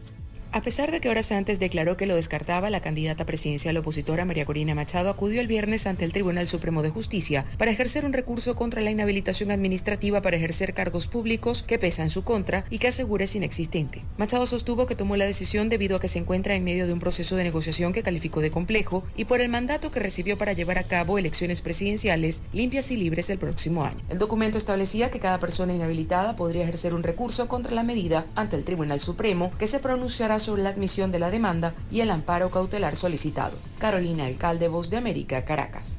A 0.56 0.62
pesar 0.62 0.92
de 0.92 1.02
que 1.02 1.10
horas 1.10 1.32
antes 1.32 1.60
declaró 1.60 1.98
que 1.98 2.06
lo 2.06 2.14
descartaba, 2.14 2.70
la 2.70 2.80
candidata 2.80 3.26
presidencial 3.26 3.76
opositora 3.76 4.24
María 4.24 4.46
Corina 4.46 4.76
Machado 4.76 5.10
acudió 5.10 5.42
el 5.42 5.48
viernes 5.48 5.88
ante 5.88 6.06
el 6.06 6.14
Tribunal 6.14 6.48
Supremo 6.48 6.84
de 6.84 6.92
Justicia 6.92 7.44
para 7.58 7.72
ejercer 7.72 8.06
un 8.06 8.14
recurso 8.14 8.56
contra 8.56 8.80
la 8.82 8.92
inhabilitación 8.92 9.50
administrativa 9.50 10.22
para 10.22 10.38
ejercer 10.38 10.76
cargos 10.76 11.08
públicos 11.08 11.64
que 11.64 11.80
pesa 11.80 12.04
en 12.04 12.12
su 12.12 12.24
contra 12.24 12.66
y 12.70 12.78
que 12.78 12.90
asegura 12.90 13.24
es 13.24 13.36
inexistente. 13.36 14.04
Machado 14.20 14.46
sostuvo 14.46 14.86
que 14.86 14.96
tomó 14.96 15.18
la 15.18 15.26
decisión 15.26 15.70
debido 15.70 15.98
a 15.98 16.00
que 16.00 16.08
se 16.08 16.20
encuentra 16.20 16.54
en 16.54 16.64
medio 16.64 16.86
de 16.86 16.94
un 16.94 17.00
proceso 17.00 17.36
de 17.36 17.46
negociación 17.46 17.92
que 17.92 18.04
calificó 18.04 18.40
de 18.40 18.52
complejo 18.52 19.04
y 19.16 19.26
por 19.26 19.42
el 19.42 19.50
mandato 19.50 19.90
que 19.90 20.02
recibió 20.02 20.38
para 20.38 20.54
llevar 20.54 20.78
a 20.78 20.84
cabo 20.84 21.18
elecciones 21.18 21.64
presidenciales 21.64 22.44
limpias 22.52 22.92
y 22.92 22.98
libres 22.98 23.32
el 23.32 23.40
próximo 23.40 23.86
año. 23.86 24.02
El 24.08 24.20
documento 24.20 24.60
establecía 24.60 25.10
que 25.10 25.20
cada 25.20 25.40
persona 25.40 25.74
inhabilitada 25.74 26.36
podría 26.36 26.62
ejercer 26.62 26.94
un 26.94 27.02
recurso 27.02 27.48
contra 27.48 27.74
la 27.74 27.82
medida 27.82 28.28
ante 28.36 28.56
el 28.56 28.66
Tribunal 28.66 29.00
Supremo 29.00 29.50
que 29.58 29.66
se 29.66 29.80
pronunciará 29.80 30.43
sobre 30.44 30.64
la 30.64 30.70
admisión 30.70 31.12
de 31.12 31.20
la 31.20 31.32
demanda 31.32 31.74
y 31.92 32.02
el 32.02 32.12
amparo 32.12 32.52
cautelar 32.52 32.96
solicitado. 32.96 33.58
Carolina 33.80 34.26
Alcalde, 34.26 34.68
Voz 34.68 34.90
de 34.90 34.98
América, 34.98 35.46
Caracas. 35.46 35.98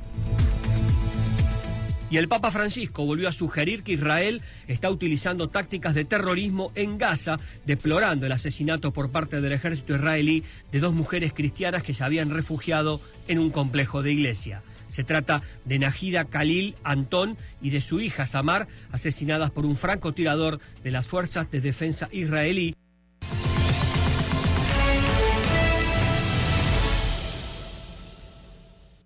Y 2.14 2.16
el 2.16 2.28
Papa 2.28 2.52
Francisco 2.52 3.04
volvió 3.04 3.28
a 3.28 3.32
sugerir 3.32 3.82
que 3.82 3.94
Israel 3.94 4.40
está 4.68 4.88
utilizando 4.88 5.48
tácticas 5.48 5.94
de 5.94 6.04
terrorismo 6.04 6.70
en 6.76 6.96
Gaza, 6.96 7.40
deplorando 7.66 8.26
el 8.26 8.30
asesinato 8.30 8.92
por 8.92 9.10
parte 9.10 9.40
del 9.40 9.50
ejército 9.50 9.96
israelí 9.96 10.44
de 10.70 10.78
dos 10.78 10.94
mujeres 10.94 11.32
cristianas 11.32 11.82
que 11.82 11.92
se 11.92 12.04
habían 12.04 12.30
refugiado 12.30 13.00
en 13.26 13.40
un 13.40 13.50
complejo 13.50 14.04
de 14.04 14.12
iglesia. 14.12 14.62
Se 14.86 15.02
trata 15.02 15.42
de 15.64 15.80
Najida 15.80 16.26
Khalil 16.26 16.76
Antón 16.84 17.36
y 17.60 17.70
de 17.70 17.80
su 17.80 18.00
hija 18.00 18.26
Samar, 18.26 18.68
asesinadas 18.92 19.50
por 19.50 19.66
un 19.66 19.76
francotirador 19.76 20.60
de 20.84 20.90
las 20.92 21.08
fuerzas 21.08 21.50
de 21.50 21.60
defensa 21.60 22.08
israelí 22.12 22.76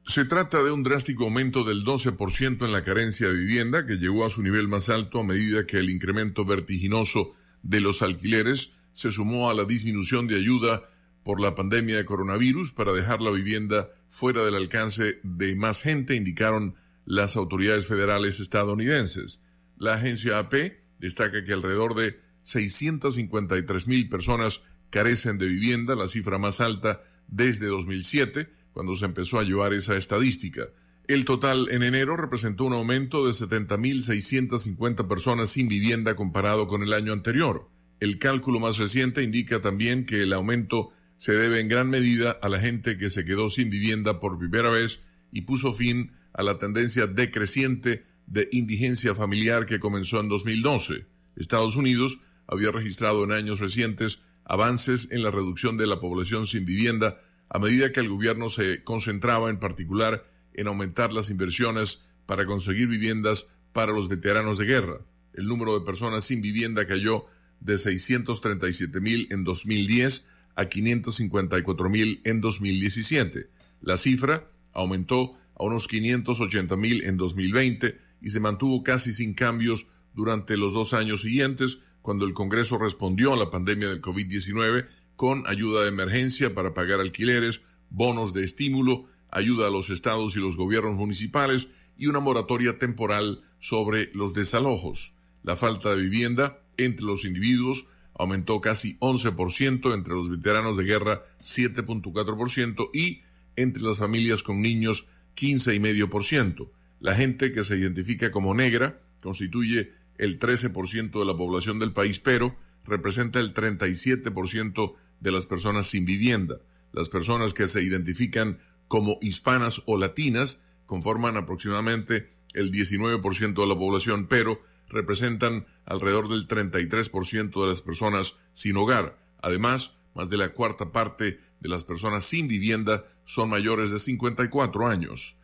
Se 0.09 0.25
trata 0.25 0.63
de 0.63 0.71
un 0.71 0.83
drástico 0.83 1.25
aumento 1.25 1.65
del 1.65 1.85
12% 1.85 2.65
en 2.65 2.73
la 2.73 2.83
carencia 2.83 3.27
de 3.27 3.35
vivienda 3.35 3.85
que 3.85 3.99
llegó 3.99 4.25
a 4.25 4.31
su 4.31 4.43
nivel 4.43 4.67
más 4.67 4.89
alto 4.89 5.21
a 5.21 5.23
medida 5.23 5.67
que 5.67 5.77
el 5.77 5.91
incremento 5.91 6.47
vertiginoso 6.47 7.35
de 7.63 7.83
los 7.83 8.01
alquileres 8.01 8.73
se 8.93 9.11
sumó 9.11 9.51
a 9.51 9.55
la 9.55 9.67
disminución 9.67 10.27
de 10.27 10.37
ayuda 10.37 10.89
por 11.25 11.43
la 11.43 11.55
pandemia 11.55 11.99
de 11.99 12.07
coronavirus 12.07 12.73
para 12.73 12.95
dejar 12.95 13.21
la 13.21 13.31
vivienda 13.31 13.91
fuera 14.09 14.47
del 14.47 14.55
alcance 14.55 15.21
de 15.25 15.55
más 15.57 15.83
gente, 15.83 16.15
indicaron 16.15 16.77
las 17.05 17.37
autoridades 17.37 17.87
federales 17.87 18.41
estadounidenses. 18.41 19.43
La 19.77 19.95
agencia 19.95 20.39
AP 20.39 20.55
destaca 20.99 21.45
que 21.45 21.53
alrededor 21.53 21.95
de 21.95 22.19
653 22.45 23.87
mil 23.87 24.09
personas 24.09 24.63
carecen 24.89 25.37
de 25.37 25.49
vivienda, 25.49 25.95
la 25.95 26.09
cifra 26.09 26.39
más 26.39 26.63
alta 26.63 27.03
desde 27.27 27.67
2007, 27.67 28.57
cuando 28.79 28.95
se 28.95 29.07
empezó 29.07 29.41
a 29.41 29.43
llevar 29.43 29.73
esa 29.73 29.97
estadística. 29.97 30.69
El 31.09 31.25
total 31.25 31.67
en 31.73 31.83
enero 31.83 32.17
representó 32.17 32.63
un 32.63 32.75
aumento 32.75 33.27
de 33.27 33.33
70.650 33.33 35.09
personas 35.09 35.51
sin 35.51 35.67
vivienda 35.67 36.15
comparado 36.15 36.69
con 36.69 36.85
el 36.85 36.93
año 36.93 37.13
anterior. 37.13 37.69
El 37.99 38.21
cálculo 38.21 38.61
más 38.61 38.79
reciente 38.79 39.25
indica 39.25 39.61
también 39.61 40.07
que 40.07 40.23
el 40.23 40.33
aumento 40.33 40.93
se 41.17 41.33
debe 41.33 41.59
en 41.59 41.67
gran 41.67 41.91
medida 41.91 42.39
a 42.41 42.49
la 42.49 42.61
gente 42.61 42.97
que 42.97 43.11
se 43.11 43.25
quedó 43.25 43.49
sin 43.49 43.69
vivienda 43.69 44.21
por 44.21 44.39
primera 44.39 44.71
vez 44.71 45.03
y 45.33 45.41
puso 45.41 45.75
fin 45.75 46.13
a 46.33 46.45
la 46.45 46.59
tendencia 46.59 47.09
decreciente 47.09 48.05
de 48.29 48.49
indigencia 48.53 49.13
familiar 49.13 49.67
que 49.67 49.81
comenzó 49.81 50.21
en 50.21 50.29
2012. 50.29 51.05
Estados 51.35 51.75
Unidos 51.75 52.21
había 52.47 52.71
registrado 52.71 53.25
en 53.25 53.33
años 53.33 53.59
recientes 53.59 54.23
avances 54.45 55.09
en 55.11 55.25
la 55.25 55.33
reducción 55.33 55.77
de 55.77 55.89
la 55.89 55.99
población 55.99 56.47
sin 56.47 56.65
vivienda 56.65 57.19
a 57.51 57.59
medida 57.59 57.93
que 57.93 58.01
el 58.01 58.09
gobierno 58.09 58.51
se 58.51 58.83
concentraba 58.85 59.51
en 59.51 59.59
particular 59.59 60.25
en 60.55 60.67
aumentar 60.67 61.13
las 61.13 61.31
inversiones 61.31 62.05
para 62.27 62.47
conseguir 62.47 62.89
viviendas 62.89 63.49
para 63.73 63.93
los 63.93 64.09
veteranos 64.09 64.59
de 64.59 64.67
guerra. 64.67 65.01
El 65.33 65.47
número 65.47 65.79
de 65.79 65.85
personas 65.85 66.25
sin 66.25 66.43
vivienda 66.43 66.87
cayó 66.87 67.27
de 67.61 67.79
637 67.79 69.01
mil 69.01 69.29
en 69.31 69.45
2010 69.45 70.27
a 70.55 70.69
554 70.69 71.89
mil 71.89 72.21
en 72.25 72.41
2017. 72.41 73.49
La 73.81 73.97
cifra 73.97 74.47
aumentó 74.73 75.35
a 75.55 75.65
unos 75.65 75.89
580 75.89 76.77
mil 76.77 77.05
en 77.05 77.17
2020 77.17 77.97
y 78.21 78.31
se 78.31 78.41
mantuvo 78.41 78.83
casi 78.83 79.13
sin 79.13 79.35
cambios 79.35 79.87
durante 80.15 80.57
los 80.57 80.73
dos 80.73 80.95
años 80.95 81.23
siguientes, 81.23 81.79
cuando 82.03 82.25
el 82.27 82.33
Congreso 82.33 82.79
respondió 82.79 83.33
a 83.33 83.37
la 83.37 83.51
pandemia 83.51 83.89
del 83.89 84.03
COVID-19 84.03 84.87
con 85.19 85.43
ayuda 85.49 85.83
de 85.83 85.89
emergencia 85.89 86.55
para 86.55 86.75
pagar 86.75 87.01
alquileres, 87.01 87.61
bonos 87.91 88.33
de 88.33 88.45
estímulo, 88.45 89.07
ayuda 89.33 89.67
a 89.67 89.71
los 89.71 89.91
estados 89.91 90.37
y 90.37 90.39
los 90.39 90.57
gobiernos 90.57 90.95
municipales 90.95 91.71
y 91.97 92.07
una 92.07 92.21
moratoria 92.21 92.79
temporal 92.79 93.43
sobre 93.59 94.13
los 94.15 94.33
desalojos. 94.33 95.15
La 95.43 95.57
falta 95.57 95.91
de 95.91 96.03
vivienda 96.03 96.61
entre 96.77 97.05
los 97.05 97.25
individuos 97.25 97.87
aumentó 98.15 98.61
casi 98.61 98.97
11%, 99.01 99.93
entre 99.93 100.15
los 100.15 100.31
veteranos 100.31 100.77
de 100.77 100.85
guerra 100.85 101.25
7.4% 101.43 102.91
y 102.95 103.23
entre 103.57 103.83
las 103.83 103.99
familias 103.99 104.45
con 104.45 104.63
niños 104.63 105.09
15,5%. 105.37 106.71
La 107.01 107.17
gente 107.17 107.51
que 107.51 107.65
se 107.65 107.77
identifica 107.77 108.31
como 108.31 108.55
negra 108.55 109.01
constituye 109.21 109.95
el 110.17 110.39
13% 110.39 111.19
de 111.19 111.25
la 111.25 111.37
población 111.37 111.81
del 111.81 111.93
país, 111.93 112.21
pero 112.21 112.55
representa 112.85 113.41
el 113.41 113.53
37% 113.53 114.95
de 115.21 115.33
las 115.33 115.47
personas 115.47 115.87
sin 115.87 116.05
vivienda. 116.05 116.57
Las 116.93 117.09
personas 117.09 117.55
que 117.55 117.69
se 117.69 117.83
identifican 117.83 118.59
como 118.89 119.19
hispanas 119.21 119.83
o 119.87 119.97
latinas 119.99 120.63
conforman 120.87 121.37
aproximadamente 121.37 122.29
el 122.55 122.73
19% 122.73 123.55
de 123.55 123.67
la 123.67 123.77
población, 123.77 124.27
pero 124.27 124.61
representan 124.89 125.67
alrededor 125.85 126.29
del 126.29 126.49
33% 126.49 127.63
de 127.63 127.69
las 127.69 127.83
personas 127.83 128.37
sin 128.53 128.77
hogar. 128.77 129.19
Además, 129.43 129.95
más 130.15 130.31
de 130.31 130.39
la 130.39 130.53
cuarta 130.55 130.91
parte 130.93 131.41
de 131.61 131.69
las 131.69 131.85
personas 131.85 132.25
sin 132.25 132.49
vivienda 132.49 133.05
son 133.25 133.51
mayores 133.51 133.91
de 133.91 133.99
54 133.99 134.89
años. 134.89 135.37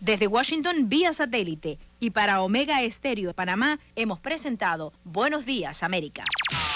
Desde 0.00 0.26
Washington, 0.26 0.88
vía 0.88 1.12
satélite. 1.12 1.78
Y 2.00 2.10
para 2.10 2.40
Omega 2.40 2.82
Estéreo 2.82 3.28
de 3.28 3.34
Panamá, 3.34 3.78
hemos 3.96 4.18
presentado 4.18 4.92
Buenos 5.04 5.44
Días, 5.44 5.82
América. 5.82 6.24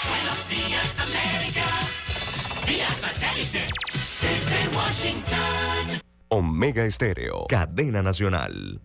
Buenos 0.07 0.47
Días, 0.47 0.99
América. 0.99 2.04
Vía 2.67 2.89
satélite. 2.89 3.65
Desde 4.21 4.75
Washington. 4.75 6.01
Omega 6.29 6.85
Estéreo, 6.85 7.45
cadena 7.47 8.01
nacional. 8.01 8.81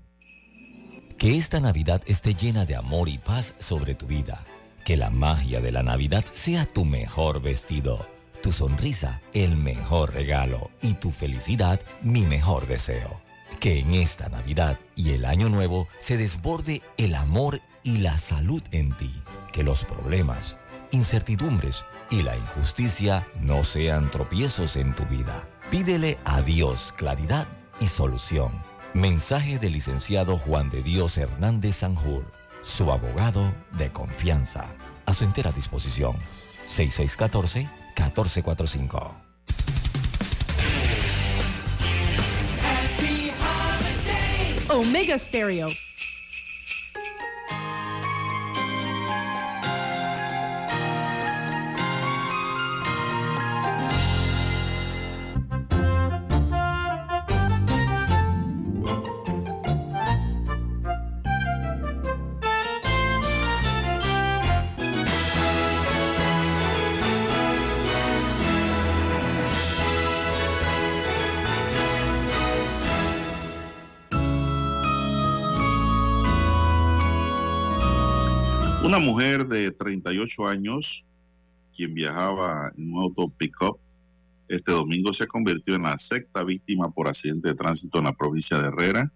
Que 1.19 1.39
esta 1.39 1.61
Navidad 1.61 2.03
esté 2.07 2.35
llena 2.35 2.65
de 2.65 2.77
amor 2.77 3.09
y 3.09 3.19
paz 3.19 3.55
sobre 3.59 3.95
tu 3.95 4.07
vida. 4.07 4.45
Que 4.85 4.97
la 4.97 5.11
magia 5.11 5.61
de 5.61 5.73
la 5.73 5.83
Navidad 5.83 6.25
sea 6.25 6.67
tu 6.67 6.85
mejor 6.85 7.41
vestido, 7.41 8.07
tu 8.43 8.53
sonrisa 8.53 9.21
el 9.33 9.57
mejor 9.57 10.13
regalo 10.13 10.71
y 10.83 10.95
tu 10.95 11.11
felicidad 11.11 11.81
mi 12.03 12.27
mejor 12.27 12.67
deseo. 12.67 13.21
Que 13.61 13.81
en 13.81 13.95
esta 13.95 14.29
Navidad 14.29 14.79
y 14.97 15.11
el 15.11 15.25
Año 15.25 15.49
Nuevo 15.49 15.89
se 15.99 16.17
desborde 16.17 16.83
el 16.99 17.15
amor 17.15 17.61
y 17.83 17.99
la 17.99 18.19
salud 18.19 18.63
en 18.73 18.93
ti. 18.93 19.13
Que 19.53 19.63
los 19.63 19.85
problemas, 19.85 20.59
incertidumbres 20.91 21.85
y 22.11 22.23
la 22.23 22.37
injusticia 22.37 23.27
no 23.41 23.65
sean 23.65 24.11
tropiezos 24.11 24.77
en 24.77 24.95
tu 24.95 25.07
vida. 25.07 25.49
Pídele 25.71 26.19
a 26.25 26.43
Dios 26.43 26.93
claridad 26.97 27.47
y 27.81 27.87
solución. 27.87 28.53
Mensaje 28.93 29.59
del 29.59 29.73
licenciado 29.75 30.37
Juan 30.37 30.69
de 30.71 30.83
Dios 30.83 31.17
Hernández 31.17 31.77
Sanjur, 31.77 32.25
su 32.63 32.91
abogado 32.91 33.53
de 33.79 33.91
confianza. 33.91 34.75
A 35.07 35.15
su 35.15 35.23
entera 35.25 35.53
disposición. 35.53 36.17
6614-1445. 36.69 39.13
Omega 44.69 45.19
Stereo. 45.19 45.69
Mujer 79.01 79.47
de 79.47 79.71
38 79.71 80.47
años, 80.47 81.05
quien 81.75 81.95
viajaba 81.95 82.73
en 82.77 82.93
un 82.93 83.03
auto 83.03 83.29
pick-up, 83.29 83.79
este 84.49 84.73
domingo 84.73 85.13
se 85.13 85.29
convirtió 85.29 85.77
en 85.77 85.83
la 85.83 85.97
sexta 85.97 86.43
víctima 86.43 86.91
por 86.91 87.07
accidente 87.07 87.51
de 87.51 87.55
tránsito 87.55 87.99
en 87.99 88.07
la 88.07 88.17
provincia 88.17 88.59
de 88.59 88.67
Herrera. 88.67 89.13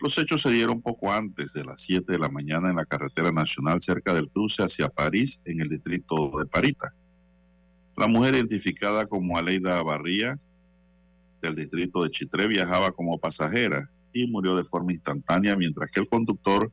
Los 0.00 0.16
hechos 0.16 0.40
se 0.40 0.50
dieron 0.50 0.80
poco 0.80 1.12
antes 1.12 1.52
de 1.52 1.64
las 1.64 1.82
7 1.82 2.10
de 2.10 2.18
la 2.18 2.30
mañana 2.30 2.70
en 2.70 2.76
la 2.76 2.86
carretera 2.86 3.30
nacional 3.30 3.82
cerca 3.82 4.14
del 4.14 4.30
cruce 4.30 4.62
hacia 4.62 4.88
París, 4.88 5.40
en 5.44 5.60
el 5.60 5.68
distrito 5.68 6.38
de 6.38 6.46
Parita. 6.46 6.94
La 7.96 8.08
mujer 8.08 8.34
identificada 8.34 9.06
como 9.06 9.36
Aleida 9.36 9.82
Barría, 9.82 10.38
del 11.42 11.54
distrito 11.54 12.02
de 12.02 12.10
Chitré, 12.10 12.48
viajaba 12.48 12.92
como 12.92 13.18
pasajera 13.18 13.90
y 14.14 14.26
murió 14.26 14.56
de 14.56 14.64
forma 14.64 14.94
instantánea, 14.94 15.56
mientras 15.56 15.90
que 15.90 16.00
el 16.00 16.08
conductor 16.08 16.72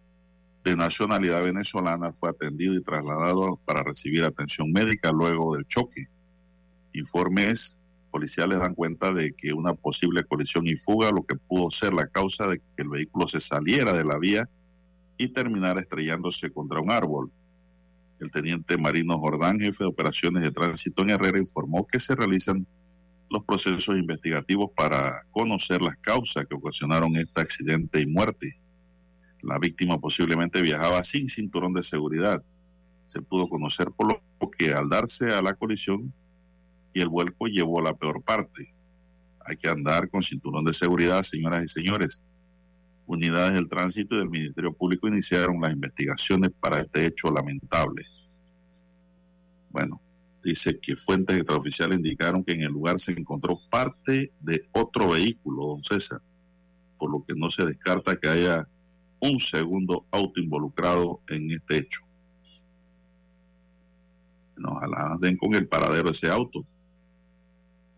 de 0.64 0.76
nacionalidad 0.76 1.44
venezolana 1.44 2.14
fue 2.14 2.30
atendido 2.30 2.76
y 2.76 2.84
trasladado 2.84 3.60
para 3.66 3.84
recibir 3.84 4.24
atención 4.24 4.72
médica 4.72 5.12
luego 5.12 5.56
del 5.56 5.66
choque. 5.68 6.08
Informes 6.94 7.80
policiales 8.12 8.60
dan 8.60 8.76
cuenta 8.76 9.14
de 9.14 9.34
que 9.34 9.54
una 9.54 9.74
posible 9.74 10.24
colisión 10.24 10.68
y 10.68 10.76
fuga, 10.76 11.12
lo 11.12 11.24
que 11.24 11.36
pudo 11.36 11.72
ser 11.72 11.94
la 11.94 12.08
causa 12.08 12.46
de 12.48 12.60
que 12.60 12.84
el 12.84 12.90
vehículo 12.90 13.28
se 13.28 13.40
saliera 13.40 13.94
de 13.94 14.04
la 14.04 14.20
vía 14.20 14.50
y 15.18 15.30
terminara 15.30 15.82
estrellándose 15.82 16.52
contra 16.52 16.82
un 16.82 16.92
árbol. 16.92 17.32
El 18.20 18.30
teniente 18.30 18.78
Marino 18.78 19.18
Jordán, 19.18 19.60
jefe 19.60 19.84
de 19.84 19.90
operaciones 19.90 20.44
de 20.44 20.52
tránsito 20.52 21.02
en 21.02 21.12
Herrera, 21.12 21.40
informó 21.40 21.88
que 21.88 22.00
se 22.00 22.16
realizan 22.16 22.68
los 23.30 23.44
procesos 23.46 23.96
investigativos 23.96 24.70
para 24.76 25.24
conocer 25.32 25.82
las 25.82 25.98
causas 25.98 26.46
que 26.46 26.56
ocasionaron 26.56 27.16
este 27.16 27.42
accidente 27.42 28.02
y 28.02 28.06
muerte. 28.06 28.60
La 29.44 29.58
víctima 29.58 30.00
posiblemente 30.00 30.62
viajaba 30.62 31.04
sin 31.04 31.28
cinturón 31.28 31.74
de 31.74 31.84
seguridad. 31.84 32.44
Se 33.06 33.22
pudo 33.22 33.50
conocer 33.50 33.92
por 33.92 34.08
lo 34.08 34.52
que 34.52 34.74
al 34.74 34.90
darse 34.90 35.34
a 35.34 35.42
la 35.42 35.54
colisión 35.56 36.14
y 36.94 37.02
el 37.02 37.10
vuelco 37.10 37.48
llevó 37.48 37.80
a 37.80 37.84
la 37.84 37.96
peor 37.96 38.22
parte. 38.24 38.74
Hay 39.46 39.58
que 39.58 39.68
andar 39.68 40.10
con 40.10 40.22
cinturón 40.22 40.64
de 40.66 40.74
seguridad, 40.74 41.24
señoras 41.24 41.64
y 41.64 41.68
señores. 41.68 42.24
Unidades 43.08 43.54
del 43.54 43.68
tránsito 43.68 44.16
y 44.16 44.20
del 44.20 44.30
Ministerio 44.30 44.74
Público 44.74 45.08
iniciaron 45.08 45.60
las 45.60 45.74
investigaciones 45.74 46.52
para 46.60 46.80
este 46.80 47.06
hecho 47.06 47.32
lamentable. 47.32 48.04
Bueno, 49.70 50.00
dice 50.44 50.80
que 50.80 50.96
fuentes 50.96 51.38
extraoficiales 51.38 51.98
indicaron 51.98 52.44
que 52.44 52.54
en 52.54 52.62
el 52.62 52.72
lugar 52.72 53.00
se 53.00 53.12
encontró 53.14 53.58
parte 53.70 54.32
de 54.42 54.68
otro 54.72 55.10
vehículo, 55.10 55.66
don 55.66 55.84
César, 55.84 56.22
por 56.98 57.12
lo 57.12 57.24
que 57.26 57.34
no 57.36 57.50
se 57.50 57.66
descarta 57.66 58.16
que 58.16 58.30
haya 58.30 58.68
un 59.22 59.40
segundo 59.40 60.06
auto 60.12 60.42
involucrado 60.42 61.22
en 61.30 61.52
este 61.52 61.78
hecho. 61.78 62.02
Bueno, 64.56 64.76
ojalá 64.76 65.18
den 65.20 65.38
con 65.38 65.56
el 65.56 65.68
paradero 65.68 66.06
de 66.06 66.12
ese 66.12 66.30
auto 66.30 66.66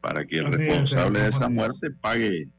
para 0.02 0.26
que 0.26 0.38
el 0.38 0.48
Así 0.48 0.56
es, 0.56 0.60
responsable 0.60 1.22
de 1.22 1.30
esa 1.30 1.50
muerte 1.50 1.90
pague 1.91 2.50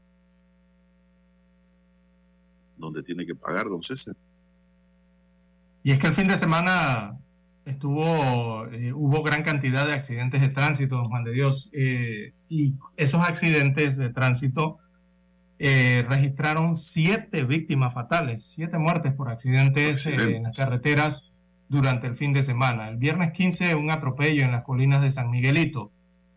donde 2.77 3.03
tiene 3.03 3.25
que 3.25 3.35
pagar, 3.35 3.65
don 3.65 3.83
César. 3.83 4.15
Y 5.83 5.91
es 5.91 5.99
que 5.99 6.07
el 6.07 6.13
fin 6.13 6.27
de 6.27 6.37
semana 6.37 7.19
estuvo, 7.65 8.65
eh, 8.67 8.91
hubo 8.93 9.21
gran 9.23 9.43
cantidad 9.43 9.85
de 9.85 9.93
accidentes 9.93 10.41
de 10.41 10.49
tránsito, 10.49 10.95
don 10.95 11.09
Juan 11.09 11.23
de 11.23 11.31
Dios, 11.31 11.69
eh, 11.73 12.33
y 12.49 12.75
esos 12.97 13.21
accidentes 13.21 13.97
de 13.97 14.09
tránsito 14.09 14.79
eh, 15.57 16.05
registraron 16.09 16.75
siete 16.75 17.43
víctimas 17.43 17.93
fatales, 17.93 18.43
siete 18.43 18.77
muertes 18.77 19.13
por 19.13 19.29
accidentes 19.29 20.05
eh, 20.05 20.15
en 20.35 20.43
las 20.43 20.57
carreteras 20.57 21.31
durante 21.69 22.07
el 22.07 22.15
fin 22.15 22.33
de 22.33 22.43
semana. 22.43 22.89
El 22.89 22.97
viernes 22.97 23.31
15 23.31 23.75
un 23.75 23.89
atropello 23.89 24.43
en 24.43 24.51
las 24.51 24.63
colinas 24.63 25.01
de 25.01 25.11
San 25.11 25.29
Miguelito. 25.29 25.91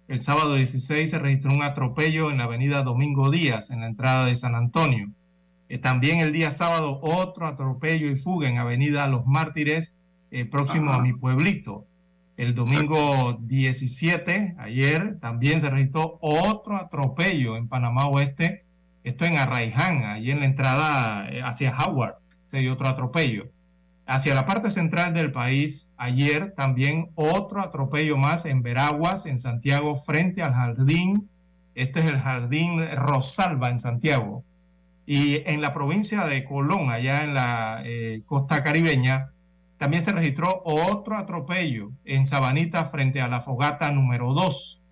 El 0.06 0.20
sábado 0.20 0.54
16 0.54 1.10
se 1.10 1.18
registró 1.18 1.52
un 1.52 1.62
atropello 1.62 2.30
en 2.30 2.38
la 2.38 2.44
avenida 2.44 2.82
Domingo 2.82 3.30
Díaz, 3.30 3.70
en 3.70 3.80
la 3.80 3.88
entrada 3.88 4.24
de 4.24 4.36
San 4.36 4.54
Antonio. 4.54 5.10
Eh, 5.68 5.78
también 5.78 6.20
el 6.20 6.32
día 6.32 6.52
sábado 6.52 7.00
otro 7.02 7.46
atropello 7.46 8.08
y 8.08 8.16
fuga 8.16 8.48
en 8.48 8.58
Avenida 8.58 9.08
Los 9.08 9.26
Mártires, 9.26 9.96
próximo 10.50 10.92
a 10.92 11.00
mi 11.00 11.14
pueblito. 11.14 11.86
El 12.36 12.54
domingo 12.54 13.38
17, 13.40 14.54
ayer, 14.58 15.18
también 15.18 15.60
se 15.60 15.70
registró 15.70 16.18
otro 16.20 16.76
atropello 16.76 17.56
en 17.56 17.66
Panamá 17.66 18.06
Oeste, 18.06 18.67
esto 19.08 19.24
en 19.24 19.38
Arraiján, 19.38 20.04
allí 20.04 20.30
en 20.30 20.40
la 20.40 20.46
entrada 20.46 21.28
eh, 21.30 21.42
hacia 21.42 21.74
Howard, 21.76 22.16
se 22.46 22.58
dio 22.58 22.74
otro 22.74 22.88
atropello. 22.88 23.50
Hacia 24.06 24.34
la 24.34 24.46
parte 24.46 24.70
central 24.70 25.14
del 25.14 25.32
país, 25.32 25.90
ayer 25.96 26.52
también 26.54 27.10
otro 27.14 27.60
atropello 27.60 28.16
más 28.16 28.44
en 28.44 28.62
Veraguas, 28.62 29.26
en 29.26 29.38
Santiago, 29.38 29.96
frente 29.96 30.42
al 30.42 30.54
jardín. 30.54 31.28
Este 31.74 32.00
es 32.00 32.06
el 32.06 32.18
jardín 32.18 32.82
Rosalba 32.96 33.70
en 33.70 33.78
Santiago. 33.78 34.44
Y 35.06 35.42
en 35.50 35.62
la 35.62 35.72
provincia 35.72 36.26
de 36.26 36.44
Colón, 36.44 36.90
allá 36.90 37.24
en 37.24 37.34
la 37.34 37.82
eh, 37.84 38.22
costa 38.26 38.62
caribeña, 38.62 39.26
también 39.78 40.02
se 40.02 40.12
registró 40.12 40.60
otro 40.64 41.16
atropello 41.16 41.92
en 42.04 42.26
Sabanita 42.26 42.84
frente 42.84 43.20
a 43.20 43.28
la 43.28 43.40
fogata 43.40 43.90
número 43.92 44.34
2. 44.34 44.82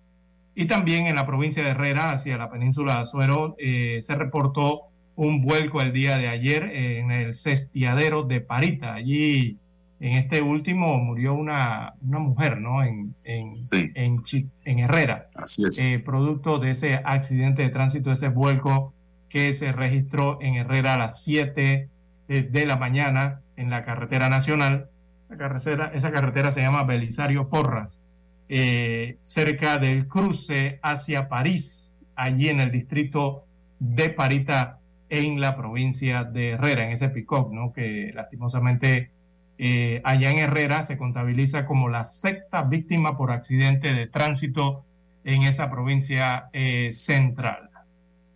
Y 0.59 0.65
también 0.65 1.05
en 1.05 1.13
la 1.13 1.27
provincia 1.27 1.63
de 1.63 1.69
Herrera, 1.69 2.13
hacia 2.13 2.35
la 2.35 2.49
península 2.49 2.95
de 2.95 3.01
Azuero, 3.01 3.55
eh, 3.59 3.99
se 4.01 4.15
reportó 4.15 4.85
un 5.15 5.43
vuelco 5.43 5.81
el 5.81 5.93
día 5.93 6.17
de 6.17 6.29
ayer 6.29 6.63
eh, 6.63 6.97
en 6.97 7.11
el 7.11 7.35
cestiadero 7.35 8.23
de 8.23 8.41
Parita. 8.41 8.95
Allí, 8.95 9.59
en 9.99 10.13
este 10.13 10.41
último, 10.41 10.97
murió 10.97 11.35
una, 11.35 11.93
una 12.01 12.17
mujer, 12.17 12.59
¿no? 12.59 12.83
En, 12.83 13.13
en, 13.23 13.49
en, 13.93 14.79
Herrera. 14.79 15.29
Así 15.35 15.63
es. 15.63 15.77
Eh, 15.77 15.99
producto 15.99 16.57
de 16.57 16.71
ese 16.71 17.01
accidente 17.05 17.61
de 17.61 17.69
tránsito, 17.69 18.11
ese 18.11 18.29
vuelco 18.29 18.95
que 19.29 19.53
se 19.53 19.71
registró 19.71 20.39
en 20.41 20.55
Herrera 20.55 20.95
a 20.95 20.97
las 20.97 21.21
7 21.23 21.87
de, 22.27 22.41
de 22.41 22.65
la 22.65 22.77
mañana 22.77 23.41
en 23.57 23.69
la 23.69 23.83
carretera 23.83 24.27
nacional. 24.27 24.89
La 25.29 25.37
carretera, 25.37 25.91
esa 25.93 26.11
carretera 26.11 26.49
se 26.49 26.61
llama 26.61 26.81
Belisario 26.81 27.47
Porras, 27.47 28.01
eh, 28.49 29.17
cerca 29.23 29.77
del 29.77 30.07
cruce 30.07 30.79
hacia 30.81 31.27
París, 31.27 31.93
allí 32.15 32.47
en 32.47 32.61
el 32.61 32.71
distrito 32.71 33.43
de 33.79 34.09
Parita, 34.09 34.79
en 35.09 35.41
la 35.41 35.55
provincia 35.55 36.23
de 36.23 36.51
Herrera, 36.51 36.85
en 36.85 36.91
ese 36.91 37.09
pick-up, 37.09 37.53
¿no? 37.53 37.73
que 37.73 38.11
lastimosamente 38.13 39.11
eh, 39.57 40.01
allá 40.05 40.31
en 40.31 40.39
Herrera 40.39 40.85
se 40.85 40.97
contabiliza 40.97 41.65
como 41.65 41.89
la 41.89 42.05
sexta 42.05 42.63
víctima 42.63 43.17
por 43.17 43.31
accidente 43.31 43.93
de 43.93 44.07
tránsito 44.07 44.85
en 45.25 45.43
esa 45.43 45.69
provincia 45.69 46.49
eh, 46.53 46.93
central. 46.93 47.69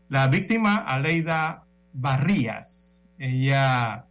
La 0.10 0.28
víctima, 0.28 0.78
Aleida 0.78 1.64
Barrías, 1.94 3.08
ella, 3.18 4.06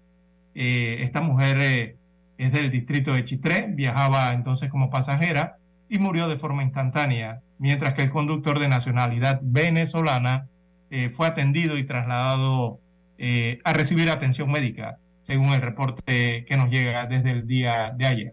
esta 0.55 1.21
mujer 1.21 1.97
es 2.39 2.53
del 2.53 2.71
distrito 2.71 3.13
de 3.13 3.25
Chitré, 3.25 3.67
viajaba 3.69 4.33
entonces 4.33 4.71
como 4.71 4.89
pasajera 4.89 5.60
y 5.91 5.99
murió 5.99 6.29
de 6.29 6.37
forma 6.37 6.63
instantánea, 6.63 7.43
mientras 7.59 7.95
que 7.95 8.03
el 8.03 8.11
conductor 8.11 8.61
de 8.61 8.69
nacionalidad 8.69 9.41
venezolana 9.43 10.49
eh, 10.89 11.11
fue 11.11 11.27
atendido 11.27 11.77
y 11.77 11.85
trasladado 11.85 12.81
eh, 13.19 13.59
a 13.65 13.73
recibir 13.73 14.09
atención 14.09 14.51
médica, 14.51 14.99
según 15.23 15.53
el 15.53 15.61
reporte 15.61 16.45
que 16.47 16.57
nos 16.57 16.71
llega 16.71 17.07
desde 17.07 17.33
el 17.33 17.47
día 17.47 17.93
de 17.99 18.07
ayer. 18.07 18.33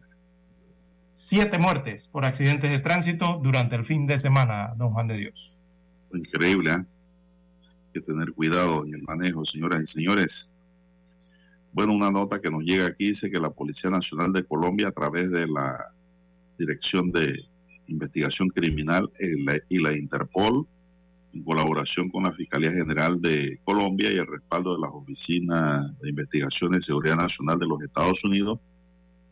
Siete 1.14 1.58
muertes 1.58 2.08
por 2.08 2.26
accidentes 2.26 2.70
de 2.70 2.78
tránsito 2.78 3.42
durante 3.44 3.76
el 3.76 3.84
fin 3.84 4.06
de 4.06 4.20
semana, 4.20 4.74
don 4.78 4.92
Juan 4.92 5.08
de 5.08 5.18
Dios. 5.18 5.66
Increíble, 6.14 6.72
¿eh? 6.72 6.86
Que 7.92 8.02
tener 8.02 8.34
cuidado 8.34 8.86
en 8.86 8.94
el 8.94 9.02
manejo, 9.02 9.44
señoras 9.46 9.82
y 9.82 9.88
señores. 9.88 10.54
Bueno, 11.74 11.94
una 11.94 12.12
nota 12.12 12.40
que 12.40 12.52
nos 12.52 12.64
llega 12.64 12.86
aquí 12.86 13.08
dice 13.08 13.32
que 13.32 13.40
la 13.40 13.50
Policía 13.50 13.90
Nacional 13.90 14.32
de 14.32 14.46
Colombia, 14.46 14.90
a 14.90 14.92
través 14.92 15.32
de 15.32 15.48
la 15.48 15.92
Dirección 16.58 17.12
de 17.12 17.40
Investigación 17.88 18.50
Criminal 18.50 19.10
eh, 19.20 19.62
y 19.70 19.80
la 19.80 19.98
Interpol, 19.98 20.68
en 21.34 21.44
colaboración 21.44 22.10
con 22.10 22.24
la 22.24 22.34
Fiscalía 22.34 22.72
General 22.72 23.22
de 23.22 23.60
Colombia 23.64 24.12
y 24.12 24.18
el 24.18 24.28
respaldo 24.28 24.76
de 24.76 24.82
las 24.82 24.92
Oficinas 24.92 25.98
de 26.00 26.10
Investigación 26.10 26.76
y 26.76 26.82
Seguridad 26.82 27.18
Nacional 27.18 27.60
de 27.60 27.68
los 27.68 27.82
Estados 27.82 28.24
Unidos, 28.24 28.60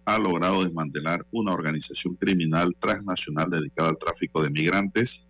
ha 0.06 0.20
logrado 0.20 0.64
desmantelar 0.64 1.26
una 1.32 1.54
organización 1.54 2.16
criminal 2.16 2.76
transnacional 2.80 3.50
dedicada 3.50 3.90
al 3.90 3.98
tráfico 3.98 4.44
de 4.44 4.52
migrantes. 4.52 5.26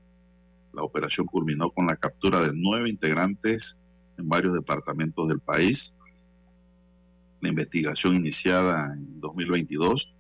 La 0.74 0.84
operación 0.84 1.28
culminó 1.28 1.70
con 1.72 1.88
la 1.88 1.96
captura 1.96 2.42
de 2.42 2.52
nueve 2.54 2.90
integrantes 2.90 3.82
en 4.18 4.28
varios 4.28 4.54
departamentos 4.54 5.30
del 5.30 5.40
país. 5.40 5.96
La 7.40 7.50
investigación 7.50 8.16
iniciada 8.16 8.94
en 8.94 9.22
2022 9.22 10.14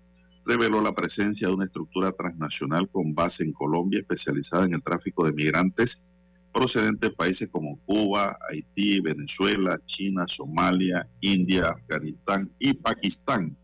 reveló 0.45 0.81
la 0.81 0.93
presencia 0.93 1.47
de 1.47 1.53
una 1.53 1.65
estructura 1.65 2.11
transnacional 2.11 2.88
con 2.89 3.15
base 3.15 3.43
en 3.43 3.53
Colombia 3.53 3.99
especializada 3.99 4.65
en 4.65 4.76
el 4.76 4.84
tráfico 4.84 5.26
de 5.26 5.34
migrantes 5.34 6.05
procedentes 6.55 7.09
de 7.09 7.15
países 7.15 7.49
como 7.49 7.77
Cuba, 7.85 8.38
Haití, 8.49 9.01
Venezuela, 9.01 9.77
China, 9.85 10.26
Somalia, 10.26 11.05
India, 11.19 11.67
Afganistán 11.67 12.49
y 12.59 12.73
Pakistán. 12.73 13.57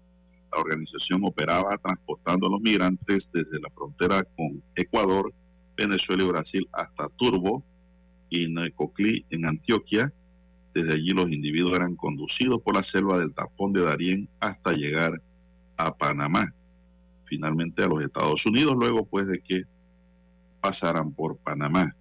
La 0.52 0.60
organización 0.60 1.22
operaba 1.24 1.78
transportando 1.78 2.48
a 2.48 2.50
los 2.50 2.60
migrantes 2.60 3.32
desde 3.32 3.62
la 3.62 3.70
frontera 3.70 4.26
con 4.36 4.62
Ecuador, 4.76 5.34
Venezuela 5.78 6.24
y 6.24 6.28
Brasil 6.28 6.68
hasta 6.74 7.08
Turbo 7.16 7.64
y 8.30 8.50
Necoclí 8.50 9.26
en 9.30 9.46
Antioquia. 9.46 10.12
Desde 10.74 10.94
allí 10.94 11.12
los 11.12 11.32
individuos 11.32 11.78
eran 11.78 11.96
conducidos 11.96 12.62
por 12.62 12.76
la 12.76 12.84
selva 12.84 13.18
del 13.18 13.34
tapón 13.34 13.72
de 13.72 13.84
Darién 13.84 14.28
hasta 14.42 14.74
llegar 14.74 15.22
a 15.78 15.96
Panamá, 15.96 16.54
finalmente 17.32 17.82
a 17.82 17.88
los 17.88 18.04
Estados 18.04 18.46
Unidos, 18.46 18.76
luego 18.78 19.06
pues 19.06 19.26
de 19.26 19.40
que 19.40 19.64
pasaran 20.60 21.14
por 21.14 21.38
Panamá. 21.38 21.96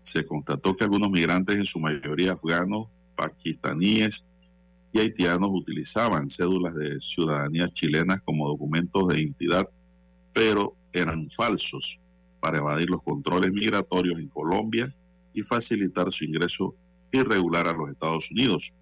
Se 0.00 0.24
constató 0.24 0.74
que 0.74 0.84
algunos 0.84 1.10
migrantes, 1.10 1.56
en 1.56 1.66
su 1.66 1.78
mayoría 1.78 2.32
afganos, 2.32 2.88
pakistaníes 3.16 4.26
y 4.94 5.00
haitianos, 5.00 5.50
utilizaban 5.52 6.30
cédulas 6.30 6.74
de 6.74 6.98
ciudadanía 7.00 7.68
chilenas 7.68 8.22
como 8.24 8.48
documentos 8.48 9.08
de 9.08 9.20
identidad, 9.20 9.68
pero 10.32 10.74
eran 10.94 11.28
falsos 11.28 12.00
para 12.40 12.56
evadir 12.56 12.88
los 12.88 13.02
controles 13.02 13.52
migratorios 13.52 14.18
en 14.18 14.28
Colombia 14.28 14.90
y 15.34 15.42
facilitar 15.42 16.10
su 16.10 16.24
ingreso 16.24 16.74
irregular 17.12 17.68
a 17.68 17.74
los 17.74 17.90
Estados 17.90 18.30
Unidos. 18.30 18.72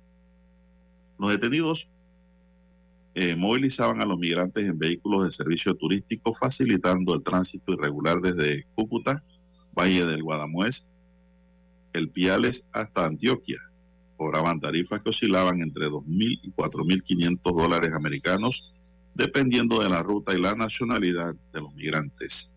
Los 1.19 1.33
detenidos 1.33 1.89
eh, 3.15 3.37
movilizaban 3.37 4.01
a 4.01 4.07
los 4.07 4.19
migrantes 4.19 4.65
en 4.65 4.79
vehículos 4.79 5.25
de 5.25 5.31
servicio 5.31 5.75
turístico, 5.75 6.33
facilitando 6.33 7.15
el 7.15 7.23
tránsito 7.23 7.73
irregular 7.73 8.21
desde 8.21 8.67
Cúcuta, 8.75 9.23
Valle 9.79 10.07
del 10.07 10.23
Guadamués, 10.23 10.87
El 11.93 12.09
Piales 12.09 12.69
hasta 12.73 13.05
Antioquia. 13.05 13.59
Cobraban 14.17 14.61
tarifas 14.61 15.01
que 15.01 15.11
oscilaban 15.11 15.61
entre 15.61 15.89
2.000 15.89 16.41
y 16.43 16.53
4.500 16.53 17.61
dólares 17.61 17.93
americanos, 17.93 18.73
dependiendo 19.15 19.83
de 19.83 19.91
la 19.91 20.03
ruta 20.03 20.33
y 20.33 20.41
la 20.41 20.55
nacionalidad 20.55 21.33
de 21.53 21.61
los 21.61 21.75
migrantes. 21.75 22.51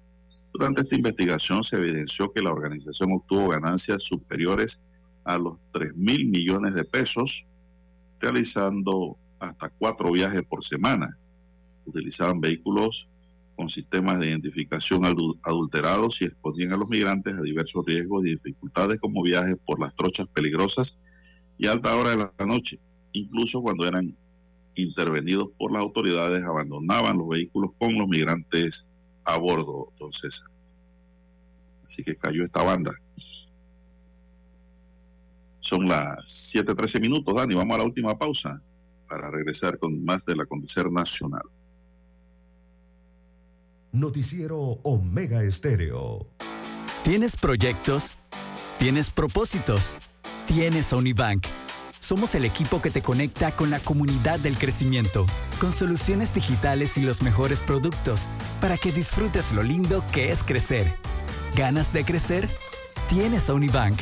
Durante 0.53 0.81
esta 0.81 0.95
investigación 0.95 1.65
se 1.65 1.75
evidenció 1.75 2.31
que 2.31 2.41
la 2.41 2.51
organización 2.51 3.11
obtuvo 3.11 3.49
ganancias 3.49 4.03
superiores 4.03 4.85
a 5.25 5.37
los 5.37 5.57
3 5.73 5.95
mil 5.95 6.27
millones 6.27 6.75
de 6.75 6.85
pesos, 6.85 7.45
realizando 8.21 9.17
hasta 9.39 9.69
cuatro 9.69 10.11
viajes 10.11 10.43
por 10.43 10.63
semana. 10.63 11.17
Utilizaban 11.85 12.39
vehículos 12.41 13.07
con 13.55 13.69
sistemas 13.69 14.19
de 14.19 14.27
identificación 14.27 15.05
adulterados 15.05 16.21
y 16.21 16.25
exponían 16.25 16.73
a 16.73 16.77
los 16.77 16.89
migrantes 16.89 17.33
a 17.33 17.41
diversos 17.41 17.85
riesgos 17.85 18.25
y 18.25 18.31
dificultades 18.31 18.99
como 18.99 19.23
viajes 19.23 19.55
por 19.65 19.79
las 19.79 19.95
trochas 19.95 20.27
peligrosas 20.27 20.99
y 21.57 21.67
alta 21.67 21.95
hora 21.95 22.11
de 22.11 22.17
la 22.17 22.45
noche, 22.45 22.79
incluso 23.13 23.61
cuando 23.61 23.87
eran 23.87 24.15
intervenidos 24.75 25.55
por 25.57 25.71
las 25.71 25.81
autoridades, 25.83 26.43
abandonaban 26.43 27.17
los 27.17 27.29
vehículos 27.29 27.71
con 27.77 27.97
los 27.97 28.09
migrantes 28.09 28.89
a 29.23 29.37
bordo, 29.37 29.87
entonces. 29.91 30.43
Así 31.83 32.03
que 32.03 32.15
cayó 32.17 32.43
esta 32.43 32.61
banda. 32.61 32.91
Son 35.61 35.87
las 35.87 36.25
7:13 36.25 36.99
minutos, 36.99 37.33
Dani. 37.33 37.55
Vamos 37.55 37.75
a 37.75 37.77
la 37.77 37.85
última 37.85 38.17
pausa 38.17 38.61
para 39.07 39.29
regresar 39.29 39.77
con 39.77 40.03
más 40.03 40.25
del 40.25 40.41
acontecer 40.41 40.91
nacional. 40.91 41.43
Noticiero 43.91 44.59
Omega 44.83 45.41
Estéreo. 45.43 46.27
¿Tienes 47.03 47.37
proyectos? 47.37 48.17
¿Tienes 48.77 49.09
propósitos? 49.09 49.95
¿Tienes 50.45 50.91
Unibank? 50.91 51.47
Somos 51.99 52.35
el 52.35 52.45
equipo 52.45 52.81
que 52.81 52.91
te 52.91 53.01
conecta 53.01 53.55
con 53.55 53.69
la 53.71 53.79
comunidad 53.79 54.39
del 54.39 54.57
crecimiento, 54.57 55.25
con 55.59 55.71
soluciones 55.71 56.33
digitales 56.33 56.97
y 56.97 57.01
los 57.01 57.21
mejores 57.21 57.61
productos, 57.61 58.29
para 58.59 58.77
que 58.77 58.91
disfrutes 58.91 59.53
lo 59.53 59.63
lindo 59.63 60.03
que 60.13 60.31
es 60.31 60.43
crecer. 60.43 60.93
¿Ganas 61.55 61.93
de 61.93 62.03
crecer? 62.03 62.49
Tienes 63.07 63.49
Unibank. 63.49 64.01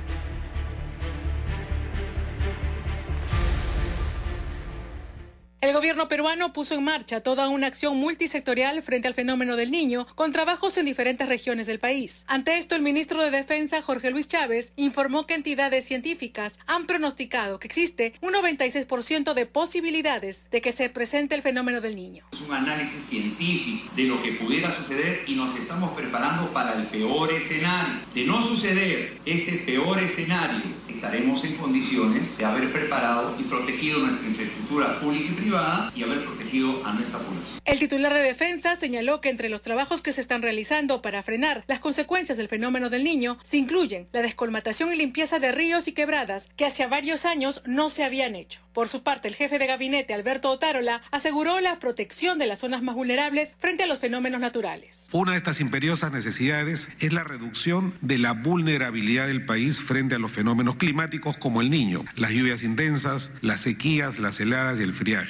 El 5.61 5.75
gobierno 5.75 6.07
peruano 6.07 6.53
puso 6.53 6.73
en 6.73 6.83
marcha 6.83 7.21
toda 7.21 7.47
una 7.47 7.67
acción 7.67 7.95
multisectorial 7.95 8.81
frente 8.81 9.07
al 9.07 9.13
fenómeno 9.13 9.55
del 9.55 9.69
niño, 9.69 10.07
con 10.15 10.31
trabajos 10.31 10.75
en 10.79 10.87
diferentes 10.87 11.29
regiones 11.29 11.67
del 11.67 11.77
país. 11.77 12.25
Ante 12.27 12.57
esto, 12.57 12.75
el 12.75 12.81
ministro 12.81 13.21
de 13.21 13.29
Defensa, 13.29 13.79
Jorge 13.83 14.09
Luis 14.09 14.27
Chávez, 14.27 14.73
informó 14.75 15.27
que 15.27 15.35
entidades 15.35 15.85
científicas 15.85 16.57
han 16.65 16.87
pronosticado 16.87 17.59
que 17.59 17.67
existe 17.67 18.13
un 18.21 18.33
96% 18.33 19.35
de 19.35 19.45
posibilidades 19.45 20.49
de 20.49 20.61
que 20.61 20.71
se 20.71 20.89
presente 20.89 21.35
el 21.35 21.43
fenómeno 21.43 21.79
del 21.79 21.95
niño. 21.95 22.25
Es 22.31 22.41
un 22.41 22.51
análisis 22.51 22.99
científico 22.99 23.87
de 23.95 24.05
lo 24.05 24.23
que 24.23 24.31
pudiera 24.31 24.71
suceder 24.71 25.25
y 25.27 25.35
nos 25.35 25.55
estamos 25.59 25.91
preparando 25.91 26.51
para 26.53 26.73
el 26.73 26.87
peor 26.87 27.31
escenario. 27.31 28.01
De 28.15 28.25
no 28.25 28.41
suceder 28.41 29.19
este 29.27 29.51
peor 29.59 29.99
escenario, 29.99 30.63
estaremos 30.89 31.43
en 31.43 31.55
condiciones 31.57 32.35
de 32.35 32.45
haber 32.45 32.71
preparado 32.71 33.35
y 33.39 33.43
protegido 33.43 33.99
nuestra 33.99 34.27
infraestructura 34.27 34.99
pública 34.99 35.25
y 35.29 35.33
privada 35.33 35.50
y 35.95 36.03
haber 36.03 36.23
protegido 36.23 36.81
a 36.85 36.93
nuestra 36.93 37.19
población. 37.19 37.59
El 37.65 37.79
titular 37.79 38.13
de 38.13 38.21
defensa 38.21 38.77
señaló 38.77 39.19
que 39.19 39.29
entre 39.29 39.49
los 39.49 39.61
trabajos 39.61 40.01
que 40.01 40.13
se 40.13 40.21
están 40.21 40.41
realizando 40.41 41.01
para 41.01 41.23
frenar 41.23 41.65
las 41.67 41.79
consecuencias 41.79 42.37
del 42.37 42.47
fenómeno 42.47 42.89
del 42.89 43.03
niño 43.03 43.37
se 43.43 43.57
incluyen 43.57 44.07
la 44.13 44.21
descolmatación 44.21 44.93
y 44.93 44.95
limpieza 44.95 45.39
de 45.39 45.51
ríos 45.51 45.89
y 45.89 45.91
quebradas 45.91 46.49
que 46.55 46.65
hace 46.65 46.85
varios 46.87 47.25
años 47.25 47.61
no 47.65 47.89
se 47.89 48.05
habían 48.05 48.35
hecho. 48.35 48.61
Por 48.73 48.87
su 48.87 49.03
parte, 49.03 49.27
el 49.27 49.35
jefe 49.35 49.59
de 49.59 49.67
gabinete, 49.67 50.13
Alberto 50.13 50.49
Otárola, 50.49 51.01
aseguró 51.11 51.59
la 51.59 51.79
protección 51.79 52.39
de 52.39 52.47
las 52.47 52.59
zonas 52.59 52.81
más 52.81 52.95
vulnerables 52.95 53.55
frente 53.59 53.83
a 53.83 53.87
los 53.87 53.99
fenómenos 53.99 54.39
naturales. 54.39 55.09
Una 55.11 55.31
de 55.31 55.37
estas 55.37 55.59
imperiosas 55.59 56.13
necesidades 56.13 56.87
es 57.01 57.11
la 57.11 57.25
reducción 57.25 57.93
de 57.99 58.17
la 58.17 58.31
vulnerabilidad 58.31 59.27
del 59.27 59.45
país 59.45 59.81
frente 59.81 60.15
a 60.15 60.19
los 60.19 60.31
fenómenos 60.31 60.77
climáticos 60.77 61.35
como 61.35 61.59
el 61.59 61.69
niño, 61.69 62.05
las 62.15 62.31
lluvias 62.31 62.63
intensas, 62.63 63.33
las 63.41 63.59
sequías, 63.59 64.19
las 64.19 64.39
heladas 64.39 64.79
y 64.79 64.83
el 64.83 64.93
friaje. 64.93 65.29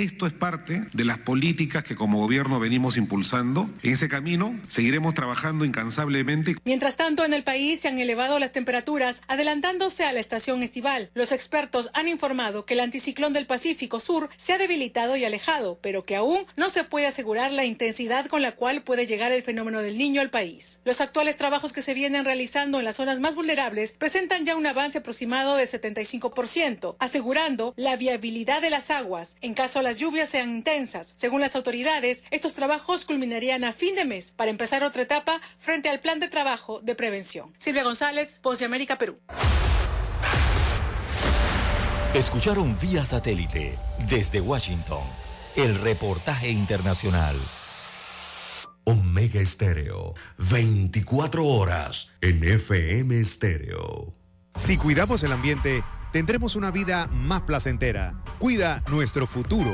Esto 0.00 0.26
es 0.26 0.32
parte 0.32 0.84
de 0.94 1.04
las 1.04 1.18
políticas 1.18 1.84
que 1.84 1.94
como 1.94 2.20
gobierno 2.20 2.58
venimos 2.58 2.96
impulsando. 2.96 3.68
En 3.82 3.92
ese 3.92 4.08
camino 4.08 4.58
seguiremos 4.66 5.12
trabajando 5.12 5.66
incansablemente. 5.66 6.56
Mientras 6.64 6.96
tanto, 6.96 7.22
en 7.22 7.34
el 7.34 7.44
país 7.44 7.80
se 7.80 7.88
han 7.88 7.98
elevado 7.98 8.38
las 8.38 8.50
temperaturas, 8.50 9.20
adelantándose 9.28 10.04
a 10.04 10.12
la 10.14 10.20
estación 10.20 10.62
estival. 10.62 11.10
Los 11.12 11.32
expertos 11.32 11.90
han 11.92 12.08
informado 12.08 12.64
que 12.64 12.72
el 12.72 12.80
anticiclón 12.80 13.34
del 13.34 13.44
Pacífico 13.44 14.00
Sur 14.00 14.30
se 14.38 14.54
ha 14.54 14.58
debilitado 14.58 15.16
y 15.16 15.26
alejado, 15.26 15.78
pero 15.82 16.02
que 16.02 16.16
aún 16.16 16.46
no 16.56 16.70
se 16.70 16.84
puede 16.84 17.06
asegurar 17.06 17.52
la 17.52 17.66
intensidad 17.66 18.24
con 18.24 18.40
la 18.40 18.52
cual 18.52 18.80
puede 18.80 19.06
llegar 19.06 19.32
el 19.32 19.42
fenómeno 19.42 19.82
del 19.82 19.98
niño 19.98 20.22
al 20.22 20.30
país. 20.30 20.80
Los 20.86 21.02
actuales 21.02 21.36
trabajos 21.36 21.74
que 21.74 21.82
se 21.82 21.92
vienen 21.92 22.24
realizando 22.24 22.78
en 22.78 22.86
las 22.86 22.96
zonas 22.96 23.20
más 23.20 23.34
vulnerables 23.34 23.92
presentan 23.98 24.46
ya 24.46 24.56
un 24.56 24.64
avance 24.64 24.96
aproximado 24.96 25.56
de 25.56 25.68
75%, 25.68 26.96
asegurando 26.98 27.74
la 27.76 27.96
viabilidad 27.96 28.62
de 28.62 28.70
las 28.70 28.90
aguas 28.90 29.36
en 29.42 29.52
caso 29.52 29.89
las 29.90 29.98
lluvias 29.98 30.28
sean 30.28 30.50
intensas. 30.54 31.14
Según 31.16 31.40
las 31.40 31.56
autoridades, 31.56 32.22
estos 32.30 32.54
trabajos 32.54 33.04
culminarían 33.04 33.64
a 33.64 33.72
fin 33.72 33.96
de 33.96 34.04
mes 34.04 34.30
para 34.30 34.52
empezar 34.52 34.84
otra 34.84 35.02
etapa 35.02 35.40
frente 35.58 35.88
al 35.88 35.98
plan 35.98 36.20
de 36.20 36.28
trabajo 36.28 36.78
de 36.80 36.94
prevención. 36.94 37.52
Silvia 37.58 37.82
González, 37.82 38.38
Voz 38.40 38.60
de 38.60 38.66
América, 38.66 38.98
Perú. 38.98 39.18
Escucharon 42.14 42.78
vía 42.78 43.04
satélite 43.04 43.76
desde 44.08 44.40
Washington 44.40 45.02
el 45.56 45.74
reportaje 45.80 46.50
internacional. 46.50 47.34
Omega 48.84 49.40
Estéreo, 49.40 50.14
24 50.38 51.44
horas 51.44 52.12
en 52.20 52.44
FM 52.44 53.18
Estéreo. 53.18 54.14
Si 54.54 54.76
cuidamos 54.76 55.24
el 55.24 55.32
ambiente, 55.32 55.82
tendremos 56.12 56.56
una 56.56 56.70
vida 56.70 57.08
más 57.12 57.42
placentera. 57.42 58.14
Cuida 58.38 58.82
nuestro 58.90 59.26
futuro. 59.26 59.72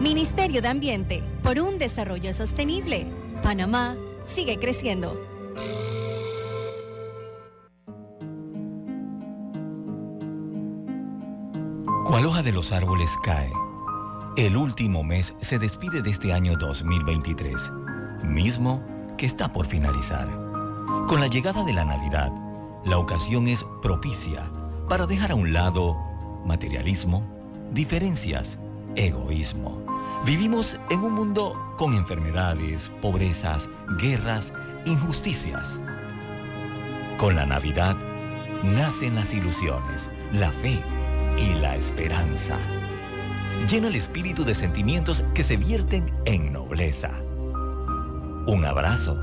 Ministerio 0.00 0.62
de 0.62 0.68
Ambiente, 0.68 1.22
por 1.42 1.58
un 1.58 1.78
desarrollo 1.78 2.32
sostenible. 2.32 3.06
Panamá 3.42 3.96
sigue 4.24 4.58
creciendo. 4.58 5.18
Cual 12.04 12.26
hoja 12.26 12.42
de 12.42 12.52
los 12.52 12.72
árboles 12.72 13.10
cae. 13.24 13.50
El 14.36 14.56
último 14.56 15.02
mes 15.02 15.34
se 15.40 15.58
despide 15.58 16.02
de 16.02 16.10
este 16.10 16.32
año 16.32 16.56
2023, 16.56 17.72
mismo 18.22 18.84
que 19.16 19.26
está 19.26 19.52
por 19.52 19.66
finalizar. 19.66 20.28
Con 21.08 21.20
la 21.20 21.26
llegada 21.26 21.64
de 21.64 21.72
la 21.72 21.84
Navidad, 21.84 22.30
la 22.86 22.98
ocasión 22.98 23.48
es 23.48 23.64
propicia 23.82 24.48
para 24.88 25.06
dejar 25.06 25.32
a 25.32 25.34
un 25.34 25.52
lado 25.52 25.96
materialismo, 26.44 27.26
diferencias, 27.72 28.58
egoísmo. 28.94 29.84
Vivimos 30.24 30.78
en 30.90 31.02
un 31.02 31.12
mundo 31.12 31.74
con 31.76 31.94
enfermedades, 31.94 32.92
pobrezas, 33.02 33.68
guerras, 33.98 34.52
injusticias. 34.84 35.80
Con 37.18 37.34
la 37.34 37.44
Navidad 37.44 37.96
nacen 38.62 39.16
las 39.16 39.34
ilusiones, 39.34 40.08
la 40.32 40.52
fe 40.52 40.80
y 41.38 41.54
la 41.54 41.74
esperanza. 41.74 42.56
Llena 43.68 43.88
el 43.88 43.96
espíritu 43.96 44.44
de 44.44 44.54
sentimientos 44.54 45.24
que 45.34 45.42
se 45.42 45.56
vierten 45.56 46.06
en 46.24 46.52
nobleza. 46.52 47.10
Un 48.46 48.64
abrazo, 48.64 49.18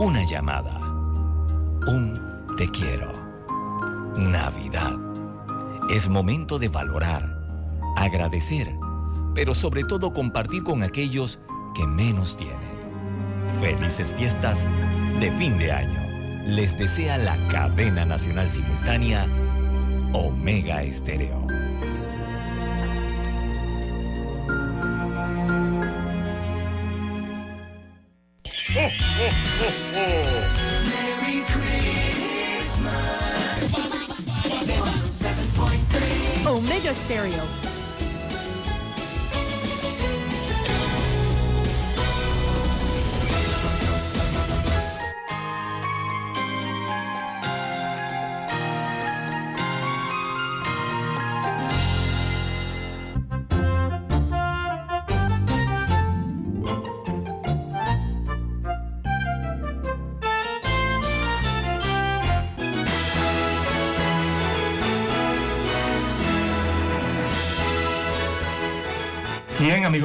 una 0.00 0.24
llamada, 0.24 0.78
un 1.86 2.29
te 2.56 2.68
quiero. 2.68 3.12
Navidad. 4.16 4.98
Es 5.90 6.08
momento 6.08 6.58
de 6.58 6.68
valorar, 6.68 7.36
agradecer, 7.96 8.74
pero 9.34 9.54
sobre 9.54 9.84
todo 9.84 10.12
compartir 10.12 10.62
con 10.62 10.82
aquellos 10.82 11.40
que 11.74 11.86
menos 11.86 12.36
tienen. 12.36 12.58
Felices 13.60 14.12
fiestas 14.12 14.66
de 15.18 15.30
fin 15.32 15.58
de 15.58 15.72
año. 15.72 16.00
Les 16.46 16.78
desea 16.78 17.18
la 17.18 17.36
cadena 17.48 18.04
nacional 18.04 18.48
simultánea 18.48 19.26
Omega 20.12 20.82
Estéreo. 20.82 21.46
Stereo. 36.94 37.69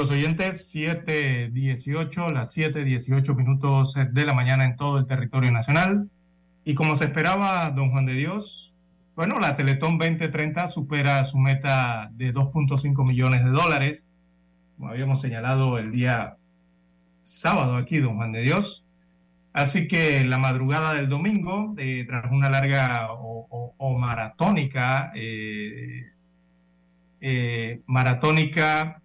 Amigos 0.06 0.24
oyentes, 0.24 0.72
7.18, 0.76 2.32
las 2.32 2.56
7.18 2.56 3.36
minutos 3.36 3.96
de 4.12 4.26
la 4.26 4.36
mañana 4.36 4.64
en 4.64 4.76
todo 4.76 5.00
el 5.00 5.08
territorio 5.08 5.52
nacional. 5.52 6.12
Y 6.64 6.76
como 6.76 6.96
se 6.96 7.06
esperaba, 7.06 7.72
don 7.72 7.90
Juan 7.90 8.06
de 8.06 8.14
Dios, 8.14 8.76
bueno, 9.16 9.40
la 9.40 9.56
Teletón 9.56 9.98
2030 9.98 10.68
supera 10.68 11.24
su 11.24 11.40
meta 11.40 12.12
de 12.14 12.32
2.5 12.32 13.04
millones 13.04 13.44
de 13.46 13.50
dólares, 13.50 14.08
como 14.78 14.90
habíamos 14.90 15.22
señalado 15.22 15.80
el 15.80 15.92
día 15.92 16.38
sábado 17.24 17.76
aquí, 17.76 17.98
don 17.98 18.18
Juan 18.18 18.32
de 18.32 18.42
Dios. 18.44 18.86
Así 19.54 19.88
que 19.88 20.24
la 20.24 20.38
madrugada 20.38 20.94
del 20.94 21.10
domingo, 21.10 21.74
eh, 21.80 22.06
tras 22.08 22.32
una 22.32 22.52
larga 22.52 23.12
o, 23.12 23.48
o- 23.50 23.74
o 23.76 23.98
maratónica, 23.98 25.12
eh, 25.16 26.12
eh, 27.22 27.82
maratónica 27.88 29.02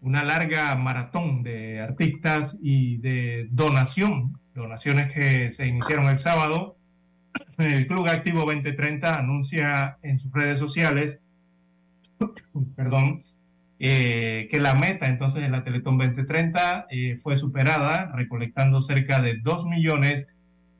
una 0.00 0.24
larga 0.24 0.74
maratón 0.76 1.42
de 1.42 1.80
artistas 1.80 2.58
y 2.62 2.96
de 2.98 3.48
donación, 3.50 4.38
donaciones 4.54 5.12
que 5.12 5.50
se 5.50 5.66
iniciaron 5.66 6.08
el 6.08 6.18
sábado. 6.18 6.78
El 7.58 7.86
Club 7.86 8.08
Activo 8.08 8.40
2030 8.40 9.18
anuncia 9.18 9.98
en 10.02 10.18
sus 10.18 10.32
redes 10.32 10.58
sociales, 10.58 11.20
perdón, 12.76 13.22
eh, 13.78 14.48
que 14.50 14.60
la 14.60 14.74
meta 14.74 15.06
entonces 15.06 15.42
de 15.42 15.48
la 15.48 15.64
Teletón 15.64 15.96
2030 15.96 16.86
eh, 16.90 17.16
fue 17.18 17.36
superada, 17.36 18.12
recolectando 18.14 18.82
cerca 18.82 19.22
de 19.22 19.38
2 19.38 19.64
millones 19.66 20.26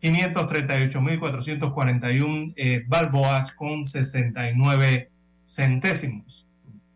538.441 0.03 2.55
eh, 2.57 2.85
balboas 2.87 3.53
con 3.53 3.85
69 3.85 5.11
centésimos. 5.47 6.47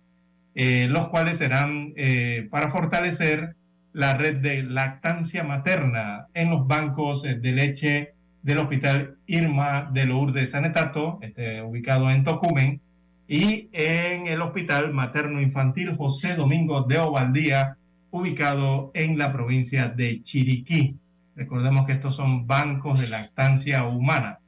eh, 0.54 0.86
los 0.88 1.08
cuales 1.08 1.38
serán 1.38 1.92
eh, 1.96 2.46
para 2.50 2.70
fortalecer 2.70 3.56
la 3.92 4.16
red 4.16 4.36
de 4.36 4.62
lactancia 4.62 5.44
materna 5.44 6.28
en 6.34 6.50
los 6.50 6.66
bancos 6.66 7.24
eh, 7.24 7.34
de 7.34 7.52
leche 7.52 8.14
del 8.42 8.58
Hospital 8.58 9.16
Irma 9.26 9.90
de 9.92 10.06
Lourdes 10.06 10.50
Sanetato, 10.50 11.18
este, 11.22 11.62
ubicado 11.62 12.10
en 12.10 12.24
Tocumen, 12.24 12.80
y 13.26 13.68
en 13.72 14.26
el 14.26 14.42
Hospital 14.42 14.92
Materno 14.92 15.40
Infantil 15.40 15.94
José 15.96 16.36
Domingo 16.36 16.82
de 16.82 16.98
Ovaldía, 16.98 17.78
ubicado 18.10 18.90
en 18.94 19.18
la 19.18 19.32
provincia 19.32 19.88
de 19.88 20.22
Chiriquí. 20.22 20.96
Recordemos 21.34 21.86
que 21.86 21.92
estos 21.92 22.14
son 22.14 22.46
bancos 22.46 23.00
de 23.00 23.08
lactancia 23.08 23.84
humana. 23.84 24.38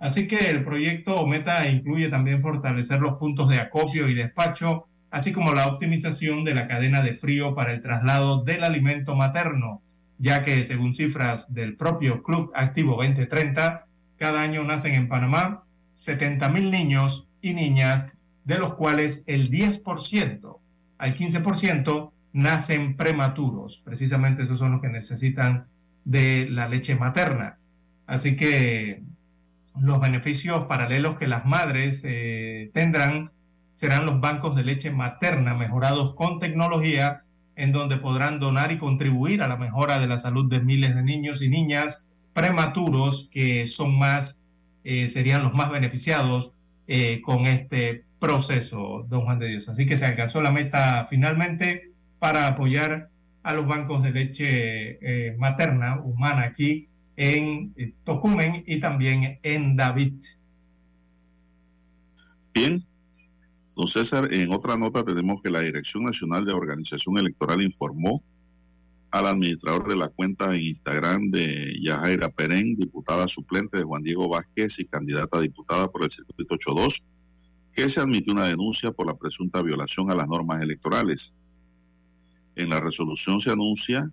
Así 0.00 0.26
que 0.26 0.50
el 0.50 0.64
proyecto 0.64 1.26
Meta 1.26 1.68
incluye 1.68 2.08
también 2.08 2.40
fortalecer 2.40 3.00
los 3.00 3.14
puntos 3.14 3.48
de 3.48 3.60
acopio 3.60 4.08
y 4.08 4.14
despacho, 4.14 4.86
así 5.10 5.32
como 5.32 5.52
la 5.52 5.68
optimización 5.68 6.44
de 6.44 6.54
la 6.54 6.66
cadena 6.66 7.02
de 7.02 7.14
frío 7.14 7.54
para 7.54 7.72
el 7.72 7.82
traslado 7.82 8.42
del 8.42 8.64
alimento 8.64 9.14
materno, 9.14 9.82
ya 10.18 10.42
que 10.42 10.64
según 10.64 10.94
cifras 10.94 11.54
del 11.54 11.76
propio 11.76 12.22
Club 12.22 12.50
Activo 12.54 12.96
2030, 12.96 13.86
cada 14.18 14.42
año 14.42 14.64
nacen 14.64 14.94
en 14.94 15.08
Panamá 15.08 15.64
70 15.92 16.48
mil 16.48 16.70
niños 16.70 17.28
y 17.44 17.52
niñas, 17.52 18.16
de 18.44 18.58
los 18.58 18.74
cuales 18.74 19.24
el 19.26 19.50
10% 19.50 20.58
al 20.98 21.14
15% 21.14 22.10
nacen 22.32 22.96
prematuros. 22.96 23.82
Precisamente 23.84 24.42
esos 24.42 24.58
son 24.58 24.72
los 24.72 24.80
que 24.80 24.88
necesitan 24.88 25.66
de 26.04 26.48
la 26.50 26.68
leche 26.68 26.94
materna. 26.96 27.58
Así 28.06 28.36
que 28.36 29.02
los 29.78 30.00
beneficios 30.00 30.64
paralelos 30.64 31.16
que 31.16 31.26
las 31.26 31.44
madres 31.44 32.02
eh, 32.04 32.70
tendrán 32.72 33.30
serán 33.74 34.06
los 34.06 34.20
bancos 34.20 34.54
de 34.56 34.64
leche 34.64 34.90
materna 34.90 35.54
mejorados 35.54 36.14
con 36.14 36.38
tecnología 36.38 37.24
en 37.56 37.72
donde 37.72 37.96
podrán 37.98 38.40
donar 38.40 38.72
y 38.72 38.78
contribuir 38.78 39.42
a 39.42 39.48
la 39.48 39.56
mejora 39.56 39.98
de 39.98 40.06
la 40.06 40.18
salud 40.18 40.48
de 40.48 40.60
miles 40.60 40.94
de 40.94 41.02
niños 41.02 41.42
y 41.42 41.48
niñas 41.48 42.08
prematuros 42.32 43.28
que 43.30 43.66
son 43.66 43.98
más, 43.98 44.44
eh, 44.84 45.08
serían 45.08 45.42
los 45.42 45.54
más 45.54 45.70
beneficiados 45.70 46.53
eh, 46.86 47.20
con 47.22 47.46
este 47.46 48.04
proceso, 48.18 49.06
don 49.08 49.24
Juan 49.24 49.38
de 49.38 49.48
Dios. 49.48 49.68
Así 49.68 49.86
que 49.86 49.96
se 49.96 50.06
alcanzó 50.06 50.42
la 50.42 50.50
meta 50.50 51.06
finalmente 51.08 51.92
para 52.18 52.46
apoyar 52.48 53.10
a 53.42 53.52
los 53.52 53.66
bancos 53.66 54.02
de 54.02 54.10
leche 54.10 54.98
eh, 55.00 55.36
materna 55.36 56.00
humana 56.02 56.42
aquí 56.42 56.88
en 57.16 57.72
eh, 57.76 57.92
Tocumen 58.04 58.64
y 58.66 58.80
también 58.80 59.38
en 59.42 59.76
David. 59.76 60.14
Bien, 62.54 62.84
don 63.76 63.86
César, 63.86 64.32
en 64.32 64.52
otra 64.52 64.76
nota 64.76 65.04
tenemos 65.04 65.42
que 65.42 65.50
la 65.50 65.60
Dirección 65.60 66.04
Nacional 66.04 66.44
de 66.44 66.52
Organización 66.52 67.18
Electoral 67.18 67.62
informó 67.62 68.22
al 69.14 69.28
administrador 69.28 69.86
de 69.86 69.94
la 69.94 70.08
cuenta 70.08 70.56
en 70.56 70.64
Instagram 70.64 71.30
de 71.30 71.78
Yajaira 71.80 72.30
Perén, 72.30 72.74
diputada 72.74 73.28
suplente 73.28 73.78
de 73.78 73.84
Juan 73.84 74.02
Diego 74.02 74.28
Vázquez 74.28 74.80
y 74.80 74.86
candidata 74.86 75.38
a 75.38 75.40
diputada 75.40 75.88
por 75.88 76.02
el 76.02 76.10
Circuito 76.10 76.56
82, 76.56 77.04
que 77.72 77.88
se 77.88 78.00
admitió 78.00 78.32
una 78.32 78.48
denuncia 78.48 78.90
por 78.90 79.06
la 79.06 79.14
presunta 79.14 79.62
violación 79.62 80.10
a 80.10 80.16
las 80.16 80.26
normas 80.26 80.60
electorales. 80.62 81.32
En 82.56 82.70
la 82.70 82.80
resolución 82.80 83.38
se 83.38 83.52
anuncia 83.52 84.10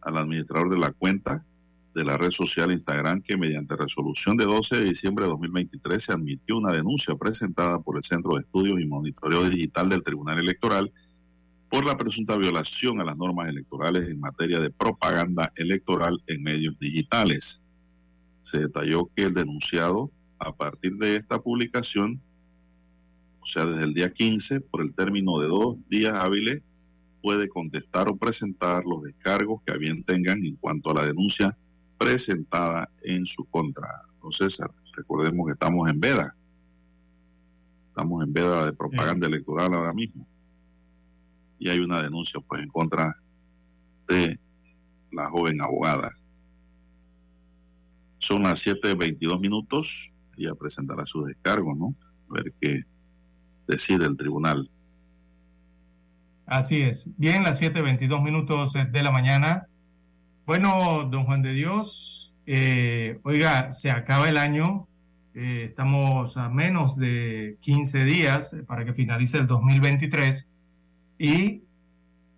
al 0.00 0.16
administrador 0.16 0.70
de 0.70 0.78
la 0.78 0.92
cuenta 0.92 1.44
de 1.92 2.04
la 2.04 2.16
red 2.16 2.30
social 2.30 2.70
Instagram 2.70 3.22
que 3.22 3.36
mediante 3.36 3.76
resolución 3.76 4.36
de 4.36 4.44
12 4.44 4.76
de 4.76 4.84
diciembre 4.84 5.24
de 5.24 5.30
2023 5.32 6.04
se 6.04 6.12
admitió 6.12 6.56
una 6.56 6.72
denuncia 6.72 7.16
presentada 7.16 7.80
por 7.80 7.96
el 7.96 8.04
Centro 8.04 8.34
de 8.34 8.42
Estudios 8.42 8.80
y 8.80 8.86
Monitoreo 8.86 9.50
Digital 9.50 9.88
del 9.88 10.04
Tribunal 10.04 10.38
Electoral 10.38 10.92
por 11.70 11.86
la 11.86 11.96
presunta 11.96 12.36
violación 12.36 13.00
a 13.00 13.04
las 13.04 13.16
normas 13.16 13.48
electorales 13.48 14.10
en 14.10 14.18
materia 14.18 14.58
de 14.58 14.70
propaganda 14.70 15.52
electoral 15.54 16.20
en 16.26 16.42
medios 16.42 16.76
digitales. 16.80 17.64
Se 18.42 18.58
detalló 18.58 19.08
que 19.14 19.22
el 19.22 19.34
denunciado, 19.34 20.10
a 20.40 20.52
partir 20.52 20.96
de 20.96 21.14
esta 21.14 21.38
publicación, 21.38 22.20
o 23.40 23.46
sea, 23.46 23.64
desde 23.66 23.84
el 23.84 23.94
día 23.94 24.12
15, 24.12 24.60
por 24.62 24.82
el 24.82 24.92
término 24.94 25.38
de 25.38 25.46
dos 25.46 25.88
días 25.88 26.16
hábiles, 26.16 26.60
puede 27.22 27.48
contestar 27.48 28.08
o 28.08 28.16
presentar 28.16 28.84
los 28.84 29.02
descargos 29.02 29.62
que 29.64 29.72
a 29.72 29.76
bien 29.76 30.02
tengan 30.02 30.44
en 30.44 30.56
cuanto 30.56 30.90
a 30.90 30.94
la 30.94 31.06
denuncia 31.06 31.56
presentada 31.98 32.90
en 33.02 33.26
su 33.26 33.44
contra. 33.44 33.86
Entonces, 34.14 34.58
recordemos 34.96 35.46
que 35.46 35.52
estamos 35.52 35.88
en 35.88 36.00
veda. 36.00 36.34
Estamos 37.88 38.24
en 38.24 38.32
veda 38.32 38.66
de 38.66 38.72
propaganda 38.72 39.28
electoral 39.28 39.72
ahora 39.72 39.92
mismo. 39.92 40.26
Y 41.60 41.68
hay 41.68 41.78
una 41.78 42.02
denuncia 42.02 42.40
pues 42.40 42.62
en 42.62 42.68
contra 42.70 43.14
de 44.08 44.40
la 45.12 45.28
joven 45.30 45.60
abogada. 45.60 46.10
Son 48.18 48.42
las 48.42 48.66
7.22 48.66 49.38
minutos. 49.40 50.10
Ella 50.36 50.54
presentará 50.58 51.06
su 51.06 51.22
descargo, 51.22 51.74
¿no? 51.74 51.94
A 52.30 52.34
ver 52.34 52.52
qué 52.60 52.82
decide 53.68 54.06
el 54.06 54.16
tribunal. 54.16 54.68
Así 56.46 56.82
es. 56.82 57.08
Bien, 57.16 57.44
las 57.44 57.60
7.22 57.62 58.22
minutos 58.24 58.72
de 58.72 59.02
la 59.02 59.12
mañana. 59.12 59.66
Bueno, 60.46 61.08
don 61.08 61.24
Juan 61.24 61.42
de 61.42 61.52
Dios, 61.52 62.34
eh, 62.46 63.20
oiga, 63.22 63.70
se 63.72 63.90
acaba 63.90 64.28
el 64.28 64.36
año. 64.38 64.86
eh, 65.34 65.66
estamos 65.68 66.36
a 66.36 66.48
menos 66.48 66.96
de 66.96 67.56
15 67.60 68.02
días 68.04 68.56
para 68.66 68.84
que 68.84 68.92
finalice 68.94 69.38
el 69.38 69.46
2023 69.46 70.50
y 71.20 71.64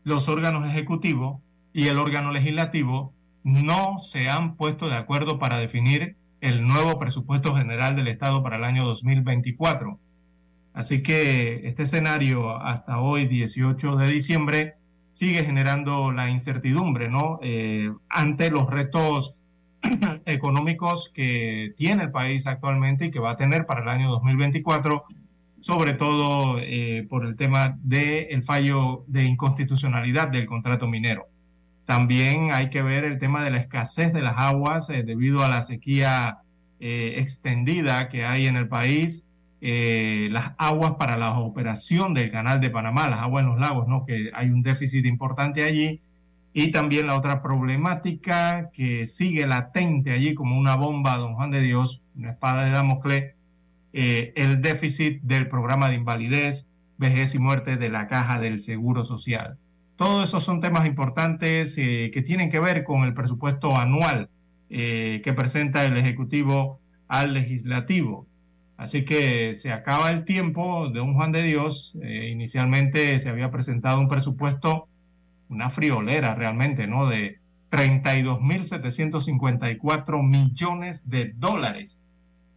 los 0.03 0.29
órganos 0.29 0.69
ejecutivos 0.69 1.41
y 1.73 1.87
el 1.87 2.01
órgano 2.01 2.33
legislativo 2.33 3.15
no 3.45 4.01
se 4.01 4.29
han 4.29 4.57
puesto 4.57 4.89
de 4.89 4.97
acuerdo 4.97 5.39
para 5.39 5.59
definir 5.59 6.17
el 6.41 6.67
nuevo 6.67 6.99
presupuesto 6.99 7.55
general 7.55 7.95
del 7.95 8.09
Estado 8.09 8.43
para 8.43 8.57
el 8.57 8.65
año 8.65 8.85
2024. 8.85 10.01
Así 10.75 11.01
que 11.05 11.61
este 11.69 11.85
escenario 11.85 12.61
hasta 12.61 12.99
hoy, 12.99 13.27
18 13.27 13.95
de 13.95 14.09
diciembre, 14.09 14.75
sigue 15.13 15.45
generando 15.45 16.11
la 16.11 16.29
incertidumbre, 16.29 17.09
¿no? 17.09 17.39
Eh, 17.41 17.93
ante 18.09 18.51
los 18.51 18.69
retos 18.69 19.37
económicos 20.27 21.13
que 21.15 21.73
tiene 21.77 22.03
el 22.03 22.11
país 22.11 22.49
actualmente 22.49 23.07
y 23.07 23.11
que 23.13 23.21
va 23.21 23.33
a 23.33 23.37
tener 23.37 23.65
para 23.65 23.83
el 23.83 23.89
año 23.89 24.11
2024, 24.11 25.05
sobre 25.63 25.95
todo 25.95 26.59
eh, 26.61 27.07
por 27.09 27.25
el 27.25 27.35
tema 27.35 27.79
del 27.83 28.43
fallo 28.43 29.05
de 29.07 29.25
inconstitucionalidad 29.25 30.29
del 30.29 30.45
contrato 30.45 30.87
minero. 30.87 31.29
También 31.87 32.51
hay 32.53 32.69
que 32.69 32.83
ver 32.83 33.05
el 33.05 33.19
tema 33.19 33.43
de 33.43 33.51
la 33.51 33.59
escasez 33.59 34.13
de 34.13 34.21
las 34.21 34.37
aguas 34.37 34.91
eh, 34.91 35.03
debido 35.03 35.43
a 35.43 35.49
la 35.49 35.63
sequía 35.63 36.39
extendida 36.85 38.09
que 38.09 38.25
hay 38.25 38.49
en 38.49 38.57
el 38.57 38.67
país 38.67 39.25
eh, 39.65 40.29
las 40.33 40.55
aguas 40.59 40.95
para 40.99 41.17
la 41.17 41.39
operación 41.39 42.15
del 42.15 42.33
canal 42.33 42.61
de 42.61 42.69
Panamá, 42.69 43.07
las 43.07 43.21
aguas 43.21 43.45
en 43.45 43.51
los 43.51 43.61
lagos, 43.61 43.87
¿no? 43.87 44.05
que 44.05 44.33
hay 44.35 44.51
un 44.51 44.65
déficit 44.65 45.07
importante 45.07 45.63
allí. 45.63 46.01
Y 46.53 46.73
también 46.73 47.07
la 47.07 47.17
otra 47.17 47.43
problemática 47.43 48.71
que 48.73 49.07
sigue 49.07 49.47
latente 49.47 50.11
allí 50.11 50.35
como 50.35 50.59
una 50.59 50.75
bomba, 50.75 51.17
don 51.17 51.35
Juan 51.37 51.53
de 51.53 51.61
Dios, 51.63 52.03
una 52.17 52.33
espada 52.33 52.65
de 52.65 52.73
Damocles, 52.73 53.35
eh, 53.93 54.33
el 54.37 54.61
déficit 54.61 55.23
del 55.23 55.49
programa 55.49 55.89
de 55.89 55.97
invalidez, 55.97 56.69
vejez 56.99 57.35
y 57.35 57.39
muerte 57.39 57.77
de 57.77 57.91
la 57.91 58.07
caja 58.07 58.41
del 58.41 58.61
Seguro 58.61 59.05
Social. 59.05 59.59
Todos 59.97 60.29
esos 60.29 60.45
son 60.45 60.61
temas 60.61 60.87
importantes 60.87 61.77
eh, 61.79 62.11
que 62.13 62.23
tienen 62.23 62.51
que 62.51 62.61
ver 62.61 62.85
con 62.85 63.05
el 63.05 63.15
presupuesto 63.15 63.77
anual 63.77 64.29
que 64.69 65.35
presenta 65.37 65.85
el 65.85 65.99
Ejecutivo 65.99 66.81
al 67.07 67.35
Legislativo. 67.35 68.27
Así 68.83 69.05
que 69.05 69.55
se 69.55 69.71
acaba 69.71 70.11
el 70.11 70.25
tiempo 70.25 70.89
de 70.89 71.01
un 71.01 71.15
Juan 71.15 71.31
de 71.31 71.45
Dios. 71.45 71.97
Eh, 72.03 72.31
inicialmente 72.33 73.21
se 73.21 73.29
había 73.29 73.53
presentado 73.53 74.01
un 74.01 74.09
presupuesto, 74.09 74.89
una 75.49 75.71
friolera 75.71 76.35
realmente, 76.35 76.89
¿no? 76.89 77.07
De 77.07 77.39
32.754 77.71 80.29
millones 80.29 81.09
de 81.09 81.33
dólares. 81.37 82.01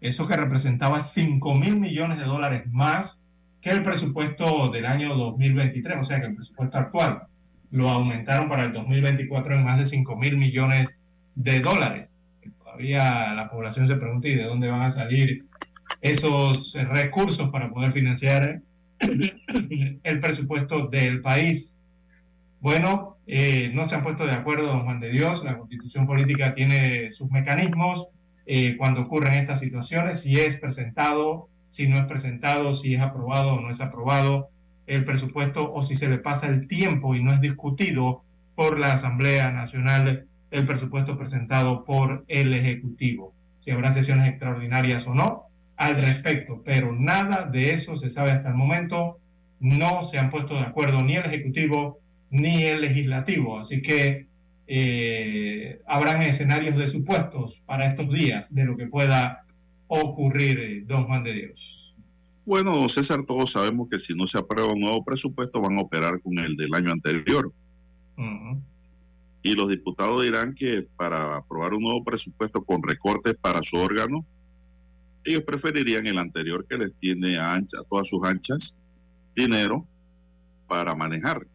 Eso 0.02 0.28
que 0.28 0.36
representaba 0.36 1.02
5 1.02 1.56
mil 1.56 1.78
millones 1.78 2.20
de 2.20 2.26
dólares 2.26 2.64
más 2.72 3.26
que 3.62 3.72
el 3.72 3.82
presupuesto 3.82 4.70
del 4.70 4.86
año 4.86 5.16
2023, 5.16 5.98
o 6.00 6.04
sea 6.04 6.20
que 6.20 6.28
el 6.28 6.36
presupuesto 6.36 6.78
actual 6.78 7.24
lo 7.72 7.90
aumentaron 7.90 8.48
para 8.48 8.64
el 8.66 8.74
2024 8.74 9.56
en 9.56 9.64
más 9.64 9.80
de 9.80 9.86
5 9.86 10.16
mil 10.18 10.38
millones 10.38 10.98
de 11.34 11.60
dólares. 11.62 12.16
Todavía 12.60 13.34
la 13.34 13.50
población 13.50 13.88
se 13.88 13.96
pregunta, 13.96 14.28
¿y 14.28 14.36
de 14.36 14.44
dónde 14.44 14.68
van 14.68 14.84
a 14.84 14.90
salir 14.90 15.46
esos 16.02 16.74
recursos 16.74 17.50
para 17.50 17.70
poder 17.72 17.92
financiar 17.92 18.62
el 19.00 20.20
presupuesto 20.20 20.88
del 20.88 21.22
país. 21.22 21.78
Bueno, 22.60 23.18
eh, 23.28 23.72
no 23.74 23.88
se 23.88 23.96
han 23.96 24.04
puesto 24.04 24.26
de 24.26 24.32
acuerdo, 24.32 24.68
don 24.68 24.84
Juan 24.84 25.00
de 25.00 25.12
Dios, 25.12 25.44
la 25.44 25.58
constitución 25.58 26.06
política 26.06 26.56
tiene 26.56 27.12
sus 27.12 27.30
mecanismos 27.30 28.10
eh, 28.46 28.76
cuando 28.78 29.02
ocurren 29.02 29.34
estas 29.34 29.60
situaciones, 29.60 30.22
si 30.22 30.40
es 30.40 30.58
presentado, 30.58 31.50
si 31.70 31.88
no 31.88 31.98
es 31.98 32.06
presentado, 32.06 32.76
si 32.76 32.96
es 32.96 33.02
aprobado 33.02 33.56
o 33.56 33.62
no 33.62 33.70
es 33.70 33.82
aprobado 33.82 34.50
el 34.88 35.04
presupuesto 35.04 35.74
o 35.74 35.82
si 35.82 35.96
se 35.96 36.10
le 36.10 36.20
pasa 36.20 36.48
el 36.48 36.68
tiempo 36.68 37.16
y 37.16 37.24
no 37.24 37.34
es 37.34 37.42
discutido 37.42 38.24
por 38.56 38.80
la 38.80 38.94
Asamblea 38.94 39.52
Nacional 39.52 40.28
el 40.52 40.66
presupuesto 40.66 41.18
presentado 41.18 41.84
por 41.84 42.24
el 42.28 42.54
Ejecutivo, 42.54 43.34
si 43.60 43.72
habrá 43.72 43.92
sesiones 43.92 44.30
extraordinarias 44.30 45.08
o 45.08 45.16
no 45.16 45.44
al 45.76 45.96
respecto, 45.96 46.62
pero 46.64 46.94
nada 46.94 47.46
de 47.46 47.74
eso 47.74 47.98
se 47.98 48.10
sabe 48.10 48.32
hasta 48.32 48.50
el 48.50 48.56
momento. 48.56 49.20
No 49.60 50.04
se 50.04 50.20
han 50.20 50.30
puesto 50.30 50.54
de 50.56 50.62
acuerdo 50.62 51.02
ni 51.04 51.16
el 51.16 51.26
Ejecutivo 51.26 52.00
ni 52.30 52.64
el 52.64 52.82
Legislativo, 52.82 53.60
así 53.60 53.82
que 53.82 54.28
eh, 54.68 55.82
habrán 55.86 56.22
escenarios 56.22 56.76
de 56.76 56.88
supuestos 56.88 57.62
para 57.66 57.88
estos 57.88 58.10
días 58.10 58.54
de 58.54 58.66
lo 58.66 58.76
que 58.78 58.88
pueda 58.88 59.46
ocurrir, 59.88 60.60
eh, 60.60 60.84
don 60.86 61.06
Juan 61.06 61.24
de 61.24 61.34
Dios. 61.34 61.96
Bueno, 62.46 62.88
César, 62.90 63.24
todos 63.26 63.52
sabemos 63.52 63.90
que 63.90 64.00
si 64.00 64.14
no 64.14 64.28
se 64.28 64.38
aprueba 64.38 64.74
un 64.74 64.80
nuevo 64.80 65.04
presupuesto 65.04 65.62
van 65.62 65.78
a 65.78 65.82
operar 65.82 66.22
con 66.22 66.38
el 66.38 66.56
del 66.56 66.74
año 66.74 66.92
anterior. 66.92 67.52
Y 69.42 69.54
los 69.54 69.70
diputados 69.70 70.24
dirán 70.24 70.56
que 70.56 70.88
para 70.96 71.38
aprobar 71.38 71.74
un 71.74 71.84
nuevo 71.84 72.04
presupuesto 72.04 72.64
con 72.64 72.82
recortes 72.82 73.36
para 73.36 73.62
su 73.62 73.78
órgano, 73.78 74.26
ellos 75.24 75.44
preferirían 75.44 76.06
el 76.06 76.20
anterior 76.20 76.66
que 76.68 76.78
les 76.78 76.96
tiene 76.96 77.38
a, 77.38 77.54
ancha, 77.54 77.80
a 77.80 77.84
todas 77.84 78.08
sus 78.08 78.24
anchas 78.24 78.78
dinero 79.36 79.86
para 80.68 80.96
manejar 80.96 81.46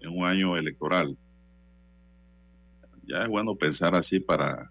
en 0.00 0.10
un 0.10 0.26
año 0.26 0.56
electoral. 0.56 1.16
Ya 3.08 3.22
es 3.22 3.28
bueno 3.28 3.54
pensar 3.56 3.94
así 3.94 4.20
para 4.20 4.70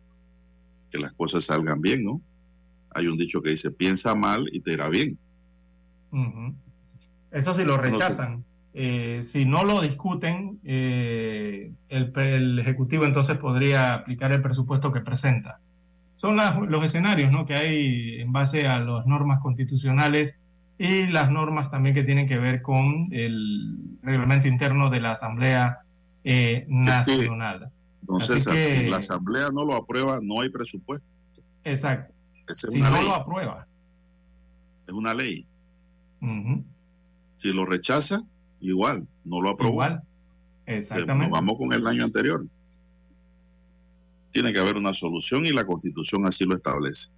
que 0.92 0.98
las 0.98 1.14
cosas 1.14 1.46
salgan 1.46 1.82
bien, 1.82 2.04
¿no? 2.04 2.22
Hay 2.92 3.08
un 3.08 3.18
dicho 3.18 3.42
que 3.42 3.52
dice, 3.52 3.72
piensa 3.72 4.16
mal 4.16 4.48
y 4.52 4.62
te 4.62 4.74
irá 4.74 4.90
bien. 4.90 5.18
Eso 7.32 7.54
sí 7.54 7.64
lo 7.64 7.78
rechazan. 7.78 8.46
Eh, 8.74 9.22
si 9.24 9.46
no 9.46 9.64
lo 9.64 9.82
discuten, 9.82 10.60
eh, 10.64 11.72
el, 11.90 12.14
el, 12.16 12.60
Ejecutivo 12.60 13.06
entonces 13.06 13.38
podría 13.38 13.96
aplicar 13.96 14.32
el 14.32 14.42
presupuesto 14.42 14.94
que 14.94 15.02
presenta 15.02 15.60
son 16.18 16.36
los 16.70 16.84
escenarios 16.84 17.32
¿no? 17.32 17.46
que 17.46 17.54
hay 17.54 18.22
en 18.22 18.32
base 18.32 18.68
a 18.68 18.80
las 18.80 19.06
normas 19.06 19.40
constitucionales 19.40 20.40
y 20.80 21.08
las 21.08 21.32
normas 21.32 21.72
también 21.72 21.96
que 21.96 22.04
tienen 22.04 22.28
que 22.28 22.38
ver 22.38 22.62
con 22.62 23.08
el 23.12 23.78
reglamento 24.02 24.48
interno 24.48 24.90
de 24.90 25.00
la 25.00 25.12
Asamblea 25.12 25.80
eh, 26.24 26.66
Nacional. 26.68 27.72
Entonces, 28.02 28.44
si 28.44 28.90
la 28.90 28.98
Asamblea 28.98 29.50
no 29.52 29.66
lo 29.66 29.76
aprueba, 29.76 30.20
no 30.22 30.42
hay 30.42 30.50
presupuesto. 30.50 31.06
Exacto. 31.64 32.14
si 32.54 32.80
no 32.80 33.02
lo 33.02 33.14
aprueba. 33.14 33.68
Es 34.88 34.94
una 34.94 35.14
ley. 35.14 35.46
Si 37.38 37.54
lo 37.54 37.66
rechaza, 37.66 38.24
igual, 38.62 39.08
no 39.26 39.42
lo 39.42 39.50
aprueba. 39.52 39.74
Igual. 39.74 40.04
Exactamente. 40.66 41.32
vamos 41.32 41.58
con 41.58 41.74
el 41.74 41.86
año 41.88 42.04
anterior 42.04 42.46
tiene 44.38 44.54
que 44.54 44.60
haber 44.60 44.78
una 44.78 44.94
solución 44.94 45.48
y 45.48 45.52
la 45.52 45.66
constitución 45.66 46.26
así 46.28 46.46
lo 46.46 46.56
establece. 46.56 47.10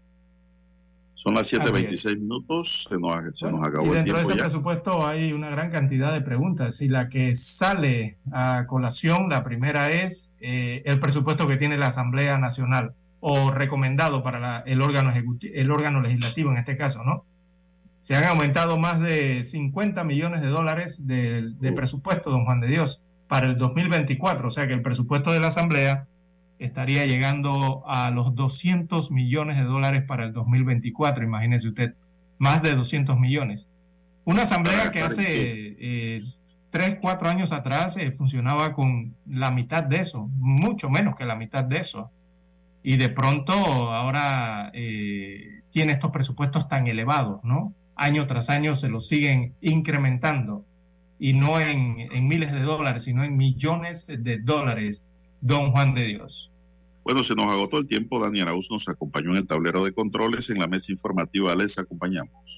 Son 1.21 1.33
las 1.33 1.51
7.26 1.51 2.17
minutos, 2.17 2.87
se 2.89 2.97
nos, 2.97 3.37
se 3.37 3.51
nos 3.51 3.67
acabó 3.67 3.87
y 3.87 3.89
dentro 3.89 4.15
de 4.15 4.23
ese 4.23 4.35
presupuesto 4.35 5.05
hay 5.05 5.33
una 5.33 5.49
gran 5.49 5.69
cantidad 5.69 6.13
de 6.13 6.21
preguntas 6.21 6.79
y 6.79 6.87
la 6.87 7.09
que 7.09 7.35
sale 7.35 8.17
a 8.31 8.65
colación, 8.67 9.27
la 9.27 9.43
primera 9.43 9.91
es 9.91 10.31
eh, 10.39 10.81
el 10.85 10.97
presupuesto 11.01 11.45
que 11.45 11.57
tiene 11.57 11.77
la 11.77 11.87
Asamblea 11.87 12.37
Nacional 12.37 12.93
o 13.19 13.51
recomendado 13.51 14.23
para 14.23 14.61
el, 14.61 14.81
órgano 14.81 15.11
el 15.41 15.71
órgano 15.71 15.99
legislativo 15.99 16.51
en 16.51 16.57
este 16.57 16.77
caso, 16.77 17.03
¿no? 17.03 17.25
Se 17.99 18.15
han 18.15 18.23
aumentado 18.23 18.77
más 18.77 19.01
de 19.01 19.43
50 19.43 20.05
millones 20.05 20.39
de 20.39 20.47
dólares 20.47 21.05
de, 21.05 21.51
de 21.59 21.73
presupuesto, 21.73 22.29
don 22.29 22.45
Juan 22.45 22.61
de 22.61 22.69
Dios, 22.69 23.03
para 23.27 23.45
el 23.45 23.57
2024, 23.57 24.47
o 24.47 24.51
sea 24.51 24.67
que 24.67 24.73
el 24.73 24.81
presupuesto 24.81 25.33
de 25.33 25.41
la 25.41 25.47
Asamblea 25.47 26.07
estaría 26.59 27.05
llegando 27.05 27.83
a 27.87 28.11
los 28.11 28.35
200 28.35 29.11
millones 29.11 29.57
de 29.57 29.63
dólares 29.63 30.03
para 30.05 30.25
el 30.25 30.33
2024, 30.33 31.23
imagínese 31.23 31.69
usted, 31.69 31.95
más 32.37 32.61
de 32.61 32.75
200 32.75 33.17
millones. 33.17 33.67
Una 34.25 34.43
asamblea 34.43 34.91
que 34.91 35.01
hace 35.01 35.75
eh, 35.79 36.21
tres, 36.69 36.97
cuatro 37.01 37.29
años 37.29 37.51
atrás 37.51 37.97
eh, 37.97 38.11
funcionaba 38.11 38.73
con 38.73 39.15
la 39.25 39.51
mitad 39.51 39.83
de 39.83 39.97
eso, 39.97 40.29
mucho 40.37 40.89
menos 40.89 41.15
que 41.15 41.25
la 41.25 41.35
mitad 41.35 41.63
de 41.63 41.79
eso. 41.79 42.11
Y 42.83 42.97
de 42.97 43.09
pronto 43.09 43.53
ahora 43.53 44.69
eh, 44.73 45.61
tiene 45.71 45.93
estos 45.93 46.11
presupuestos 46.11 46.67
tan 46.67 46.87
elevados, 46.87 47.43
¿no? 47.43 47.73
Año 47.95 48.27
tras 48.27 48.49
año 48.49 48.75
se 48.75 48.87
los 48.87 49.07
siguen 49.07 49.53
incrementando 49.61 50.65
y 51.17 51.33
no 51.33 51.59
en, 51.59 51.99
en 51.99 52.27
miles 52.27 52.53
de 52.53 52.61
dólares, 52.61 53.03
sino 53.03 53.23
en 53.23 53.35
millones 53.35 54.07
de 54.07 54.37
dólares 54.39 55.05
don 55.41 55.71
Juan 55.71 55.93
de 55.93 56.05
Dios. 56.05 56.48
Bueno, 57.09 57.23
se 57.23 57.33
nos 57.33 57.47
agotó 57.47 57.79
el 57.79 57.87
tiempo. 57.87 58.19
Daniel 58.19 58.49
Arauz 58.49 58.69
nos 58.69 58.87
acompañó 58.87 59.31
en 59.31 59.37
el 59.37 59.47
tablero 59.47 59.83
de 59.83 59.91
controles. 59.91 60.51
En 60.51 60.59
la 60.59 60.67
mesa 60.67 60.91
informativa 60.91 61.55
les 61.55 61.79
acompañamos. 61.79 62.57